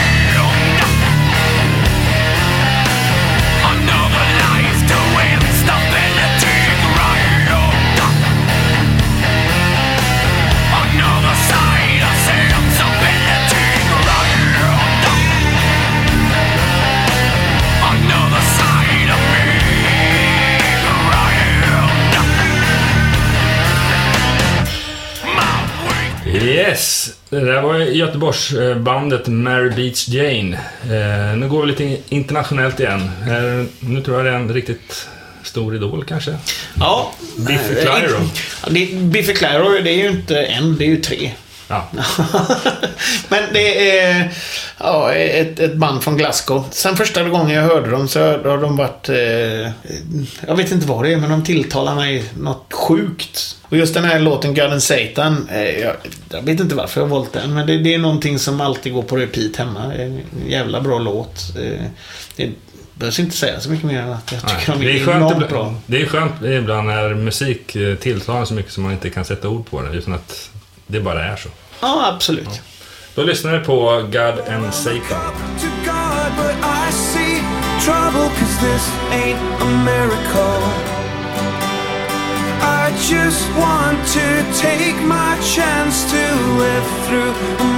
Yes! 26.69 27.13
Det 27.29 27.39
där 27.39 27.61
var 27.61 27.77
Göteborgsbandet 27.77 29.27
Mary 29.27 29.69
Beach 29.69 30.07
Jane. 30.07 30.59
Eh, 30.83 31.37
nu 31.37 31.49
går 31.49 31.61
vi 31.61 31.67
lite 31.67 31.97
internationellt 32.09 32.79
igen. 32.79 33.01
Eh, 33.01 33.65
nu 33.79 34.01
tror 34.01 34.17
jag 34.17 34.25
det 34.25 34.31
är 34.31 34.35
en 34.35 34.53
riktigt 34.53 35.07
stor 35.43 35.75
idol 35.75 36.03
kanske. 36.03 36.37
Ja. 36.79 37.13
Biffy 37.37 37.73
eh, 37.73 37.81
Clyro. 37.81 38.29
Ja, 38.63 38.69
det, 38.69 38.95
Biffy 38.95 39.33
Clyro, 39.33 39.83
det 39.83 39.91
är 39.91 39.97
ju 39.97 40.09
inte 40.09 40.43
en, 40.43 40.77
det 40.77 40.85
är 40.85 40.89
ju 40.89 41.01
tre. 41.01 41.31
Ja. 41.69 41.87
Men 43.29 43.43
det 43.53 43.97
är 43.99 44.33
ja, 44.77 45.13
ett, 45.13 45.59
ett 45.59 45.75
band 45.75 46.03
från 46.03 46.17
Glasgow. 46.17 46.65
Sen 46.71 46.97
första 46.97 47.23
gången 47.23 47.55
jag 47.55 47.63
hörde 47.63 47.91
dem 47.91 48.07
så 48.07 48.19
har 48.19 48.61
de 48.61 48.77
varit... 48.77 49.09
Eh, 49.09 49.71
jag 50.47 50.55
vet 50.55 50.71
inte 50.71 50.87
vad 50.87 51.03
det 51.03 51.13
är, 51.13 51.17
men 51.17 51.29
de 51.29 51.43
tilltalar 51.43 51.95
mig 51.95 52.23
något 52.37 52.73
sjukt. 52.73 53.57
Och 53.61 53.77
just 53.77 53.93
den 53.93 54.03
här 54.03 54.19
låten 54.19 54.71
and 54.71 54.83
Satan. 54.83 55.47
Eh, 55.51 55.79
jag, 55.79 55.95
jag 56.29 56.41
vet 56.41 56.59
inte 56.59 56.75
varför 56.75 57.01
jag 57.01 57.07
har 57.07 57.15
valt 57.15 57.33
den, 57.33 57.53
men 57.53 57.67
det, 57.67 57.77
det 57.77 57.93
är 57.93 57.99
någonting 57.99 58.39
som 58.39 58.61
alltid 58.61 58.93
går 58.93 59.03
på 59.03 59.17
repeat 59.17 59.55
hemma. 59.55 59.93
En 59.93 60.21
jävla 60.47 60.81
bra 60.81 60.99
låt. 60.99 61.55
Eh, 61.57 61.85
det 62.35 62.51
behövs 62.93 63.19
inte 63.19 63.37
säga 63.37 63.59
så 63.59 63.69
mycket 63.69 63.85
mer 63.85 64.01
än 64.01 64.11
att 64.11 64.31
jag 64.31 64.41
tycker 64.41 64.55
Nej, 64.55 64.65
de 64.79 64.87
är, 64.87 64.93
det, 64.93 64.99
är 64.99 65.05
skönt 65.05 65.31
ibland, 65.31 65.49
bra. 65.49 65.75
det 65.85 66.01
är 66.01 66.05
skönt 66.05 66.43
ibland 66.43 66.87
när 66.87 67.13
musik 67.13 67.75
eh, 67.75 67.95
tilltalar 67.95 68.45
så 68.45 68.53
mycket 68.53 68.71
som 68.71 68.83
man 68.83 68.91
inte 68.91 69.09
kan 69.09 69.25
sätta 69.25 69.49
ord 69.49 69.69
på 69.69 69.81
det, 69.81 69.97
utan 69.97 70.13
att 70.13 70.51
det 70.89 70.99
bara 70.99 71.25
är 71.25 71.35
så. 71.35 71.49
Ja, 71.81 72.11
absolut. 72.15 72.61
Då 73.15 73.23
lyssnar 73.23 73.59
vi 73.59 73.65
på 73.65 74.07
God 74.11 74.39
and 74.47 74.73
Satan. 74.73 75.33
trouble 77.79 78.29
cause 78.37 78.55
this 78.61 78.85
ain't 79.09 79.39
a 79.61 79.69
miracle. 79.85 80.61
I 82.61 82.91
just 83.07 83.43
want 83.57 83.97
to 84.17 84.27
take 84.59 84.97
my 85.07 85.39
chance 85.55 86.03
to 86.11 86.23
live 86.63 86.87
through 87.07 87.68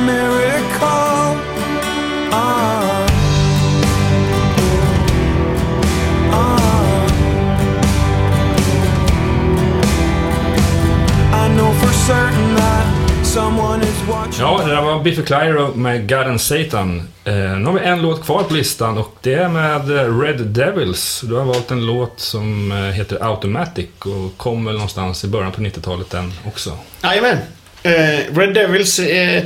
Ja, 14.41 14.61
det 14.65 14.75
där 14.75 14.81
var 14.81 15.03
Biffy 15.03 15.23
Clyro 15.23 15.75
med 15.75 16.09
God 16.09 16.19
and 16.19 16.41
Satan. 16.41 17.07
Eh, 17.23 17.33
nu 17.33 17.65
har 17.65 17.73
vi 17.73 17.85
en 17.85 18.01
låt 18.01 18.25
kvar 18.25 18.43
på 18.43 18.53
listan 18.53 18.97
och 18.97 19.15
det 19.21 19.33
är 19.33 19.49
med 19.49 19.97
eh, 19.97 20.19
Red 20.19 20.47
Devils. 20.47 21.21
Du 21.23 21.35
har 21.35 21.45
valt 21.45 21.71
en 21.71 21.85
låt 21.85 22.19
som 22.19 22.71
eh, 22.71 22.77
heter 22.77 23.17
Automatic 23.21 23.89
och 23.99 24.37
kom 24.37 24.65
väl 24.65 24.73
någonstans 24.73 25.23
i 25.23 25.27
början 25.27 25.51
på 25.51 25.61
90-talet 25.61 26.09
den 26.09 26.33
också. 26.47 26.77
Jajamän. 27.03 27.37
Eh, 27.83 28.35
Red 28.37 28.53
Devils, 28.53 28.99
eh, 28.99 29.43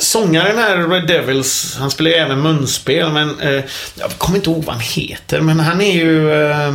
sångaren 0.00 0.58
här 0.58 0.88
Red 0.88 1.06
Devils, 1.06 1.76
han 1.78 1.90
spelar 1.90 2.10
ju 2.10 2.16
även 2.16 2.40
munspel 2.40 3.12
men 3.12 3.40
eh, 3.40 3.64
jag 3.94 4.10
kommer 4.18 4.36
inte 4.38 4.50
ihåg 4.50 4.64
vad 4.64 4.74
han 4.74 4.84
heter 4.84 5.40
men 5.40 5.60
han 5.60 5.80
är 5.80 5.94
ju 5.94 6.32
eh, 6.32 6.74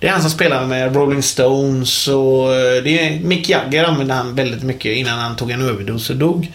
det 0.00 0.06
är 0.06 0.12
han 0.12 0.20
som 0.20 0.30
spelar 0.30 0.66
med 0.66 0.96
Rolling 0.96 1.22
Stones 1.22 2.08
och 2.08 2.54
eh, 2.54 2.82
det 2.82 3.06
är 3.06 3.20
Mick 3.20 3.48
Jagger 3.48 3.84
använde 3.84 4.14
han 4.14 4.34
väldigt 4.34 4.62
mycket 4.62 4.96
innan 4.96 5.18
han 5.18 5.36
tog 5.36 5.50
en 5.50 5.62
överdos 5.62 6.10
och 6.10 6.16
dog. 6.16 6.52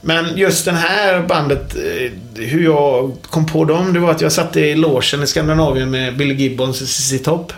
Men 0.00 0.36
just 0.36 0.64
den 0.64 0.74
här 0.74 1.22
bandet, 1.22 1.76
eh, 1.76 2.12
hur 2.34 2.64
jag 2.64 3.16
kom 3.30 3.46
på 3.46 3.64
dem, 3.64 3.92
det 3.92 4.00
var 4.00 4.10
att 4.10 4.20
jag 4.20 4.32
satt 4.32 4.56
i 4.56 4.74
logen 4.74 5.22
i 5.22 5.26
Skandinavien 5.26 5.90
med 5.90 6.16
Billy 6.16 6.34
Gibbons 6.34 6.82
och 6.82 6.88
ZZ 6.88 7.22
Top. 7.22 7.52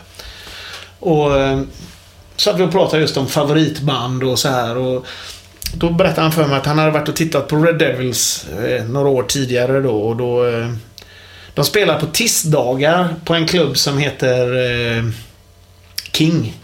Och 1.00 1.30
satt 2.36 2.60
vi 2.60 2.62
och 2.62 2.72
pratade 2.72 3.02
just 3.02 3.16
om 3.16 3.26
favoritband 3.26 4.24
och 4.24 4.38
så 4.38 4.48
här. 4.48 4.76
Och 4.76 5.06
då 5.74 5.90
berättade 5.90 6.22
han 6.22 6.32
för 6.32 6.46
mig 6.46 6.56
att 6.56 6.66
han 6.66 6.78
hade 6.78 6.90
varit 6.90 7.08
och 7.08 7.16
tittat 7.16 7.48
på 7.48 7.56
Red 7.56 7.78
Devils 7.78 8.46
några 8.88 9.08
år 9.08 9.22
tidigare 9.22 9.80
då. 9.80 9.96
Och 9.96 10.16
då 10.16 10.44
de 11.58 11.64
spelar 11.64 12.00
på 12.00 12.06
tisdagar 12.06 13.14
på 13.24 13.34
en 13.34 13.46
klubb 13.46 13.78
som 13.78 13.98
heter 13.98 14.56
eh, 14.96 15.04
King. 16.12 16.54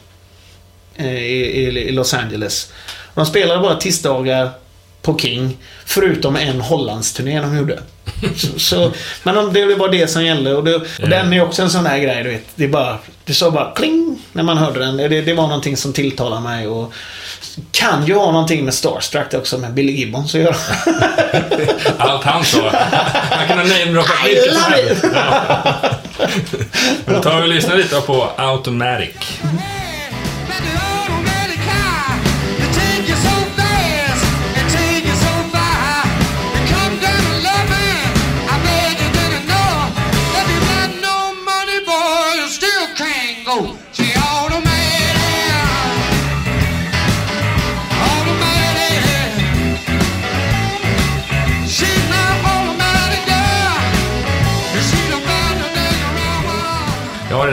Eh, 0.97 1.23
i, 1.23 1.66
i, 1.89 1.93
Los 1.93 2.15
Angeles. 2.15 2.73
De 3.15 3.27
spelade 3.27 3.61
bara 3.61 3.75
tisdagar 3.75 4.51
på 5.03 5.19
King. 5.19 5.57
Förutom 5.85 6.37
en 6.37 6.61
Hollandsturné 6.61 7.41
de 7.41 7.57
gjorde. 7.57 7.79
Så, 8.37 8.59
så, 8.59 8.93
men 9.23 9.53
det 9.53 9.75
var 9.75 9.89
det 9.89 10.09
som 10.09 10.25
gällde. 10.25 10.55
Och, 10.55 10.65
det, 10.65 10.75
och 10.75 11.09
den 11.09 11.33
är 11.33 11.43
också 11.43 11.62
en 11.62 11.71
sån 11.71 11.87
här 11.87 11.99
grej, 11.99 12.23
du 12.23 12.31
vet. 12.31 12.47
Det, 12.55 12.65
är 12.65 12.69
bara, 12.69 12.99
det 13.25 13.35
sa 13.35 13.51
bara 13.51 13.75
kling 13.75 14.23
när 14.33 14.43
man 14.43 14.59
hörde 14.59 14.81
den. 14.81 14.97
Det, 14.97 15.09
det 15.09 15.35
var 15.35 15.47
någonting 15.47 15.77
som 15.77 15.93
tilltalade 15.93 16.43
mig. 16.43 16.69
Och 16.69 16.93
kan 17.70 18.06
ju 18.06 18.14
ha 18.14 18.32
någonting 18.32 18.64
med 18.64 18.74
Starstruck 18.74 19.35
också, 19.35 19.59
med 19.59 19.74
Billy 19.74 19.93
Gibbons 19.93 20.35
att 20.35 20.40
göra. 20.40 20.56
Allt 21.98 22.24
han 22.24 22.44
sa. 22.44 22.70
Han 23.31 23.48
kunde 23.48 23.64
namedroppa 23.64 24.28
I 24.28 24.35
vilket 24.35 24.55
som 24.55 24.72
helst. 24.72 25.05
Men 27.05 27.14
då 27.14 27.22
tar 27.22 27.36
vi 27.36 27.43
och 27.43 27.48
lyssnar 27.48 27.76
lite 27.76 28.01
på 28.01 28.31
Automatic. 28.36 29.40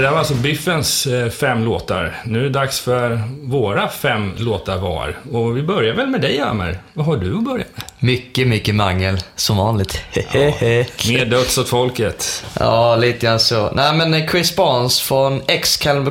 Det 0.02 0.08
där 0.08 0.12
var 0.12 0.20
alltså 0.20 0.34
Biffens 0.34 1.08
eh, 1.08 1.30
fem 1.30 1.64
låtar. 1.64 2.22
Nu 2.26 2.40
är 2.40 2.44
det 2.44 2.50
dags 2.50 2.80
för 2.80 3.22
våra 3.42 3.90
fem 3.90 4.34
låtar 4.38 4.78
var. 4.78 5.18
Och 5.32 5.58
vi 5.58 5.64
börjar 5.64 5.96
väl 5.96 6.08
med 6.08 6.22
dig, 6.22 6.40
Amer. 6.40 6.80
Vad 6.94 7.06
har 7.06 7.18
du 7.18 7.38
att 7.38 7.44
börja 7.44 7.66
med? 7.76 7.84
Mycket, 8.00 8.48
mycket 8.48 8.76
mangel, 8.76 9.18
som 9.36 9.58
vanligt. 9.58 10.02
Hehehe. 10.12 10.86
Mer 11.10 11.26
döds 11.26 11.58
åt 11.58 11.70
folket. 11.70 12.46
Ja, 12.60 12.96
lite 12.96 13.26
grann 13.26 13.40
så. 13.40 13.72
Nej, 13.72 13.96
men 13.96 14.28
Chris 14.28 14.56
Barnes 14.56 15.02
från 15.02 15.40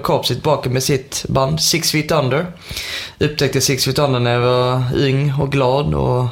Corpse 0.02 0.32
är 0.32 0.34
tillbaka 0.34 0.70
med 0.70 0.82
sitt 0.82 1.24
band 1.28 1.60
Six 1.60 1.92
Feet 1.92 2.10
Under. 2.10 2.46
Upptäckte 3.18 3.60
Six 3.60 3.84
Feet 3.84 3.98
Under 3.98 4.20
när 4.20 4.32
jag 4.32 4.40
var 4.40 4.82
ung 4.96 5.32
och 5.40 5.52
glad 5.52 5.94
och 5.94 6.26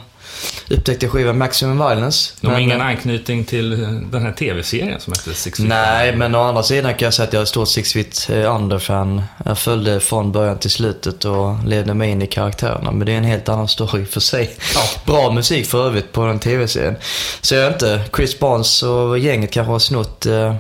upptäckte 0.71 1.09
skivan 1.09 1.39
Maximum 1.39 1.79
Violence. 1.79 2.33
De 2.41 2.47
har 2.47 2.55
Men, 2.55 2.63
ingen 2.63 2.81
anknytning 2.81 3.45
till 3.45 3.73
eh, 3.73 3.89
den 3.91 4.23
här 4.23 4.33
tv-serien 4.33 5.01
som 5.01 5.13
hette 5.13 5.35
Six 5.35 5.59
Feet 5.59 5.69
Nej, 5.69 6.17
men 6.17 6.35
å 6.35 6.43
andra 6.43 6.63
sidan 6.63 6.95
kan 6.95 7.07
jag 7.07 7.15
säga 7.15 7.27
att 7.27 7.33
jag 7.33 7.43
är 7.43 7.47
stort 7.47 7.69
Six 7.69 7.93
Feet 7.93 8.31
eh, 8.31 8.55
Under-fan. 8.55 9.23
Jag 9.45 9.59
följde 9.59 10.01
från 10.01 10.33
början 10.33 10.59
till 10.59 10.71
slutet 10.71 11.25
och 11.25 11.65
levde 11.65 11.95
mig 11.95 12.11
in 12.11 12.23
i 12.23 12.27
karaktärerna. 12.27 12.93
Men 12.93 13.07
det 13.07 13.13
är 13.13 13.17
en 13.17 13.25
helt 13.25 13.49
annan 13.49 13.69
story 13.69 14.05
för 14.05 14.21
sig. 14.21 14.57
Bra 15.05 15.31
musik 15.31 15.67
för 15.67 15.87
övrigt 15.87 16.13
på 16.13 16.27
den 16.27 16.39
tv-serien. 16.39 16.97
Så 17.41 17.55
jag 17.55 17.73
inte, 17.73 18.01
Chris 18.17 18.39
Barnes 18.39 18.83
och 18.83 19.19
gänget 19.19 19.51
kanske 19.51 19.73
har 19.73 19.79
snott 19.79 20.27
eh, 20.27 20.55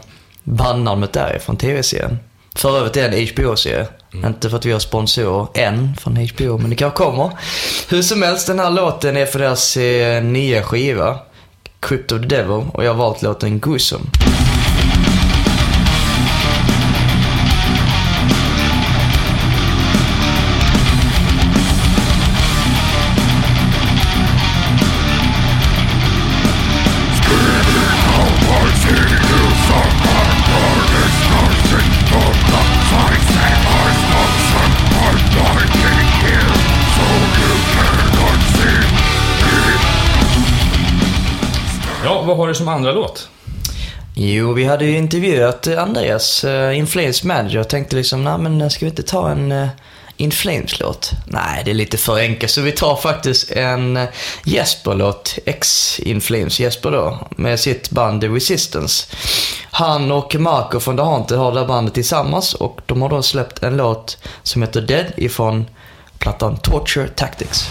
bandnamnet 0.45 1.13
därifrån 1.13 1.57
tv-serien. 1.57 2.19
För 2.57 2.79
övrigt 2.79 2.97
är 2.97 3.09
det 3.09 3.17
en 3.17 3.29
HBO-serie. 3.29 3.87
Mm. 4.15 4.27
Inte 4.27 4.51
för 4.51 4.57
att 4.57 4.67
vi 4.67 4.73
har 4.73 4.79
sponsorer 4.79 5.47
än 5.55 5.97
från 5.97 6.17
HBO, 6.17 6.59
men 6.59 6.71
det 6.71 6.77
kanske 6.77 6.97
kommer. 6.97 7.31
Hur 7.89 8.03
som 8.03 8.23
helst, 8.23 8.47
den 8.47 8.59
här 8.59 8.71
låten 8.71 9.17
är 9.17 9.27
för 9.27 9.39
deras 9.39 9.77
eh, 9.77 10.23
nya 10.23 10.63
skiva. 10.63 11.19
Crypt 11.81 12.13
of 12.13 12.21
the 12.21 12.27
Devil 12.27 12.65
och 12.73 12.85
jag 12.85 12.91
har 12.91 12.99
valt 12.99 13.23
låten 13.23 13.61
Gruesome. 13.61 14.05
Har 42.39 42.49
du 42.49 42.55
som 42.55 42.69
andra 42.69 42.93
låt? 42.93 43.29
Jo, 44.15 44.53
vi 44.53 44.65
hade 44.65 44.85
ju 44.85 44.97
intervjuat 44.97 45.67
eh, 45.67 45.83
Andreas, 45.83 46.45
uh, 46.45 46.79
In 46.79 46.87
Flames 46.87 47.25
manager, 47.25 47.59
och 47.59 47.69
tänkte 47.69 47.97
liksom, 47.97 48.25
nej 48.25 48.39
men 48.39 48.61
eh, 48.61 48.69
ska 48.69 48.85
vi 48.85 48.91
inte 48.91 49.03
ta 49.03 49.31
en 49.31 49.53
uh, 49.53 49.69
In 50.17 50.31
Flames-låt? 50.31 51.13
Nej, 51.27 51.63
det 51.65 51.71
är 51.71 51.75
lite 51.75 51.97
för 51.97 52.19
enkelt, 52.19 52.53
så 52.53 52.61
vi 52.61 52.73
tar 52.73 52.97
faktiskt 52.97 53.51
en 53.51 53.97
uh, 53.97 54.05
Jesper-låt, 54.45 55.39
ex-In 55.47 56.21
Flames 56.21 56.61
Jesper 56.61 56.91
då, 56.91 57.29
med 57.31 57.61
sitt 57.61 57.91
band 57.91 58.21
The 58.21 58.29
Resistance. 58.29 59.07
Han 59.71 60.13
och 60.13 60.35
Marco 60.35 60.81
från 60.81 60.97
The 60.97 61.03
Haunted 61.03 61.39
har 61.39 61.53
det 61.53 61.65
bandet 61.65 61.95
tillsammans 61.95 62.55
och 62.55 62.81
de 62.87 63.03
har 63.03 63.09
då 63.09 63.23
släppt 63.23 63.63
en 63.63 63.77
låt 63.77 64.19
som 64.43 64.63
heter 64.63 64.81
Dead 64.81 65.07
ifrån 65.17 65.67
plattan 66.19 66.57
Torture 66.57 67.09
Tactics. 67.09 67.71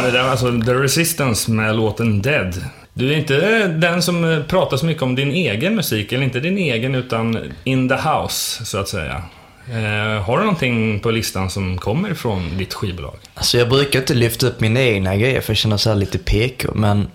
Ja, 0.00 0.06
det 0.06 0.12
där 0.12 0.22
var 0.22 0.30
alltså 0.30 0.60
The 0.66 0.74
Resistance 0.74 1.50
med 1.50 1.76
låten 1.76 2.22
Dead. 2.22 2.64
Du 2.94 3.12
är 3.12 3.16
inte 3.16 3.66
den 3.66 4.02
som 4.02 4.24
eh, 4.32 4.42
pratar 4.42 4.76
så 4.76 4.86
mycket 4.86 5.02
om 5.02 5.14
din 5.14 5.30
egen 5.30 5.74
musik, 5.74 6.12
eller 6.12 6.24
inte 6.24 6.40
din 6.40 6.58
egen, 6.58 6.94
utan 6.94 7.52
in 7.64 7.88
the 7.88 7.94
house, 7.94 8.64
så 8.64 8.78
att 8.78 8.88
säga. 8.88 9.22
Eh, 9.70 10.22
har 10.22 10.36
du 10.38 10.44
någonting 10.44 11.00
på 11.00 11.10
listan 11.10 11.50
som 11.50 11.78
kommer 11.78 12.14
från 12.14 12.58
ditt 12.58 12.74
skivbolag? 12.74 13.16
Alltså 13.34 13.58
jag 13.58 13.68
brukar 13.68 13.98
inte 13.98 14.14
lyfta 14.14 14.46
upp 14.46 14.60
mina 14.60 14.80
egna 14.80 15.16
grejer 15.16 15.40
för 15.40 15.50
jag 15.50 15.58
känner 15.58 15.76
så 15.76 15.88
här 15.88 15.96
lite 15.96 16.18
PK, 16.18 16.68
men 16.74 17.00
äh, 17.00 17.06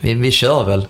vi, 0.00 0.14
vi 0.14 0.30
kör 0.30 0.64
väl. 0.64 0.86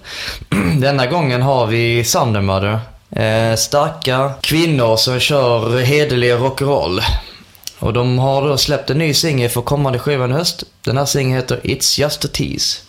Denna 0.81 1.07
gången 1.07 1.43
har 1.43 1.67
vi 1.67 2.05
Thundermother. 2.05 2.81
Eh, 3.11 3.57
starka 3.57 4.33
kvinnor 4.41 4.97
som 4.97 5.21
kör 5.21 5.81
hederlig 5.81 6.33
rock'n'roll. 6.33 7.01
Och 7.79 7.93
de 7.93 8.19
har 8.19 8.49
då 8.49 8.57
släppt 8.57 8.91
en 8.91 8.99
ny 8.99 9.15
singel 9.15 9.51
för 9.51 9.63
kommande 9.63 9.99
skivan 9.99 10.31
i 10.31 10.35
höst. 10.35 10.65
Den 10.85 10.97
här 10.97 11.05
singeln 11.05 11.37
heter 11.37 11.61
It's 11.63 12.01
Just 12.01 12.25
a 12.25 12.29
Tease. 12.33 12.88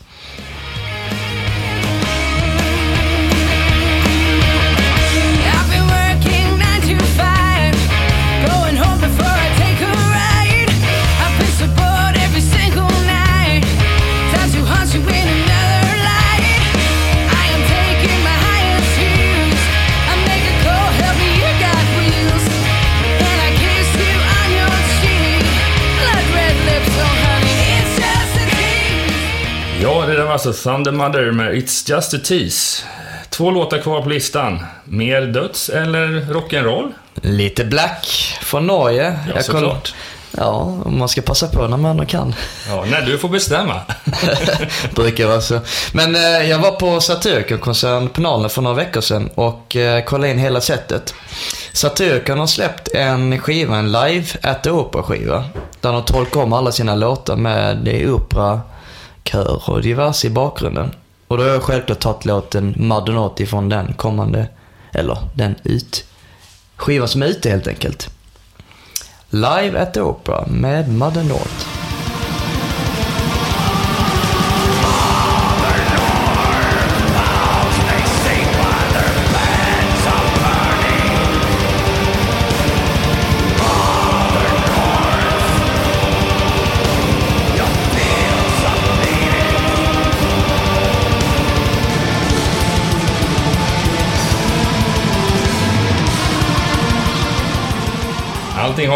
Var 30.30 30.34
alltså 30.34 30.54
Thunder 30.54 30.92
Mother 30.92 31.32
med 31.32 31.54
It's 31.54 31.92
Just 31.92 32.14
a 32.14 32.18
Tease. 32.24 32.84
Två 33.30 33.52
låtar 33.52 33.78
kvar 33.78 34.02
på 34.02 34.10
listan. 34.10 34.60
Mer 34.84 35.22
döds 35.22 35.70
eller 35.70 36.08
rock'n'roll? 36.08 36.92
Lite 37.16 37.66
Black 37.66 38.06
från 38.42 38.68
Norge. 38.68 39.20
Ja, 39.36 39.44
såklart. 39.44 39.94
Ja, 40.32 40.66
man 40.86 41.10
ska 41.10 41.22
passa 41.22 41.48
på 41.48 41.68
när 41.68 41.78
man 41.78 42.06
kan. 42.06 42.36
Ja, 42.68 42.86
när 42.92 43.02
du 43.02 43.18
får 43.18 43.30
bestämma. 43.30 43.82
Brukar 44.96 45.28
vara 45.28 45.42
så. 45.42 45.60
Men 45.94 46.16
eh, 46.16 46.50
jag 46.50 46.60
var 46.60 46.72
på 46.72 47.00
Satyricon-konsert 47.00 48.14
på 48.14 48.22
Nalen 48.22 48.50
för 48.50 48.62
några 48.62 48.76
veckor 48.76 49.02
sedan 49.02 49.30
och 49.36 49.76
eh, 49.76 50.04
kollade 50.04 50.32
in 50.32 50.38
hela 50.38 50.62
setet. 50.62 51.14
Satyricon 51.74 52.40
har 52.40 52.48
släppt 52.48 52.88
en 52.94 53.40
skiva, 53.40 53.78
en 53.78 53.92
live 53.92 54.26
at 54.44 54.64
the 54.64 54.72
opera-skiva. 54.72 55.44
Där 55.82 55.92
de 55.92 56.04
tolkar 56.04 56.42
om 56.42 56.54
alla 56.54 56.72
sina 56.72 56.96
låtar 56.96 57.36
med 57.36 57.88
eh, 57.88 58.14
opera, 58.14 58.62
kör 59.24 59.70
och 59.70 59.82
diverse 59.82 60.28
i 60.28 60.30
bakgrunden. 60.30 60.92
Och 61.28 61.38
då 61.38 61.44
har 61.44 61.50
jag 61.50 61.64
självklart 61.64 62.00
tagit 62.00 62.26
låten 62.26 62.74
Madonati 62.78 63.46
från 63.46 63.70
den 63.70 63.94
kommande, 63.94 64.48
eller 64.94 65.18
den 65.34 65.56
ut, 65.64 66.06
skiva 66.76 67.08
som 67.08 67.22
är 67.22 67.28
ute 67.28 67.50
helt 67.50 67.68
enkelt. 67.68 68.10
Live 69.30 69.82
at 69.82 69.94
the 69.94 70.02
Opera 70.02 70.46
med 70.48 70.90
Madonati. 70.90 71.79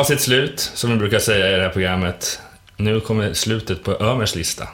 Har 0.04 0.08
sitt 0.08 0.22
slut, 0.22 0.72
som 0.74 0.92
vi 0.92 0.98
brukar 0.98 1.20
säga 1.20 1.50
i 1.50 1.56
det 1.56 1.64
här 1.64 1.70
programmet. 1.70 2.40
Nu 2.78 3.00
kommer 3.00 3.34
slutet 3.34 3.84
på 3.84 3.92
Ömers 3.92 4.36
lista. 4.36 4.68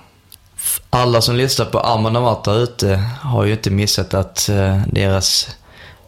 Alla 0.89 1.21
som 1.21 1.35
lyssnar 1.35 1.65
på 1.65 1.79
Armand 1.79 2.17
Amat 2.17 2.43
där 2.43 2.63
ute 2.63 3.03
har 3.21 3.45
ju 3.45 3.51
inte 3.51 3.69
missat 3.69 4.13
att 4.13 4.49
eh, 4.49 4.81
deras 4.87 5.49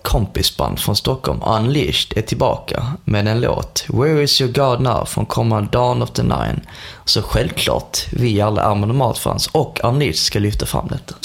kompisband 0.02 0.80
från 0.80 0.96
Stockholm, 0.96 1.42
Unleashed, 1.44 2.18
är 2.18 2.22
tillbaka 2.22 2.86
med 3.04 3.28
en 3.28 3.42
låt, 3.42 3.86
Where 3.88 4.24
is 4.24 4.42
your 4.42 4.54
God 4.54 4.82
now, 4.82 5.06
från 5.06 5.26
kommande 5.26 5.70
Dawn 5.72 6.02
of 6.02 6.12
the 6.12 6.24
Nine. 6.24 6.62
Så 7.06 7.22
självklart, 7.22 7.98
vi 8.12 8.42
alla 8.42 8.62
Armand 8.62 8.92
Amat-fans 8.92 9.48
och 9.52 9.80
Unleashed 9.84 10.18
ska 10.18 10.40
lyfta 10.40 10.66
fram 10.66 10.88
detta. 10.88 11.16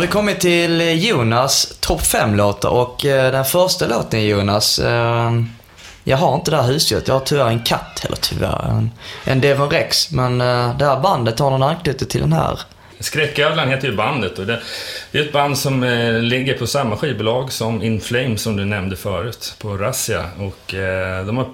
Har 0.00 0.06
vi 0.06 0.12
kommit 0.12 0.40
till 0.40 0.80
eh, 0.80 0.92
Jonas 0.92 1.76
topp 1.80 2.00
5-låtar 2.00 2.68
och 2.68 3.04
eh, 3.04 3.32
den 3.32 3.44
första 3.44 3.86
låten 3.86 4.24
Jonas, 4.24 4.78
eh, 4.78 5.32
jag 6.04 6.16
har 6.16 6.34
inte 6.34 6.50
det 6.50 6.56
här 6.56 6.72
husdjuret. 6.72 7.08
Jag 7.08 7.14
har 7.14 7.20
tyvärr 7.20 7.48
en 7.48 7.62
katt, 7.62 8.04
eller 8.04 8.16
tyvärr, 8.16 8.68
en, 8.70 8.90
en 9.24 9.40
Devon 9.40 9.70
Rex. 9.70 10.10
Men 10.10 10.40
eh, 10.40 10.78
det 10.78 10.84
här 10.84 11.00
bandet 11.00 11.38
har 11.38 11.50
någon 11.50 11.62
anknytning 11.62 12.08
till 12.08 12.20
den 12.20 12.32
här. 12.32 12.60
Skräcködlan 13.00 13.68
heter 13.68 13.88
ju 13.88 13.96
bandet 13.96 14.38
och 14.38 14.46
det, 14.46 14.60
det 15.12 15.18
är 15.18 15.22
ett 15.22 15.32
band 15.32 15.58
som 15.58 15.82
eh, 15.82 16.18
ligger 16.18 16.58
på 16.58 16.66
samma 16.66 16.96
skivbolag 16.96 17.52
som 17.52 17.82
In 17.82 18.00
Flames 18.00 18.42
som 18.42 18.56
du 18.56 18.64
nämnde 18.64 18.96
förut, 18.96 19.54
på 19.58 19.76
Razzia. 19.76 20.24
Och 20.38 20.74
eh, 20.74 21.26
de 21.26 21.36
har, 21.36 21.48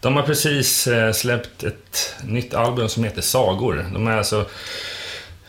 de 0.00 0.16
har 0.16 0.22
precis 0.22 0.86
eh, 0.86 1.12
släppt 1.12 1.64
ett 1.64 2.14
nytt 2.24 2.54
album 2.54 2.88
som 2.88 3.04
heter 3.04 3.22
Sagor. 3.22 3.86
De 3.92 4.06
är 4.06 4.16
alltså 4.16 4.46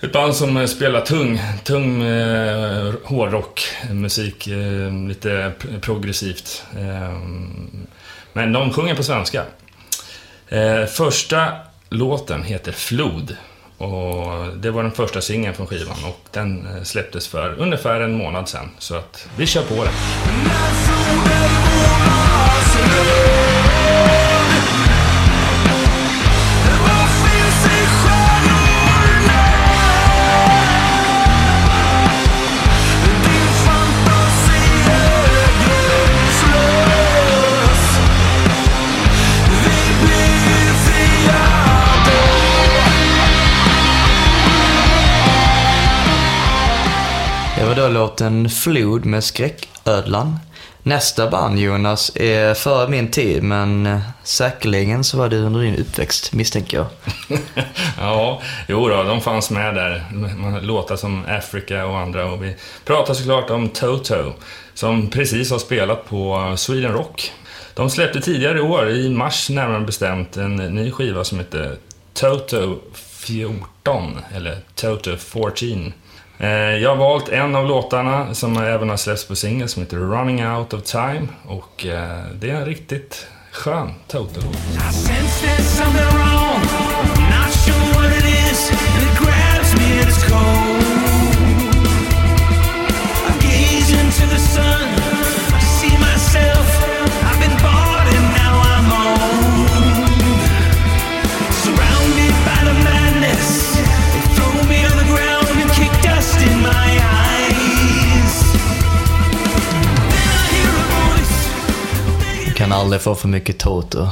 ett 0.01 0.11
band 0.11 0.35
som 0.35 0.57
eh, 0.57 0.65
spelar 0.65 1.01
tung, 1.01 1.41
tung 1.63 2.03
eh, 2.03 2.93
hårdrockmusik, 3.03 4.47
eh, 4.47 5.07
lite 5.07 5.51
progressivt. 5.81 6.63
Eh, 6.77 7.17
men 8.33 8.53
de 8.53 8.73
sjunger 8.73 8.95
på 8.95 9.03
svenska. 9.03 9.43
Eh, 10.47 10.85
första 10.85 11.51
låten 11.89 12.43
heter 12.43 12.71
Flod. 12.71 13.35
Och 13.77 14.57
det 14.57 14.71
var 14.71 14.83
den 14.83 14.91
första 14.91 15.21
singeln 15.21 15.55
från 15.55 15.67
skivan 15.67 15.97
och 16.05 16.19
den 16.31 16.67
eh, 16.75 16.83
släpptes 16.83 17.27
för 17.27 17.55
ungefär 17.59 17.99
en 18.01 18.17
månad 18.17 18.49
sedan. 18.49 18.69
Så 18.79 18.95
att 18.95 19.27
vi 19.37 19.45
kör 19.45 19.63
på 19.63 19.83
den. 19.83 19.93
Låten 48.17 48.49
Flod 48.49 49.05
med 49.05 49.23
Skräcködlan. 49.23 50.39
Nästa 50.83 51.29
band 51.29 51.59
Jonas 51.59 52.11
är 52.15 52.53
före 52.53 52.87
min 52.87 53.11
tid, 53.11 53.43
men 53.43 53.85
eh, 53.85 53.99
säkerligen 54.23 55.03
så 55.03 55.17
var 55.17 55.29
det 55.29 55.37
under 55.37 55.59
din 55.59 55.75
uppväxt, 55.75 56.33
misstänker 56.33 56.77
jag. 56.77 56.87
ja, 57.97 58.41
jo 58.67 58.89
då, 58.89 59.03
de 59.03 59.21
fanns 59.21 59.49
med 59.49 59.75
där. 59.75 60.05
Låtar 60.61 60.95
som 60.95 61.25
Africa 61.27 61.85
och 61.85 61.97
andra. 61.97 62.31
Och 62.31 62.43
vi 62.43 62.55
pratar 62.85 63.13
såklart 63.13 63.49
om 63.49 63.69
Toto, 63.69 64.33
som 64.73 65.09
precis 65.09 65.51
har 65.51 65.59
spelat 65.59 66.09
på 66.09 66.53
Sweden 66.57 66.91
Rock. 66.91 67.31
De 67.73 67.89
släppte 67.89 68.21
tidigare 68.21 68.57
i 68.57 68.61
år, 68.61 68.89
i 68.89 69.09
mars 69.09 69.49
närmare 69.49 69.81
bestämt, 69.81 70.37
en 70.37 70.55
ny 70.55 70.91
skiva 70.91 71.23
som 71.23 71.37
heter 71.37 71.77
Toto 72.13 72.79
14, 72.93 74.19
eller 74.35 74.57
Toto 74.75 75.17
14. 75.17 75.93
Eh, 76.39 76.49
jag 76.49 76.89
har 76.89 76.95
valt 76.95 77.29
en 77.29 77.55
av 77.55 77.67
låtarna 77.67 78.33
som 78.33 78.57
även 78.57 78.89
har 78.89 78.97
släppts 78.97 79.27
på 79.27 79.35
singel 79.35 79.69
som 79.69 79.81
heter 79.81 79.97
Running 79.97 80.47
Out 80.47 80.73
of 80.73 80.83
Time 80.83 81.27
och 81.45 81.85
eh, 81.85 82.25
det 82.33 82.49
är 82.49 82.55
en 82.55 82.65
riktigt 82.65 83.27
skön 83.51 83.93
Toto-låt. 84.07 84.57
Kan 112.67 112.79
aldrig 112.79 113.01
få 113.01 113.15
för 113.15 113.27
mycket 113.27 113.59
Toto. 113.59 114.07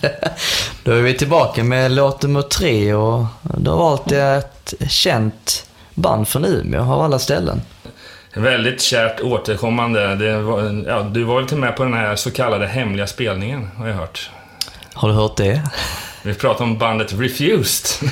Då 0.84 0.92
är 0.92 1.02
vi 1.02 1.14
tillbaka 1.14 1.64
med 1.64 1.90
låt 1.90 2.22
nummer 2.22 2.42
tre 2.42 2.94
och 2.94 3.24
du 3.42 3.70
har 3.70 3.76
valt 3.76 4.12
ett 4.12 4.74
känt 4.88 5.66
band 5.94 6.28
från 6.28 6.44
Umeå 6.44 6.82
av 6.82 7.00
alla 7.00 7.18
ställen. 7.18 7.62
Väldigt 8.34 8.82
kärt 8.82 9.20
återkommande. 9.20 10.16
Var, 10.42 10.84
ja, 10.88 11.02
du 11.02 11.24
var 11.24 11.36
väl 11.36 11.48
till 11.48 11.56
med 11.56 11.76
på 11.76 11.84
den 11.84 11.94
här 11.94 12.16
så 12.16 12.30
kallade 12.30 12.66
hemliga 12.66 13.06
spelningen, 13.06 13.70
har 13.76 13.88
jag 13.88 13.94
hört. 13.94 14.30
Har 14.94 15.08
du 15.08 15.14
hört 15.14 15.36
det? 15.36 15.62
Vi 16.22 16.34
pratar 16.34 16.64
om 16.64 16.78
bandet 16.78 17.12
Refused, 17.12 18.10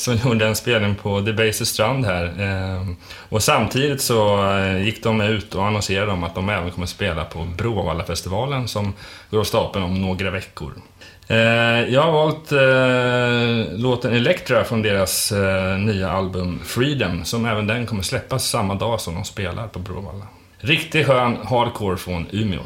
som 0.00 0.16
gjorde 0.24 0.46
en 0.46 0.56
spelning 0.56 0.94
på 0.94 1.20
Debaser 1.20 1.64
Strand 1.64 2.04
här. 2.04 2.34
Ehm, 2.40 2.96
och 3.28 3.42
samtidigt 3.42 4.02
så 4.02 4.50
eh, 4.50 4.84
gick 4.84 5.02
de 5.02 5.20
ut 5.20 5.54
och 5.54 5.66
annonserade 5.66 6.12
om 6.12 6.24
att 6.24 6.34
de 6.34 6.48
även 6.48 6.70
kommer 6.70 6.86
spela 6.86 7.24
på 7.24 7.46
Bråvallafestivalen 7.56 8.68
som 8.68 8.92
går 9.30 9.40
av 9.40 9.44
stapeln 9.44 9.84
om 9.84 10.02
några 10.02 10.30
veckor. 10.30 10.72
Ehm, 11.28 11.92
jag 11.92 12.02
har 12.02 12.12
valt 12.12 12.52
eh, 12.52 13.78
låten 13.78 14.12
Electra 14.12 14.64
från 14.64 14.82
deras 14.82 15.32
eh, 15.32 15.78
nya 15.78 16.10
album 16.10 16.60
Freedom, 16.64 17.24
som 17.24 17.46
även 17.46 17.66
den 17.66 17.86
kommer 17.86 18.02
släppas 18.02 18.48
samma 18.48 18.74
dag 18.74 19.00
som 19.00 19.14
de 19.14 19.24
spelar 19.24 19.68
på 19.68 19.78
Bråvalla. 19.78 20.26
Riktigt 20.58 21.06
skön 21.06 21.36
hardcore 21.44 21.96
från 21.96 22.26
Umeå. 22.30 22.62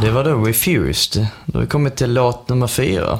Det 0.00 0.10
var 0.10 0.24
då 0.24 0.44
Refused. 0.44 1.26
Då 1.46 1.58
har 1.58 1.60
vi 1.60 1.66
kommit 1.66 1.96
till 1.96 2.12
låt 2.12 2.48
nummer 2.48 2.66
fyra. 2.66 3.18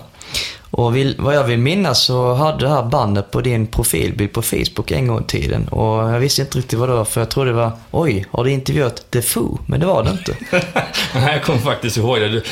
Och 0.71 0.97
vill, 0.97 1.17
vad 1.19 1.35
jag 1.35 1.45
vill 1.45 1.59
minnas 1.59 2.03
så 2.03 2.35
hade 2.35 2.59
det 2.59 2.69
här 2.69 2.83
bandet 2.83 3.31
på 3.31 3.41
din 3.41 3.67
profilbild 3.67 4.33
på 4.33 4.43
Facebook 4.43 4.91
en 4.91 5.07
gång 5.07 5.21
i 5.21 5.25
tiden. 5.25 5.69
Och 5.69 6.13
jag 6.13 6.21
visste 6.21 6.43
inte 6.43 6.59
riktigt 6.59 6.79
vad 6.79 6.89
det 6.89 6.95
var 6.95 7.05
för 7.05 7.21
jag 7.21 7.31
trodde 7.31 7.51
det 7.51 7.57
var 7.57 7.73
oj, 7.91 8.27
har 8.31 8.45
du 8.45 8.51
intervjuat 8.51 9.11
The 9.11 9.23
Foo? 9.23 9.59
Men 9.67 9.81
det 9.81 9.87
var 9.87 10.05
det 10.05 10.11
inte. 10.11 10.37
Jag 11.15 11.45
kommer 11.45 11.59
faktiskt 11.59 11.97
ihåg 11.97 12.21
det. 12.21 12.43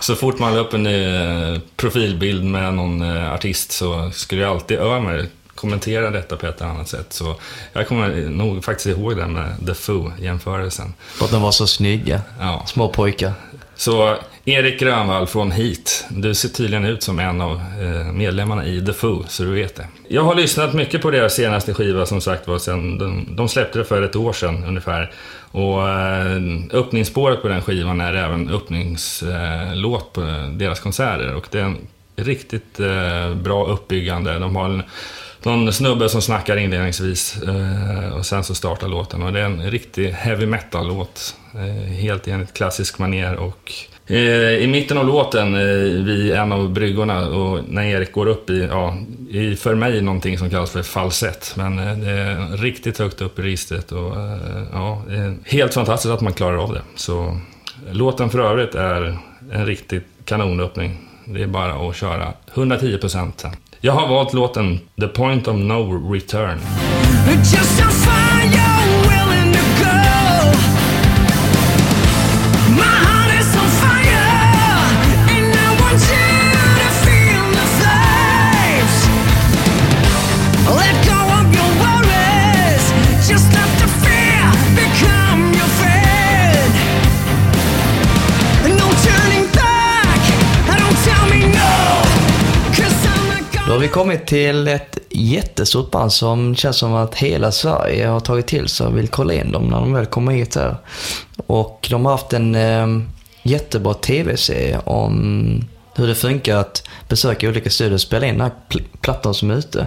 Så 0.00 0.14
fort 0.14 0.38
man 0.38 0.54
la 0.54 0.60
upp 0.60 0.74
en 0.74 0.82
ny 0.82 1.04
eh, 1.04 1.60
profilbild 1.76 2.44
med 2.44 2.74
någon 2.74 3.16
eh, 3.16 3.32
artist 3.34 3.72
så 3.72 4.10
skulle 4.10 4.42
jag 4.42 4.50
alltid 4.50 4.78
Ömer 4.78 5.28
kommentera 5.54 6.10
detta 6.10 6.36
på 6.36 6.46
ett 6.46 6.62
annat 6.62 6.88
sätt. 6.88 7.12
Så 7.12 7.34
jag 7.72 7.88
kommer 7.88 8.08
nog 8.28 8.64
faktiskt 8.64 8.86
ihåg 8.86 9.16
det 9.16 9.26
med 9.26 9.66
The 9.66 9.74
Foo-jämförelsen. 9.74 10.94
För 10.98 11.24
att 11.24 11.30
de 11.30 11.42
var 11.42 11.52
så 11.52 11.66
snygga. 11.66 12.20
Ja. 12.40 12.64
Små 12.66 12.88
pojkar. 12.88 13.32
Så 13.78 14.16
Erik 14.44 14.80
Grönvall 14.80 15.26
från 15.26 15.50
Heat, 15.50 16.04
du 16.10 16.34
ser 16.34 16.48
tydligen 16.48 16.84
ut 16.84 17.02
som 17.02 17.18
en 17.18 17.40
av 17.40 17.52
eh, 17.52 18.12
medlemmarna 18.12 18.66
i 18.66 18.86
The 18.86 18.92
Foo, 18.92 19.24
så 19.28 19.42
du 19.42 19.54
vet 19.54 19.76
det. 19.76 19.86
Jag 20.08 20.22
har 20.22 20.34
lyssnat 20.34 20.74
mycket 20.74 21.02
på 21.02 21.10
deras 21.10 21.34
senaste 21.34 21.74
skiva 21.74 22.06
som 22.06 22.20
sagt 22.20 22.48
var, 22.48 22.58
sen 22.58 22.98
de, 22.98 23.36
de 23.36 23.48
släppte 23.48 23.78
det 23.78 23.84
för 23.84 24.02
ett 24.02 24.16
år 24.16 24.32
sedan 24.32 24.64
ungefär. 24.64 25.12
Och 25.50 25.88
eh, 25.88 26.40
öppningsspåret 26.72 27.42
på 27.42 27.48
den 27.48 27.62
skivan 27.62 28.00
är 28.00 28.14
även 28.14 28.50
öppningslåt 28.50 30.12
på 30.12 30.20
deras 30.52 30.80
konserter 30.80 31.34
och 31.34 31.48
det 31.50 31.58
är 31.58 31.64
en 31.64 31.78
riktigt 32.16 32.80
eh, 32.80 33.34
bra 33.34 33.66
uppbyggande. 33.66 34.38
De 34.38 34.56
har 34.56 34.64
en, 34.64 34.82
någon 35.42 35.72
snubbe 35.72 36.08
som 36.08 36.22
snackar 36.22 36.56
inledningsvis 36.56 37.42
eh, 37.42 38.12
och 38.12 38.26
sen 38.26 38.44
så 38.44 38.54
startar 38.54 38.88
låten. 38.88 39.22
Och 39.22 39.32
det 39.32 39.40
är 39.40 39.44
en 39.44 39.70
riktig 39.70 40.10
heavy 40.10 40.46
metal-låt. 40.46 41.36
Eh, 41.54 41.92
helt 41.92 42.28
enligt 42.28 42.52
klassisk 42.52 42.98
manér 42.98 43.34
och 43.34 43.72
eh, 44.06 44.16
i 44.52 44.66
mitten 44.66 44.98
av 44.98 45.06
låten, 45.06 45.54
eh, 45.54 46.04
vid 46.04 46.32
en 46.32 46.52
av 46.52 46.70
bryggorna, 46.70 47.28
och 47.28 47.60
när 47.68 47.84
Erik 47.84 48.12
går 48.12 48.26
upp 48.26 48.50
i, 48.50 48.68
ja, 48.70 48.96
i 49.30 49.56
för 49.56 49.74
mig 49.74 50.00
någonting 50.00 50.38
som 50.38 50.50
kallas 50.50 50.70
för 50.70 50.82
falsett. 50.82 51.54
Men 51.56 51.78
eh, 51.78 51.96
det 51.98 52.10
är 52.10 52.56
riktigt 52.56 52.98
högt 52.98 53.20
upp 53.20 53.38
i 53.38 53.42
registret 53.42 53.92
och 53.92 54.14
ja, 54.72 55.02
helt 55.44 55.74
fantastiskt 55.74 56.12
att 56.12 56.20
man 56.20 56.32
klarar 56.32 56.56
av 56.56 56.72
det. 56.72 56.82
Så 56.94 57.40
låten 57.90 58.30
för 58.30 58.38
övrigt 58.38 58.74
är 58.74 59.18
en 59.52 59.66
riktigt 59.66 60.06
kanonöppning. 60.24 60.98
Det 61.24 61.42
är 61.42 61.46
bara 61.46 61.88
att 61.88 61.96
köra 61.96 62.32
110% 62.54 63.32
sen. 63.36 63.52
Jag 63.80 63.92
har 63.92 64.08
valt 64.08 64.32
låten 64.32 64.80
The 65.00 65.08
Point 65.08 65.48
of 65.48 65.56
No 65.56 66.12
Return. 66.12 66.58
Vi 93.88 93.92
kommit 93.92 94.26
till 94.26 94.68
ett 94.68 94.98
jättestort 95.10 95.90
band 95.90 96.12
som 96.12 96.56
känns 96.56 96.76
som 96.76 96.94
att 96.94 97.14
hela 97.14 97.52
Sverige 97.52 98.06
har 98.06 98.20
tagit 98.20 98.46
till 98.46 98.68
sig 98.68 98.86
och 98.86 98.98
vill 98.98 99.08
kolla 99.08 99.34
in 99.34 99.52
dem 99.52 99.62
när 99.68 99.80
de 99.80 99.92
väl 99.92 100.06
kommer 100.06 100.32
hit 100.32 100.54
här. 100.54 100.76
Och 101.46 101.86
de 101.90 102.04
har 102.04 102.12
haft 102.12 102.32
en 102.32 102.54
eh, 102.54 102.86
jättebra 103.42 103.94
tv-serie 103.94 104.78
om 104.78 105.64
hur 105.94 106.06
det 106.06 106.14
funkar 106.14 106.56
att 106.56 106.88
besöka 107.08 107.48
olika 107.48 107.70
studior 107.70 107.94
och 107.94 108.00
spela 108.00 108.26
in 108.26 108.32
den 108.38 108.40
här 108.40 108.52
pl- 108.68 108.84
plattan 109.00 109.34
som 109.34 109.50
är 109.50 109.56
ute. 109.56 109.86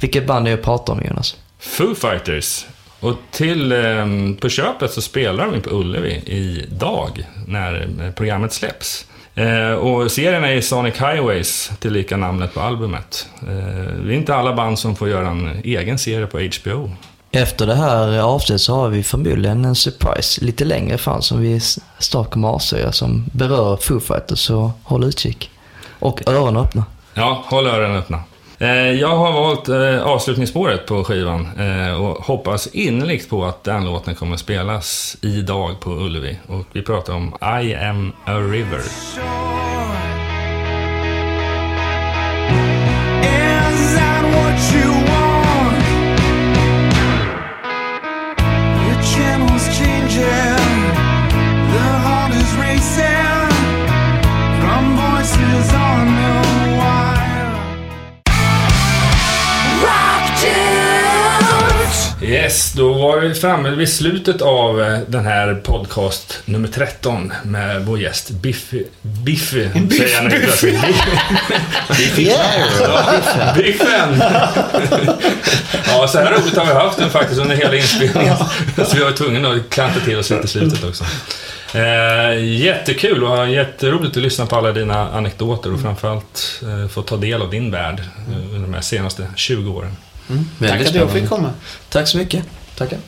Vilket 0.00 0.26
band 0.26 0.46
är 0.46 0.50
det 0.50 0.56
jag 0.56 0.62
pratar 0.64 0.92
om 0.92 1.00
Jonas? 1.08 1.36
Foo 1.58 1.94
Fighters. 1.94 2.66
Och 3.00 3.14
till, 3.30 3.72
eh, 3.72 4.06
på 4.40 4.48
köpet 4.48 4.90
så 4.92 5.02
spelar 5.02 5.50
de 5.50 5.60
på 5.60 5.70
Ullevi 5.70 6.22
idag, 6.26 7.26
när 7.46 8.12
programmet 8.16 8.52
släpps. 8.52 9.06
Eh, 9.34 9.72
och 9.72 10.10
serien 10.10 10.44
är 10.44 10.60
Sonic 10.60 10.94
Highways, 10.94 11.72
till 11.80 11.92
lika 11.92 12.16
namnet 12.16 12.54
på 12.54 12.60
albumet. 12.60 13.28
Eh, 13.42 14.04
det 14.04 14.12
är 14.12 14.16
inte 14.16 14.34
alla 14.34 14.54
band 14.54 14.78
som 14.78 14.96
får 14.96 15.08
göra 15.08 15.28
en 15.28 15.60
egen 15.64 15.98
serie 15.98 16.26
på 16.26 16.38
HBO. 16.38 16.90
Efter 17.30 17.66
det 17.66 17.74
här 17.74 18.18
avsnittet 18.18 18.60
så 18.60 18.74
har 18.74 18.88
vi 18.88 19.02
förmodligen 19.02 19.64
en 19.64 19.74
surprise 19.74 20.44
lite 20.44 20.64
längre 20.64 20.98
fram 20.98 21.22
som 21.22 21.40
vi 21.40 21.60
snart 21.98 22.30
kommer 22.30 22.48
avslöja 22.48 22.92
som 22.92 23.24
berör 23.32 23.76
Foo 23.76 24.00
Fighters, 24.00 24.38
så 24.38 24.72
håll 24.82 25.04
utkik. 25.04 25.50
Och 25.98 26.28
öronen 26.28 26.62
öppna. 26.62 26.84
Ja, 27.14 27.44
håll 27.46 27.66
öronen 27.66 27.96
öppna. 27.96 28.22
Eh, 28.62 28.70
jag 28.70 29.16
har 29.16 29.32
valt 29.32 29.68
eh, 29.68 30.02
avslutningsspåret 30.02 30.86
på 30.86 31.04
skivan 31.04 31.48
eh, 31.58 32.02
och 32.02 32.24
hoppas 32.24 32.66
innerligt 32.66 33.30
på 33.30 33.44
att 33.44 33.64
den 33.64 33.84
låten 33.84 34.14
kommer 34.14 34.36
spelas 34.36 35.16
idag 35.20 35.80
på 35.80 35.90
Ullevi. 35.90 36.38
Och 36.46 36.66
vi 36.72 36.82
pratar 36.82 37.14
om 37.14 37.34
I 37.62 37.74
am 37.74 38.12
a 38.24 38.38
river. 38.38 38.78
Is 43.58 43.96
that 43.96 44.24
what 44.34 44.74
you 44.74 45.01
Yes, 62.52 62.72
då 62.72 62.92
var 62.92 63.18
vi 63.18 63.34
framme 63.34 63.70
vid 63.70 63.88
slutet 63.88 64.42
av 64.42 64.82
eh, 64.82 64.98
den 65.06 65.24
här 65.24 65.54
podcast 65.54 66.42
nummer 66.44 66.68
13 66.68 67.32
med 67.42 67.86
vår 67.86 68.00
gäst 68.00 68.30
Biffy. 68.30 68.84
Biffy, 69.02 69.68
säger 69.90 70.14
jag 70.14 70.24
nu 70.24 70.30
plötsligt. 70.30 70.80
Biffy. 71.88 72.22
Ja, 72.22 73.52
Biffen! 73.56 74.22
ja, 75.86 76.08
så 76.08 76.18
här 76.18 76.32
roligt 76.32 76.56
har 76.56 76.66
vi 76.66 76.72
haft 76.72 76.98
den 76.98 77.10
faktiskt 77.10 77.40
under 77.40 77.56
hela 77.56 77.76
inspelningen. 77.76 78.36
Så 78.76 78.96
vi 78.96 79.04
var 79.04 79.12
tvungna 79.12 79.50
att 79.50 79.70
klanta 79.70 80.00
till 80.00 80.18
oss 80.18 80.30
lite 80.30 80.44
i 80.44 80.48
slutet 80.48 80.84
också. 80.84 81.04
Eh, 81.74 82.44
jättekul 82.44 83.24
och 83.24 83.48
jätteroligt 83.48 84.16
att 84.16 84.22
lyssna 84.22 84.46
på 84.46 84.56
alla 84.56 84.72
dina 84.72 85.10
anekdoter 85.10 85.74
och 85.74 85.80
framförallt 85.80 86.62
eh, 86.62 86.88
få 86.88 87.02
ta 87.02 87.16
del 87.16 87.42
av 87.42 87.50
din 87.50 87.70
värld 87.70 88.02
eh, 88.30 88.36
under 88.36 88.60
de 88.60 88.74
här 88.74 88.80
senaste 88.80 89.26
20 89.36 89.70
åren. 89.70 89.96
Tack 90.28 90.38
Väldigt 90.58 90.88
att 90.88 90.94
jag 90.94 91.10
fick 91.10 91.28
komma. 91.28 91.50
Tack 91.88 92.08
så 92.08 92.18
mycket. 92.18 92.44
Tackar. 92.76 92.98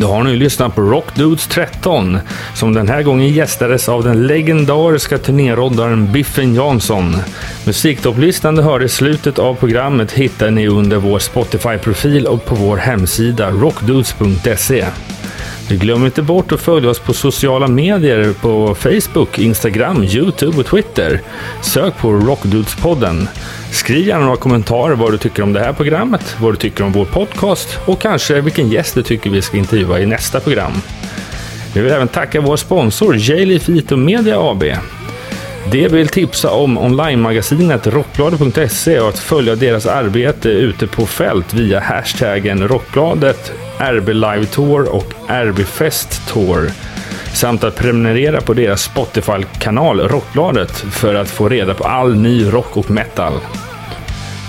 Då 0.00 0.06
har 0.06 0.24
ni 0.24 0.36
lyssnat 0.36 0.74
på 0.74 0.80
Rock 0.80 1.14
Dudes 1.14 1.46
13, 1.46 2.18
som 2.54 2.74
den 2.74 2.88
här 2.88 3.02
gången 3.02 3.28
gästades 3.28 3.88
av 3.88 4.04
den 4.04 4.26
legendariska 4.26 5.18
turnéroddaren 5.18 6.12
Biffen 6.12 6.54
Jansson. 6.54 7.16
Musiktopplistan 7.66 8.54
du 8.54 8.62
hörde 8.62 8.84
i 8.84 8.88
slutet 8.88 9.38
av 9.38 9.54
programmet 9.54 10.12
hittar 10.12 10.50
ni 10.50 10.68
under 10.68 10.96
vår 10.96 11.18
Spotify-profil 11.18 12.26
och 12.26 12.44
på 12.44 12.54
vår 12.54 12.76
hemsida 12.76 13.50
rockdudes.se. 13.50 14.84
Glöm 15.70 16.04
inte 16.04 16.22
bort 16.22 16.52
att 16.52 16.60
följa 16.60 16.90
oss 16.90 16.98
på 16.98 17.12
sociala 17.12 17.68
medier 17.68 18.32
på 18.32 18.74
Facebook, 18.74 19.38
Instagram, 19.38 20.04
Youtube 20.04 20.58
och 20.58 20.66
Twitter. 20.66 21.20
Sök 21.62 21.98
på 21.98 22.12
Rockdudespodden. 22.12 23.28
Skriv 23.72 24.06
gärna 24.06 24.24
några 24.24 24.36
kommentarer 24.36 24.94
vad 24.94 25.12
du 25.12 25.18
tycker 25.18 25.42
om 25.42 25.52
det 25.52 25.60
här 25.60 25.72
programmet, 25.72 26.36
vad 26.40 26.52
du 26.52 26.56
tycker 26.56 26.84
om 26.84 26.92
vår 26.92 27.04
podcast 27.04 27.78
och 27.86 28.00
kanske 28.00 28.40
vilken 28.40 28.68
gäst 28.68 28.94
du 28.94 29.02
tycker 29.02 29.30
vi 29.30 29.42
ska 29.42 29.56
intervjua 29.56 30.00
i 30.00 30.06
nästa 30.06 30.40
program. 30.40 30.72
Vi 31.74 31.80
vill 31.80 31.92
även 31.92 32.08
tacka 32.08 32.40
vår 32.40 32.56
sponsor 32.56 33.16
J-Leaf 33.16 33.68
Ito 33.68 33.96
Media 33.96 34.50
AB. 34.50 34.64
De 35.70 35.88
vill 35.88 36.08
tipsa 36.08 36.50
om 36.50 36.78
onlinemagasinet 36.78 37.86
Rockbladet.se 37.86 39.00
och 39.00 39.08
att 39.08 39.18
följa 39.18 39.56
deras 39.56 39.86
arbete 39.86 40.48
ute 40.48 40.86
på 40.86 41.06
fält 41.06 41.54
via 41.54 41.80
hashtaggen 41.80 42.68
Rockbladet, 42.68 43.52
RB 43.80 44.08
Live 44.08 44.46
Tour 44.46 44.88
och 44.94 45.12
RB 45.28 45.58
Fest 45.58 46.28
Tour. 46.28 46.70
Samt 47.34 47.64
att 47.64 47.76
prenumerera 47.76 48.40
på 48.40 48.54
deras 48.54 48.82
Spotify-kanal 48.82 50.00
Rockbladet 50.00 50.70
för 50.70 51.14
att 51.14 51.30
få 51.30 51.48
reda 51.48 51.74
på 51.74 51.84
all 51.84 52.16
ny 52.16 52.44
rock 52.44 52.76
och 52.76 52.90
metal. 52.90 53.32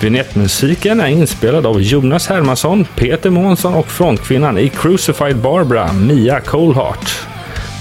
Vignettmusiken 0.02 1.02
är 1.02 1.08
inspelad 1.08 1.66
av 1.66 1.82
Jonas 1.82 2.28
Hermansson, 2.28 2.86
Peter 2.96 3.30
Månsson 3.30 3.74
och 3.74 3.88
frontkvinnan 3.88 4.58
i 4.58 4.70
Crucified 4.70 5.38
Barbara, 5.38 5.94
Mia 5.94 6.40
Coldheart. 6.40 7.30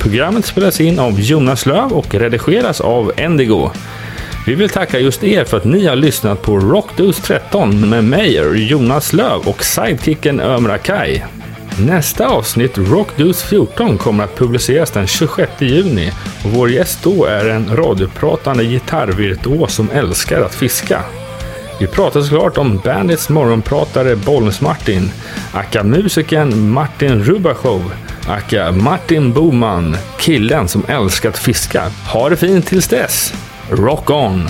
Programmet 0.01 0.47
spelas 0.47 0.81
in 0.81 0.99
av 0.99 1.20
Jonas 1.20 1.66
Löv 1.66 1.93
och 1.93 2.15
redigeras 2.15 2.81
av 2.81 3.12
Endigo. 3.16 3.70
Vi 4.47 4.55
vill 4.55 4.69
tacka 4.69 4.99
just 4.99 5.25
er 5.25 5.45
för 5.45 5.57
att 5.57 5.65
ni 5.65 5.87
har 5.87 5.97
lyssnat 5.97 6.43
på 6.43 6.59
Rockdudes 6.59 7.20
13 7.20 7.91
med 7.91 8.05
mig, 8.05 8.66
Jonas 8.70 9.12
Löv 9.12 9.41
och 9.47 9.65
sidekicken 9.65 10.41
Ömra 10.41 10.79
Kaj. 10.79 11.25
Nästa 11.87 12.29
avsnitt, 12.29 12.79
Rockdudes 12.79 13.43
14, 13.43 13.99
kommer 13.99 14.25
att 14.25 14.37
publiceras 14.37 14.91
den 14.91 15.07
26 15.07 15.53
juni 15.59 16.13
och 16.45 16.51
vår 16.51 16.71
gäst 16.71 17.03
då 17.03 17.25
är 17.25 17.49
en 17.49 17.77
radiopratande 17.77 18.65
gitarrvirtuos 18.65 19.75
som 19.75 19.91
älskar 19.91 20.41
att 20.41 20.55
fiska. 20.55 21.03
Vi 21.81 21.87
pratar 21.87 22.21
såklart 22.21 22.59
om 22.59 22.81
bandets 22.85 23.29
morgonpratare 23.29 24.17
Bollnäs-Martin, 24.17 25.11
aka 25.53 25.85
musikern 25.85 26.71
Martin 26.71 27.25
Rubashov, 27.25 27.93
aka 28.29 28.73
Martin 28.73 29.33
Boman, 29.33 29.97
killen 30.19 30.69
som 30.69 30.85
älskar 30.89 31.29
att 31.29 31.39
fiska. 31.39 31.83
Ha 32.13 32.29
det 32.29 32.37
fint 32.37 32.67
tills 32.67 32.89
dess! 32.89 33.35
Rock 33.71 34.11
on! 34.11 34.49